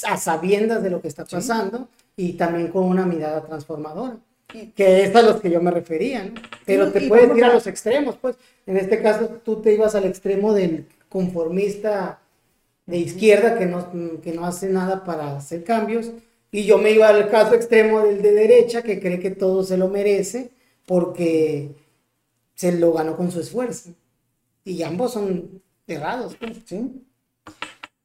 a 0.04 0.16
sabiendas 0.16 0.82
de 0.82 0.90
lo 0.90 1.00
que 1.00 1.08
está 1.08 1.24
Sí. 1.26 1.36
pasando 1.36 1.88
y 2.16 2.34
también 2.34 2.68
con 2.68 2.84
una 2.84 3.04
mirada 3.06 3.42
transformadora. 3.44 4.16
Que 4.74 5.04
es 5.04 5.16
a 5.16 5.22
los 5.22 5.40
que 5.40 5.50
yo 5.50 5.62
me 5.62 5.70
refería, 5.70 6.24
¿no? 6.24 6.34
Pero 6.66 6.86
Sí, 6.86 6.92
te 6.92 7.08
puedes 7.08 7.34
ir 7.36 7.44
a 7.44 7.48
a- 7.48 7.54
los 7.54 7.66
extremos, 7.66 8.16
pues. 8.20 8.36
En 8.66 8.76
este 8.76 9.00
caso, 9.00 9.26
tú 9.44 9.62
te 9.62 9.72
ibas 9.72 9.94
al 9.94 10.04
extremo 10.04 10.52
del 10.52 10.86
conformista 11.08 12.18
de 12.84 12.98
izquierda 12.98 13.58
que 13.58 13.64
no, 13.66 13.90
que 14.20 14.32
no 14.32 14.44
hace 14.44 14.68
nada 14.68 15.04
para 15.04 15.36
hacer 15.36 15.64
cambios. 15.64 16.10
Y 16.50 16.64
yo 16.64 16.76
me 16.76 16.90
iba 16.90 17.08
al 17.08 17.30
caso 17.30 17.54
extremo 17.54 18.00
del 18.00 18.20
de 18.20 18.32
derecha 18.32 18.82
que 18.82 19.00
cree 19.00 19.20
que 19.20 19.30
todo 19.30 19.64
se 19.64 19.78
lo 19.78 19.88
merece 19.88 20.50
porque 20.86 21.70
se 22.54 22.72
lo 22.72 22.92
ganó 22.92 23.16
con 23.16 23.30
su 23.30 23.40
esfuerzo. 23.40 23.90
Y 24.64 24.82
ambos 24.82 25.14
son 25.14 25.62
errados. 25.86 26.36
pues. 26.36 26.58
¿sí? 26.66 27.04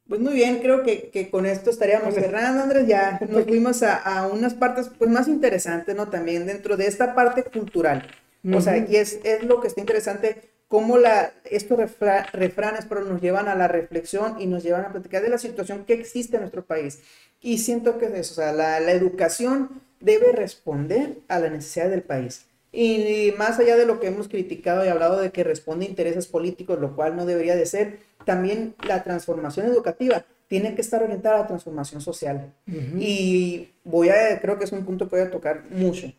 Pues 0.08 0.22
muy 0.22 0.34
bien, 0.34 0.60
creo 0.60 0.84
que, 0.84 1.10
que 1.10 1.30
con 1.30 1.46
esto 1.46 1.70
estaríamos 1.70 2.14
Ok. 2.14 2.20
cerrando, 2.22 2.64
Andrés. 2.64 2.88
Ya 2.88 3.20
nos 3.30 3.44
fuimos 3.44 3.84
a, 3.84 3.96
a 3.98 4.28
unas 4.28 4.54
partes 4.54 4.90
pues, 4.98 5.10
más 5.10 5.28
interesantes, 5.28 5.96
¿no? 5.96 6.10
También 6.10 6.46
dentro 6.46 6.78
de 6.78 6.88
esta 6.88 7.14
parte 7.14 7.44
cultural. 7.44 8.08
O 8.54 8.62
sea, 8.62 8.78
y 8.78 8.96
es, 8.96 9.20
es 9.26 9.44
lo 9.44 9.60
que 9.60 9.68
está 9.68 9.82
interesante, 9.82 10.42
cómo 10.70 10.98
la, 10.98 11.34
estos 11.44 11.78
refra- 11.78 12.32
refranes 12.32 12.86
pero 12.88 13.02
nos 13.04 13.22
llevan 13.22 13.50
a 13.50 13.56
la 13.56 13.68
reflexión 13.68 14.40
y 14.40 14.48
nos 14.48 14.64
llevan 14.64 14.86
a 14.86 14.92
platicar 14.94 15.22
de 15.22 15.30
la 15.30 15.38
situación 15.38 15.84
que 15.84 15.94
existe 15.96 16.38
en 16.38 16.44
nuestro 16.44 16.64
país. 16.66 17.00
Y 17.42 17.58
siento 17.58 17.98
que 17.98 18.06
es 18.06 18.14
eso, 18.14 18.32
o 18.34 18.36
sea, 18.36 18.54
la, 18.54 18.80
la 18.80 18.92
educación 18.94 19.82
debe 20.00 20.32
responder 20.32 21.18
a 21.28 21.40
la 21.40 21.50
necesidad 21.50 21.90
del 21.90 22.04
país. 22.04 22.46
Y 22.72 23.34
más 23.38 23.60
allá 23.60 23.76
de 23.76 23.86
lo 23.86 24.00
que 24.00 24.08
hemos 24.08 24.28
criticado 24.28 24.86
y 24.86 24.90
hablado 24.90 25.20
de 25.20 25.32
que 25.32 25.44
responde 25.44 25.86
a 25.86 25.90
intereses 25.90 26.28
políticos, 26.28 26.80
lo 26.80 26.96
cual 26.96 27.16
no 27.16 27.26
debería 27.26 27.56
de 27.56 27.66
ser, 27.66 28.00
también 28.26 28.76
la 28.86 29.04
transformación 29.04 29.66
educativa 29.66 30.26
tiene 30.48 30.76
que 30.76 30.82
estar 30.82 31.04
orientada 31.04 31.36
a 31.36 31.40
la 31.42 31.48
transformación 31.48 32.02
social. 32.02 32.54
Y 33.00 33.70
voy 33.84 34.10
a, 34.10 34.40
creo 34.42 34.58
que 34.58 34.66
es 34.66 34.72
un 34.72 34.86
punto 34.86 35.10
que 35.10 35.18
voy 35.18 35.26
a 35.26 35.32
tocar 35.32 35.66
mucho. 35.72 36.12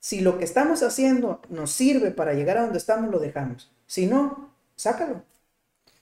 Si 0.00 0.20
lo 0.20 0.38
que 0.38 0.44
estamos 0.44 0.82
haciendo 0.82 1.40
nos 1.50 1.70
sirve 1.70 2.10
para 2.10 2.34
llegar 2.34 2.58
a 2.58 2.62
donde 2.62 2.78
estamos, 2.78 3.10
lo 3.10 3.18
dejamos. 3.18 3.70
Si 3.86 4.06
no, 4.06 4.50
sácalo. 4.76 5.22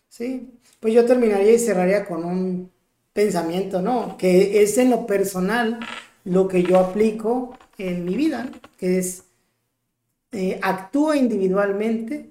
Sí, 0.08 0.50
pues 0.80 0.94
yo 0.94 1.04
terminaría 1.04 1.52
y 1.52 1.58
cerraría 1.58 2.06
con 2.06 2.24
un 2.24 2.70
pensamiento, 3.12 3.82
¿no? 3.82 4.16
Que 4.16 4.62
es 4.62 4.78
en 4.78 4.90
lo 4.90 5.06
personal 5.06 5.80
lo 6.24 6.48
que 6.48 6.62
yo 6.62 6.78
aplico 6.78 7.58
en 7.76 8.04
mi 8.04 8.16
vida, 8.16 8.44
¿no? 8.44 8.52
que 8.78 8.98
es 8.98 9.24
eh, 10.32 10.58
actúa 10.62 11.16
individualmente, 11.16 12.30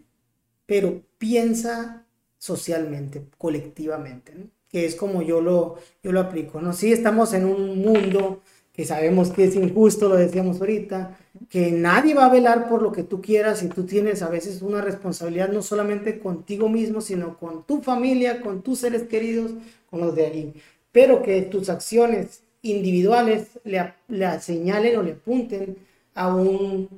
pero 0.66 1.02
piensa 1.18 2.06
socialmente, 2.38 3.24
colectivamente. 3.38 4.34
Que 4.70 4.86
es 4.86 4.96
como 4.96 5.22
yo 5.22 5.42
lo, 5.42 5.78
yo 6.04 6.12
lo 6.12 6.20
aplico, 6.20 6.62
¿no? 6.62 6.74
Sí 6.74 6.92
estamos 6.92 7.34
en 7.34 7.46
un 7.46 7.80
mundo 7.82 8.42
que 8.74 8.86
sabemos 8.86 9.32
que 9.32 9.46
es 9.46 9.56
injusto, 9.56 10.10
lo 10.10 10.16
decíamos 10.18 10.60
ahorita, 10.60 11.18
que 11.50 11.72
nadie 11.72 12.14
va 12.14 12.26
a 12.26 12.32
velar 12.32 12.70
por 12.70 12.82
lo 12.84 12.92
que 12.92 13.04
tú 13.04 13.22
quieras 13.22 13.64
y 13.64 13.70
tú 13.70 13.86
tienes 13.86 14.22
a 14.22 14.30
veces 14.30 14.62
una 14.62 14.82
responsabilidad 14.82 15.50
no 15.50 15.62
solamente 15.64 16.20
contigo 16.20 16.70
mismo, 16.70 17.02
sino 17.02 17.38
con 17.40 17.64
tu 17.66 17.82
familia, 17.82 18.42
con 18.42 18.62
tus 18.62 18.80
seres 18.80 19.04
queridos, 19.04 19.52
con 19.90 20.02
los 20.02 20.16
de 20.16 20.26
allí. 20.28 20.54
Pero 20.92 21.22
que 21.24 21.42
tus 21.44 21.70
acciones 21.70 22.44
individuales 22.62 23.48
le, 23.64 23.94
le 24.08 24.40
señalen 24.42 24.98
o 24.98 25.04
le 25.04 25.14
apunten 25.14 25.78
a 26.14 26.34
un- 26.36 26.90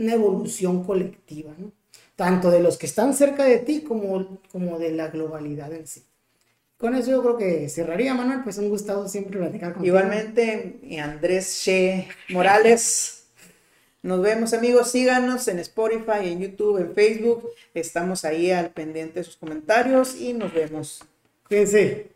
una 0.00 0.14
evolución 0.14 0.84
colectiva, 0.84 1.52
¿no? 1.58 1.72
Tanto 2.16 2.50
de 2.50 2.60
los 2.60 2.76
que 2.76 2.86
están 2.86 3.14
cerca 3.14 3.44
de 3.44 3.58
ti 3.58 3.82
como, 3.82 4.40
como 4.50 4.78
de 4.78 4.92
la 4.92 5.08
globalidad 5.08 5.72
en 5.72 5.86
sí. 5.86 6.02
Con 6.76 6.94
eso 6.94 7.10
yo 7.10 7.22
creo 7.22 7.36
que 7.36 7.68
cerraría, 7.68 8.14
Manuel, 8.14 8.42
pues 8.42 8.56
un 8.58 8.70
gustado 8.70 9.06
siempre 9.06 9.38
platicar 9.38 9.74
contigo. 9.74 9.94
Igualmente, 9.96 10.80
Andrés 11.02 11.60
Che 11.62 12.08
Morales. 12.30 13.24
Nos 14.02 14.22
vemos 14.22 14.54
amigos, 14.54 14.90
síganos 14.90 15.46
en 15.48 15.58
Spotify, 15.58 16.32
en 16.32 16.40
YouTube, 16.40 16.78
en 16.78 16.94
Facebook. 16.94 17.50
Estamos 17.74 18.24
ahí 18.24 18.50
al 18.50 18.70
pendiente 18.70 19.20
de 19.20 19.24
sus 19.24 19.36
comentarios 19.36 20.18
y 20.18 20.32
nos 20.32 20.54
vemos. 20.54 21.04
Cuídense. 21.46 22.09